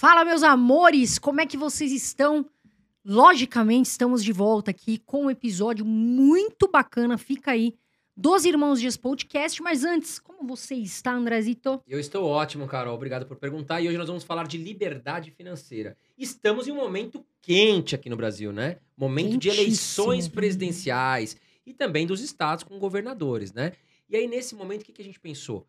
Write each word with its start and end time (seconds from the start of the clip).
Fala, 0.00 0.24
meus 0.24 0.44
amores, 0.44 1.18
como 1.18 1.40
é 1.40 1.46
que 1.46 1.56
vocês 1.56 1.90
estão? 1.90 2.48
Logicamente, 3.04 3.88
estamos 3.88 4.22
de 4.22 4.30
volta 4.30 4.70
aqui 4.70 4.98
com 4.98 5.24
um 5.24 5.30
episódio 5.30 5.84
muito 5.84 6.70
bacana. 6.70 7.18
Fica 7.18 7.50
aí 7.50 7.74
dos 8.16 8.44
Irmãos 8.44 8.80
Dias 8.80 8.96
Podcast. 8.96 9.60
Mas 9.60 9.82
antes, 9.82 10.20
como 10.20 10.46
você 10.46 10.76
está, 10.76 11.12
Andrezito? 11.12 11.82
Eu 11.84 11.98
estou 11.98 12.24
ótimo, 12.24 12.68
Carol. 12.68 12.94
Obrigado 12.94 13.26
por 13.26 13.36
perguntar. 13.38 13.80
E 13.80 13.88
hoje 13.88 13.98
nós 13.98 14.06
vamos 14.06 14.22
falar 14.22 14.46
de 14.46 14.56
liberdade 14.56 15.32
financeira. 15.32 15.96
Estamos 16.16 16.68
em 16.68 16.70
um 16.70 16.76
momento 16.76 17.26
quente 17.42 17.96
aqui 17.96 18.08
no 18.08 18.16
Brasil, 18.16 18.52
né? 18.52 18.76
Momento 18.96 19.36
de 19.36 19.48
eleições 19.48 20.28
presidenciais 20.28 21.36
e 21.66 21.74
também 21.74 22.06
dos 22.06 22.20
estados 22.20 22.62
com 22.62 22.78
governadores, 22.78 23.52
né? 23.52 23.72
E 24.08 24.16
aí, 24.16 24.28
nesse 24.28 24.54
momento, 24.54 24.82
o 24.82 24.84
que, 24.84 24.92
que 24.92 25.02
a 25.02 25.04
gente 25.04 25.18
pensou? 25.18 25.66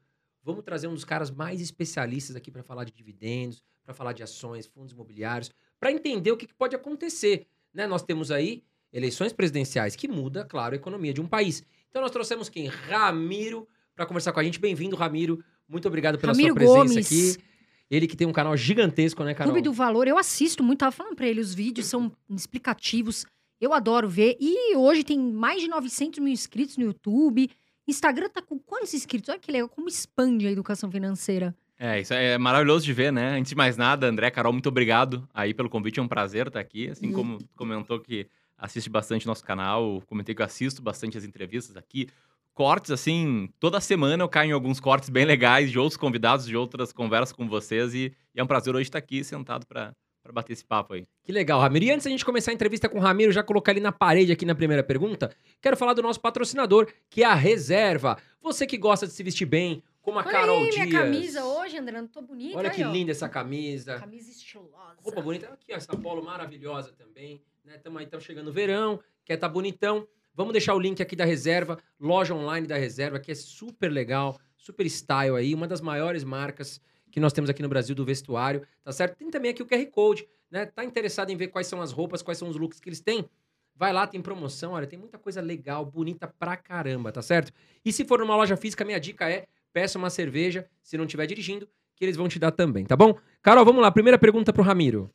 Vamos 0.50 0.63
trazer 0.63 0.88
um 0.88 0.95
dos 0.95 1.05
caras 1.05 1.29
mais 1.29 1.61
especialistas 1.61 2.36
aqui 2.36 2.50
para 2.50 2.63
falar 2.63 2.84
de 2.84 2.91
dividendos, 2.91 3.63
para 3.86 3.93
falar 3.93 4.13
de 4.13 4.23
ações, 4.23 4.65
fundos 4.65 4.93
imobiliários, 4.93 5.52
para 5.79 5.91
entender 5.91 6.32
o 6.32 6.37
que, 6.37 6.47
que 6.47 6.55
pode 6.55 6.75
acontecer. 6.75 7.46
Né? 7.71 7.86
Nós 7.86 8.01
temos 8.01 8.32
aí 8.32 8.64
eleições 8.91 9.32
presidenciais 9.32 9.96
que 9.96 10.07
muda, 10.07 10.43
claro, 10.43 10.74
a 10.74 10.75
economia 10.75 11.14
de 11.14 11.21
um 11.21 11.27
país. 11.27 11.64
Então 11.88 12.01
nós 12.01 12.10
trouxemos 12.10 12.50
quem? 12.50 12.65
Ramiro 12.65 13.68
para 13.96 14.07
conversar 14.07 14.33
com 14.33 14.39
a 14.39 14.43
gente. 14.43 14.60
Bem-vindo, 14.60 14.96
Ramiro. 14.96 15.43
Muito 15.68 15.88
obrigado 15.88 16.18
pela 16.18 16.33
Ramiro 16.33 16.55
sua 16.55 16.55
presença 16.55 16.93
Gomes. 16.93 17.05
aqui. 17.05 17.43
Ele 17.91 18.07
que 18.07 18.18
tem 18.18 18.25
um 18.25 18.33
canal 18.33 18.57
gigantesco, 18.57 19.24
né, 19.24 19.36
Carol? 19.36 19.54
Clube 19.54 19.63
do 19.63 19.71
Valor, 19.71 20.07
eu 20.07 20.18
assisto 20.18 20.63
muito, 20.63 20.79
tava 20.79 20.91
falando 20.91 21.16
pra 21.16 21.27
ele, 21.27 21.41
os 21.41 21.54
vídeos 21.54 21.86
são 21.86 22.11
explicativos, 22.27 23.24
eu 23.61 23.71
adoro 23.71 24.10
ver. 24.10 24.36
E 24.39 24.75
hoje 24.75 25.04
tem 25.04 25.19
mais 25.19 25.61
de 25.61 25.68
900 25.68 26.18
mil 26.19 26.33
inscritos 26.33 26.75
no 26.75 26.86
YouTube. 26.86 27.52
Instagram 27.89 28.29
tá 28.29 28.42
com 28.42 28.57
quantos 28.60 28.93
inscritos? 28.93 29.29
Olha 29.29 29.39
que 29.39 29.52
legal, 29.52 29.68
como 29.70 29.88
expande 29.88 30.47
a 30.47 30.52
educação 30.52 30.89
financeira. 30.92 31.56
É, 31.78 32.02
isso 32.02 32.14
é 32.14 32.38
maravilhoso 32.38 32.84
de 32.86 32.92
ver, 32.94 33.11
né? 33.11 33.38
Antes 33.38 33.50
de 33.50 33.56
mais 33.56 33.78
nada, 33.78 34.06
André, 34.08 34.30
Carol, 34.30 34.52
muito 34.52 34.67
obrigado 34.67 35.28
aí 35.34 35.53
pelo 35.53 35.70
convite, 35.70 36.00
é 36.00 36.03
um 36.03 36.08
prazer 36.09 36.47
estar 36.47 36.59
aqui. 36.59 36.89
Assim 36.89 37.08
Uhum. 37.08 37.14
como 37.14 37.38
tu 37.39 37.47
comentou 37.56 38.00
que 38.00 38.28
assiste 38.58 38.89
bastante 38.89 39.25
nosso 39.25 39.44
canal, 39.45 40.02
comentei 40.05 40.36
que 40.36 40.41
eu 40.41 40.45
assisto 40.45 40.81
bastante 40.81 41.17
as 41.17 41.23
entrevistas 41.23 41.78
aqui. 41.78 42.08
Cortes, 42.53 42.91
assim, 42.91 43.50
toda 43.58 43.80
semana 43.80 44.22
eu 44.22 44.28
caio 44.28 44.50
em 44.50 44.52
alguns 44.52 44.81
cortes 44.81 45.08
bem 45.09 45.23
legais 45.23 45.72
de 45.72 45.80
outros 45.80 45.95
convidados, 45.95 46.45
de 46.45 46.58
outras 46.58 46.91
conversas 46.91 47.31
com 47.31 47.47
vocês 47.47 47.94
e, 47.94 48.13
e 48.35 48.39
é 48.39 48.44
um 48.44 48.47
prazer 48.47 48.75
hoje 48.75 48.89
estar 48.89 49.00
aqui 49.00 49.23
sentado 49.23 49.66
para 49.66 49.94
bater 50.33 50.53
esse 50.53 50.63
papo 50.63 50.94
aí. 50.94 51.08
Que 51.23 51.31
legal, 51.31 51.59
Ramiro. 51.59 51.85
E 51.85 51.91
antes 51.91 52.05
da 52.05 52.09
gente 52.09 52.25
começar 52.25 52.52
a 52.52 52.53
entrevista 52.53 52.88
com 52.88 52.97
o 52.97 53.02
Ramiro, 53.02 53.31
já 53.31 53.44
colocar 53.44 53.72
ali 53.72 53.80
na 53.80 53.91
parede 53.91 54.31
aqui 54.31 54.45
na 54.45 54.55
primeira 54.55 54.83
pergunta, 54.83 55.31
quero 55.61 55.77
falar 55.77 55.94
do 55.94 56.02
nosso 56.02 56.19
patrocinador, 56.19 56.91
que 57.09 57.23
é 57.23 57.25
a 57.25 57.35
Reserva. 57.35 58.17
Você 58.41 58.66
que 58.66 58.77
gosta 58.77 59.05
de 59.05 59.13
se 59.13 59.23
vestir 59.23 59.45
bem, 59.45 59.83
como 60.02 60.19
a 60.19 60.22
Olha 60.22 60.31
Carol 60.31 60.63
aí, 60.63 60.69
Dias. 60.69 60.88
minha 60.88 61.02
camisa 61.02 61.44
hoje, 61.45 61.77
André, 61.77 62.02
não 62.02 62.07
tô 62.07 62.22
bonita. 62.22 62.57
Olha 62.57 62.69
aí, 62.69 62.75
que 62.75 62.83
ó. 62.83 62.91
linda 62.91 63.11
essa 63.11 63.30
camisa. 63.30 64.00
Camisa 64.00 64.31
estilosa. 64.31 64.97
Roupa 65.02 65.22
bonita. 65.22 65.47
Aqui, 65.47 65.73
ó, 65.73 65.75
essa 65.75 65.95
polo 65.95 66.23
maravilhosa 66.23 66.91
também. 66.94 67.41
Né? 67.63 67.77
Tamo 67.77 67.97
aí, 68.00 68.07
tamo 68.07 68.22
chegando 68.22 68.47
o 68.47 68.53
verão, 68.53 69.00
quer 69.23 69.38
tá 69.38 69.47
bonitão. 69.47 70.07
Vamos 70.33 70.53
deixar 70.53 70.73
o 70.73 70.80
link 70.80 71.02
aqui 71.02 71.16
da 71.16 71.25
Reserva, 71.25 71.77
loja 72.00 72.33
online 72.33 72.66
da 72.66 72.77
Reserva, 72.77 73.19
que 73.19 73.31
é 73.31 73.35
super 73.35 73.91
legal, 73.91 74.39
super 74.57 74.85
style 74.85 75.35
aí, 75.35 75.53
uma 75.53 75.67
das 75.67 75.81
maiores 75.81 76.23
marcas 76.23 76.81
que 77.11 77.19
nós 77.19 77.33
temos 77.33 77.49
aqui 77.49 77.61
no 77.61 77.69
Brasil 77.69 77.95
do 77.95 78.05
vestuário, 78.05 78.65
tá 78.83 78.91
certo? 78.91 79.15
Tem 79.15 79.29
também 79.29 79.52
aqui 79.52 79.61
o 79.61 79.65
QR 79.65 79.85
Code, 79.88 80.27
né? 80.49 80.65
Tá 80.65 80.83
interessado 80.83 81.29
em 81.29 81.35
ver 81.35 81.47
quais 81.47 81.67
são 81.67 81.81
as 81.81 81.91
roupas, 81.91 82.21
quais 82.21 82.38
são 82.38 82.49
os 82.49 82.55
looks 82.55 82.79
que 82.79 82.89
eles 82.89 82.99
têm? 82.99 83.29
Vai 83.75 83.93
lá, 83.93 84.05
tem 84.05 84.21
promoção, 84.21 84.73
olha, 84.73 84.85
tem 84.85 84.99
muita 84.99 85.17
coisa 85.17 85.41
legal, 85.41 85.85
bonita 85.85 86.27
pra 86.27 86.57
caramba, 86.57 87.11
tá 87.11 87.21
certo? 87.21 87.51
E 87.83 87.93
se 87.93 88.03
for 88.03 88.19
numa 88.19 88.35
loja 88.35 88.57
física, 88.57 88.83
minha 88.83 88.99
dica 88.99 89.29
é, 89.29 89.45
peça 89.71 89.97
uma 89.97 90.09
cerveja, 90.09 90.67
se 90.83 90.97
não 90.97 91.05
estiver 91.05 91.25
dirigindo, 91.25 91.67
que 91.95 92.03
eles 92.03 92.17
vão 92.17 92.27
te 92.27 92.39
dar 92.39 92.51
também, 92.51 92.85
tá 92.85 92.95
bom? 92.95 93.17
Carol, 93.41 93.63
vamos 93.63 93.81
lá, 93.81 93.91
primeira 93.91 94.17
pergunta 94.17 94.51
pro 94.51 94.63
Ramiro. 94.63 95.09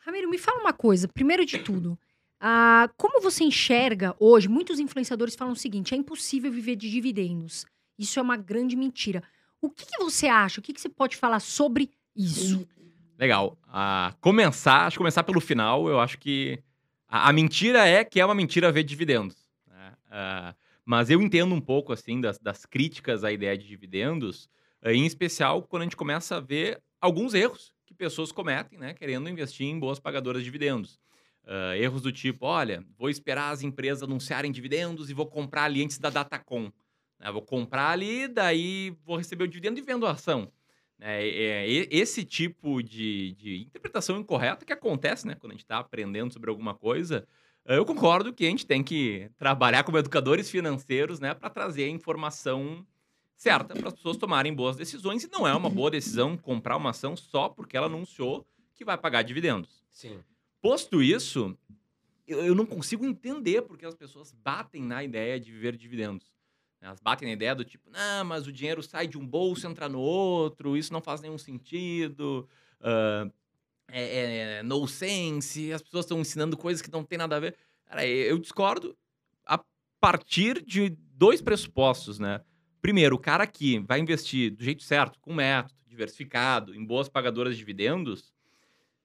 Ramiro, 0.00 0.30
me 0.30 0.38
fala 0.38 0.60
uma 0.60 0.72
coisa. 0.72 1.06
Primeiro 1.06 1.44
de 1.44 1.58
tudo, 1.58 1.98
ah, 2.40 2.88
como 2.96 3.20
você 3.20 3.44
enxerga 3.44 4.14
hoje? 4.18 4.48
Muitos 4.48 4.78
influenciadores 4.78 5.34
falam 5.34 5.52
o 5.52 5.56
seguinte: 5.56 5.94
é 5.94 5.96
impossível 5.96 6.50
viver 6.52 6.76
de 6.76 6.90
dividendos. 6.90 7.66
Isso 7.98 8.18
é 8.18 8.22
uma 8.22 8.36
grande 8.36 8.76
mentira. 8.76 9.22
O 9.60 9.70
que, 9.70 9.86
que 9.86 9.98
você 9.98 10.26
acha? 10.26 10.60
O 10.60 10.62
que, 10.62 10.72
que 10.72 10.80
você 10.80 10.88
pode 10.88 11.16
falar 11.16 11.40
sobre 11.40 11.90
isso? 12.14 12.66
Legal. 13.18 13.58
A 13.66 14.14
começar, 14.20 14.86
acho 14.86 14.94
que 14.94 14.98
começar 14.98 15.24
pelo 15.24 15.40
final, 15.40 15.88
eu 15.88 15.98
acho 15.98 16.18
que 16.18 16.62
a, 17.08 17.28
a 17.28 17.32
mentira 17.32 17.86
é 17.86 18.04
que 18.04 18.20
é 18.20 18.24
uma 18.24 18.34
mentira 18.34 18.70
ver 18.70 18.84
dividendos. 18.84 19.36
né? 19.66 19.92
Ah, 20.10 20.54
mas 20.84 21.10
eu 21.10 21.20
entendo 21.20 21.54
um 21.54 21.60
pouco, 21.60 21.92
assim, 21.92 22.20
das, 22.20 22.38
das 22.38 22.64
críticas 22.64 23.24
à 23.24 23.32
ideia 23.32 23.58
de 23.58 23.66
dividendos, 23.66 24.48
eh, 24.82 24.94
em 24.94 25.04
especial 25.04 25.62
quando 25.62 25.82
a 25.82 25.84
gente 25.84 25.96
começa 25.96 26.36
a 26.36 26.40
ver 26.40 26.80
alguns 27.00 27.34
erros 27.34 27.74
que 27.84 27.92
pessoas 27.92 28.30
cometem, 28.32 28.78
né, 28.78 28.94
querendo 28.94 29.28
investir 29.28 29.66
em 29.66 29.78
boas 29.78 29.98
pagadoras 29.98 30.40
de 30.40 30.44
dividendos. 30.44 30.98
Ah, 31.46 31.76
erros 31.76 32.02
do 32.02 32.12
tipo, 32.12 32.46
olha, 32.46 32.84
vou 32.96 33.10
esperar 33.10 33.50
as 33.50 33.62
empresas 33.62 34.02
anunciarem 34.02 34.52
dividendos 34.52 35.10
e 35.10 35.14
vou 35.14 35.26
comprar 35.26 35.64
ali 35.64 35.82
antes 35.82 35.98
da 35.98 36.10
Datacom. 36.10 36.70
Né? 37.18 37.30
Vou 37.30 37.42
comprar 37.42 37.90
ali, 37.90 38.28
daí 38.28 38.96
vou 39.04 39.16
receber 39.16 39.44
o 39.44 39.48
dividendo 39.48 39.78
e 39.78 39.82
vendo 39.82 40.06
a 40.06 40.12
ação. 40.12 40.50
É, 41.00 41.28
é, 41.28 41.70
e- 41.70 41.88
esse 41.90 42.24
tipo 42.24 42.82
de, 42.82 43.32
de 43.34 43.58
interpretação 43.58 44.18
incorreta 44.18 44.64
que 44.64 44.72
acontece, 44.72 45.26
né? 45.26 45.34
Quando 45.34 45.52
a 45.52 45.54
gente 45.54 45.64
está 45.64 45.78
aprendendo 45.78 46.32
sobre 46.32 46.50
alguma 46.50 46.74
coisa, 46.74 47.26
eh, 47.64 47.76
eu 47.78 47.84
concordo 47.84 48.32
que 48.32 48.44
a 48.46 48.50
gente 48.50 48.66
tem 48.66 48.82
que 48.82 49.30
trabalhar 49.36 49.84
como 49.84 49.98
educadores 49.98 50.50
financeiros, 50.50 51.20
né? 51.20 51.34
Para 51.34 51.50
trazer 51.50 51.84
a 51.84 51.88
informação 51.88 52.84
certa 53.36 53.74
para 53.74 53.88
as 53.88 53.94
pessoas 53.94 54.16
tomarem 54.16 54.52
boas 54.52 54.76
decisões. 54.76 55.22
E 55.22 55.30
não 55.30 55.46
é 55.46 55.54
uma 55.54 55.70
boa 55.70 55.90
decisão 55.90 56.36
comprar 56.36 56.76
uma 56.76 56.90
ação 56.90 57.16
só 57.16 57.48
porque 57.48 57.76
ela 57.76 57.86
anunciou 57.86 58.44
que 58.74 58.84
vai 58.84 58.98
pagar 58.98 59.22
dividendos. 59.22 59.84
Sim. 59.90 60.18
Posto 60.60 61.00
isso, 61.00 61.56
eu, 62.26 62.44
eu 62.44 62.54
não 62.54 62.66
consigo 62.66 63.04
entender 63.06 63.62
porque 63.62 63.86
as 63.86 63.94
pessoas 63.94 64.32
batem 64.32 64.82
na 64.82 65.04
ideia 65.04 65.38
de 65.38 65.52
viver 65.52 65.72
de 65.72 65.78
dividendos. 65.78 66.37
Elas 66.80 67.00
batem 67.00 67.26
na 67.26 67.34
ideia 67.34 67.54
do 67.54 67.64
tipo, 67.64 67.90
não, 67.90 68.24
mas 68.24 68.46
o 68.46 68.52
dinheiro 68.52 68.82
sai 68.82 69.08
de 69.08 69.18
um 69.18 69.26
bolso 69.26 69.66
e 69.66 69.70
entra 69.70 69.88
no 69.88 70.00
outro, 70.00 70.76
isso 70.76 70.92
não 70.92 71.00
faz 71.00 71.20
nenhum 71.20 71.38
sentido, 71.38 72.48
ah, 72.80 73.28
é, 73.90 74.58
é 74.58 74.62
no 74.62 74.86
sense, 74.86 75.72
as 75.72 75.82
pessoas 75.82 76.04
estão 76.04 76.20
ensinando 76.20 76.56
coisas 76.56 76.82
que 76.82 76.90
não 76.90 77.02
tem 77.02 77.18
nada 77.18 77.36
a 77.36 77.40
ver. 77.40 77.56
Cara, 77.86 78.06
eu 78.06 78.38
discordo 78.38 78.96
a 79.44 79.58
partir 79.98 80.62
de 80.62 80.90
dois 80.90 81.40
pressupostos, 81.40 82.18
né? 82.18 82.42
Primeiro, 82.80 83.16
o 83.16 83.18
cara 83.18 83.46
que 83.46 83.80
vai 83.80 83.98
investir 83.98 84.54
do 84.54 84.62
jeito 84.62 84.82
certo, 84.82 85.18
com 85.20 85.34
método, 85.34 85.74
diversificado, 85.86 86.74
em 86.74 86.84
boas 86.84 87.08
pagadoras 87.08 87.54
de 87.54 87.58
dividendos, 87.58 88.32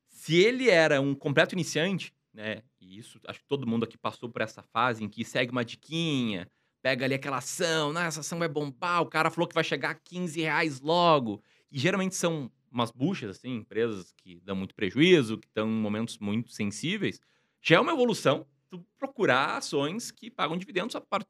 se 0.09 0.35
ele 0.35 0.69
era 0.69 1.01
um 1.01 1.16
completo 1.16 1.55
iniciante, 1.55 2.13
né? 2.34 2.61
E 2.79 3.00
isso, 3.00 3.19
acho 3.28 3.40
que 3.40 3.47
todo 3.47 3.66
mundo 3.66 3.85
aqui 3.85 3.97
passou 3.97 4.29
por 4.29 4.41
essa 4.41 4.61
fase 4.61 5.03
em 5.03 5.09
que 5.09 5.23
segue 5.23 5.51
uma 5.51 5.63
diquinha, 5.63 6.47
pega 6.84 7.06
ali 7.06 7.16
aquela 7.16 7.38
ação, 7.38 7.92
né? 7.92 8.06
Essa 8.06 8.20
ação 8.20 8.38
vai 8.38 8.48
bombar, 8.48 9.02
o 9.02 9.08
cara 9.08 9.32
falou 9.32 9.48
que 9.48 9.56
vai 9.56 9.64
chegar 9.64 9.90
a 9.90 9.96
15 9.96 10.40
reais 10.42 10.80
logo. 10.82 11.42
E 11.72 11.80
geralmente 11.80 12.14
são 12.16 12.52
umas 12.70 12.92
buchas, 12.92 13.38
assim, 13.38 13.56
empresas 13.56 14.14
que 14.18 14.40
dão 14.42 14.56
muito 14.56 14.76
prejuízo, 14.76 15.38
que 15.40 15.48
estão 15.48 15.68
em 15.68 15.72
momentos 15.82 16.20
muito 16.20 16.52
sensíveis. 16.52 17.20
Já 17.62 17.78
é 17.78 17.80
uma 17.80 17.94
evolução 17.94 18.46
tu 18.70 18.86
procurar 19.00 19.58
ações 19.58 20.12
que 20.12 20.30
pagam 20.30 20.58
dividendos 20.58 20.96
a 20.96 21.02
par- 21.02 21.26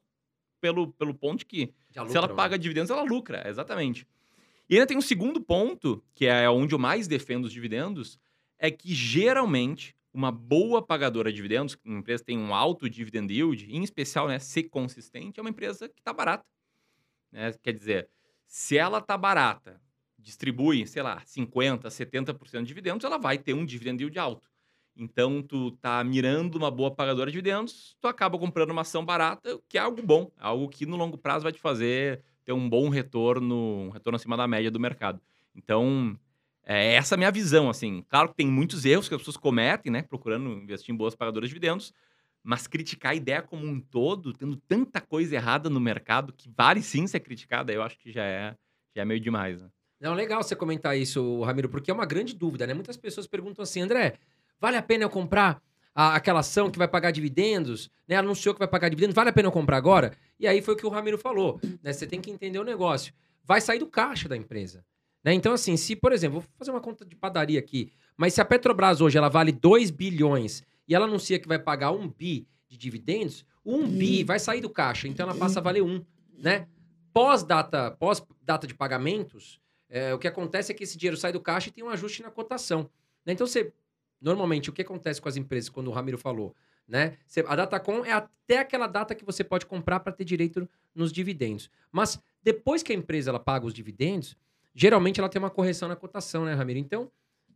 pelo, 0.60 0.92
pelo 0.94 1.14
ponto 1.14 1.38
de 1.40 1.44
que 1.46 1.72
se 2.08 2.16
ela 2.16 2.22
lucram, 2.26 2.36
paga 2.36 2.56
né? 2.56 2.58
dividendos, 2.58 2.90
ela 2.90 3.02
lucra, 3.02 3.44
exatamente. 3.48 4.06
E 4.68 4.74
ainda 4.74 4.86
tem 4.86 4.96
um 4.96 5.02
segundo 5.02 5.40
ponto, 5.40 6.02
que 6.14 6.26
é 6.26 6.48
onde 6.50 6.74
eu 6.74 6.78
mais 6.78 7.06
defendo 7.06 7.44
os 7.44 7.52
dividendos, 7.52 8.18
é 8.58 8.70
que 8.70 8.92
geralmente 8.94 9.94
uma 10.14 10.30
boa 10.30 10.80
pagadora 10.80 11.30
de 11.30 11.36
dividendos, 11.36 11.76
uma 11.84 11.98
empresa 11.98 12.22
que 12.22 12.28
tem 12.28 12.38
um 12.38 12.54
alto 12.54 12.88
dividend 12.88 13.32
yield, 13.34 13.66
em 13.68 13.82
especial, 13.82 14.28
né, 14.28 14.38
ser 14.38 14.64
consistente, 14.64 15.40
é 15.40 15.42
uma 15.42 15.50
empresa 15.50 15.88
que 15.88 16.00
está 16.00 16.12
barata. 16.12 16.46
né? 17.32 17.52
Quer 17.60 17.72
dizer, 17.72 18.08
se 18.46 18.78
ela 18.78 18.98
está 18.98 19.18
barata, 19.18 19.80
distribui, 20.16 20.86
sei 20.86 21.02
lá, 21.02 21.20
50%, 21.26 21.90
70% 21.90 22.60
de 22.60 22.68
dividendos, 22.68 23.04
ela 23.04 23.18
vai 23.18 23.36
ter 23.36 23.54
um 23.54 23.64
dividend 23.66 24.00
yield 24.00 24.18
alto. 24.18 24.48
Então, 24.96 25.42
tu 25.42 25.72
tá 25.72 26.02
mirando 26.04 26.54
uma 26.54 26.70
boa 26.70 26.94
pagadora 26.94 27.28
de 27.28 27.32
dividendos, 27.32 27.96
tu 28.00 28.06
acaba 28.06 28.38
comprando 28.38 28.70
uma 28.70 28.82
ação 28.82 29.04
barata, 29.04 29.60
que 29.68 29.76
é 29.76 29.80
algo 29.80 30.00
bom, 30.00 30.30
algo 30.38 30.68
que 30.68 30.86
no 30.86 30.96
longo 30.96 31.18
prazo 31.18 31.42
vai 31.42 31.52
te 31.52 31.60
fazer 31.60 32.22
ter 32.44 32.52
um 32.52 32.68
bom 32.68 32.88
retorno, 32.88 33.56
um 33.56 33.90
retorno 33.90 34.16
acima 34.16 34.36
da 34.36 34.46
média 34.46 34.70
do 34.70 34.78
mercado. 34.78 35.20
Então, 35.54 36.16
é 36.66 36.94
essa 36.94 37.14
a 37.14 37.18
minha 37.18 37.30
visão, 37.30 37.68
assim. 37.68 38.04
Claro 38.08 38.28
que 38.30 38.36
tem 38.36 38.46
muitos 38.46 38.84
erros 38.84 39.08
que 39.08 39.14
as 39.14 39.20
pessoas 39.20 39.36
cometem, 39.36 39.90
né, 39.92 40.02
procurando 40.02 40.48
investir 40.50 40.94
em 40.94 40.96
boas 40.96 41.14
pagadoras 41.14 41.48
de 41.48 41.54
dividendos, 41.54 41.92
mas 42.42 42.66
criticar 42.66 43.12
a 43.12 43.14
ideia 43.14 43.40
como 43.42 43.66
um 43.66 43.80
todo, 43.80 44.32
tendo 44.32 44.56
tanta 44.56 45.00
coisa 45.00 45.34
errada 45.34 45.70
no 45.70 45.80
mercado 45.80 46.32
que 46.32 46.50
vale 46.54 46.82
sim 46.82 47.06
ser 47.06 47.20
criticada, 47.20 47.72
eu 47.72 47.82
acho 47.82 47.98
que 47.98 48.12
já 48.12 48.22
é, 48.22 48.54
já 48.94 49.02
é 49.02 49.04
meio 49.04 49.20
demais, 49.20 49.62
né? 49.62 49.68
Não, 50.00 50.12
legal 50.12 50.42
você 50.42 50.54
comentar 50.54 50.98
isso, 50.98 51.42
Ramiro, 51.42 51.68
porque 51.68 51.90
é 51.90 51.94
uma 51.94 52.04
grande 52.04 52.34
dúvida, 52.34 52.66
né? 52.66 52.74
Muitas 52.74 52.96
pessoas 52.96 53.26
perguntam 53.26 53.62
assim, 53.62 53.80
André, 53.80 54.14
vale 54.60 54.76
a 54.76 54.82
pena 54.82 55.04
eu 55.04 55.08
comprar 55.10 55.62
a- 55.94 56.14
aquela 56.16 56.40
ação 56.40 56.70
que 56.70 56.76
vai 56.78 56.88
pagar 56.88 57.10
dividendos? 57.10 57.90
Né? 58.06 58.16
Anunciou 58.16 58.54
que 58.54 58.58
vai 58.58 58.68
pagar 58.68 58.90
dividendos, 58.90 59.14
vale 59.14 59.30
a 59.30 59.32
pena 59.32 59.48
eu 59.48 59.52
comprar 59.52 59.78
agora? 59.78 60.12
E 60.38 60.46
aí 60.46 60.60
foi 60.60 60.74
o 60.74 60.76
que 60.76 60.84
o 60.84 60.90
Ramiro 60.90 61.16
falou, 61.16 61.58
né? 61.82 61.92
Você 61.92 62.06
tem 62.06 62.20
que 62.20 62.30
entender 62.30 62.58
o 62.58 62.64
negócio. 62.64 63.14
Vai 63.44 63.60
sair 63.62 63.78
do 63.78 63.86
caixa 63.86 64.28
da 64.28 64.36
empresa. 64.36 64.84
Né? 65.24 65.32
Então, 65.32 65.52
assim, 65.52 65.76
se, 65.76 65.96
por 65.96 66.12
exemplo, 66.12 66.40
vou 66.40 66.48
fazer 66.58 66.70
uma 66.70 66.80
conta 66.80 67.04
de 67.04 67.16
padaria 67.16 67.58
aqui, 67.58 67.90
mas 68.16 68.34
se 68.34 68.40
a 68.40 68.44
Petrobras 68.44 69.00
hoje 69.00 69.16
ela 69.16 69.28
vale 69.28 69.50
2 69.50 69.90
bilhões 69.90 70.62
e 70.86 70.94
ela 70.94 71.06
anuncia 71.06 71.38
que 71.38 71.48
vai 71.48 71.58
pagar 71.58 71.90
um 71.92 72.08
bi 72.08 72.46
de 72.68 72.76
dividendos, 72.76 73.44
o 73.64 73.76
1 73.76 73.88
bi 73.88 74.22
vai 74.22 74.38
sair 74.38 74.60
do 74.60 74.68
caixa, 74.68 75.08
então 75.08 75.26
ela 75.26 75.36
passa 75.36 75.58
a 75.58 75.62
valer 75.62 75.82
1, 75.82 76.04
né? 76.38 76.68
Pós-data 77.12 77.92
pós 77.92 78.22
-data 78.44 78.66
de 78.66 78.74
pagamentos, 78.74 79.60
é, 79.88 80.12
o 80.12 80.18
que 80.18 80.26
acontece 80.26 80.72
é 80.72 80.74
que 80.74 80.82
esse 80.82 80.98
dinheiro 80.98 81.16
sai 81.16 81.32
do 81.32 81.40
caixa 81.40 81.68
e 81.68 81.72
tem 81.72 81.84
um 81.84 81.88
ajuste 81.88 82.20
na 82.20 82.30
cotação. 82.30 82.90
Né? 83.24 83.32
Então, 83.32 83.46
você, 83.46 83.72
normalmente, 84.20 84.68
o 84.68 84.72
que 84.72 84.82
acontece 84.82 85.20
com 85.22 85.28
as 85.28 85.36
empresas, 85.36 85.70
quando 85.70 85.86
o 85.86 85.92
Ramiro 85.92 86.18
falou, 86.18 86.54
né? 86.86 87.16
A 87.46 87.56
Datacom 87.56 88.04
é 88.04 88.12
até 88.12 88.58
aquela 88.58 88.86
data 88.86 89.14
que 89.14 89.24
você 89.24 89.42
pode 89.42 89.64
comprar 89.64 90.00
para 90.00 90.12
ter 90.12 90.24
direito 90.24 90.68
nos 90.94 91.12
dividendos. 91.12 91.70
Mas 91.90 92.20
depois 92.42 92.82
que 92.82 92.92
a 92.92 92.96
empresa 92.96 93.30
ela 93.30 93.38
paga 93.38 93.66
os 93.66 93.72
dividendos, 93.72 94.36
geralmente 94.74 95.20
ela 95.20 95.28
tem 95.28 95.40
uma 95.40 95.50
correção 95.50 95.88
na 95.88 95.96
cotação, 95.96 96.44
né, 96.44 96.54
Ramiro? 96.54 96.78
Então, 96.78 97.10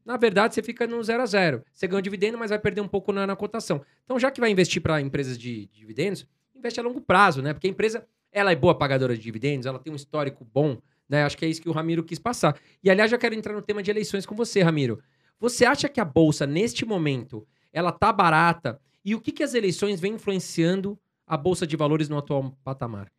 na 0.05 0.17
verdade, 0.17 0.55
você 0.55 0.63
fica 0.63 0.87
no 0.87 1.03
zero 1.03 1.23
a 1.23 1.27
zero. 1.27 1.63
Você 1.73 1.87
ganha 1.87 1.99
o 1.99 2.03
dividendo, 2.03 2.39
mas 2.39 2.51
vai 2.51 2.59
perder 2.59 2.81
um 2.81 2.89
pouco 2.89 3.13
na, 3.13 3.27
na 3.27 3.37
cotação. 3.37 3.83
Então, 4.05 4.19
já 4.19 4.31
que 4.31 4.41
vai 4.41 4.51
investir 4.51 4.81
para 4.81 5.01
empresas 5.01 5.37
de, 5.37 5.67
de 5.67 5.81
dividendos, 5.81 6.27
investe 6.55 6.81
a 6.81 6.83
longo 6.83 7.01
prazo, 7.01 7.43
né? 7.43 7.53
Porque 7.53 7.67
a 7.67 7.71
empresa, 7.71 8.07
ela 8.33 8.51
é 8.51 8.57
boa 8.57 8.75
pagadora 8.75 9.15
de 9.15 9.23
dividendos, 9.23 9.67
ela 9.67 9.79
tem 9.79 9.93
um 9.93 9.97
histórico 9.97 10.45
bom, 10.45 10.79
né? 11.09 11.25
Acho 11.25 11.37
que 11.37 11.45
é 11.45 11.49
isso 11.49 11.61
que 11.61 11.69
o 11.69 11.73
Ramiro 11.73 12.03
quis 12.03 12.19
passar. 12.19 12.59
E, 12.83 12.91
aliás, 12.91 13.11
já 13.11 13.19
quero 13.19 13.35
entrar 13.35 13.53
no 13.53 13.61
tema 13.61 13.83
de 13.83 13.91
eleições 13.91 14.25
com 14.25 14.35
você, 14.35 14.63
Ramiro. 14.63 14.99
Você 15.39 15.65
acha 15.65 15.89
que 15.89 16.01
a 16.01 16.05
Bolsa, 16.05 16.47
neste 16.47 16.85
momento, 16.87 17.47
ela 17.73 17.93
tá 17.93 18.13
barata? 18.13 18.81
E 19.05 19.15
o 19.15 19.21
que, 19.21 19.31
que 19.31 19.43
as 19.43 19.55
eleições 19.55 20.01
vêm 20.01 20.15
influenciando 20.15 20.99
a 21.27 21.37
Bolsa 21.37 21.67
de 21.67 21.77
Valores 21.77 22.09
no 22.09 22.17
atual 22.17 22.57
patamar? 22.65 23.13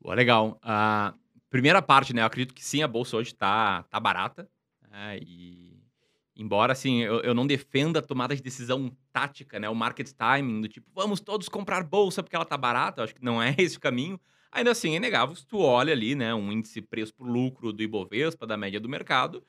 Boa, 0.00 0.14
legal. 0.14 0.58
A 0.62 1.12
primeira 1.50 1.82
parte, 1.82 2.14
né? 2.14 2.22
Eu 2.22 2.26
acredito 2.26 2.54
que 2.54 2.64
sim, 2.64 2.82
a 2.82 2.88
Bolsa 2.88 3.16
hoje 3.16 3.34
tá, 3.34 3.82
tá 3.84 4.00
barata. 4.00 4.48
Né, 4.88 5.18
e 5.20 5.78
embora, 6.34 6.72
assim, 6.72 7.02
eu, 7.02 7.20
eu 7.20 7.34
não 7.34 7.46
defenda 7.46 7.98
a 7.98 8.02
tomada 8.02 8.34
de 8.34 8.42
decisão 8.42 8.96
tática, 9.12 9.58
né? 9.58 9.68
O 9.68 9.74
market 9.74 10.10
timing, 10.12 10.62
do 10.62 10.68
tipo, 10.68 10.88
vamos 10.94 11.20
todos 11.20 11.48
comprar 11.48 11.82
Bolsa 11.82 12.22
porque 12.22 12.36
ela 12.36 12.44
tá 12.44 12.56
barata. 12.56 13.00
Eu 13.00 13.04
acho 13.04 13.14
que 13.14 13.24
não 13.24 13.42
é 13.42 13.54
esse 13.58 13.76
o 13.76 13.80
caminho. 13.80 14.18
Ainda 14.52 14.70
assim, 14.70 14.94
é 14.94 14.96
inegável, 14.96 15.36
se 15.36 15.46
tu 15.46 15.58
olha 15.58 15.92
ali, 15.92 16.16
né, 16.16 16.34
um 16.34 16.50
índice 16.50 16.82
preço 16.82 17.14
por 17.14 17.24
lucro 17.24 17.72
do 17.72 17.82
Ibovespa, 17.82 18.46
da 18.46 18.56
média 18.56 18.80
do 18.80 18.88
mercado, 18.88 19.44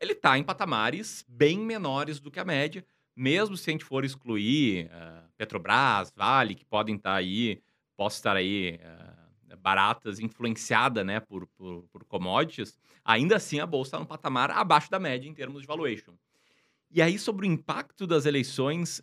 ele 0.00 0.12
está 0.12 0.38
em 0.38 0.42
patamares 0.42 1.24
bem 1.28 1.58
menores 1.58 2.20
do 2.20 2.30
que 2.30 2.40
a 2.40 2.44
média, 2.44 2.84
mesmo 3.14 3.54
se 3.54 3.68
a 3.68 3.72
gente 3.72 3.84
for 3.84 4.02
excluir 4.02 4.86
uh, 4.86 5.28
Petrobras, 5.36 6.10
Vale, 6.16 6.54
que 6.54 6.64
podem 6.64 6.96
estar 6.96 7.10
tá 7.10 7.16
aí, 7.16 7.60
posso 7.96 8.16
estar 8.16 8.34
aí 8.34 8.80
uh, 8.82 9.25
baratas, 9.54 10.18
influenciada 10.18 11.04
né, 11.04 11.20
por, 11.20 11.46
por, 11.48 11.82
por, 11.92 12.04
commodities, 12.04 12.76
ainda 13.04 13.36
assim 13.36 13.60
a 13.60 13.66
bolsa 13.66 13.88
está 13.88 13.98
num 13.98 14.06
patamar 14.06 14.50
abaixo 14.50 14.90
da 14.90 14.98
média 14.98 15.28
em 15.28 15.34
termos 15.34 15.60
de 15.60 15.66
valuation. 15.66 16.14
E 16.90 17.02
aí, 17.02 17.18
sobre 17.18 17.46
o 17.46 17.50
impacto 17.50 18.06
das 18.06 18.26
eleições, 18.26 19.02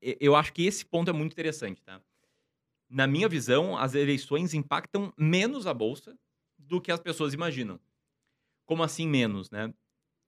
eu 0.00 0.36
acho 0.36 0.52
que 0.52 0.64
esse 0.64 0.84
ponto 0.84 1.10
é 1.10 1.12
muito 1.12 1.32
interessante, 1.32 1.82
tá? 1.82 2.00
Na 2.88 3.06
minha 3.06 3.28
visão, 3.28 3.76
as 3.76 3.94
eleições 3.94 4.54
impactam 4.54 5.12
menos 5.18 5.66
a 5.66 5.74
bolsa 5.74 6.16
do 6.58 6.80
que 6.80 6.92
as 6.92 7.00
pessoas 7.00 7.34
imaginam. 7.34 7.80
Como 8.64 8.82
assim 8.82 9.08
menos, 9.08 9.50
né? 9.50 9.72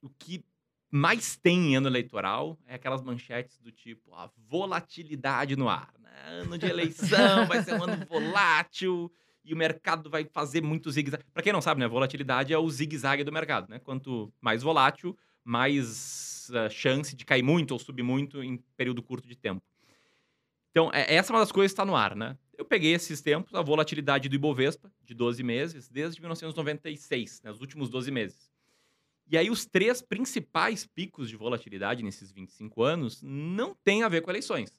o 0.06 0.08
que 0.08 0.44
mais 0.90 1.36
tem 1.36 1.72
em 1.72 1.76
ano 1.76 1.88
eleitoral 1.88 2.58
é 2.66 2.76
aquelas 2.76 3.02
manchetes 3.02 3.58
do 3.58 3.72
tipo 3.72 4.14
a 4.14 4.30
volatilidade 4.48 5.56
no 5.56 5.68
ar. 5.68 5.92
Né? 5.98 6.10
Ano 6.26 6.56
de 6.56 6.66
eleição 6.66 7.46
vai 7.46 7.62
ser 7.62 7.74
um 7.74 7.82
ano 7.82 8.06
volátil 8.06 9.12
e 9.46 9.54
o 9.54 9.56
mercado 9.56 10.10
vai 10.10 10.24
fazer 10.24 10.60
muito 10.60 10.90
zigue-zague. 10.90 11.24
Para 11.32 11.42
quem 11.42 11.52
não 11.52 11.62
sabe, 11.62 11.80
né, 11.80 11.86
volatilidade 11.86 12.52
é 12.52 12.58
o 12.58 12.68
zigue-zague 12.68 13.24
do 13.24 13.32
mercado. 13.32 13.70
Né? 13.70 13.78
Quanto 13.78 14.32
mais 14.40 14.62
volátil, 14.62 15.16
mais 15.44 16.50
uh, 16.50 16.68
chance 16.68 17.14
de 17.14 17.24
cair 17.24 17.42
muito 17.42 17.70
ou 17.70 17.78
subir 17.78 18.02
muito 18.02 18.42
em 18.42 18.58
período 18.76 19.02
curto 19.02 19.28
de 19.28 19.36
tempo. 19.36 19.62
Então, 20.70 20.90
é, 20.92 21.14
essa 21.14 21.32
é 21.32 21.34
uma 21.34 21.40
das 21.40 21.52
coisas 21.52 21.72
que 21.72 21.74
está 21.74 21.84
no 21.84 21.96
ar, 21.96 22.14
né? 22.14 22.36
Eu 22.58 22.64
peguei 22.64 22.92
esses 22.92 23.20
tempos, 23.22 23.54
a 23.54 23.62
volatilidade 23.62 24.28
do 24.28 24.34
Ibovespa, 24.34 24.90
de 25.04 25.14
12 25.14 25.42
meses, 25.42 25.88
desde 25.88 26.20
1996, 26.20 27.42
né, 27.42 27.50
os 27.50 27.60
últimos 27.60 27.88
12 27.88 28.10
meses. 28.10 28.50
E 29.28 29.36
aí, 29.36 29.50
os 29.50 29.64
três 29.66 30.02
principais 30.02 30.86
picos 30.86 31.28
de 31.28 31.36
volatilidade 31.36 32.02
nesses 32.02 32.30
25 32.30 32.82
anos 32.82 33.22
não 33.22 33.74
têm 33.74 34.02
a 34.02 34.08
ver 34.08 34.20
com 34.20 34.30
eleições. 34.30 34.72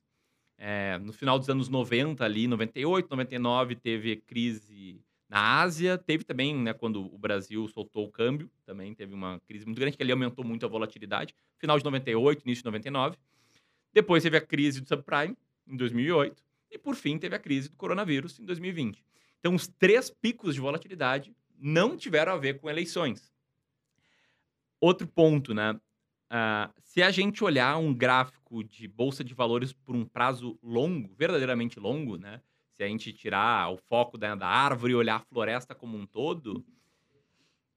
É, 0.58 0.98
no 0.98 1.14
final 1.14 1.38
dos 1.38 1.50
anos 1.50 1.70
90, 1.70 2.24
ali, 2.26 2.48
98, 2.48 3.10
99, 3.10 3.76
teve 3.76 4.16
crise 4.18 5.00
na 5.30 5.62
Ásia, 5.62 5.98
teve 5.98 6.24
também, 6.24 6.56
né, 6.56 6.74
quando 6.74 7.14
o 7.14 7.18
Brasil 7.18 7.68
soltou 7.68 8.06
o 8.06 8.12
câmbio, 8.12 8.50
também 8.66 8.94
teve 8.94 9.14
uma 9.14 9.40
crise 9.42 9.66
muito 9.66 9.80
grande, 9.80 9.98
que 9.98 10.02
ali 10.02 10.12
aumentou 10.12 10.44
muito 10.44 10.66
a 10.66 10.70
volatilidade. 10.70 11.36
Final 11.58 11.78
de 11.78 11.84
98, 11.84 12.44
início 12.44 12.64
de 12.64 12.66
99. 12.66 13.18
Depois 13.94 14.24
teve 14.24 14.38
a 14.38 14.42
crise 14.42 14.82
do 14.82 14.88
subprime, 14.88 15.36
em 15.68 15.76
2008. 15.76 16.44
E, 16.72 16.78
por 16.78 16.96
fim, 16.96 17.18
teve 17.18 17.36
a 17.36 17.40
crise 17.40 17.70
do 17.70 17.76
coronavírus, 17.76 18.40
em 18.40 18.46
2020. 18.46 19.04
Então, 19.40 19.54
os 19.54 19.68
três 19.68 20.10
picos 20.10 20.56
de 20.56 20.62
volatilidade 20.62 21.36
não 21.58 21.98
tiveram 21.98 22.34
a 22.34 22.38
ver 22.38 22.60
com 22.60 22.70
eleições. 22.70 23.32
Outro 24.80 25.08
ponto, 25.08 25.54
né? 25.54 25.80
Uh, 26.30 26.74
se 26.82 27.02
a 27.02 27.10
gente 27.10 27.44
olhar 27.44 27.78
um 27.78 27.94
gráfico 27.94 28.64
de 28.64 28.88
bolsa 28.88 29.24
de 29.24 29.34
valores 29.34 29.72
por 29.72 29.96
um 29.96 30.06
prazo 30.06 30.60
longo, 30.62 31.16
verdadeiramente 31.16 31.80
longo, 31.80 32.18
né? 32.18 32.42
Se 32.74 32.84
a 32.84 32.88
gente 32.88 33.14
tirar 33.14 33.72
o 33.72 33.78
foco 33.78 34.18
da, 34.18 34.36
da 34.36 34.48
árvore 34.48 34.94
e 34.94 34.96
olhar 34.96 35.16
a 35.16 35.20
floresta 35.20 35.74
como 35.74 35.98
um 35.98 36.06
todo, 36.06 36.66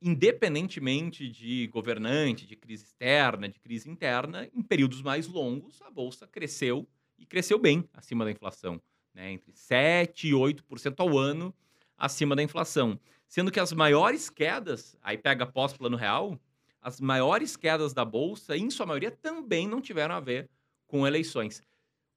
independentemente 0.02 1.28
de 1.28 1.68
governante, 1.68 2.46
de 2.46 2.56
crise 2.56 2.84
externa, 2.84 3.48
de 3.48 3.58
crise 3.58 3.88
interna, 3.88 4.48
em 4.52 4.62
períodos 4.62 5.00
mais 5.00 5.26
longos, 5.26 5.80
a 5.82 5.90
bolsa 5.90 6.26
cresceu 6.26 6.88
e 7.18 7.26
cresceu 7.26 7.58
bem 7.58 7.88
acima 7.92 8.24
da 8.24 8.30
inflação, 8.30 8.80
né? 9.14 9.30
entre 9.30 9.52
7% 9.52 10.24
e 10.24 10.32
8% 10.32 10.94
ao 10.98 11.16
ano 11.16 11.54
acima 11.96 12.34
da 12.34 12.42
inflação. 12.42 12.98
Sendo 13.28 13.52
que 13.52 13.60
as 13.60 13.72
maiores 13.72 14.28
quedas, 14.28 14.96
aí 15.02 15.16
pega 15.16 15.46
pós-plano 15.46 15.96
real, 15.96 16.40
as 16.80 17.00
maiores 17.00 17.56
quedas 17.56 17.92
da 17.92 18.04
bolsa, 18.04 18.56
em 18.56 18.70
sua 18.70 18.86
maioria, 18.86 19.10
também 19.10 19.68
não 19.68 19.80
tiveram 19.80 20.14
a 20.14 20.20
ver 20.20 20.48
com 20.86 21.06
eleições. 21.06 21.62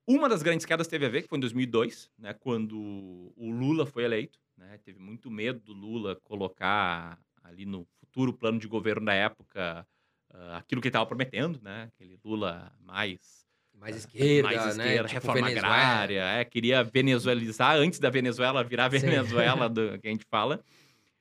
Uma 0.05 0.27
das 0.27 0.43
grandes 0.43 0.65
quedas 0.65 0.87
teve 0.87 1.05
a 1.05 1.09
ver, 1.09 1.23
que 1.23 1.29
foi 1.29 1.37
em 1.37 1.41
2002, 1.41 2.09
né, 2.17 2.33
quando 2.33 2.77
o 3.35 3.49
Lula 3.49 3.85
foi 3.85 4.03
eleito. 4.03 4.39
Né, 4.57 4.77
teve 4.83 4.99
muito 4.99 5.31
medo 5.31 5.59
do 5.59 5.73
Lula 5.73 6.15
colocar 6.23 7.19
ali 7.41 7.65
no 7.65 7.87
futuro 7.99 8.33
plano 8.33 8.59
de 8.59 8.67
governo 8.67 9.05
da 9.05 9.13
época 9.13 9.87
uh, 10.33 10.53
aquilo 10.55 10.81
que 10.81 10.87
ele 10.87 10.89
estava 10.89 11.05
prometendo, 11.05 11.59
né, 11.61 11.89
aquele 11.93 12.19
Lula 12.23 12.71
mais 12.79 13.43
mais 13.73 13.95
esquerda, 13.95 14.47
mais 14.47 14.61
né? 14.61 14.69
esquerda, 14.69 15.03
né? 15.03 15.07
Tipo 15.09 15.13
reforma 15.13 15.47
Venezuela. 15.47 15.75
agrária, 15.75 16.23
é, 16.39 16.45
queria 16.45 16.83
venezuelizar 16.83 17.75
antes 17.75 17.99
da 17.99 18.09
Venezuela 18.09 18.63
virar 18.63 18.87
Venezuela 18.87 19.67
do, 19.67 19.99
que 19.99 20.07
a 20.07 20.11
gente 20.11 20.25
fala. 20.29 20.63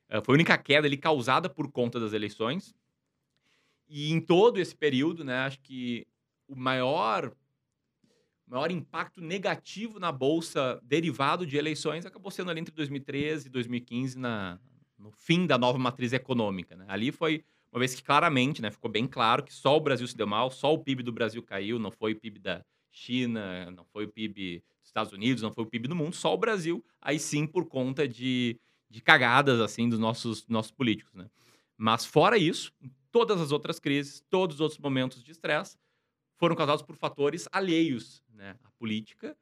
Uh, 0.09 0.23
foi 0.23 0.35
a 0.35 0.37
única 0.37 0.59
queda 0.59 0.87
ali 0.87 0.97
causada 0.97 1.49
por 1.49 1.73
conta 1.73 1.99
das 1.99 2.12
eleições. 2.12 2.75
E 3.94 4.11
em 4.11 4.22
todo 4.22 4.58
esse 4.58 4.75
período, 4.75 5.22
né, 5.22 5.40
acho 5.40 5.61
que 5.61 6.06
o 6.49 6.56
maior, 6.56 7.30
maior 8.46 8.70
impacto 8.70 9.20
negativo 9.20 10.00
na 10.00 10.11
bolsa 10.11 10.80
derivado 10.82 11.46
de 11.46 11.58
eleições 11.58 12.06
acabou 12.06 12.30
sendo 12.30 12.50
ali 12.50 12.61
entre 12.61 12.75
2013 12.75 13.49
e 13.49 13.50
2015, 13.50 14.18
na, 14.18 14.58
no 14.99 15.11
fim 15.11 15.46
da 15.46 15.58
nova 15.58 15.78
matriz 15.78 16.14
econômica. 16.14 16.75
Né? 16.75 16.87
Ali 16.88 17.12
foi 17.12 17.44
uma 17.70 17.80
vez 17.80 17.94
que 17.94 18.02
claramente 18.02 18.62
né, 18.62 18.70
ficou 18.70 18.90
bem 18.90 19.06
claro 19.06 19.42
que 19.42 19.52
só 19.52 19.76
o 19.76 19.80
Brasil 19.80 20.08
se 20.08 20.16
deu 20.16 20.26
mal, 20.26 20.50
só 20.50 20.72
o 20.72 20.78
PIB 20.78 21.02
do 21.02 21.12
Brasil 21.12 21.42
caiu, 21.42 21.78
não 21.78 21.90
foi 21.90 22.12
o 22.12 22.16
PIB 22.18 22.38
da 22.38 22.64
China, 22.90 23.70
não 23.72 23.84
foi 23.84 24.06
o 24.06 24.08
PIB 24.08 24.64
dos 24.80 24.88
Estados 24.88 25.12
Unidos, 25.12 25.42
não 25.42 25.52
foi 25.52 25.64
o 25.64 25.68
PIB 25.68 25.87
do 25.87 25.94
mundo, 25.94 26.16
só 26.16 26.32
o 26.32 26.38
Brasil, 26.38 26.82
aí 26.99 27.18
sim 27.18 27.46
por 27.46 27.66
conta 27.66 28.08
de, 28.08 28.58
de 28.88 29.02
cagadas 29.02 29.61
assim 29.61 29.87
dos 29.87 29.99
nossos, 29.99 30.49
nossos 30.49 30.72
políticos. 30.72 31.12
Né? 31.12 31.28
Mas 31.76 32.06
fora 32.06 32.38
isso, 32.38 32.72
todas 33.12 33.40
as 33.40 33.52
outras 33.52 33.78
crises, 33.78 34.25
todos 34.28 34.57
os 34.57 34.61
outros 34.61 34.81
momentos 34.81 35.23
de 35.23 35.31
estresse 35.31 35.78
foram 36.37 36.57
causados 36.57 36.83
por 36.83 36.97
fatores 36.97 37.47
alheios 37.52 38.25
né, 38.35 38.57
à 38.64 38.71
política 38.73 39.37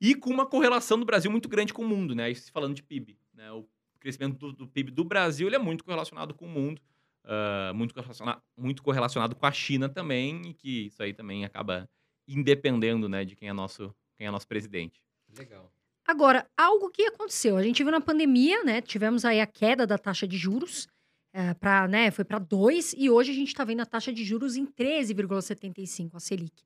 e 0.00 0.14
com 0.14 0.30
uma 0.30 0.46
correlação 0.46 0.98
do 0.98 1.04
Brasil 1.04 1.30
muito 1.30 1.48
grande 1.48 1.74
com 1.74 1.82
o 1.82 1.88
mundo, 1.88 2.14
né? 2.14 2.30
Isso 2.30 2.50
falando 2.50 2.74
de 2.74 2.82
PIB. 2.82 3.18
Né? 3.34 3.52
O 3.52 3.68
crescimento 4.00 4.38
do, 4.38 4.52
do 4.52 4.66
PIB 4.66 4.90
do 4.90 5.04
Brasil 5.04 5.46
ele 5.46 5.56
é 5.56 5.58
muito 5.58 5.84
correlacionado 5.84 6.32
com 6.32 6.46
o 6.46 6.48
mundo, 6.48 6.80
uh, 7.24 7.74
muito, 7.74 7.94
correlacionado, 7.94 8.42
muito 8.56 8.82
correlacionado 8.82 9.36
com 9.36 9.46
a 9.46 9.52
China 9.52 9.88
também, 9.88 10.42
e 10.46 10.54
que 10.54 10.86
isso 10.86 11.02
aí 11.02 11.12
também 11.12 11.44
acaba 11.44 11.88
independendo 12.26 13.08
né, 13.08 13.24
de 13.24 13.36
quem 13.36 13.48
é 13.48 13.52
nosso, 13.52 13.94
quem 14.16 14.26
é 14.26 14.30
nosso 14.30 14.48
presidente. 14.48 15.02
Legal. 15.36 15.70
Agora, 16.04 16.48
algo 16.56 16.90
que 16.90 17.02
aconteceu, 17.06 17.56
a 17.56 17.62
gente 17.62 17.82
viu 17.82 17.92
na 17.92 18.00
pandemia, 18.00 18.64
né? 18.64 18.80
Tivemos 18.80 19.24
aí 19.24 19.40
a 19.40 19.46
queda 19.46 19.86
da 19.86 19.96
taxa 19.96 20.26
de 20.26 20.36
juros 20.36 20.88
é, 21.32 21.54
pra, 21.54 21.88
né, 21.88 22.10
foi 22.10 22.24
para 22.24 22.38
2 22.38 22.94
e 22.96 23.08
hoje 23.08 23.30
a 23.30 23.34
gente 23.34 23.48
está 23.48 23.64
vendo 23.64 23.80
a 23.80 23.86
taxa 23.86 24.12
de 24.12 24.24
juros 24.24 24.56
em 24.56 24.66
13,75, 24.66 26.10
a 26.14 26.20
Selic. 26.20 26.62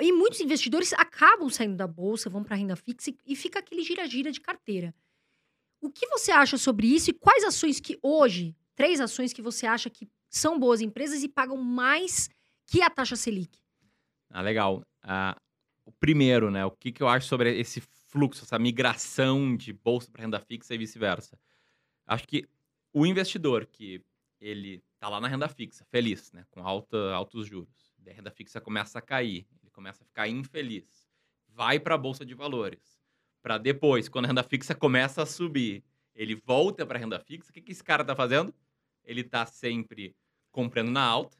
E 0.00 0.12
muitos 0.12 0.40
investidores 0.40 0.92
acabam 0.94 1.48
saindo 1.48 1.76
da 1.76 1.86
bolsa, 1.86 2.28
vão 2.28 2.42
para 2.42 2.56
renda 2.56 2.74
fixa 2.74 3.12
e 3.24 3.36
fica 3.36 3.60
aquele 3.60 3.82
gira-gira 3.82 4.32
de 4.32 4.40
carteira. 4.40 4.92
O 5.80 5.90
que 5.90 6.06
você 6.08 6.32
acha 6.32 6.58
sobre 6.58 6.88
isso 6.88 7.10
e 7.10 7.12
quais 7.12 7.44
ações 7.44 7.78
que 7.78 7.96
hoje, 8.02 8.56
três 8.74 9.00
ações 9.00 9.32
que 9.32 9.40
você 9.40 9.66
acha 9.66 9.88
que 9.88 10.08
são 10.28 10.58
boas 10.58 10.80
empresas 10.80 11.22
e 11.22 11.28
pagam 11.28 11.56
mais 11.56 12.28
que 12.66 12.82
a 12.82 12.90
taxa 12.90 13.14
Selic? 13.14 13.58
Ah, 14.30 14.42
legal. 14.42 14.82
Ah, 15.02 15.36
o 15.84 15.92
primeiro, 15.92 16.50
né? 16.50 16.64
O 16.64 16.70
que, 16.70 16.90
que 16.90 17.02
eu 17.02 17.08
acho 17.08 17.26
sobre 17.28 17.56
esse 17.58 17.80
fluxo, 18.08 18.44
essa 18.44 18.58
migração 18.58 19.56
de 19.56 19.72
bolsa 19.72 20.10
para 20.10 20.22
renda 20.22 20.40
fixa 20.40 20.74
e 20.74 20.78
vice-versa? 20.78 21.38
Acho 22.06 22.26
que 22.26 22.48
o 22.92 23.06
investidor 23.06 23.66
que 23.66 24.02
ele 24.40 24.82
tá 24.98 25.08
lá 25.08 25.20
na 25.20 25.28
renda 25.28 25.48
fixa, 25.48 25.84
feliz, 25.84 26.32
né? 26.32 26.44
Com 26.50 26.66
alta, 26.66 27.12
altos 27.12 27.46
juros. 27.46 27.94
A 28.06 28.12
renda 28.12 28.30
fixa 28.30 28.60
começa 28.60 28.98
a 28.98 29.02
cair, 29.02 29.46
ele 29.62 29.70
começa 29.70 30.02
a 30.02 30.06
ficar 30.06 30.28
infeliz. 30.28 31.08
Vai 31.48 31.78
para 31.78 31.94
a 31.94 31.98
bolsa 31.98 32.24
de 32.24 32.34
valores. 32.34 32.98
Para 33.42 33.58
depois, 33.58 34.08
quando 34.08 34.24
a 34.24 34.28
renda 34.28 34.42
fixa 34.42 34.74
começa 34.74 35.22
a 35.22 35.26
subir, 35.26 35.84
ele 36.14 36.34
volta 36.34 36.86
para 36.86 36.98
a 36.98 37.00
renda 37.00 37.20
fixa. 37.20 37.50
O 37.50 37.52
que, 37.52 37.60
que 37.60 37.72
esse 37.72 37.84
cara 37.84 38.04
tá 38.04 38.16
fazendo? 38.16 38.54
Ele 39.04 39.22
tá 39.22 39.44
sempre 39.46 40.14
comprando 40.50 40.90
na 40.90 41.02
alta 41.04 41.36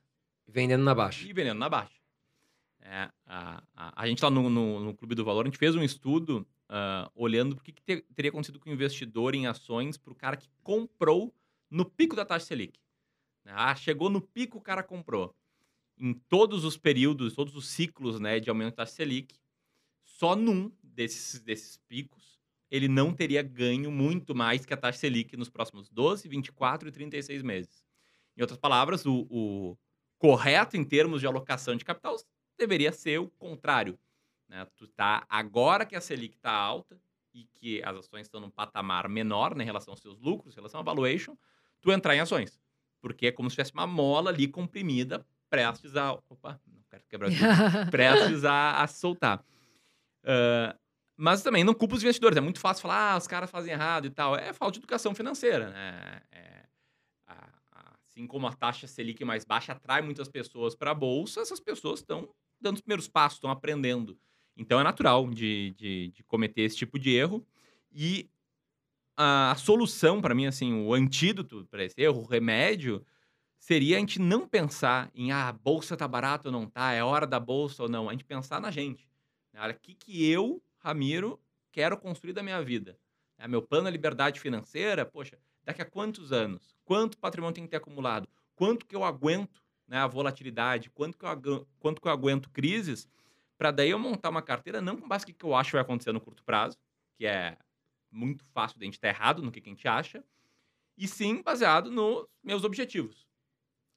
Vendendo 0.47 0.85
na 0.85 0.95
baixa. 0.95 1.26
e 1.26 1.33
vendendo 1.33 1.59
na 1.59 1.69
baixa. 1.69 1.99
É, 2.81 3.11
a, 3.26 3.62
a, 3.75 4.02
a 4.02 4.07
gente 4.07 4.23
lá 4.23 4.31
no, 4.31 4.49
no, 4.49 4.81
no 4.81 4.95
Clube 4.95 5.14
do 5.14 5.25
Valor, 5.25 5.43
a 5.43 5.49
gente 5.49 5.59
fez 5.59 5.75
um 5.75 5.83
estudo 5.83 6.47
ah, 6.69 7.11
olhando 7.15 7.55
o 7.55 7.61
que, 7.61 7.73
que 7.73 7.83
ter- 7.83 8.05
teria 8.15 8.31
acontecido 8.31 8.61
com 8.61 8.71
o 8.71 8.73
investidor 8.73 9.35
em 9.35 9.47
ações 9.47 9.97
para 9.97 10.13
o 10.13 10.17
cara 10.17 10.37
que 10.37 10.49
comprou 10.63 11.35
no 11.71 11.85
pico 11.85 12.17
da 12.17 12.25
taxa 12.25 12.47
Selic. 12.47 12.79
Ah, 13.47 13.75
chegou 13.75 14.11
no 14.11 14.21
pico, 14.21 14.59
o 14.59 14.63
cara 14.63 14.83
comprou. 14.83 15.35
Em 15.99 16.15
todos 16.15 16.65
os 16.65 16.77
períodos, 16.77 17.35
todos 17.35 17.57
os 17.57 17.69
ciclos 17.69 18.21
né, 18.21 18.41
de 18.41 18.51
aumento 18.51 18.71
da 18.71 18.85
taxa 18.85 18.95
Selic, 18.95 19.37
só 20.05 20.37
num 20.37 20.73
desses, 20.83 21.41
desses 21.41 21.77
picos, 21.89 22.39
ele 22.71 22.89
não 22.89 23.15
teria 23.15 23.43
ganho 23.43 23.91
muito 23.91 24.35
mais 24.35 24.67
que 24.67 24.75
a 24.75 24.77
taxa 24.77 24.99
Selic 24.99 25.37
nos 25.37 25.49
próximos 25.49 25.89
12, 25.89 26.29
24 26.29 26.89
e 26.89 26.93
36 26.93 27.43
meses. 27.43 27.85
Em 28.37 28.43
outras 28.43 28.59
palavras, 28.59 29.07
o, 29.07 29.27
o 29.31 29.79
correto 30.19 30.77
em 30.77 30.85
termos 30.85 31.21
de 31.21 31.27
alocação 31.27 31.77
de 31.77 31.85
capital 31.85 32.17
deveria 32.59 32.93
ser 32.93 33.19
o 33.19 33.31
contrário. 33.31 33.99
Né? 34.49 34.67
Tu 34.76 34.87
tá, 34.88 35.25
agora 35.28 35.85
que 35.85 35.95
a 35.97 36.00
Selic 36.00 36.37
está 36.37 36.50
alta 36.52 37.00
e 37.35 37.45
que 37.45 37.83
as 37.85 37.97
ações 37.97 38.23
estão 38.23 38.40
num 38.40 38.50
patamar 38.50 39.09
menor 39.09 39.55
né, 39.55 39.62
em 39.62 39.67
relação 39.67 39.93
aos 39.93 40.00
seus 40.00 40.19
lucros, 40.21 40.55
em 40.55 40.57
relação 40.57 40.81
à 40.81 40.83
valuation, 40.83 41.37
tu 41.81 41.93
entrar 41.93 42.17
em 42.17 42.21
ações. 42.21 42.59
Porque 43.00 43.26
é 43.26 43.33
como 43.33 43.49
se 43.49 43.55
tivesse 43.57 43.73
uma 43.75 43.87
mola 43.87 44.31
ali 44.31 44.49
comprimida, 44.49 45.25
prestes 45.49 45.95
a. 45.97 46.12
Opa, 46.28 46.61
não 46.67 46.83
quero 46.90 47.05
quebrar 47.09 47.31
tudo 47.31 47.38
prestes 47.90 48.45
a, 48.45 48.83
a 48.83 48.87
soltar. 48.88 49.45
Ah, 50.25 50.76
mas 51.17 51.43
também 51.43 51.64
não 51.64 51.75
culpa 51.75 51.95
os 51.97 52.02
investidores. 52.02 52.37
É 52.37 52.40
muito 52.40 52.61
fácil 52.61 52.83
falar, 52.83 53.14
ah, 53.14 53.17
os 53.19 53.26
caras 53.26 53.50
fazem 53.50 53.73
errado 53.73 54.07
e 54.07 54.11
tal. 54.11 54.37
É 54.37 54.52
falta 54.52 54.73
de 54.75 54.78
educação 54.78 55.14
financeira, 55.14 55.71
né? 55.71 56.23
É- 56.33 56.64
a- 57.26 57.49
a- 57.73 57.95
assim 58.02 58.26
como 58.26 58.47
a 58.47 58.52
taxa 58.52 58.87
Selic 58.87 59.25
mais 59.25 59.45
baixa 59.45 59.73
atrai 59.73 60.00
muitas 60.02 60.28
pessoas 60.28 60.75
para 60.75 60.90
a 60.93 60.95
bolsa, 60.95 61.40
essas 61.40 61.61
pessoas 61.61 62.00
estão 62.00 62.28
dando 62.61 62.76
os 62.76 62.81
primeiros 62.83 63.09
passos, 63.09 63.37
estão 63.38 63.50
aprendendo. 63.50 64.19
Então 64.59 64.81
é 64.81 64.83
natural 64.83 65.31
de, 65.31 65.73
de, 65.79 66.09
de 66.09 66.23
cometer 66.25 66.62
esse 66.62 66.77
tipo 66.77 66.99
de 66.99 67.15
erro. 67.15 67.47
E 67.93 68.29
a, 69.17 69.53
a 69.53 69.55
solução, 69.55 70.21
para 70.21 70.35
mim, 70.35 70.47
assim, 70.47 70.85
o 70.85 70.93
antídoto 70.93 71.67
para 71.71 71.85
esse 71.85 72.00
erro, 72.03 72.23
o 72.23 72.27
remédio, 72.27 73.05
seria 73.57 73.97
a 73.97 74.00
gente 74.00 74.19
não 74.19 74.49
pensar 74.49 75.11
em 75.15 75.31
ah, 75.31 75.49
a 75.49 75.53
bolsa 75.53 75.97
tá 75.97 76.09
barata 76.09 76.49
ou 76.49 76.53
não 76.53 76.67
tá, 76.67 76.93
é 76.93 77.03
hora 77.03 77.27
da 77.27 77.38
bolsa 77.38 77.85
ou 77.85 77.88
não. 77.88 78.09
A 78.09 78.12
gente 78.12 78.25
pensar 78.25 78.61
na 78.61 78.71
gente. 78.71 79.09
né? 79.53 79.61
Olha, 79.61 79.75
o 79.75 79.79
que, 79.79 79.95
que 79.95 80.29
eu, 80.29 80.61
Ramiro, 80.79 81.41
quero 81.71 81.97
construir 81.97 82.33
da 82.33 82.43
minha 82.43 82.61
vida? 82.61 82.99
É, 83.38 83.47
meu 83.47 83.62
plano 83.62 83.87
é 83.87 83.91
liberdade 83.91 84.41
financeira, 84.41 85.07
poxa, 85.07 85.38
daqui 85.62 85.81
a 85.81 85.85
quantos 85.85 86.33
anos? 86.33 86.77
Quanto 86.85 87.17
patrimônio 87.17 87.55
tem 87.55 87.65
que 87.65 87.71
ter 87.71 87.77
acumulado? 87.77 88.29
Quanto 88.57 88.85
que 88.85 88.97
eu 88.97 89.05
aguento 89.05 89.62
né, 89.87 89.99
a 89.99 90.07
volatilidade? 90.09 90.91
Quanto 90.91 91.17
que 91.17 91.25
eu, 91.25 91.69
quanto 91.79 92.00
que 92.03 92.09
eu 92.09 92.12
aguento 92.12 92.50
crises? 92.50 93.07
Para 93.59 93.73
daí 93.73 93.91
eu 93.91 93.99
montar 93.99 94.31
uma 94.31 94.41
carteira 94.41 94.81
não 94.81 94.97
com 94.97 95.09
base 95.09 95.27
no 95.27 95.35
que 95.35 95.45
eu 95.45 95.55
acho 95.55 95.71
que 95.71 95.77
vai 95.77 95.83
acontecer 95.83 96.12
no 96.12 96.21
curto 96.21 96.45
prazo, 96.45 96.79
que 97.17 97.27
é 97.27 97.59
muito 98.11 98.45
fácil 98.55 98.79
de 98.79 98.85
a 98.85 98.87
gente 98.87 98.95
estar 98.95 99.09
errado 99.09 99.43
no 99.43 99.50
que 99.50 99.59
a 99.59 99.62
gente 99.62 99.87
acha, 99.87 100.25
e 100.97 101.07
sim 101.07 101.43
baseado 101.43 101.91
nos 101.91 102.27
meus 102.43 102.65
objetivos. 102.65 103.27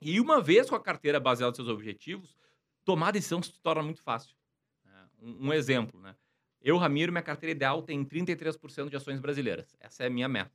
E 0.01 0.19
uma 0.19 0.41
vez 0.41 0.67
com 0.67 0.75
a 0.75 0.81
carteira 0.81 1.19
baseada 1.19 1.51
nos 1.51 1.57
seus 1.57 1.69
objetivos, 1.69 2.35
tomar 2.83 3.11
decisão 3.11 3.41
se 3.41 3.53
torna 3.61 3.83
muito 3.83 4.01
fácil. 4.01 4.35
né? 4.83 5.07
Um, 5.21 5.47
um 5.47 5.53
exemplo, 5.53 6.01
né? 6.01 6.15
Eu, 6.59 6.77
Ramiro, 6.77 7.11
minha 7.11 7.23
carteira 7.23 7.51
ideal 7.51 7.81
tem 7.81 8.03
33% 8.03 8.89
de 8.89 8.95
ações 8.95 9.19
brasileiras. 9.19 9.75
Essa 9.79 10.03
é 10.03 10.07
a 10.07 10.09
minha 10.09 10.27
meta. 10.27 10.51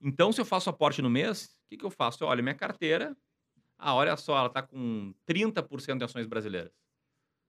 Então, 0.00 0.32
se 0.32 0.40
eu 0.40 0.44
faço 0.44 0.68
aporte 0.70 1.00
no 1.00 1.10
mês, 1.10 1.56
o 1.64 1.68
que, 1.68 1.76
que 1.76 1.84
eu 1.84 1.90
faço? 1.90 2.22
Eu 2.22 2.28
olho 2.28 2.42
minha 2.42 2.54
carteira, 2.54 3.16
ah, 3.78 3.94
olha 3.94 4.16
só, 4.16 4.36
ela 4.36 4.46
está 4.46 4.62
com 4.62 5.14
30% 5.26 5.98
de 5.98 6.04
ações 6.04 6.26
brasileiras. 6.26 6.72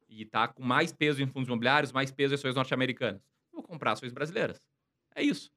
E 0.07 0.23
está 0.23 0.47
com 0.47 0.63
mais 0.63 0.91
peso 0.91 1.21
em 1.21 1.27
fundos 1.27 1.47
imobiliários, 1.47 1.91
mais 1.91 2.11
peso 2.11 2.33
em 2.33 2.35
ações 2.35 2.55
norte-americanas. 2.55 3.21
Vou 3.51 3.63
comprar 3.63 3.93
ações 3.93 4.13
brasileiras. 4.13 4.61
É 5.15 5.21
isso. 5.21 5.51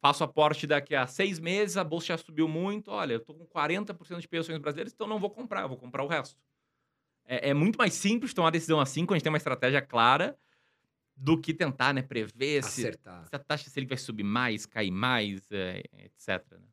Faço 0.00 0.24
aporte 0.24 0.66
daqui 0.66 0.94
a 0.94 1.06
seis 1.06 1.38
meses, 1.38 1.76
a 1.76 1.84
bolsa 1.84 2.08
já 2.08 2.18
subiu 2.18 2.46
muito. 2.48 2.90
Olha, 2.90 3.14
eu 3.14 3.18
estou 3.18 3.34
com 3.34 3.46
40% 3.46 4.20
de 4.20 4.28
peso 4.28 4.50
em 4.50 4.54
ações 4.54 4.62
brasileiras, 4.62 4.92
então 4.92 5.06
não 5.06 5.18
vou 5.18 5.30
comprar, 5.30 5.62
eu 5.62 5.68
vou 5.68 5.78
comprar 5.78 6.04
o 6.04 6.06
resto. 6.06 6.38
É, 7.24 7.50
é 7.50 7.54
muito 7.54 7.76
mais 7.76 7.94
simples 7.94 8.32
tomar 8.32 8.50
decisão 8.50 8.78
assim, 8.78 9.04
quando 9.04 9.12
a 9.12 9.18
gente 9.18 9.24
tem 9.24 9.32
uma 9.32 9.38
estratégia 9.38 9.82
clara, 9.82 10.38
do 11.16 11.40
que 11.40 11.54
tentar 11.54 11.94
né, 11.94 12.02
prever 12.02 12.62
se, 12.62 12.82
Acertar. 12.86 13.26
se 13.26 13.34
a 13.34 13.38
taxa 13.38 13.70
Selic 13.70 13.88
vai 13.88 13.98
subir 13.98 14.22
mais, 14.22 14.66
cair 14.66 14.90
mais, 14.90 15.50
é, 15.50 15.82
etc. 16.04 16.44
né? 16.52 16.68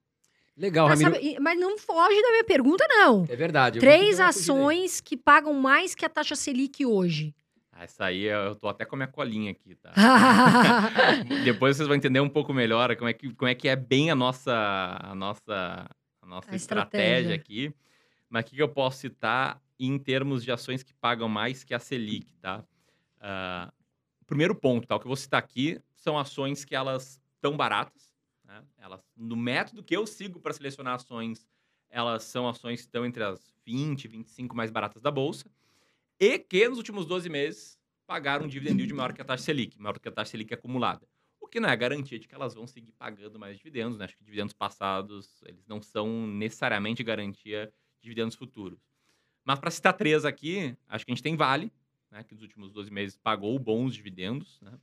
Legal, 0.55 0.88
Mas, 0.88 1.01
Ramiro. 1.01 1.22
sabe, 1.24 1.39
mas 1.39 1.60
não 1.60 1.77
foge 1.79 2.22
da 2.22 2.29
minha 2.31 2.43
pergunta, 2.43 2.86
não. 2.88 3.25
É 3.27 3.36
verdade. 3.36 3.79
Três 3.79 4.19
ações 4.19 5.01
que 5.01 5.17
pagam 5.17 5.53
mais 5.53 5.95
que 5.95 6.05
a 6.05 6.10
taxa 6.10 6.36
Selic 6.36 6.86
hoje. 6.86 7.33
Ah, 7.72 7.86
Essa 7.86 8.05
aí 8.05 8.24
eu 8.25 8.53
tô 8.55 8.67
até 8.67 8.86
com 8.86 8.95
a 8.95 8.98
minha 8.98 9.07
colinha 9.07 9.50
aqui, 9.51 9.74
tá? 9.75 9.93
Depois 11.43 11.75
vocês 11.75 11.88
vão 11.88 11.98
entender 11.98 12.19
um 12.19 12.29
pouco 12.29 12.53
melhor 12.53 12.95
como 12.95 13.10
é 13.10 13.13
que, 13.13 13.33
como 13.33 13.50
é, 13.50 13.55
que 13.55 13.67
é 13.67 13.75
bem 13.75 14.12
a 14.12 14.15
nossa, 14.15 14.53
a 15.01 15.15
nossa, 15.15 15.89
a 16.22 16.25
nossa 16.27 16.51
A 16.51 16.55
estratégia. 16.55 17.36
estratégia. 17.36 17.36
aqui. 17.36 17.74
Mas 18.29 18.45
o 18.45 18.48
que 18.50 18.62
eu 18.62 18.69
posso 18.69 19.00
citar 19.00 19.60
em 19.79 19.98
termos 19.98 20.43
de 20.43 20.51
ações 20.51 20.83
que 20.83 20.93
pagam 20.93 21.27
mais 21.27 21.63
que 21.63 21.74
a 21.74 21.79
Selic, 21.79 22.27
tá? 22.39 22.63
O 24.22 24.25
primeiro 24.25 24.53
ponto, 24.55 24.88
tá? 24.88 24.95
O 24.95 25.00
que 25.00 25.05
eu 25.05 25.10
vou 25.10 25.15
citar 25.15 25.39
aqui 25.39 25.79
são 25.95 26.17
ações 26.17 26.63
que 26.63 26.75
elas 26.75 27.19
estão 27.36 27.57
baratas. 27.57 28.12
Né? 28.53 28.63
Elas, 28.77 29.01
no 29.17 29.36
método 29.36 29.83
que 29.83 29.95
eu 29.95 30.05
sigo 30.05 30.39
para 30.39 30.53
selecionar 30.53 30.95
ações, 30.95 31.48
elas 31.89 32.24
são 32.24 32.48
ações 32.48 32.81
que 32.81 32.88
estão 32.88 33.05
entre 33.05 33.24
as 33.24 33.51
20, 33.65 34.07
25 34.07 34.55
mais 34.55 34.69
baratas 34.69 35.01
da 35.01 35.10
Bolsa. 35.10 35.50
E 36.19 36.38
que 36.38 36.67
nos 36.69 36.77
últimos 36.77 37.05
12 37.05 37.29
meses 37.29 37.79
pagaram 38.05 38.45
um 38.45 38.48
dividend 38.48 38.77
yield 38.79 38.93
maior 38.93 39.13
que 39.13 39.22
a 39.22 39.25
taxa 39.25 39.45
Selic, 39.45 39.79
maior 39.79 39.98
que 39.98 40.07
a 40.07 40.12
taxa 40.12 40.31
Selic 40.31 40.53
acumulada. 40.53 41.07
O 41.39 41.48
que 41.48 41.60
não 41.60 41.69
é 41.69 41.75
garantia 41.75 42.19
de 42.19 42.27
que 42.27 42.36
elas 42.36 42.53
vão 42.53 42.67
seguir 42.67 42.91
pagando 42.93 43.39
mais 43.39 43.57
dividendos, 43.57 43.98
né? 43.98 44.05
Acho 44.05 44.15
que 44.15 44.24
dividendos 44.24 44.53
passados, 44.53 45.41
eles 45.45 45.65
não 45.67 45.81
são 45.81 46.27
necessariamente 46.27 47.03
garantia 47.03 47.74
de 47.98 48.03
dividendos 48.03 48.36
futuros. 48.36 48.79
Mas 49.43 49.60
para 49.60 49.72
citar 49.72 49.93
três 49.93 50.25
aqui, 50.25 50.77
acho 50.88 51.05
que 51.05 51.12
a 51.12 51.15
gente 51.15 51.24
tem 51.24 51.36
Vale, 51.36 51.72
né? 52.12 52.24
Que 52.24 52.33
nos 52.33 52.43
últimos 52.43 52.72
12 52.72 52.91
meses 52.91 53.17
pagou 53.17 53.57
bons 53.57 53.95
dividendos, 53.95 54.62
né? 54.62 54.79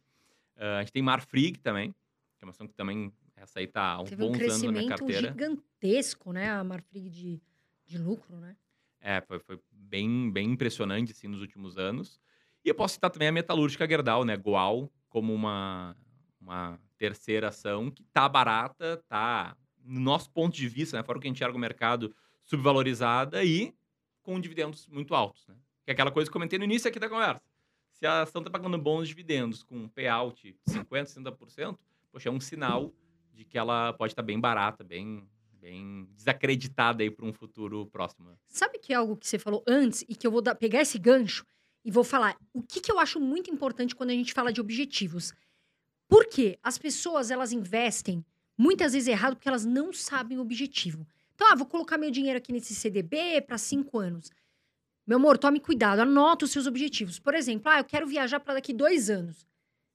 Ah, 0.57 0.79
a 0.79 0.81
gente 0.81 0.93
tem 0.93 1.03
Marfrig 1.03 1.59
também, 1.59 1.95
que 2.41 2.45
é 2.45 2.47
uma 2.47 2.53
ação 2.53 2.67
que 2.67 2.75
também, 2.75 3.13
essa 3.41 3.59
aí 3.59 3.67
tá 3.67 3.95
há 3.95 4.03
uns 4.03 4.11
Teve 4.11 4.25
um 4.25 4.33
crescimento 4.33 5.11
gigantesco, 5.11 6.33
né? 6.33 6.51
A 6.51 6.63
Marfrig 6.63 7.09
de, 7.09 7.41
de 7.87 7.99
lucro, 7.99 8.37
né? 8.37 8.55
É, 9.01 9.21
foi, 9.23 9.39
foi 9.39 9.59
bem, 9.73 10.31
bem 10.31 10.51
impressionante, 10.51 11.13
assim, 11.13 11.27
nos 11.27 11.41
últimos 11.41 11.79
anos. 11.79 12.21
E 12.63 12.69
eu 12.69 12.75
posso 12.75 12.95
citar 12.95 13.11
também 13.11 13.29
a 13.29 13.33
metalúrgica 13.33 13.89
Gerdau, 13.89 14.25
né? 14.25 14.37
Goal, 14.37 14.93
como 15.09 15.33
uma, 15.33 15.97
uma 16.39 16.79
terceira 16.99 17.49
ação 17.49 17.91
que 17.91 18.05
tá 18.05 18.29
barata, 18.29 19.03
tá, 19.09 19.57
no 19.83 20.01
nosso 20.01 20.31
ponto 20.31 20.55
de 20.55 20.69
vista, 20.69 20.99
né? 20.99 21.03
Fora 21.03 21.17
o 21.17 21.21
que 21.21 21.27
a 21.27 21.31
gente 21.31 21.39
enxerga 21.39 21.57
o 21.57 21.61
mercado, 21.61 22.15
subvalorizada 22.45 23.43
e 23.43 23.75
com 24.23 24.39
dividendos 24.39 24.87
muito 24.87 25.15
altos, 25.15 25.47
né? 25.49 25.55
Que 25.83 25.91
é 25.91 25.93
aquela 25.93 26.11
coisa 26.11 26.29
que 26.29 26.37
eu 26.37 26.39
comentei 26.39 26.59
no 26.59 26.67
início 26.67 26.91
aqui 26.91 26.99
da 26.99 27.09
conversa. 27.09 27.43
Se 27.93 28.07
a 28.07 28.21
ação 28.21 28.45
tá 28.45 28.51
pagando 28.51 28.77
bons 28.77 29.09
dividendos 29.09 29.63
com 29.63 29.77
um 29.77 29.89
payout 29.89 30.43
de 30.43 30.75
50%, 30.75 31.23
60%, 31.25 31.79
poxa, 32.13 32.29
é 32.29 32.33
um 32.33 32.41
sinal 32.41 32.93
de 33.41 33.45
que 33.47 33.57
ela 33.57 33.95
pode 33.95 34.13
estar 34.13 34.23
bem 34.23 34.39
barata, 34.39 34.85
bem, 34.85 35.27
bem 35.59 36.07
desacreditada 36.15 37.03
aí 37.03 37.11
para 37.11 37.25
um 37.25 37.33
futuro 37.33 37.87
próximo. 37.87 38.29
né? 38.29 38.37
Sabe 38.47 38.79
que 38.79 38.93
é 38.93 38.97
algo 38.97 39.17
que 39.17 39.27
você 39.27 39.39
falou 39.39 39.65
antes 39.67 40.05
e 40.07 40.15
que 40.15 40.27
eu 40.27 40.31
vou 40.31 40.43
dar- 40.43 40.55
pegar 40.55 40.83
esse 40.83 40.99
gancho 40.99 41.47
e 41.83 41.91
vou 41.91 42.05
falar 42.05 42.37
o 42.53 42.63
que, 42.63 42.83
que 42.83 42.93
eu 42.93 42.99
acho 43.01 43.19
muito 43.19 43.51
importante 43.51 43.97
quando 43.97 44.11
a 44.11 44.13
gente 44.13 44.35
fala 44.35 44.53
de 44.53 44.61
objetivos. 44.61 45.33
Por 46.07 46.27
quê? 46.27 46.59
As 46.63 46.77
pessoas, 46.77 47.31
elas 47.31 47.51
investem 47.51 48.23
muitas 48.59 48.93
vezes 48.93 49.09
errado 49.09 49.37
porque 49.37 49.49
elas 49.49 49.65
não 49.65 49.91
sabem 49.91 50.37
o 50.37 50.43
objetivo. 50.43 51.07
Então, 51.35 51.49
ah, 51.51 51.55
vou 51.55 51.67
colocar 51.67 51.97
meu 51.97 52.11
dinheiro 52.11 52.37
aqui 52.37 52.53
nesse 52.53 52.75
CDB 52.75 53.41
para 53.41 53.57
cinco 53.57 53.99
anos. 53.99 54.31
Meu 55.07 55.17
amor, 55.17 55.39
tome 55.39 55.61
cuidado, 55.61 56.01
anota 56.01 56.45
os 56.45 56.51
seus 56.51 56.67
objetivos. 56.67 57.19
Por 57.19 57.35
exemplo, 57.35 57.73
ah, 57.73 57.79
eu 57.79 57.85
quero 57.85 58.07
viajar 58.07 58.39
para 58.39 58.53
daqui 58.55 58.75
dois 58.75 59.09
anos. 59.09 59.47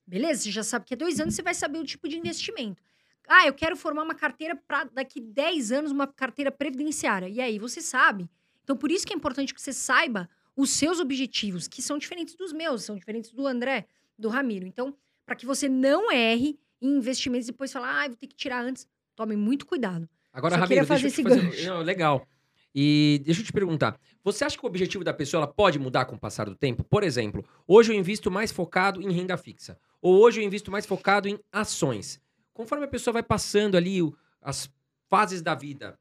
Beleza? 0.08 0.42
Você 0.42 0.52
já 0.52 0.64
sabe 0.64 0.84
que 0.86 0.96
é 0.96 0.98
dois 0.98 1.20
anos, 1.20 1.36
você 1.36 1.44
vai 1.44 1.54
saber 1.54 1.78
o 1.78 1.86
tipo 1.86 2.10
de 2.10 2.18
investimento. 2.18 2.82
Ah, 3.28 3.48
eu 3.48 3.54
quero 3.54 3.76
formar 3.76 4.04
uma 4.04 4.16
carteira 4.16 4.56
para 4.68 4.86
daqui 4.86 5.20
10 5.20 5.72
anos, 5.72 5.92
uma 5.92 6.08
carteira 6.08 6.52
previdenciária. 6.52 7.28
E 7.28 7.42
aí, 7.42 7.60
você 7.60 7.82
sabe. 7.82 8.30
Então, 8.64 8.76
por 8.76 8.92
isso 8.92 9.06
que 9.06 9.14
é 9.14 9.16
importante 9.16 9.54
que 9.54 9.62
você 9.62 9.74
saiba 9.74 10.30
os 10.56 10.70
seus 10.72 11.00
objetivos, 11.00 11.68
que 11.68 11.82
são 11.82 11.98
diferentes 11.98 12.36
dos 12.36 12.54
meus, 12.54 12.84
são 12.84 12.96
diferentes 12.96 13.32
do 13.32 13.46
André, 13.46 13.86
do 14.18 14.30
Ramiro. 14.30 14.66
Então, 14.66 14.96
para 15.26 15.36
que 15.36 15.46
você 15.46 15.68
não 15.68 16.12
erre 16.12 16.58
em 16.82 16.98
investimentos 16.98 17.48
e 17.48 17.52
depois 17.52 17.72
falar, 17.72 18.04
ah, 18.04 18.08
vou 18.08 18.16
ter 18.16 18.28
que 18.28 18.36
tirar 18.36 18.64
antes. 18.64 18.88
Tome 19.16 19.36
muito 19.36 19.66
cuidado. 19.66 20.08
Agora, 20.32 20.56
Só 20.56 20.62
Ramiro, 20.62 20.86
fazer 20.86 21.04
deixa 21.04 21.22
eu 21.22 21.24
esse 21.24 21.24
te 21.24 21.30
fazer... 21.30 21.52
gancho. 21.52 21.70
Não, 21.70 21.82
legal. 21.82 22.28
E 22.74 23.22
deixa 23.24 23.40
eu 23.40 23.46
te 23.46 23.54
perguntar, 23.54 23.98
você 24.22 24.44
acha 24.44 24.58
que 24.58 24.66
o 24.66 24.68
objetivo 24.68 25.02
da 25.02 25.14
pessoa 25.14 25.48
pode 25.48 25.80
mudar 25.80 26.06
com 26.06 26.16
o 26.16 26.20
passar 26.20 26.46
do 26.46 26.56
tempo? 26.56 26.84
Por 26.84 27.04
exemplo, 27.04 27.46
hoje 27.66 27.94
eu 27.94 27.98
invisto 27.98 28.30
mais 28.30 28.52
focado 28.52 29.02
em 29.02 29.12
renda 29.14 29.38
fixa. 29.38 29.80
Ou 30.02 30.20
hoje 30.20 30.42
eu 30.42 30.46
invisto 30.46 30.70
mais 30.70 30.86
focado 30.86 31.30
em 31.30 31.40
ações. 31.52 32.20
Conforme 32.56 32.86
a 32.86 32.88
pessoa 32.88 33.14
vai 33.14 33.22
passando 33.22 33.76
ali 33.76 34.02
o- 34.02 34.18
as 34.42 34.72
fases 35.10 35.42
da 35.42 35.54
vida, 35.54 36.00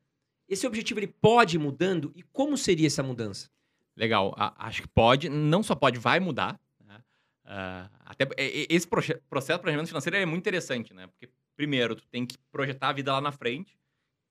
esse 0.49 0.67
objetivo 0.67 1.01
ele 1.01 1.09
pode 1.09 1.57
ir 1.57 1.59
mudando? 1.59 2.13
E 2.15 2.23
como 2.23 2.57
seria 2.57 2.87
essa 2.87 3.03
mudança? 3.03 3.51
Legal, 3.97 4.33
a- 4.39 4.55
acho 4.67 4.83
que 4.83 4.89
pode, 4.89 5.29
não 5.29 5.63
só 5.63 5.75
pode, 5.75 5.99
vai 5.99 6.21
mudar. 6.21 6.59
né? 6.81 7.03
Ah, 7.45 7.91
até 8.07 8.27
esse 8.39 8.87
proje- 8.87 9.21
processo 9.29 9.59
de 9.59 9.63
planejamento 9.63 9.89
financeiro 9.89 10.17
é 10.17 10.25
muito 10.25 10.43
interessante, 10.43 10.95
né? 10.95 11.07
Porque 11.09 11.29
primeiro 11.57 11.97
tu 11.97 12.07
tem 12.07 12.25
que 12.25 12.39
projetar 12.53 12.89
a 12.91 12.93
vida 12.93 13.13
lá 13.13 13.21
na 13.21 13.33
frente, 13.33 13.77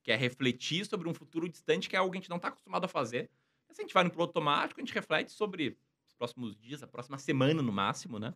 que 0.01 0.11
é 0.11 0.15
refletir 0.15 0.85
sobre 0.85 1.07
um 1.09 1.13
futuro 1.13 1.47
distante, 1.49 1.89
que 1.89 1.95
é 1.95 1.99
algo 1.99 2.11
que 2.11 2.17
a 2.17 2.21
gente 2.21 2.29
não 2.29 2.37
está 2.37 2.47
acostumado 2.47 2.85
a 2.85 2.87
fazer. 2.87 3.29
Se 3.71 3.81
a 3.81 3.83
gente 3.83 3.93
vai 3.93 4.03
no 4.03 4.09
piloto 4.09 4.29
automático, 4.29 4.79
a 4.79 4.83
gente 4.83 4.93
reflete 4.93 5.31
sobre 5.31 5.77
os 6.07 6.13
próximos 6.13 6.55
dias, 6.55 6.83
a 6.83 6.87
próxima 6.87 7.17
semana 7.17 7.61
no 7.61 7.71
máximo, 7.71 8.17
né? 8.19 8.33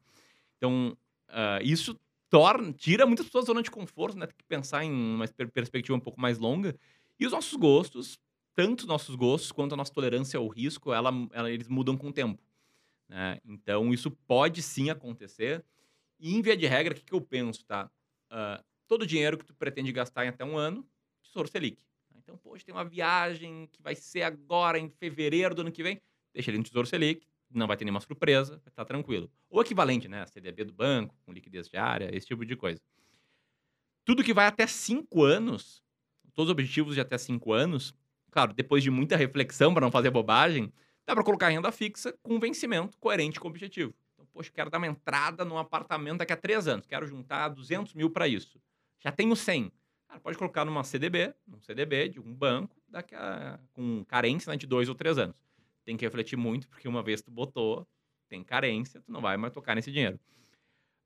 Então 0.57 0.97
ah, 1.29 1.59
isso 1.61 1.97
torna, 2.29 2.73
tira 2.73 3.05
muitas 3.05 3.25
pessoas 3.25 3.45
da 3.45 3.49
zona 3.53 3.63
de 3.63 3.71
conforto, 3.71 4.17
né? 4.17 4.27
Tem 4.27 4.35
que 4.37 4.43
pensar 4.45 4.83
em 4.83 4.91
uma 4.91 5.27
per- 5.27 5.51
perspectiva 5.51 5.97
um 5.97 5.99
pouco 6.01 6.19
mais 6.19 6.37
longa. 6.37 6.75
E 7.19 7.25
os 7.25 7.31
nossos 7.31 7.53
gostos, 7.55 8.19
tanto 8.55 8.81
os 8.81 8.87
nossos 8.87 9.15
gostos 9.15 9.51
quanto 9.51 9.73
a 9.73 9.77
nossa 9.77 9.93
tolerância 9.93 10.37
ao 10.37 10.47
risco, 10.47 10.93
ela, 10.93 11.11
ela- 11.33 11.51
eles 11.51 11.67
mudam 11.67 11.97
com 11.97 12.09
o 12.09 12.13
tempo. 12.13 12.41
né? 13.09 13.39
Então, 13.45 13.93
isso 13.93 14.11
pode 14.27 14.61
sim 14.61 14.89
acontecer. 14.89 15.65
E, 16.19 16.35
em 16.35 16.41
via 16.41 16.57
de 16.57 16.67
regra, 16.67 16.93
o 16.93 16.97
que, 16.97 17.03
que 17.05 17.13
eu 17.13 17.21
penso, 17.21 17.65
tá? 17.65 17.91
Ah, 18.29 18.63
todo 18.87 19.03
o 19.03 19.07
dinheiro 19.07 19.37
que 19.37 19.45
tu 19.45 19.55
pretende 19.55 19.91
gastar 19.91 20.25
em 20.25 20.29
até 20.29 20.45
um 20.45 20.57
ano, 20.57 20.87
Tesouro 21.23 21.47
Selic. 21.49 21.83
Então, 22.15 22.37
poxa, 22.37 22.65
tem 22.65 22.73
uma 22.75 22.85
viagem 22.85 23.67
que 23.71 23.81
vai 23.81 23.95
ser 23.95 24.23
agora 24.23 24.79
em 24.79 24.89
fevereiro 24.89 25.55
do 25.55 25.61
ano 25.61 25.71
que 25.71 25.83
vem, 25.83 26.01
deixa 26.33 26.51
ele 26.51 26.57
no 26.59 26.63
Tesouro 26.63 26.87
Selic, 26.87 27.27
não 27.49 27.67
vai 27.67 27.77
ter 27.77 27.85
nenhuma 27.85 28.01
surpresa, 28.01 28.57
vai 28.57 28.67
estar 28.67 28.85
tranquilo. 28.85 29.31
Ou 29.49 29.61
equivalente, 29.61 30.07
né? 30.07 30.25
CDB 30.27 30.65
do 30.65 30.73
banco, 30.73 31.15
com 31.25 31.31
liquidez 31.31 31.69
diária, 31.69 32.09
esse 32.15 32.27
tipo 32.27 32.45
de 32.45 32.55
coisa. 32.55 32.81
Tudo 34.03 34.23
que 34.23 34.33
vai 34.33 34.47
até 34.47 34.65
cinco 34.67 35.23
anos, 35.23 35.83
todos 36.33 36.49
os 36.49 36.51
objetivos 36.51 36.95
de 36.95 37.01
até 37.01 37.17
cinco 37.17 37.51
anos, 37.53 37.93
claro, 38.31 38.53
depois 38.53 38.83
de 38.83 38.89
muita 38.89 39.17
reflexão 39.17 39.73
para 39.73 39.81
não 39.85 39.91
fazer 39.91 40.09
bobagem, 40.11 40.71
dá 41.05 41.13
para 41.13 41.23
colocar 41.23 41.49
renda 41.49 41.71
fixa 41.71 42.13
com 42.21 42.39
vencimento 42.39 42.97
coerente 42.99 43.39
com 43.39 43.47
o 43.47 43.51
objetivo. 43.51 43.93
Então, 44.13 44.25
poxa, 44.31 44.51
quero 44.53 44.69
dar 44.69 44.77
uma 44.77 44.87
entrada 44.87 45.43
num 45.43 45.57
apartamento 45.57 46.19
daqui 46.19 46.33
a 46.33 46.37
três 46.37 46.67
anos, 46.67 46.85
quero 46.85 47.05
juntar 47.07 47.49
200 47.49 47.93
mil 47.93 48.09
para 48.09 48.27
isso. 48.27 48.61
Já 48.99 49.11
tenho 49.11 49.35
100. 49.35 49.71
Cara, 50.07 50.19
pode 50.19 50.37
colocar 50.37 50.63
numa 50.63 50.83
CDB, 50.83 51.33
num 51.45 51.59
CDB 51.61 52.09
de 52.09 52.19
um 52.19 52.33
banco, 52.33 52.75
daqui 52.87 53.13
a, 53.13 53.59
com 53.73 54.05
carência 54.05 54.49
né, 54.49 54.57
de 54.57 54.65
dois 54.65 54.87
ou 54.87 54.95
três 54.95 55.17
anos. 55.17 55.35
Tem 55.87 55.95
que 55.95 56.03
refletir 56.03 56.35
muito, 56.35 56.67
porque 56.67 56.85
uma 56.85 57.01
vez 57.01 57.21
tu 57.21 57.31
botou, 57.31 57.87
tem 58.27 58.43
carência, 58.43 59.01
tu 59.01 59.09
não 59.09 59.21
vai 59.21 59.37
mais 59.37 59.53
tocar 59.53 59.73
nesse 59.73 59.89
dinheiro. 59.89 60.19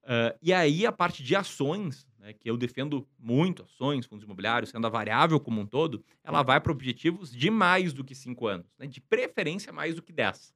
Ah, 0.03 0.35
e 0.41 0.51
aí, 0.51 0.88
a 0.88 0.91
parte 0.91 1.21
de 1.21 1.35
ações, 1.35 2.07
né, 2.17 2.33
que 2.33 2.50
eu 2.50 2.57
defendo 2.57 3.07
muito, 3.19 3.61
ações, 3.61 4.07
fundos 4.07 4.25
imobiliários, 4.25 4.71
renda 4.71 4.89
variável 4.89 5.39
como 5.39 5.61
um 5.61 5.67
todo, 5.67 6.03
ela 6.23 6.41
vai 6.41 6.59
para 6.59 6.71
objetivos 6.71 7.31
de 7.31 7.51
mais 7.51 7.93
do 7.93 8.03
que 8.03 8.15
5 8.15 8.47
anos, 8.47 8.73
né, 8.79 8.88
de 8.88 9.00
preferência 9.00 9.71
mais 9.71 9.93
do 9.93 10.01
que 10.01 10.11
10. 10.11 10.51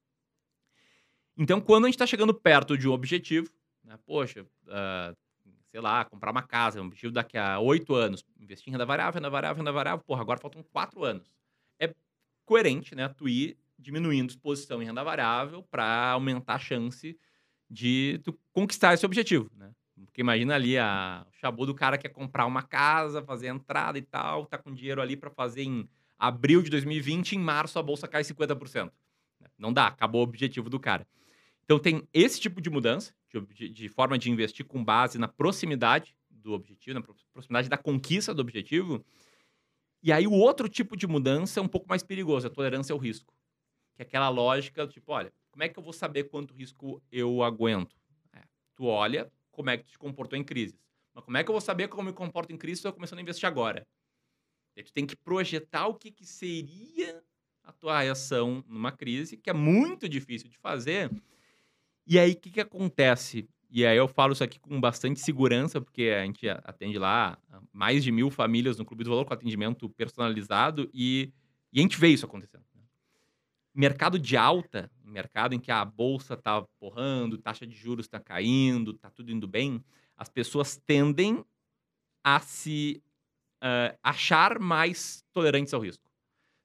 Então, 1.38 1.62
quando 1.62 1.86
a 1.86 1.88
gente 1.88 1.94
está 1.94 2.08
chegando 2.08 2.34
perto 2.34 2.76
de 2.76 2.90
um 2.90 2.94
objetivo, 2.94 3.52
né, 3.84 3.96
poxa, 4.08 4.44
ah, 4.70 5.14
sei 5.70 5.82
lá, 5.82 6.04
comprar 6.04 6.32
uma 6.32 6.42
casa, 6.42 6.82
um 6.82 6.88
objetivo 6.88 7.14
daqui 7.14 7.38
a 7.38 7.60
8 7.60 7.94
anos, 7.94 8.26
investir 8.40 8.70
em 8.70 8.72
renda 8.72 8.88
variável, 8.88 9.14
renda 9.20 9.30
variável, 9.30 9.58
renda 9.58 9.72
variável, 9.72 10.04
porra, 10.04 10.22
agora 10.22 10.40
faltam 10.40 10.64
4 10.64 11.04
anos. 11.04 11.32
É 11.80 11.94
coerente, 12.44 12.96
né, 12.96 13.08
tu 13.08 13.30
ir 13.30 13.56
diminuindo 13.78 14.30
exposição 14.32 14.82
em 14.82 14.86
renda 14.86 15.04
variável 15.04 15.64
para 15.64 16.12
aumentar 16.12 16.56
a 16.56 16.60
chance 16.60 17.18
de 17.70 18.20
tu 18.24 18.34
conquistar 18.52 18.94
esse 18.94 19.06
objetivo, 19.06 19.50
né? 19.56 19.72
Porque 20.06 20.22
imagina 20.22 20.56
ali 20.56 20.78
a 20.78 21.26
o 21.30 21.34
chabu 21.34 21.66
do 21.66 21.74
cara 21.74 21.98
que 21.98 22.08
quer 22.08 22.14
comprar 22.14 22.46
uma 22.46 22.62
casa, 22.62 23.24
fazer 23.24 23.48
entrada 23.48 23.98
e 23.98 24.02
tal, 24.02 24.46
tá 24.46 24.58
com 24.58 24.74
dinheiro 24.74 25.02
ali 25.02 25.16
para 25.16 25.30
fazer 25.30 25.64
em 25.64 25.90
abril 26.18 26.62
de 26.62 26.70
2020, 26.70 27.34
em 27.34 27.40
março 27.40 27.78
a 27.80 27.84
bolsa 27.84 28.08
cai 28.08 28.24
50%. 28.24 28.92
né? 29.40 29.48
Não 29.58 29.72
dá, 29.74 29.88
acabou 29.88 30.22
o 30.22 30.24
objetivo 30.24 30.70
do 30.70 30.80
cara. 30.80 31.08
Então 31.64 31.80
tem 31.80 32.08
esse 32.14 32.40
tipo 32.40 32.62
de 32.62 32.70
mudança, 32.70 33.14
de, 33.54 33.70
de 33.70 33.90
forma 33.90 34.18
de 34.18 34.30
investir 34.30 34.66
com 34.66 34.84
base 34.84 35.18
na 35.18 35.28
proximidade 35.28 36.16
do 36.30 36.54
objetivo, 36.54 36.94
na 37.00 37.02
pro- 37.02 37.16
proximidade 37.34 37.68
da 37.70 37.78
conquista 37.78 38.34
do 38.34 38.42
objetivo. 38.42 39.04
E 40.04 40.12
aí 40.12 40.28
o 40.28 40.32
outro 40.34 40.70
tipo 40.70 40.96
de 40.96 41.08
mudança 41.08 41.60
é 41.60 41.64
um 41.64 41.68
pouco 41.68 41.88
mais 41.90 42.04
perigoso, 42.04 42.48
a 42.48 42.50
tolerância 42.50 42.94
ao 42.94 43.00
risco. 43.00 43.34
Que 43.96 44.02
é 44.02 44.06
aquela 44.06 44.30
lógica, 44.30 44.86
tipo, 44.88 45.12
olha, 45.12 45.34
como 45.52 45.64
é 45.64 45.70
que 45.70 45.80
eu 45.80 45.84
vou 45.84 45.94
saber 45.94 46.26
quanto 46.26 46.54
risco 46.54 47.02
eu 47.12 47.42
aguento? 47.42 47.96
É, 48.34 48.42
tu 48.76 48.86
olha 48.86 49.32
como 49.52 49.70
é 49.70 49.78
que 49.78 49.86
tu 49.86 49.92
te 49.92 49.98
comportou 49.98 50.38
em 50.38 50.44
crises. 50.44 50.78
Mas 51.14 51.24
como 51.24 51.38
é 51.38 51.44
que 51.44 51.50
eu 51.50 51.54
vou 51.54 51.62
saber 51.62 51.88
como 51.88 52.02
eu 52.02 52.12
me 52.12 52.14
comporto 52.14 52.52
em 52.52 52.58
crise 52.58 52.82
se 52.82 52.88
eu 52.88 52.92
começando 52.92 53.20
a 53.20 53.22
investir 53.22 53.48
agora? 53.48 53.88
E 54.76 54.84
tu 54.84 54.92
tem 54.92 55.06
que 55.06 55.16
projetar 55.16 55.88
o 55.88 55.96
que, 55.96 56.12
que 56.12 56.26
seria 56.26 57.24
a 57.64 57.72
tua 57.72 58.02
reação 58.02 58.64
numa 58.68 58.92
crise, 58.92 59.38
que 59.38 59.50
é 59.50 59.54
muito 59.54 60.10
difícil 60.10 60.50
de 60.50 60.58
fazer. 60.58 61.10
E 62.06 62.20
aí, 62.20 62.34
o 62.34 62.36
que, 62.36 62.52
que 62.52 62.62
acontece? 62.62 63.48
E 63.72 63.86
aí 63.86 63.98
eu 63.98 64.08
falo 64.08 64.34
isso 64.34 64.44
aqui 64.44 64.60
com 64.60 64.80
bastante 64.80 65.20
segurança, 65.20 65.82
porque 65.82 66.10
a 66.10 66.24
gente 66.26 66.48
atende 66.48 66.98
lá 66.98 67.38
mais 67.74 68.04
de 68.04 68.12
mil 68.12 68.30
famílias 68.30 68.78
no 68.78 68.86
Clube 68.86 69.04
do 69.04 69.10
Valor 69.10 69.26
com 69.26 69.34
atendimento 69.34 69.90
personalizado 69.90 70.90
e, 70.94 71.32
e 71.74 71.80
a 71.80 71.82
gente 71.82 72.00
vê 72.00 72.10
isso 72.10 72.26
acontecendo. 72.26 72.64
Mercado 73.76 74.18
de 74.18 74.38
alta, 74.38 74.90
mercado 75.04 75.54
em 75.54 75.60
que 75.60 75.70
a 75.70 75.84
bolsa 75.84 76.38
tá 76.38 76.62
porrando, 76.80 77.38
taxa 77.38 77.68
de 77.68 77.76
juros 77.76 78.06
está 78.06 78.20
caindo, 78.20 78.94
tá 78.94 79.10
tudo 79.10 79.32
indo 79.32 79.48
bem, 79.48 79.84
as 80.16 80.30
pessoas 80.30 80.78
tendem 80.86 81.44
a 82.24 82.40
se 82.40 83.04
ah, 83.62 83.96
achar 84.02 84.60
mais 84.60 85.24
tolerantes 85.34 85.74
ao 85.74 85.82
risco. 85.82 86.04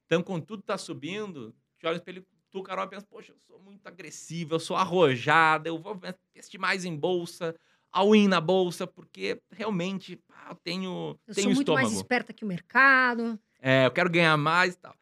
Então, 0.07 0.23
quando 0.23 0.44
tudo 0.44 0.62
tá 0.62 0.79
subindo, 0.79 1.55
te 1.79 1.87
olha 1.87 1.94
no 1.94 1.99
espelho, 1.99 2.27
tu, 2.51 2.62
Carol, 2.62 2.88
pensa, 2.88 3.07
poxa, 3.09 3.33
eu 3.33 3.38
sou 3.38 3.59
muito 3.59 3.87
agressiva, 3.87 4.55
eu 4.55 4.61
sou 4.61 4.77
arrojada, 4.77 5.68
eu 5.68 5.79
vou 5.79 5.99
investir 6.35 6.61
mais 6.61 6.85
em 6.85 6.96
bolsa, 6.96 7.55
all-in 7.92 8.29
na 8.29 8.40
bolsa, 8.40 8.87
porque 8.87 9.40
realmente 9.51 10.16
pá, 10.16 10.49
eu 10.51 10.57
tenho, 10.57 11.18
Eu 11.27 11.35
tenho 11.35 11.46
sou 11.46 11.55
muito 11.55 11.61
estômago. 11.62 11.87
mais 11.87 11.96
esperta 11.96 12.33
que 12.33 12.44
o 12.44 12.49
mercado. 12.49 13.38
É, 13.61 13.87
eu 13.87 13.90
quero 13.90 14.11
ganhar 14.11 14.37
mais 14.37 14.75
e 14.75 14.79
tal. 14.79 14.94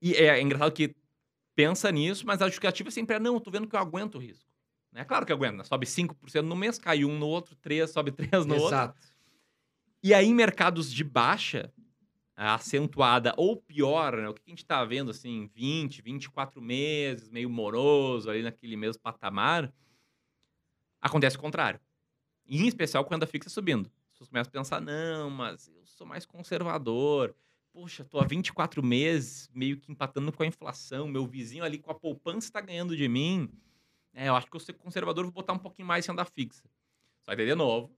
E 0.00 0.14
é, 0.14 0.40
engraçado 0.40 0.72
que 0.72 0.94
pensa 1.56 1.90
nisso, 1.90 2.24
mas 2.26 2.40
a 2.40 2.46
justificativa 2.46 2.90
sempre 2.90 3.16
é, 3.16 3.18
não, 3.18 3.34
eu 3.34 3.40
tô 3.40 3.50
vendo 3.50 3.66
que 3.66 3.74
eu 3.74 3.80
aguento 3.80 4.16
o 4.16 4.18
risco. 4.18 4.46
É 4.94 5.04
claro 5.04 5.26
que 5.26 5.32
eu 5.32 5.36
aguento, 5.36 5.56
né? 5.56 5.64
sobe 5.64 5.86
5% 5.86 6.42
no 6.42 6.54
mês, 6.54 6.78
cai 6.78 7.04
um 7.04 7.18
no 7.18 7.26
outro, 7.26 7.56
3, 7.56 7.90
sobe 7.90 8.12
3 8.12 8.46
no 8.46 8.54
outro. 8.54 8.68
Exato. 8.68 9.00
E 10.02 10.14
aí, 10.14 10.26
em 10.26 10.34
mercados 10.34 10.92
de 10.92 11.02
baixa, 11.02 11.72
acentuada 12.36 13.34
ou 13.36 13.56
pior, 13.56 14.16
né? 14.16 14.28
o 14.28 14.34
que 14.34 14.42
a 14.46 14.50
gente 14.50 14.62
está 14.62 14.84
vendo 14.84 15.10
assim, 15.10 15.50
20, 15.54 16.02
24 16.02 16.62
meses, 16.62 17.28
meio 17.30 17.50
moroso, 17.50 18.30
ali 18.30 18.42
naquele 18.42 18.76
mesmo 18.76 19.02
patamar, 19.02 19.72
acontece 21.00 21.36
o 21.36 21.40
contrário. 21.40 21.80
E, 22.46 22.62
em 22.62 22.68
especial 22.68 23.04
quando 23.04 23.24
a 23.24 23.26
fixa 23.26 23.50
subindo. 23.50 23.90
As 24.06 24.12
pessoas 24.12 24.28
começam 24.28 24.50
a 24.50 24.52
pensar, 24.52 24.80
não, 24.80 25.28
mas 25.28 25.68
eu 25.68 25.84
sou 25.86 26.06
mais 26.06 26.24
conservador. 26.24 27.34
Poxa, 27.76 28.02
tô 28.06 28.18
há 28.18 28.24
24 28.24 28.82
meses 28.82 29.50
meio 29.52 29.76
que 29.76 29.92
empatando 29.92 30.32
com 30.32 30.42
a 30.42 30.46
inflação, 30.46 31.06
meu 31.06 31.26
vizinho 31.26 31.62
ali 31.62 31.76
com 31.76 31.90
a 31.90 31.94
poupança 31.94 32.46
está 32.46 32.58
ganhando 32.58 32.96
de 32.96 33.06
mim. 33.06 33.50
É, 34.14 34.30
eu 34.30 34.34
acho 34.34 34.46
que 34.46 34.56
eu 34.56 34.60
sou 34.60 34.74
conservador, 34.74 35.24
vou 35.24 35.32
botar 35.32 35.52
um 35.52 35.58
pouquinho 35.58 35.86
mais 35.86 36.06
em 36.06 36.10
renda 36.10 36.24
fixa. 36.24 36.64
Só 37.20 37.36
que, 37.36 37.44
de 37.44 37.54
novo, 37.54 37.94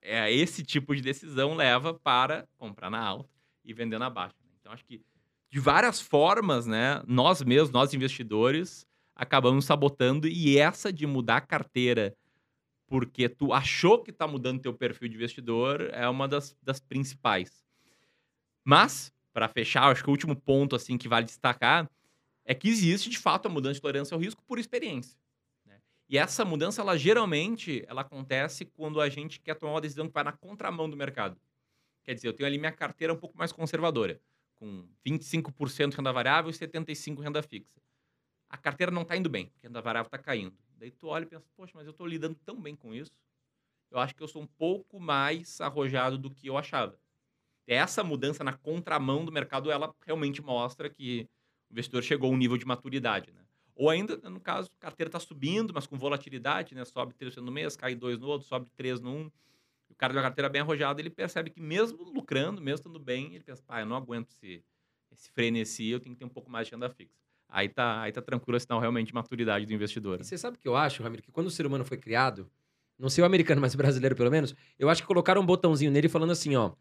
é, 0.00 0.32
esse 0.32 0.62
tipo 0.62 0.94
de 0.94 1.02
decisão 1.02 1.56
leva 1.56 1.92
para 1.94 2.46
comprar 2.56 2.90
na 2.90 3.04
alta 3.04 3.28
e 3.64 3.74
vender 3.74 3.98
na 3.98 4.08
baixa. 4.08 4.36
Então, 4.60 4.70
acho 4.70 4.84
que 4.84 5.02
de 5.50 5.58
várias 5.58 6.00
formas, 6.00 6.64
né, 6.64 7.02
nós 7.04 7.42
mesmos, 7.42 7.72
nós 7.72 7.92
investidores, 7.92 8.86
acabamos 9.16 9.64
sabotando 9.64 10.28
e 10.28 10.56
essa 10.58 10.92
de 10.92 11.08
mudar 11.08 11.38
a 11.38 11.40
carteira 11.40 12.16
porque 12.86 13.28
tu 13.28 13.52
achou 13.52 14.00
que 14.00 14.12
está 14.12 14.28
mudando 14.28 14.62
teu 14.62 14.72
perfil 14.72 15.08
de 15.08 15.16
investidor 15.16 15.90
é 15.92 16.08
uma 16.08 16.28
das, 16.28 16.56
das 16.62 16.78
principais. 16.78 17.67
Mas, 18.68 19.10
para 19.32 19.48
fechar, 19.48 19.84
acho 19.84 20.04
que 20.04 20.10
o 20.10 20.12
último 20.12 20.36
ponto 20.36 20.76
assim 20.76 20.98
que 20.98 21.08
vale 21.08 21.24
destacar 21.24 21.90
é 22.44 22.54
que 22.54 22.68
existe 22.68 23.08
de 23.08 23.18
fato 23.18 23.46
a 23.46 23.48
mudança 23.48 23.76
de 23.76 23.80
tolerância 23.80 24.14
ao 24.14 24.20
risco 24.20 24.44
por 24.44 24.58
experiência. 24.58 25.18
né? 25.64 25.80
E 26.06 26.18
essa 26.18 26.44
mudança, 26.44 26.82
ela 26.82 26.94
geralmente, 26.98 27.82
ela 27.88 28.02
acontece 28.02 28.66
quando 28.66 29.00
a 29.00 29.08
gente 29.08 29.40
quer 29.40 29.54
tomar 29.54 29.72
uma 29.72 29.80
decisão 29.80 30.06
que 30.06 30.12
vai 30.12 30.22
na 30.22 30.32
contramão 30.32 30.86
do 30.86 30.98
mercado. 30.98 31.40
Quer 32.04 32.12
dizer, 32.12 32.28
eu 32.28 32.34
tenho 32.34 32.46
ali 32.46 32.58
minha 32.58 32.70
carteira 32.70 33.14
um 33.14 33.16
pouco 33.16 33.38
mais 33.38 33.52
conservadora, 33.52 34.20
com 34.54 34.86
25% 35.02 35.94
renda 35.94 36.12
variável 36.12 36.50
e 36.50 36.52
75% 36.52 37.22
renda 37.22 37.42
fixa. 37.42 37.80
A 38.50 38.58
carteira 38.58 38.92
não 38.92 39.00
está 39.00 39.16
indo 39.16 39.30
bem, 39.30 39.46
porque 39.46 39.66
a 39.66 39.70
renda 39.70 39.80
variável 39.80 40.08
está 40.08 40.18
caindo. 40.18 40.54
Daí 40.76 40.90
tu 40.90 41.06
olha 41.06 41.22
e 41.22 41.26
pensa, 41.26 41.46
poxa, 41.56 41.72
mas 41.74 41.86
eu 41.86 41.92
estou 41.92 42.06
lidando 42.06 42.34
tão 42.44 42.60
bem 42.60 42.76
com 42.76 42.94
isso. 42.94 43.18
Eu 43.90 43.98
acho 43.98 44.14
que 44.14 44.22
eu 44.22 44.28
sou 44.28 44.42
um 44.42 44.46
pouco 44.46 45.00
mais 45.00 45.58
arrojado 45.58 46.18
do 46.18 46.30
que 46.30 46.48
eu 46.48 46.58
achava. 46.58 47.00
Essa 47.68 48.02
mudança 48.02 48.42
na 48.42 48.54
contramão 48.54 49.26
do 49.26 49.30
mercado, 49.30 49.70
ela 49.70 49.94
realmente 50.06 50.40
mostra 50.42 50.88
que 50.88 51.28
o 51.68 51.72
investidor 51.74 52.02
chegou 52.02 52.30
a 52.30 52.34
um 52.34 52.36
nível 52.36 52.56
de 52.56 52.64
maturidade, 52.64 53.30
né? 53.30 53.42
Ou 53.76 53.90
ainda, 53.90 54.16
no 54.28 54.40
caso, 54.40 54.70
a 54.80 54.80
carteira 54.80 55.08
está 55.08 55.20
subindo, 55.20 55.72
mas 55.74 55.86
com 55.86 55.96
volatilidade, 55.98 56.74
né? 56.74 56.84
Sobe 56.86 57.14
3% 57.14 57.36
no 57.36 57.52
mês, 57.52 57.76
cai 57.76 57.94
2 57.94 58.18
no 58.18 58.26
outro, 58.26 58.48
sobe 58.48 58.70
3 58.74 59.00
no 59.00 59.10
1. 59.10 59.14
Um. 59.14 59.30
O 59.90 59.94
cara 59.94 60.12
de 60.12 60.18
uma 60.18 60.22
carteira 60.22 60.48
bem 60.48 60.62
arrojada, 60.62 61.00
ele 61.00 61.10
percebe 61.10 61.50
que 61.50 61.60
mesmo 61.60 62.02
lucrando, 62.04 62.60
mesmo 62.60 62.76
estando 62.76 62.98
bem, 62.98 63.34
ele 63.34 63.44
pensa, 63.44 63.62
pá, 63.62 63.80
eu 63.80 63.86
não 63.86 63.96
aguento 63.96 64.30
esse, 64.30 64.64
esse 65.12 65.30
frenesi, 65.30 65.88
eu 65.88 66.00
tenho 66.00 66.14
que 66.14 66.18
ter 66.18 66.24
um 66.24 66.30
pouco 66.30 66.50
mais 66.50 66.66
de 66.66 66.72
renda 66.72 66.88
fixa. 66.88 67.14
Aí 67.48 67.68
tá, 67.68 68.02
aí 68.02 68.12
tá 68.12 68.20
tranquilo, 68.20 68.56
é 68.56 68.60
sinal 68.60 68.80
realmente 68.80 69.08
de 69.08 69.14
maturidade 69.14 69.66
do 69.66 69.72
investidor. 69.72 70.20
E 70.20 70.24
você 70.24 70.36
sabe 70.36 70.56
o 70.56 70.60
que 70.60 70.68
eu 70.68 70.76
acho, 70.76 71.02
Ramiro? 71.02 71.22
Que 71.22 71.30
quando 71.30 71.46
o 71.46 71.50
ser 71.50 71.66
humano 71.66 71.84
foi 71.84 71.96
criado, 71.96 72.50
não 72.98 73.08
sei 73.08 73.22
o 73.22 73.26
americano, 73.26 73.60
mas 73.60 73.74
o 73.74 73.76
brasileiro 73.76 74.16
pelo 74.16 74.30
menos, 74.30 74.54
eu 74.78 74.88
acho 74.90 75.02
que 75.02 75.08
colocaram 75.08 75.40
um 75.40 75.46
botãozinho 75.46 75.90
nele 75.90 76.08
falando 76.08 76.32
assim, 76.32 76.56
ó, 76.56 76.72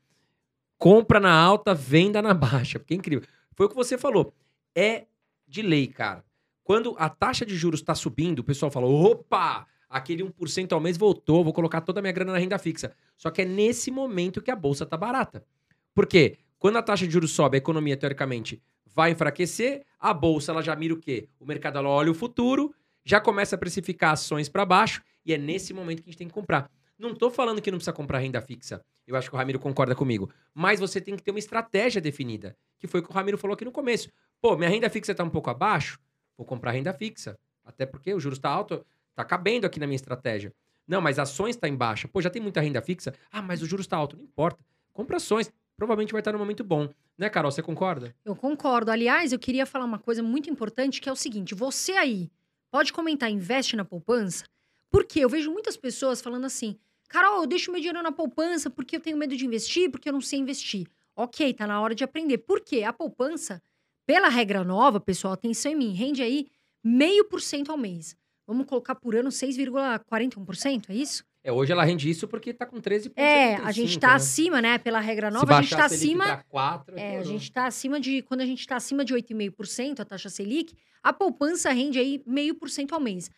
compra 0.78 1.20
na 1.20 1.34
alta, 1.34 1.74
venda 1.74 2.22
na 2.22 2.34
baixa. 2.34 2.80
Porque 2.80 2.94
é 2.94 2.98
incrível. 2.98 3.28
Foi 3.56 3.66
o 3.66 3.70
que 3.70 3.76
você 3.76 3.98
falou. 3.98 4.34
É 4.76 5.06
de 5.48 5.62
lei, 5.62 5.88
cara. 5.88 6.24
Quando 6.64 6.96
a 6.98 7.10
taxa 7.10 7.46
de 7.46 7.56
juros 7.56 7.80
está 7.80 7.96
subindo, 7.96 8.40
o 8.40 8.44
pessoal 8.44 8.70
fala: 8.70 8.88
opa, 8.88 9.66
aquele 9.90 10.24
1% 10.24 10.74
ao 10.74 10.80
mês 10.80 10.98
voltou, 10.98 11.44
vou 11.44 11.54
colocar 11.54 11.82
toda 11.82 12.00
a 12.00 12.02
minha 12.02 12.12
grana 12.12 12.34
na 12.34 12.38
renda 12.38 12.58
fixa. 12.58 12.94
Só 13.16 13.32
que 13.32 13.42
é 13.42 13.46
nesse 13.46 13.90
momento 13.90 14.42
que 14.42 14.52
a 14.52 14.56
bolsa 14.56 14.84
está 14.84 14.98
barata. 14.98 15.44
Por 15.94 16.06
quê? 16.06 16.38
Quando 16.60 16.78
a 16.78 16.82
taxa 16.82 17.06
de 17.08 17.14
juros 17.14 17.32
sobe, 17.32 17.58
a 17.58 17.60
economia, 17.60 17.96
teoricamente, 17.96 18.62
vai 18.86 19.12
enfraquecer, 19.12 19.86
a 20.00 20.14
bolsa 20.14 20.52
ela 20.52 20.62
já 20.62 20.76
mira 20.76 20.94
o 20.94 20.98
quê? 20.98 21.30
O 21.40 21.46
mercado 21.46 21.78
ela 21.78 21.90
olha 21.90 22.12
o 22.12 22.16
futuro, 22.16 22.74
já 23.06 23.22
começa 23.22 23.56
a 23.56 23.60
precificar 23.60 24.14
ações 24.14 24.50
para 24.50 24.66
baixo, 24.66 25.02
e 25.26 25.34
é 25.34 25.38
nesse 25.38 25.74
momento 25.74 26.02
que 26.02 26.10
a 26.10 26.12
gente 26.12 26.18
tem 26.18 26.28
que 26.28 26.34
comprar. 26.34 26.70
Não 26.98 27.12
estou 27.12 27.30
falando 27.30 27.62
que 27.62 27.70
não 27.70 27.78
precisa 27.78 27.94
comprar 27.94 28.20
renda 28.20 28.42
fixa. 28.42 28.84
Eu 29.08 29.16
acho 29.16 29.30
que 29.30 29.36
o 29.36 29.38
Ramiro 29.38 29.58
concorda 29.58 29.96
comigo. 29.96 30.30
Mas 30.54 30.80
você 30.82 31.00
tem 31.00 31.16
que 31.16 31.24
ter 31.24 31.32
uma 31.32 31.40
estratégia 31.40 32.02
definida, 32.02 32.56
que 32.78 32.88
foi 32.88 33.00
o 33.00 33.04
que 33.04 33.10
o 33.10 33.14
Ramiro 33.14 33.38
falou 33.38 33.56
aqui 33.56 33.64
no 33.64 33.72
começo. 33.72 34.10
Pô, 34.42 34.58
minha 34.58 34.70
renda 34.70 34.90
fixa 34.90 35.14
está 35.14 35.24
um 35.24 35.30
pouco 35.30 35.50
abaixo, 35.50 35.98
vou 36.38 36.46
comprar 36.46 36.72
renda 36.72 36.94
fixa. 36.94 37.40
Até 37.64 37.86
porque 37.86 38.14
o 38.14 38.20
juros 38.20 38.38
está 38.38 38.50
alto, 38.50 38.86
está 39.12 39.24
cabendo 39.24 39.66
aqui 39.66 39.80
na 39.80 39.88
minha 39.88 39.96
estratégia. 39.96 40.54
Não, 40.86 41.02
mas 41.02 41.20
ações 41.20 41.56
está 41.56 41.68
em 41.68 41.76
baixa. 41.76 42.08
Pô, 42.08 42.22
já 42.22 42.30
tem 42.30 42.42
muita 42.42 42.62
renda 42.62 42.82
fixa. 42.82 43.14
Ah, 43.32 43.42
mas 43.42 43.62
o 43.62 43.66
juros 43.66 43.86
está 43.86 43.98
alto. 43.98 44.16
Não 44.16 44.24
importa. 44.24 44.64
Compra 44.94 45.18
ações. 45.18 45.52
Provavelmente 45.76 46.12
vai 46.12 46.22
estar 46.22 46.32
no 46.32 46.40
momento 46.40 46.64
bom. 46.64 46.90
Né, 47.18 47.30
Carol? 47.30 47.52
Você 47.52 47.62
concorda? 47.62 48.16
Eu 48.24 48.36
concordo. 48.36 48.92
Aliás, 48.92 49.32
eu 49.32 49.40
queria 49.40 49.66
falar 49.66 49.86
uma 49.86 50.00
coisa 50.00 50.24
muito 50.24 50.50
importante, 50.50 51.02
que 51.02 51.10
é 51.10 51.12
o 51.12 51.16
seguinte. 51.16 51.54
Você 51.56 51.94
aí 51.94 52.32
pode 52.72 52.94
comentar, 52.94 53.30
investe 53.30 53.76
na 53.76 53.84
poupança? 53.84 54.46
Porque 54.90 55.20
eu 55.20 55.30
vejo 55.30 55.52
muitas 55.52 55.76
pessoas 55.76 56.22
falando 56.22 56.46
assim, 56.46 56.78
Carol, 57.08 57.42
eu 57.42 57.48
deixo 57.48 57.72
meu 57.72 57.80
dinheiro 57.80 58.02
na 58.04 58.12
poupança 58.12 58.70
porque 58.70 58.98
eu 58.98 59.00
tenho 59.00 59.18
medo 59.18 59.36
de 59.36 59.46
investir, 59.46 59.90
porque 59.90 60.10
eu 60.10 60.14
não 60.14 60.22
sei 60.22 60.40
investir. 60.40 60.88
Ok, 61.16 61.54
tá 61.54 61.66
na 61.66 61.82
hora 61.82 61.96
de 61.96 62.04
aprender. 62.04 62.40
Por 62.40 62.62
quê? 62.62 62.84
A 62.84 62.94
poupança, 62.94 63.62
pela 64.06 64.30
regra 64.30 64.64
nova, 64.64 65.00
pessoal, 65.00 65.34
atenção 65.34 65.72
em 65.72 65.76
mim, 65.76 65.94
rende 65.94 66.22
aí 66.22 66.48
meio 66.84 67.26
por 67.26 67.42
cento 67.42 67.72
ao 67.72 67.78
mês. 67.78 68.16
Vamos 68.46 68.66
colocar 68.66 68.96
por 68.96 69.16
ano 69.16 69.30
6,41%, 69.30 70.90
é 70.90 70.96
isso? 70.96 71.26
É, 71.44 71.52
hoje 71.52 71.72
ela 71.72 71.84
rende 71.84 72.10
isso 72.10 72.28
porque 72.28 72.54
tá 72.54 72.66
com 72.66 72.82
13%. 72.82 73.12
É, 73.16 73.56
a 73.56 73.72
gente 73.72 73.98
tá 74.00 74.10
né? 74.10 74.14
acima, 74.14 74.62
né? 74.62 74.78
Pela 74.78 75.00
regra 75.00 75.32
nova, 75.32 75.58
a 75.58 75.62
gente 75.62 75.76
tá 75.76 75.86
acima. 75.86 76.44
4, 76.50 76.98
é, 76.98 77.18
a 77.18 77.24
gente 77.24 77.52
tá 77.52 77.66
acima 77.66 78.00
de. 78.00 78.22
Quando 78.22 78.42
a 78.42 78.46
gente 78.46 78.66
tá 78.68 78.76
acima 78.76 79.04
de 79.04 79.14
8,5%, 79.14 80.02
a 80.02 80.06
taxa 80.06 80.30
Selic, 80.30 80.76
a 81.02 81.14
poupança 81.14 81.70
rende 81.72 82.00
aí 82.00 82.22
meio 82.26 82.56
por 82.56 82.70
cento 82.70 82.94
ao 82.94 83.00
mês. 83.00 83.30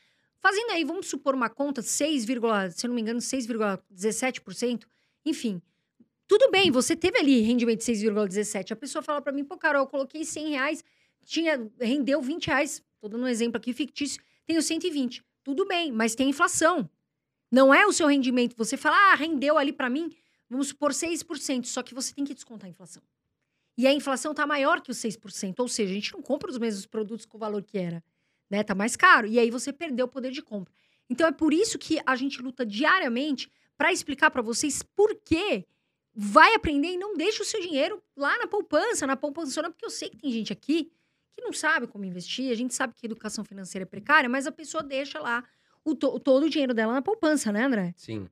Fazendo 0.42 0.72
aí, 0.72 0.84
vamos 0.84 1.08
supor 1.08 1.36
uma 1.36 1.50
conta, 1.50 1.82
6, 1.82 2.24
se 2.24 2.86
eu 2.86 2.88
não 2.88 2.96
me 2.96 3.02
engano, 3.02 3.20
6,17%. 3.20 4.86
Enfim, 5.26 5.62
tudo 6.28 6.50
bem, 6.50 6.72
você 6.72 6.96
teve 6.96 7.18
ali 7.18 7.42
rendimento 7.42 7.80
de 7.80 7.92
6,17. 7.92 8.72
A 8.72 8.76
pessoa 8.76 9.02
fala 9.02 9.22
para 9.22 9.34
mim, 9.34 9.44
pô, 9.44 9.58
Carol, 9.58 9.82
eu 9.84 9.88
coloquei 9.88 10.24
100 10.24 10.50
reais, 10.50 10.84
tinha, 11.26 11.70
rendeu 11.80 12.22
20 12.22 12.48
reais. 12.48 12.84
Tô 13.02 13.10
dando 13.10 13.24
um 13.24 13.28
exemplo 13.28 13.58
aqui 13.58 13.74
fictício, 13.74 14.22
tenho 14.46 14.62
120. 14.62 15.24
Tudo 15.44 15.66
bem, 15.66 15.92
mas 15.92 16.16
tem 16.16 16.30
inflação. 16.30 16.90
Não 17.52 17.74
é 17.74 17.86
o 17.86 17.92
seu 17.92 18.08
rendimento. 18.08 18.56
Você 18.56 18.78
fala, 18.78 19.12
ah, 19.12 19.16
rendeu 19.16 19.58
ali 19.58 19.74
para 19.74 19.90
mim, 19.90 20.16
vamos 20.50 20.70
supor 20.70 20.92
6%, 20.92 21.66
só 21.66 21.84
que 21.84 21.94
você 21.94 22.14
tem 22.14 22.24
que 22.24 22.34
descontar 22.34 22.68
a 22.68 22.70
inflação. 22.70 23.04
E 23.78 23.88
a 23.88 23.94
inflação 23.94 24.34
tá 24.34 24.46
maior 24.46 24.82
que 24.82 24.92
os 24.92 24.98
6%, 24.98 25.56
ou 25.60 25.68
seja, 25.68 25.92
a 25.92 25.94
gente 25.96 26.14
não 26.14 26.22
compra 26.22 26.50
os 26.50 26.58
mesmos 26.58 26.86
produtos 26.86 27.26
com 27.26 27.38
o 27.38 27.40
valor 27.40 27.64
que 27.64 27.78
era 27.78 28.04
né? 28.50 28.64
Tá 28.64 28.74
mais 28.74 28.96
caro. 28.96 29.28
E 29.28 29.40
aí 29.40 29.52
você 29.52 29.72
perdeu 29.72 30.06
o 30.06 30.10
poder 30.10 30.32
de 30.32 30.42
compra. 30.42 30.74
Então 31.10 31.28
é 31.28 31.32
por 31.32 31.54
isso 31.54 31.78
que 31.78 32.00
a 32.06 32.16
gente 32.16 32.42
luta 32.42 32.66
diariamente 32.66 33.52
para 33.78 33.92
explicar 33.92 34.30
para 34.32 34.42
vocês 34.42 34.84
por 34.96 35.16
que 35.16 35.66
vai 36.14 36.54
aprender 36.54 36.90
e 36.90 36.98
não 36.98 37.16
deixa 37.16 37.42
o 37.42 37.46
seu 37.46 37.62
dinheiro 37.62 38.02
lá 38.16 38.38
na 38.38 38.48
poupança, 38.48 39.08
na 39.08 39.16
poupança, 39.16 39.64
porque 39.64 39.86
eu 39.86 39.90
sei 39.90 40.10
que 40.10 40.18
tem 40.18 40.32
gente 40.32 40.52
aqui 40.52 40.92
que 41.34 41.42
não 41.42 41.54
sabe 41.54 41.88
como 41.88 42.04
investir, 42.04 42.52
a 42.52 42.56
gente 42.56 42.74
sabe 42.74 42.94
que 42.94 43.06
a 43.06 43.08
educação 43.08 43.46
financeira 43.46 43.84
é 43.84 43.86
precária, 43.86 44.30
mas 44.30 44.46
a 44.46 44.52
pessoa 44.52 44.84
deixa 44.84 45.20
lá 45.20 45.44
o 45.86 45.96
to 45.96 46.20
todo 46.20 46.46
o 46.46 46.50
dinheiro 46.50 46.74
dela 46.74 46.94
na 46.94 47.02
poupança, 47.02 47.52
né, 47.52 47.64
André? 47.64 47.94
Sim. 47.96 48.28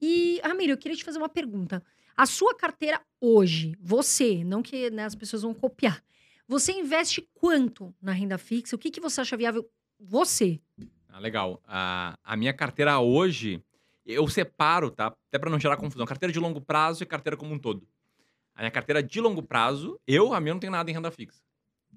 E, 0.00 0.40
Ramiro, 0.42 0.72
eu 0.72 0.78
queria 0.78 0.96
te 0.96 1.04
fazer 1.04 1.18
uma 1.18 1.28
pergunta. 1.28 1.82
A 2.16 2.24
sua 2.24 2.54
carteira 2.54 3.00
hoje, 3.20 3.76
você, 3.80 4.42
não 4.44 4.62
que 4.62 4.90
né, 4.90 5.04
as 5.04 5.14
pessoas 5.14 5.42
vão 5.42 5.52
copiar, 5.52 6.02
você 6.48 6.72
investe 6.72 7.28
quanto 7.34 7.94
na 8.00 8.12
renda 8.12 8.38
fixa? 8.38 8.74
O 8.74 8.78
que, 8.78 8.90
que 8.90 9.00
você 9.00 9.20
acha 9.20 9.36
viável? 9.36 9.68
Você. 10.00 10.58
Ah, 11.06 11.18
legal. 11.18 11.60
A, 11.66 12.18
a 12.24 12.36
minha 12.36 12.54
carteira 12.54 12.98
hoje, 12.98 13.62
eu 14.06 14.26
separo, 14.26 14.90
tá? 14.90 15.08
Até 15.28 15.38
para 15.38 15.50
não 15.50 15.60
gerar 15.60 15.76
confusão. 15.76 16.06
Carteira 16.06 16.32
de 16.32 16.40
longo 16.40 16.58
prazo 16.58 17.02
e 17.02 17.06
carteira 17.06 17.36
como 17.36 17.52
um 17.52 17.58
todo. 17.58 17.86
A 18.54 18.62
minha 18.62 18.70
carteira 18.70 19.02
de 19.02 19.20
longo 19.20 19.42
prazo, 19.42 20.00
eu, 20.06 20.32
a 20.32 20.40
minha 20.40 20.54
não 20.54 20.60
tenho 20.60 20.72
nada 20.72 20.90
em 20.90 20.94
renda 20.94 21.10
fixa. 21.10 21.42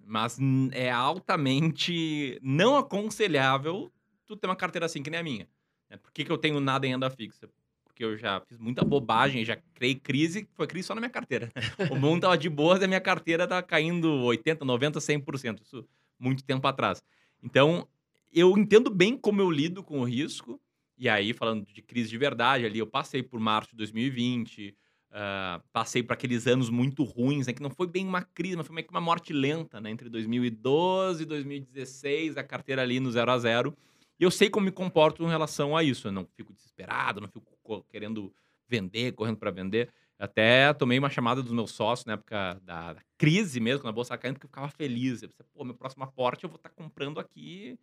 Mas 0.06 0.38
é 0.74 0.92
altamente 0.92 2.38
não 2.42 2.76
aconselhável 2.76 3.90
tu 4.26 4.36
ter 4.36 4.48
uma 4.48 4.56
carteira 4.56 4.86
assim 4.86 5.02
que 5.02 5.10
nem 5.10 5.20
a 5.20 5.24
minha. 5.24 5.48
Né? 5.90 5.96
Por 5.96 6.12
que, 6.12 6.26
que 6.26 6.32
eu 6.32 6.38
tenho 6.38 6.60
nada 6.60 6.86
em 6.86 6.90
renda 6.90 7.10
fixa? 7.10 7.50
Porque 7.91 8.04
eu 8.04 8.17
já 8.17 8.39
fiz 8.41 8.58
muita 8.58 8.84
bobagem, 8.84 9.45
já 9.45 9.58
criei 9.75 9.95
crise, 9.95 10.47
foi 10.56 10.65
crise 10.65 10.88
só 10.88 10.95
na 10.95 11.01
minha 11.01 11.10
carteira. 11.10 11.51
o 11.91 11.95
mundo 11.95 12.21
tava 12.21 12.38
de 12.38 12.49
boas 12.49 12.82
e 12.82 12.86
a 12.86 12.88
minha 12.88 13.01
carteira 13.01 13.47
tá 13.47 13.62
caindo 13.62 14.10
80, 14.23 14.65
90, 14.65 14.99
100%. 14.99 15.62
Isso 15.62 15.86
muito 16.17 16.43
tempo 16.43 16.65
atrás. 16.67 17.04
Então, 17.43 17.88
eu 18.34 18.58
entendo 18.58 18.89
bem 18.89 19.17
como 19.17 19.41
eu 19.41 19.51
lido 19.51 19.84
com 19.84 19.99
o 19.99 20.04
risco. 20.04 20.60
E 20.97 21.10
aí, 21.10 21.34
falando 21.34 21.65
de 21.65 21.82
crise 21.82 22.10
de 22.10 22.17
verdade, 22.17 22.65
ali 22.65 22.80
eu 22.80 22.88
passei 22.88 23.21
por 23.23 23.39
março 23.39 23.71
de 23.71 23.77
2020, 23.77 24.69
uh, 24.69 24.73
ah, 25.12 25.62
passei 25.73 26.04
por 26.04 26.13
aqueles 26.13 26.45
anos 26.45 26.69
muito 26.69 27.04
ruins, 27.04 27.47
né, 27.47 27.54
que 27.54 27.62
não 27.62 27.71
foi 27.71 27.88
bem 27.88 28.08
uma 28.08 28.21
crise, 28.21 28.56
mas 28.56 28.67
foi 28.67 28.75
meio 28.75 28.86
que 28.86 28.93
uma 28.93 29.01
morte 29.01 29.34
lenta, 29.34 29.82
né, 29.82 29.89
entre 29.89 30.10
2012 30.10 31.23
e 31.23 31.25
2016, 31.25 32.38
a 32.38 32.43
carteira 32.43 32.84
ali 32.84 32.99
no 32.99 33.12
zero 33.12 33.32
a 33.32 33.39
zero. 33.39 33.75
E 34.21 34.23
eu 34.23 34.29
sei 34.29 34.51
como 34.51 34.67
me 34.67 34.71
comporto 34.71 35.23
em 35.23 35.27
relação 35.27 35.75
a 35.75 35.81
isso. 35.81 36.07
Eu 36.07 36.12
não 36.12 36.27
fico 36.38 36.53
desesperado, 36.53 37.19
não 37.19 37.27
fico 37.27 37.84
querendo 37.89 38.31
vender, 38.69 39.13
correndo 39.13 39.38
para 39.38 39.49
vender. 39.49 39.89
Até 40.19 40.71
tomei 40.73 40.99
uma 40.99 41.10
chamada 41.10 41.41
dos 41.41 41.51
meus 41.51 41.71
sócios 41.71 42.05
na 42.05 42.13
época 42.13 42.62
da, 42.63 42.93
da 42.93 43.01
crise 43.17 43.60
mesmo, 43.60 43.81
quando 43.81 43.89
a 43.89 43.93
bolsa 43.93 44.15
caindo, 44.19 44.39
que 44.39 44.45
eu 44.45 44.49
ficava 44.49 44.69
feliz. 44.69 45.23
Eu 45.23 45.29
pensei, 45.29 45.43
pô, 45.51 45.63
meu 45.63 45.73
próximo 45.73 46.03
aporte 46.03 46.43
eu 46.43 46.49
vou 46.51 46.57
estar 46.57 46.69
tá 46.69 46.75
comprando 46.75 47.19
aqui 47.19 47.79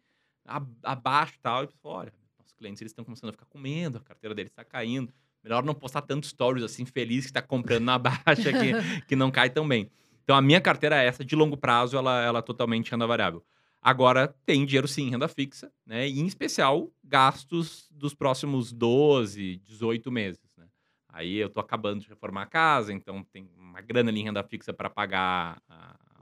abaixo 0.84 1.34
e 1.34 1.40
tal. 1.40 1.64
E 1.64 1.66
pensei, 1.66 1.80
olha, 1.90 2.12
nossos 2.38 2.52
clientes 2.52 2.80
eles 2.80 2.92
estão 2.92 3.04
começando 3.04 3.30
a 3.30 3.32
ficar 3.32 3.46
com 3.46 3.58
medo, 3.58 3.98
a 3.98 4.00
carteira 4.00 4.32
deles 4.32 4.52
está 4.52 4.62
caindo. 4.62 5.12
Melhor 5.42 5.64
não 5.64 5.74
postar 5.74 6.02
tantos 6.02 6.30
stories 6.30 6.62
assim, 6.62 6.86
feliz 6.86 7.24
que 7.24 7.30
está 7.30 7.42
comprando 7.42 7.82
na 7.82 7.98
baixa, 7.98 8.52
que, 8.52 9.02
que 9.08 9.16
não 9.16 9.32
cai 9.32 9.50
tão 9.50 9.66
bem. 9.66 9.90
Então 10.22 10.36
a 10.36 10.40
minha 10.40 10.60
carteira 10.60 11.02
é 11.02 11.06
essa, 11.08 11.24
de 11.24 11.34
longo 11.34 11.56
prazo, 11.56 11.96
ela, 11.96 12.22
ela 12.22 12.38
é 12.38 12.42
totalmente 12.42 12.92
renda 12.92 13.08
variável. 13.08 13.44
Agora 13.80 14.28
tem 14.44 14.66
dinheiro 14.66 14.88
sim, 14.88 15.10
renda 15.10 15.28
fixa, 15.28 15.72
né? 15.86 16.08
E 16.08 16.18
em 16.20 16.26
especial 16.26 16.90
gastos 17.02 17.88
dos 17.90 18.14
próximos 18.14 18.72
12, 18.72 19.56
18 19.58 20.10
meses. 20.10 20.56
Né? 20.56 20.66
Aí 21.08 21.36
eu 21.36 21.48
tô 21.48 21.60
acabando 21.60 22.00
de 22.00 22.08
reformar 22.08 22.42
a 22.42 22.46
casa, 22.46 22.92
então 22.92 23.24
tem 23.32 23.48
uma 23.56 23.80
grana 23.80 24.10
ali 24.10 24.20
em 24.20 24.24
renda 24.24 24.42
fixa 24.42 24.72
para 24.72 24.90
pagar 24.90 25.62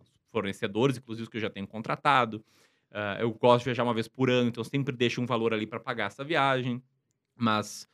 os 0.01 0.11
fornecedores, 0.31 0.99
inclusive 0.99 1.25
os 1.25 1.29
que 1.29 1.38
eu 1.38 1.40
já 1.40 1.51
tenho 1.51 1.66
contratado. 1.66 2.45
Uh, 2.90 3.21
eu 3.21 3.33
gosto 3.33 3.61
de 3.61 3.64
viajar 3.66 3.85
uma 3.85 3.95
vez 3.95 4.07
por 4.07 4.31
ano, 4.31 4.49
então 4.49 4.62
sempre 4.62 4.95
deixo 4.95 5.21
um 5.21 5.27
valor 5.27 5.53
ali 5.53 5.66
para 5.66 5.81
pagar 5.81 6.07
essa 6.07 6.23
viagem. 6.23 6.83
Mas 7.35 7.88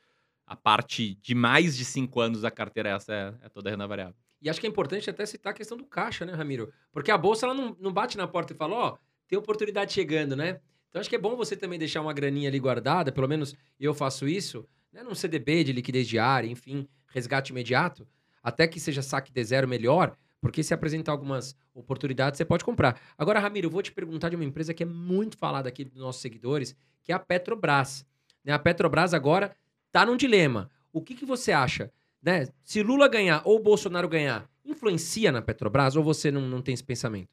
a 0.46 0.54
parte 0.54 1.14
de 1.14 1.34
mais 1.34 1.76
de 1.76 1.84
cinco 1.84 2.20
anos 2.20 2.42
da 2.42 2.50
carteira 2.50 2.90
essa 2.90 3.12
é, 3.12 3.46
é 3.46 3.48
toda 3.48 3.70
renda 3.70 3.86
variável. 3.86 4.14
E 4.40 4.50
acho 4.50 4.60
que 4.60 4.66
é 4.66 4.70
importante 4.70 5.08
até 5.08 5.24
citar 5.24 5.52
a 5.52 5.56
questão 5.56 5.78
do 5.78 5.84
caixa, 5.84 6.26
né, 6.26 6.32
Ramiro? 6.34 6.72
Porque 6.90 7.12
a 7.12 7.16
bolsa 7.16 7.46
ela 7.46 7.54
não, 7.54 7.76
não 7.80 7.92
bate 7.92 8.16
na 8.16 8.26
porta 8.26 8.52
e 8.52 8.56
fala, 8.56 8.74
ó, 8.74 8.92
oh, 8.92 8.98
tem 9.32 9.38
oportunidade 9.38 9.94
chegando, 9.94 10.36
né? 10.36 10.60
Então 10.90 11.00
acho 11.00 11.08
que 11.08 11.16
é 11.16 11.18
bom 11.18 11.34
você 11.34 11.56
também 11.56 11.78
deixar 11.78 12.02
uma 12.02 12.12
graninha 12.12 12.50
ali 12.50 12.58
guardada, 12.58 13.10
pelo 13.10 13.26
menos 13.26 13.54
eu 13.80 13.94
faço 13.94 14.28
isso, 14.28 14.68
né? 14.92 15.02
Num 15.02 15.14
CDB 15.14 15.64
de 15.64 15.72
liquidez 15.72 16.06
diária, 16.06 16.46
enfim, 16.46 16.86
resgate 17.06 17.50
imediato. 17.50 18.06
até 18.42 18.68
que 18.68 18.78
seja 18.78 19.00
saque 19.00 19.32
de 19.32 19.42
zero 19.42 19.66
melhor, 19.66 20.14
porque 20.38 20.62
se 20.62 20.74
apresentar 20.74 21.12
algumas 21.12 21.56
oportunidades, 21.72 22.36
você 22.36 22.44
pode 22.44 22.62
comprar. 22.62 23.00
Agora, 23.16 23.40
Ramiro, 23.40 23.68
eu 23.68 23.70
vou 23.70 23.80
te 23.80 23.90
perguntar 23.90 24.28
de 24.28 24.36
uma 24.36 24.44
empresa 24.44 24.74
que 24.74 24.82
é 24.82 24.86
muito 24.86 25.38
falada 25.38 25.68
aqui 25.68 25.82
dos 25.84 25.96
nossos 25.96 26.20
seguidores, 26.20 26.76
que 27.02 27.12
é 27.12 27.14
a 27.14 27.18
Petrobras. 27.18 28.04
Né? 28.44 28.52
A 28.52 28.58
Petrobras 28.58 29.14
agora 29.14 29.56
está 29.86 30.04
num 30.04 30.16
dilema. 30.16 30.70
O 30.92 31.00
que, 31.00 31.14
que 31.14 31.24
você 31.24 31.52
acha? 31.52 31.90
Né? 32.20 32.48
Se 32.64 32.82
Lula 32.82 33.08
ganhar 33.08 33.40
ou 33.46 33.62
Bolsonaro 33.62 34.08
ganhar, 34.08 34.46
influencia 34.62 35.32
na 35.32 35.40
Petrobras 35.40 35.96
ou 35.96 36.04
você 36.04 36.30
não, 36.30 36.42
não 36.42 36.60
tem 36.60 36.74
esse 36.74 36.84
pensamento? 36.84 37.30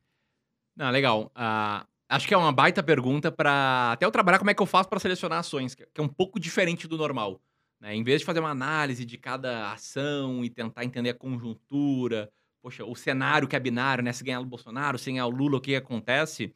Não, 0.79 0.89
legal. 0.91 1.29
Ah, 1.35 1.85
acho 2.07 2.25
que 2.25 2.33
é 2.33 2.37
uma 2.37 2.53
baita 2.53 2.81
pergunta 2.81 3.29
para 3.29 3.91
até 3.91 4.05
eu 4.05 4.11
trabalhar 4.11 4.39
como 4.39 4.49
é 4.49 4.53
que 4.53 4.61
eu 4.61 4.65
faço 4.65 4.87
para 4.87 4.97
selecionar 4.97 5.39
ações, 5.39 5.75
que 5.75 5.83
é 5.93 6.01
um 6.01 6.07
pouco 6.07 6.39
diferente 6.39 6.87
do 6.87 6.97
normal. 6.97 7.41
Né? 7.81 7.93
Em 7.95 8.01
vez 8.01 8.21
de 8.21 8.25
fazer 8.25 8.39
uma 8.39 8.51
análise 8.51 9.03
de 9.03 9.17
cada 9.17 9.73
ação 9.73 10.41
e 10.41 10.49
tentar 10.49 10.85
entender 10.85 11.09
a 11.09 11.13
conjuntura, 11.13 12.31
poxa, 12.61 12.85
o 12.85 12.95
cenário 12.95 13.45
que 13.45 13.57
é 13.57 13.59
binário, 13.59 14.01
né? 14.01 14.13
Se 14.13 14.23
ganhar 14.23 14.39
o 14.39 14.45
Bolsonaro, 14.45 14.97
se 14.97 15.11
ganhar 15.11 15.25
o 15.25 15.29
Lula, 15.29 15.57
o 15.57 15.61
que 15.61 15.75
acontece? 15.75 16.55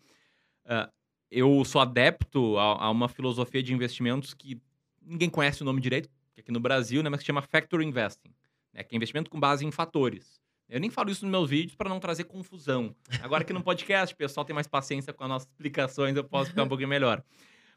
Uh, 0.65 0.89
eu 1.29 1.65
sou 1.65 1.81
adepto 1.81 2.57
a, 2.57 2.86
a, 2.86 2.89
uma 2.89 3.09
filosofia 3.09 3.62
de 3.62 3.73
investimentos 3.73 4.33
que 4.33 4.62
ninguém 5.01 5.29
conhece 5.29 5.63
o 5.63 5.65
nome 5.65 5.81
direito, 5.81 6.09
que 6.33 6.39
aqui 6.39 6.51
no 6.51 6.62
Brasil, 6.62 7.03
né? 7.03 7.09
Mas 7.09 7.19
que 7.19 7.25
chama 7.25 7.41
Factor 7.41 7.81
Investing, 7.81 8.33
né? 8.71 8.83
Que 8.83 8.95
é 8.95 8.97
investimento 8.97 9.29
com 9.29 9.38
base 9.38 9.65
em 9.65 9.71
fatores. 9.71 10.41
Eu 10.69 10.80
nem 10.80 10.89
falo 10.89 11.10
isso 11.10 11.26
nos 11.26 11.32
meus 11.32 11.49
vídeos 11.49 11.76
para 11.76 11.89
não 11.89 11.99
trazer 11.99 12.23
confusão. 12.23 12.95
Agora 13.21 13.43
que 13.43 13.54
no 13.54 13.62
podcast 13.62 14.13
o 14.13 14.17
pessoal 14.17 14.45
tem 14.45 14.54
mais 14.54 14.67
paciência 14.67 15.13
com 15.13 15.23
as 15.23 15.30
nossas 15.30 15.49
explicações, 15.49 16.15
eu 16.15 16.23
posso 16.23 16.49
ficar 16.49 16.63
um 16.63 16.67
pouquinho 16.67 16.89
melhor. 16.89 17.23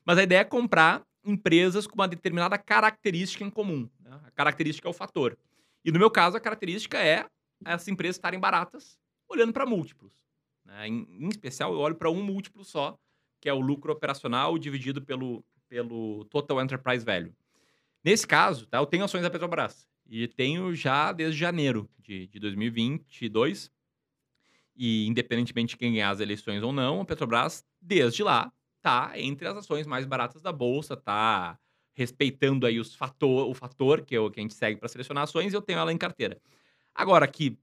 Mas 0.04 0.18
a 0.18 0.22
ideia 0.22 0.40
é 0.40 0.44
comprar 0.44 1.04
empresas 1.24 1.86
com 1.86 1.94
uma 1.94 2.06
determinada 2.06 2.56
característica 2.56 3.44
em 3.44 3.50
comum. 3.50 3.88
Né? 4.00 4.20
A 4.24 4.30
característica 4.30 4.88
é 4.88 4.90
o 4.90 4.94
fator. 4.94 5.36
E 5.84 5.90
no 5.90 5.98
meu 5.98 6.10
caso, 6.10 6.36
a 6.36 6.40
característica 6.40 6.98
é 6.98 7.26
essas 7.64 7.88
empresas 7.88 8.16
estarem 8.16 8.38
baratas, 8.38 8.98
olhando 9.28 9.52
para 9.52 9.66
múltiplos. 9.66 10.12
Né? 10.64 10.88
Em, 10.88 11.06
em, 11.20 11.28
especial, 11.28 11.72
eu 11.72 11.80
olho 11.80 11.96
para 11.96 12.10
um 12.10 12.22
múltiplo 12.22 12.64
só, 12.64 12.96
que 13.40 13.48
é 13.48 13.52
o 13.52 13.60
lucro 13.60 13.92
operacional 13.92 14.56
dividido 14.56 15.02
pelo, 15.02 15.44
pelo 15.68 16.24
Total 16.26 16.62
Enterprise 16.62 17.04
Value. 17.04 17.34
Nesse 18.04 18.26
caso, 18.26 18.66
tá, 18.66 18.78
eu 18.78 18.86
tenho 18.86 19.04
ações 19.04 19.22
da 19.22 19.30
Petrobras 19.30 19.88
e 20.08 20.28
tenho 20.28 20.74
já 20.74 21.12
desde 21.12 21.38
janeiro 21.38 21.88
de, 21.98 22.26
de 22.26 22.38
2022. 22.38 23.70
E 24.74 25.06
independentemente 25.06 25.70
de 25.70 25.76
quem 25.76 25.92
ganhar 25.92 26.10
as 26.10 26.20
eleições 26.20 26.62
ou 26.62 26.72
não, 26.72 27.00
a 27.00 27.04
Petrobras, 27.04 27.64
desde 27.80 28.22
lá, 28.22 28.52
tá 28.82 29.12
entre 29.16 29.48
as 29.48 29.56
ações 29.56 29.86
mais 29.86 30.04
baratas 30.04 30.42
da 30.42 30.52
bolsa, 30.52 30.96
tá 30.96 31.58
respeitando 31.94 32.66
aí 32.66 32.78
os 32.78 32.94
fator, 32.94 33.48
o 33.48 33.54
fator 33.54 34.02
que, 34.02 34.14
eu, 34.14 34.30
que 34.30 34.38
a 34.38 34.42
gente 34.42 34.54
segue 34.54 34.78
para 34.78 34.88
selecionar 34.88 35.24
ações, 35.24 35.54
eu 35.54 35.62
tenho 35.62 35.78
ela 35.78 35.92
em 35.92 35.96
carteira. 35.96 36.38
Agora 36.94 37.26
que 37.26 37.58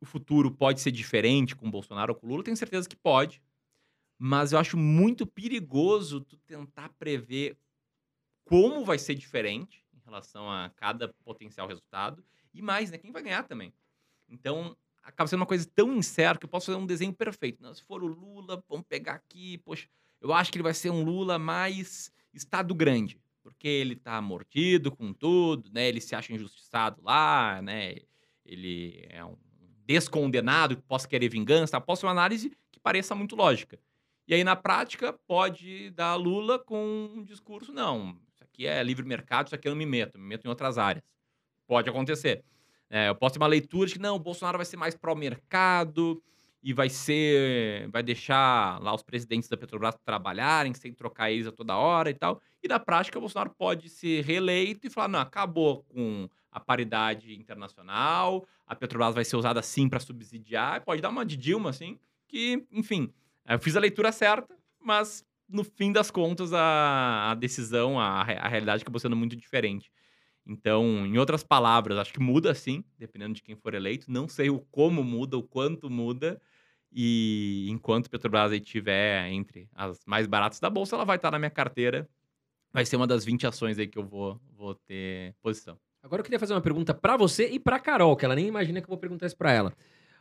o 0.00 0.06
futuro 0.06 0.50
pode 0.50 0.80
ser 0.80 0.90
diferente 0.90 1.54
com 1.54 1.70
Bolsonaro 1.70 2.14
ou 2.14 2.18
com 2.18 2.26
Lula, 2.26 2.42
tenho 2.42 2.56
certeza 2.56 2.88
que 2.88 2.96
pode. 2.96 3.42
Mas 4.18 4.52
eu 4.52 4.58
acho 4.58 4.76
muito 4.76 5.26
perigoso 5.26 6.22
tu 6.22 6.36
tentar 6.38 6.88
prever 6.98 7.58
como 8.44 8.84
vai 8.84 8.98
ser 8.98 9.14
diferente 9.14 9.81
relação 10.12 10.50
a 10.50 10.70
cada 10.70 11.08
potencial 11.24 11.66
resultado. 11.66 12.24
E 12.54 12.62
mais, 12.62 12.90
né? 12.90 12.98
Quem 12.98 13.12
vai 13.12 13.22
ganhar 13.22 13.42
também. 13.44 13.72
Então, 14.28 14.76
acaba 15.02 15.26
sendo 15.26 15.40
uma 15.40 15.46
coisa 15.46 15.68
tão 15.74 15.94
incerta 15.94 16.38
que 16.38 16.46
eu 16.46 16.50
posso 16.50 16.66
fazer 16.66 16.78
um 16.78 16.86
desenho 16.86 17.12
perfeito. 17.12 17.74
Se 17.74 17.82
for 17.82 18.02
o 18.02 18.06
Lula, 18.06 18.62
vamos 18.68 18.86
pegar 18.86 19.14
aqui, 19.14 19.58
poxa, 19.58 19.88
eu 20.20 20.32
acho 20.32 20.50
que 20.50 20.58
ele 20.58 20.62
vai 20.62 20.74
ser 20.74 20.90
um 20.90 21.02
Lula 21.02 21.38
mais 21.38 22.12
Estado 22.32 22.74
grande. 22.74 23.20
Porque 23.42 23.66
ele 23.66 23.96
tá 23.96 24.20
mordido 24.20 24.92
com 24.92 25.12
tudo, 25.12 25.68
né? 25.72 25.88
Ele 25.88 26.00
se 26.00 26.14
acha 26.14 26.32
injustiçado 26.32 27.02
lá, 27.02 27.60
né? 27.60 27.96
ele 28.44 29.06
é 29.08 29.24
um 29.24 29.36
descondenado 29.84 30.76
que 30.76 30.82
possa 30.82 31.08
querer 31.08 31.28
vingança, 31.28 31.80
possa 31.80 32.00
ser 32.00 32.06
uma 32.06 32.12
análise 32.12 32.52
que 32.70 32.80
pareça 32.80 33.14
muito 33.14 33.36
lógica. 33.36 33.78
E 34.26 34.34
aí, 34.34 34.44
na 34.44 34.54
prática, 34.54 35.12
pode 35.26 35.90
dar 35.90 36.14
Lula 36.14 36.58
com 36.58 37.10
um 37.14 37.24
discurso, 37.24 37.72
não, 37.72 38.16
aqui 38.52 38.66
é 38.66 38.82
livre 38.82 39.04
mercado, 39.04 39.46
isso 39.46 39.54
aqui 39.54 39.66
eu 39.66 39.72
não 39.72 39.78
me 39.78 39.86
meto, 39.86 40.18
me 40.18 40.26
meto 40.26 40.44
em 40.44 40.48
outras 40.48 40.76
áreas. 40.76 41.04
Pode 41.66 41.88
acontecer. 41.88 42.44
É, 42.90 43.08
eu 43.08 43.14
posso 43.14 43.34
ter 43.34 43.38
uma 43.40 43.46
leitura 43.46 43.86
de 43.86 43.94
que, 43.94 43.98
não, 43.98 44.16
o 44.16 44.18
Bolsonaro 44.18 44.58
vai 44.58 44.66
ser 44.66 44.76
mais 44.76 44.94
pró-mercado 44.94 46.22
e 46.62 46.72
vai 46.72 46.90
ser, 46.90 47.88
vai 47.88 48.02
deixar 48.02 48.80
lá 48.80 48.94
os 48.94 49.02
presidentes 49.02 49.48
da 49.48 49.56
Petrobras 49.56 49.96
trabalharem 50.04 50.74
sem 50.74 50.92
trocar 50.92 51.30
eles 51.30 51.46
a 51.46 51.52
toda 51.52 51.76
hora 51.76 52.10
e 52.10 52.14
tal. 52.14 52.40
E 52.62 52.68
na 52.68 52.78
prática, 52.78 53.18
o 53.18 53.20
Bolsonaro 53.20 53.50
pode 53.50 53.88
ser 53.88 54.22
reeleito 54.24 54.86
e 54.86 54.90
falar, 54.90 55.08
não, 55.08 55.18
acabou 55.18 55.82
com 55.84 56.28
a 56.50 56.60
paridade 56.60 57.34
internacional, 57.34 58.46
a 58.66 58.76
Petrobras 58.76 59.14
vai 59.14 59.24
ser 59.24 59.36
usada 59.36 59.58
assim 59.58 59.88
para 59.88 59.98
subsidiar, 59.98 60.84
pode 60.84 61.00
dar 61.00 61.08
uma 61.08 61.24
de 61.24 61.36
Dilma, 61.36 61.70
assim, 61.70 61.98
que, 62.28 62.64
enfim, 62.70 63.10
eu 63.48 63.58
fiz 63.58 63.74
a 63.74 63.80
leitura 63.80 64.12
certa, 64.12 64.54
mas 64.78 65.24
no 65.52 65.64
fim 65.64 65.92
das 65.92 66.10
contas 66.10 66.52
a, 66.52 67.30
a 67.30 67.34
decisão, 67.34 68.00
a, 68.00 68.20
a 68.22 68.48
realidade 68.48 68.82
acabou 68.82 68.98
sendo 68.98 69.16
muito 69.16 69.36
diferente. 69.36 69.90
Então, 70.44 71.06
em 71.06 71.18
outras 71.18 71.44
palavras, 71.44 71.98
acho 71.98 72.12
que 72.12 72.20
muda 72.20 72.54
sim, 72.54 72.82
dependendo 72.98 73.34
de 73.34 73.42
quem 73.42 73.54
for 73.54 73.74
eleito. 73.74 74.10
Não 74.10 74.26
sei 74.26 74.50
o 74.50 74.58
como 74.58 75.04
muda, 75.04 75.36
o 75.36 75.42
quanto 75.42 75.88
muda. 75.88 76.40
E 76.90 77.66
enquanto 77.70 78.10
Petrobras 78.10 78.50
aí 78.50 78.62
entre 79.30 79.68
as 79.74 80.04
mais 80.04 80.26
baratas 80.26 80.58
da 80.58 80.68
bolsa, 80.68 80.96
ela 80.96 81.04
vai 81.04 81.16
estar 81.16 81.30
na 81.30 81.38
minha 81.38 81.50
carteira. 81.50 82.08
Vai 82.72 82.84
ser 82.84 82.96
uma 82.96 83.06
das 83.06 83.24
20 83.24 83.46
ações 83.46 83.78
aí 83.78 83.86
que 83.86 83.98
eu 83.98 84.04
vou, 84.04 84.40
vou 84.56 84.74
ter 84.74 85.34
posição. 85.40 85.78
Agora 86.02 86.20
eu 86.20 86.24
queria 86.24 86.40
fazer 86.40 86.52
uma 86.52 86.60
pergunta 86.60 86.92
para 86.92 87.16
você 87.16 87.48
e 87.48 87.60
para 87.60 87.78
Carol, 87.78 88.16
que 88.16 88.24
ela 88.24 88.34
nem 88.34 88.46
imagina 88.46 88.80
que 88.80 88.86
eu 88.86 88.90
vou 88.90 88.98
perguntar 88.98 89.26
isso 89.26 89.36
para 89.36 89.52
ela. 89.52 89.72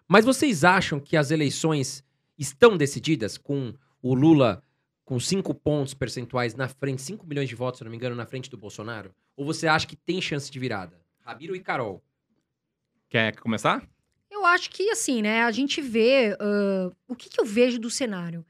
Mas 0.08 0.24
vocês 0.24 0.64
acham 0.64 1.00
que 1.00 1.18
as 1.18 1.32
eleições 1.32 2.04
estão 2.38 2.78
decididas 2.78 3.38
com 3.38 3.74
o 4.02 4.14
Lula 4.14 4.64
com 5.12 5.20
cinco 5.20 5.54
pontos 5.54 5.94
percentuais 5.94 6.56
na 6.56 6.70
frente, 6.70 7.02
5 7.02 7.28
milhões 7.28 7.50
de 7.50 7.54
votos, 7.54 7.80
se 7.80 7.84
não 7.84 7.92
me 7.92 7.98
engano, 7.98 8.16
na 8.16 8.26
frente 8.26 8.50
do 8.50 8.56
Bolsonaro? 8.56 9.14
Ou 9.36 9.46
você 9.46 9.68
acha 9.68 9.86
que 9.86 9.98
tem 9.98 10.22
chance 10.22 10.50
de 10.50 10.58
virada? 10.58 11.02
Rabiro 11.20 11.54
e 11.54 11.60
Carol. 11.60 12.02
Quer 13.10 13.36
começar? 13.36 13.86
Eu 14.30 14.46
acho 14.46 14.70
que, 14.70 14.90
assim, 14.90 15.22
né, 15.22 15.44
a 15.44 15.52
gente 15.52 15.82
vê. 15.82 16.38
Uh, 16.40 16.96
o 17.10 17.14
que, 17.14 17.28
que 17.28 17.42
eu 17.42 17.44
vejo 17.44 17.78
do 17.78 17.90
cenário? 17.90 18.46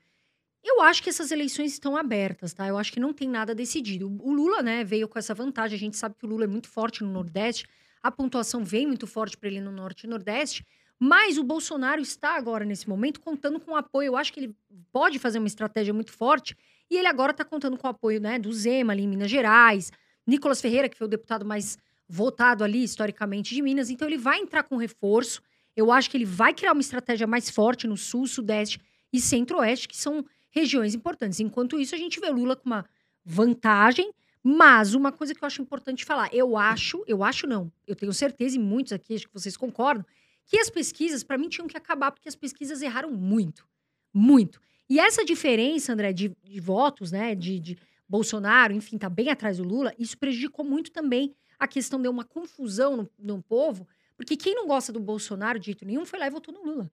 Eu 0.63 0.83
acho 0.83 1.01
que 1.01 1.09
essas 1.09 1.31
eleições 1.31 1.73
estão 1.73 1.97
abertas, 1.97 2.53
tá? 2.53 2.67
Eu 2.67 2.77
acho 2.77 2.93
que 2.93 2.99
não 2.99 3.11
tem 3.11 3.27
nada 3.27 3.55
decidido. 3.55 4.07
O 4.21 4.31
Lula, 4.31 4.61
né, 4.61 4.83
veio 4.83 5.07
com 5.07 5.17
essa 5.17 5.33
vantagem. 5.33 5.75
A 5.75 5.79
gente 5.79 5.97
sabe 5.97 6.13
que 6.13 6.27
o 6.27 6.29
Lula 6.29 6.43
é 6.43 6.47
muito 6.47 6.67
forte 6.67 7.03
no 7.03 7.11
Nordeste. 7.11 7.65
A 8.03 8.11
pontuação 8.11 8.63
vem 8.63 8.85
muito 8.85 9.07
forte 9.07 9.35
para 9.35 9.49
ele 9.49 9.61
no 9.61 9.71
Norte 9.71 10.03
e 10.03 10.07
Nordeste. 10.07 10.63
Mas 11.03 11.39
o 11.39 11.43
Bolsonaro 11.43 11.99
está 11.99 12.35
agora, 12.35 12.63
nesse 12.63 12.87
momento, 12.87 13.19
contando 13.19 13.59
com 13.59 13.71
o 13.71 13.75
apoio. 13.75 14.09
Eu 14.09 14.15
acho 14.15 14.31
que 14.31 14.39
ele 14.39 14.55
pode 14.91 15.17
fazer 15.17 15.39
uma 15.39 15.47
estratégia 15.47 15.91
muito 15.91 16.13
forte. 16.13 16.55
E 16.91 16.95
ele 16.95 17.07
agora 17.07 17.31
está 17.31 17.43
contando 17.43 17.75
com 17.75 17.87
o 17.87 17.89
apoio 17.89 18.21
né, 18.21 18.37
do 18.37 18.53
Zema 18.53 18.93
ali 18.93 19.01
em 19.01 19.07
Minas 19.07 19.31
Gerais. 19.31 19.91
Nicolas 20.27 20.61
Ferreira, 20.61 20.87
que 20.87 20.95
foi 20.95 21.07
o 21.07 21.09
deputado 21.09 21.43
mais 21.43 21.75
votado 22.07 22.63
ali, 22.63 22.83
historicamente, 22.83 23.55
de 23.55 23.63
Minas. 23.63 23.89
Então, 23.89 24.07
ele 24.07 24.19
vai 24.19 24.37
entrar 24.37 24.61
com 24.61 24.77
reforço. 24.77 25.41
Eu 25.75 25.91
acho 25.91 26.07
que 26.07 26.17
ele 26.17 26.25
vai 26.25 26.53
criar 26.53 26.73
uma 26.73 26.81
estratégia 26.81 27.25
mais 27.25 27.49
forte 27.49 27.87
no 27.87 27.97
Sul, 27.97 28.27
Sudeste 28.27 28.79
e 29.11 29.19
Centro-Oeste, 29.19 29.87
que 29.87 29.97
são 29.97 30.23
regiões 30.51 30.93
importantes. 30.93 31.39
Enquanto 31.39 31.79
isso, 31.79 31.95
a 31.95 31.97
gente 31.97 32.19
vê 32.19 32.29
Lula 32.29 32.55
com 32.55 32.67
uma 32.67 32.85
vantagem, 33.25 34.13
mas 34.43 34.93
uma 34.93 35.11
coisa 35.11 35.33
que 35.33 35.43
eu 35.43 35.47
acho 35.47 35.63
importante 35.63 36.05
falar, 36.05 36.29
eu 36.31 36.55
acho, 36.55 37.03
eu 37.07 37.23
acho 37.23 37.47
não, 37.47 37.71
eu 37.87 37.95
tenho 37.95 38.13
certeza, 38.13 38.55
e 38.55 38.59
muitos 38.59 38.93
aqui, 38.93 39.15
acho 39.15 39.27
que 39.27 39.33
vocês 39.33 39.55
concordam, 39.55 40.05
que 40.51 40.59
as 40.59 40.69
pesquisas, 40.69 41.23
para 41.23 41.37
mim, 41.37 41.47
tinham 41.47 41.65
que 41.65 41.77
acabar, 41.77 42.11
porque 42.11 42.27
as 42.27 42.35
pesquisas 42.35 42.81
erraram 42.81 43.09
muito. 43.09 43.65
Muito. 44.13 44.59
E 44.89 44.99
essa 44.99 45.23
diferença, 45.23 45.93
André, 45.93 46.11
de, 46.11 46.35
de 46.43 46.59
votos, 46.59 47.09
né, 47.09 47.33
de, 47.33 47.57
de, 47.57 47.77
Bolsonaro, 48.05 48.73
enfim, 48.73 48.97
tá 48.97 49.09
bem 49.09 49.29
atrás 49.29 49.55
do 49.55 49.63
Lula, 49.63 49.93
isso 49.97 50.17
prejudicou 50.17 50.65
muito 50.65 50.91
também 50.91 51.33
a 51.57 51.65
questão 51.65 52.01
de 52.01 52.09
uma 52.09 52.25
confusão 52.25 52.97
no, 52.97 53.09
no 53.17 53.41
povo, 53.41 53.87
porque 54.17 54.35
quem 54.35 54.53
não 54.53 54.67
gosta 54.67 54.91
do 54.91 54.99
Bolsonaro 54.99 55.57
de 55.57 55.67
jeito 55.67 55.85
nenhum 55.85 56.05
foi 56.05 56.19
lá 56.19 56.27
e 56.27 56.29
votou 56.29 56.53
no 56.53 56.61
Lula. 56.61 56.91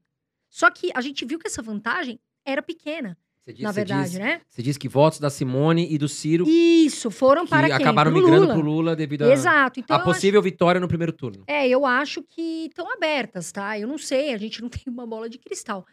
Só 0.49 0.71
que 0.71 0.92
a 0.94 1.01
gente 1.01 1.25
viu 1.25 1.37
que 1.37 1.49
essa 1.49 1.61
vantagem 1.61 2.21
era 2.44 2.62
pequena. 2.62 3.18
Diz, 3.52 3.62
na 3.62 3.72
verdade, 3.72 4.11
diz, 4.11 4.18
né? 4.18 4.40
Você 4.48 4.62
diz 4.62 4.76
que 4.76 4.88
votos 4.88 5.18
da 5.18 5.30
Simone 5.30 5.87
e 5.90 5.96
do 5.96 6.08
Ciro. 6.08 6.44
Isso, 6.46 7.11
foram 7.11 7.46
para 7.46 7.66
quem? 7.66 7.76
acabaram 7.76 8.12
pro 8.12 8.20
migrando 8.20 8.42
Lula. 8.42 8.54
pro 8.54 8.62
Lula 8.62 8.96
devido 8.96 9.22
a, 9.22 9.32
Exato. 9.32 9.80
Então 9.80 9.96
a 9.96 10.00
possível 10.00 10.40
acho... 10.40 10.44
vitória 10.44 10.80
no 10.80 10.88
primeiro 10.88 11.12
turno. 11.12 11.44
É, 11.46 11.66
eu 11.68 11.87
acho 11.87 12.22
que 12.22 12.66
estão 12.66 12.92
abertas, 12.92 13.50
tá? 13.50 13.78
Eu 13.78 13.88
não 13.88 13.96
sei, 13.96 14.34
a 14.34 14.38
gente 14.38 14.61
não 14.61 14.68
tem 14.70 14.82
uma 14.87 15.06
bola 15.06 15.28
de 15.28 15.38
cristal. 15.38 15.87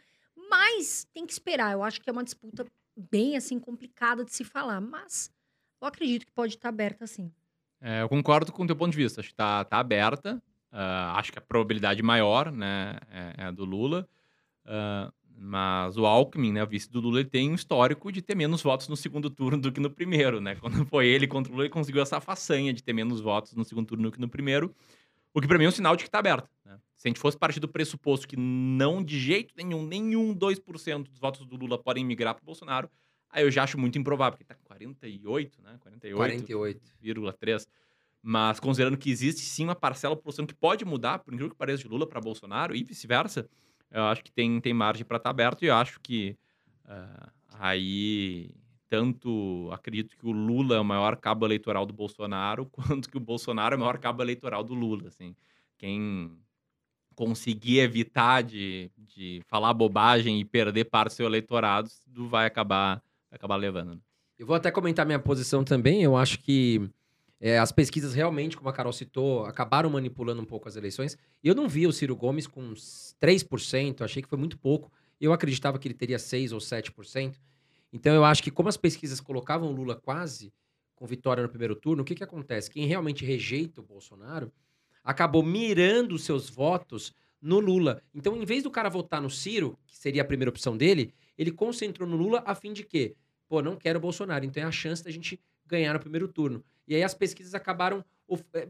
Mas 0.50 1.06
tem 1.12 1.24
que 1.24 1.32
esperar. 1.32 1.72
Eu 1.72 1.82
acho 1.82 2.00
que 2.00 2.08
é 2.08 2.12
uma 2.12 2.24
disputa 2.24 2.66
bem 3.10 3.36
assim 3.36 3.58
complicada 3.58 4.24
de 4.24 4.34
se 4.34 4.44
falar. 4.44 4.80
Mas 4.80 5.30
eu 5.80 5.88
acredito 5.88 6.26
que 6.26 6.32
pode 6.32 6.54
estar 6.54 6.68
aberta 6.68 7.06
sim. 7.06 7.30
É, 7.80 8.02
eu 8.02 8.08
concordo 8.08 8.52
com 8.52 8.64
o 8.64 8.66
teu 8.66 8.76
ponto 8.76 8.92
de 8.92 8.96
vista. 8.96 9.20
Acho 9.20 9.28
que 9.28 9.34
está 9.34 9.64
tá 9.64 9.78
aberta. 9.78 10.42
Uh, 10.72 11.16
acho 11.16 11.32
que 11.32 11.38
a 11.38 11.42
probabilidade 11.42 12.02
maior 12.02 12.52
né, 12.52 12.98
é, 13.10 13.34
é 13.38 13.44
a 13.44 13.50
do 13.50 13.64
Lula. 13.64 14.08
Uh, 14.64 15.12
mas 15.38 15.96
o 15.98 16.06
Alckmin, 16.06 16.52
né, 16.52 16.62
o 16.62 16.66
vice 16.66 16.90
do 16.90 17.00
Lula, 17.00 17.20
ele 17.20 17.28
tem 17.28 17.50
um 17.50 17.54
histórico 17.54 18.10
de 18.10 18.22
ter 18.22 18.34
menos 18.34 18.62
votos 18.62 18.88
no 18.88 18.96
segundo 18.96 19.28
turno 19.28 19.60
do 19.60 19.70
que 19.70 19.78
no 19.78 19.90
primeiro, 19.90 20.40
né? 20.40 20.54
Quando 20.56 20.84
foi 20.86 21.06
ele 21.06 21.26
contra 21.26 21.52
o 21.52 21.54
Lula, 21.54 21.66
ele 21.66 21.72
conseguiu 21.72 22.00
essa 22.00 22.20
façanha 22.20 22.72
de 22.72 22.82
ter 22.82 22.92
menos 22.94 23.20
votos 23.20 23.52
no 23.52 23.64
segundo 23.64 23.86
turno 23.86 24.04
do 24.04 24.12
que 24.12 24.20
no 24.20 24.28
primeiro. 24.28 24.74
O 25.34 25.40
que 25.40 25.46
pra 25.46 25.58
mim 25.58 25.66
é 25.66 25.68
um 25.68 25.72
sinal 25.72 25.94
de 25.94 26.04
que 26.04 26.10
tá 26.10 26.18
aberto. 26.18 26.48
Né? 26.64 26.78
Se 26.96 27.06
a 27.06 27.10
gente 27.10 27.20
fosse 27.20 27.36
partir 27.36 27.60
do 27.60 27.68
pressuposto 27.68 28.26
que 28.26 28.36
não 28.36 29.04
de 29.04 29.18
jeito 29.20 29.52
nenhum, 29.54 29.86
nenhum 29.86 30.34
2% 30.34 31.02
dos 31.04 31.18
votos 31.18 31.44
do 31.44 31.56
Lula 31.56 31.76
podem 31.76 32.02
migrar 32.02 32.34
pro 32.34 32.44
Bolsonaro, 32.44 32.88
aí 33.28 33.44
eu 33.44 33.50
já 33.50 33.64
acho 33.64 33.78
muito 33.78 33.98
improvável, 33.98 34.38
porque 34.38 34.44
tá 34.44 34.54
com 34.54 34.64
48, 34.64 35.60
né? 35.62 35.78
48,3. 35.84 36.14
48. 36.16 36.80
Mas 38.22 38.58
considerando 38.58 38.96
que 38.96 39.10
existe 39.10 39.42
sim 39.42 39.64
uma 39.64 39.74
parcela 39.74 40.14
da 40.14 40.16
população 40.16 40.46
que 40.46 40.54
pode 40.54 40.84
mudar, 40.86 41.18
por 41.18 41.34
incrível 41.34 41.50
que 41.50 41.56
pareça, 41.56 41.82
de 41.82 41.88
Lula 41.88 42.06
para 42.06 42.20
Bolsonaro 42.20 42.74
e 42.74 42.82
vice-versa, 42.82 43.46
eu 43.90 44.04
acho 44.04 44.22
que 44.22 44.32
tem, 44.32 44.60
tem 44.60 44.74
margem 44.74 45.04
para 45.04 45.16
estar 45.16 45.30
aberto 45.30 45.62
e 45.62 45.66
eu 45.66 45.74
acho 45.74 46.00
que 46.00 46.36
ah, 46.84 47.32
aí 47.58 48.50
tanto 48.88 49.68
acredito 49.72 50.16
que 50.16 50.26
o 50.26 50.32
Lula 50.32 50.76
é 50.76 50.80
o 50.80 50.84
maior 50.84 51.16
cabo 51.16 51.44
eleitoral 51.46 51.84
do 51.84 51.92
Bolsonaro, 51.92 52.66
quanto 52.70 53.10
que 53.10 53.16
o 53.16 53.20
Bolsonaro 53.20 53.74
é 53.74 53.76
o 53.76 53.80
maior 53.80 53.98
cabo 53.98 54.22
eleitoral 54.22 54.62
do 54.62 54.74
Lula, 54.74 55.08
assim. 55.08 55.34
Quem 55.76 56.38
conseguir 57.14 57.78
evitar 57.78 58.42
de, 58.42 58.90
de 58.98 59.40
falar 59.46 59.72
bobagem 59.72 60.38
e 60.40 60.44
perder 60.44 60.84
parte 60.84 61.12
do 61.12 61.14
seu 61.14 61.26
eleitorado, 61.26 61.88
vai 62.28 62.46
acabar, 62.46 63.02
vai 63.30 63.36
acabar 63.36 63.56
levando. 63.56 63.94
né? 63.94 64.00
Eu 64.38 64.46
vou 64.46 64.54
até 64.54 64.70
comentar 64.70 65.06
minha 65.06 65.18
posição 65.18 65.64
também. 65.64 66.02
Eu 66.02 66.14
acho 66.14 66.38
que 66.38 66.90
é, 67.40 67.58
as 67.58 67.70
pesquisas 67.70 68.14
realmente, 68.14 68.56
como 68.56 68.68
a 68.68 68.72
Carol 68.72 68.92
citou, 68.92 69.44
acabaram 69.44 69.90
manipulando 69.90 70.40
um 70.40 70.44
pouco 70.44 70.68
as 70.68 70.76
eleições. 70.76 71.18
Eu 71.44 71.54
não 71.54 71.68
vi 71.68 71.86
o 71.86 71.92
Ciro 71.92 72.16
Gomes 72.16 72.46
com 72.46 72.62
uns 72.62 73.14
3%, 73.20 74.02
achei 74.02 74.22
que 74.22 74.28
foi 74.28 74.38
muito 74.38 74.58
pouco. 74.58 74.90
Eu 75.20 75.32
acreditava 75.32 75.78
que 75.78 75.86
ele 75.86 75.94
teria 75.94 76.16
6% 76.16 76.52
ou 76.52 76.58
7%. 76.58 77.36
Então 77.92 78.14
eu 78.14 78.24
acho 78.24 78.42
que, 78.42 78.50
como 78.50 78.68
as 78.68 78.76
pesquisas 78.76 79.20
colocavam 79.20 79.68
o 79.68 79.72
Lula 79.72 79.94
quase 79.94 80.52
com 80.94 81.06
vitória 81.06 81.42
no 81.42 81.48
primeiro 81.48 81.76
turno, 81.76 82.02
o 82.02 82.06
que, 82.06 82.14
que 82.14 82.24
acontece? 82.24 82.70
Quem 82.70 82.86
realmente 82.86 83.24
rejeita 83.24 83.80
o 83.80 83.84
Bolsonaro 83.84 84.50
acabou 85.04 85.42
mirando 85.42 86.18
seus 86.18 86.48
votos 86.50 87.14
no 87.40 87.60
Lula. 87.60 88.02
Então, 88.14 88.36
em 88.36 88.44
vez 88.44 88.62
do 88.62 88.70
cara 88.70 88.88
votar 88.88 89.20
no 89.20 89.30
Ciro, 89.30 89.78
que 89.86 89.96
seria 89.96 90.22
a 90.22 90.24
primeira 90.24 90.50
opção 90.50 90.76
dele, 90.76 91.14
ele 91.36 91.52
concentrou 91.52 92.08
no 92.08 92.16
Lula 92.16 92.42
a 92.46 92.54
fim 92.54 92.72
de 92.72 92.82
quê? 92.82 93.14
Pô, 93.46 93.62
não 93.62 93.76
quero 93.76 93.98
o 93.98 94.02
Bolsonaro. 94.02 94.44
Então 94.44 94.62
é 94.62 94.66
a 94.66 94.72
chance 94.72 95.04
da 95.04 95.10
gente 95.10 95.40
ganhar 95.64 95.92
no 95.92 96.00
primeiro 96.00 96.26
turno. 96.26 96.64
E 96.86 96.94
aí 96.94 97.02
as 97.02 97.14
pesquisas 97.14 97.54
acabaram 97.54 98.04
eh, 98.54 98.68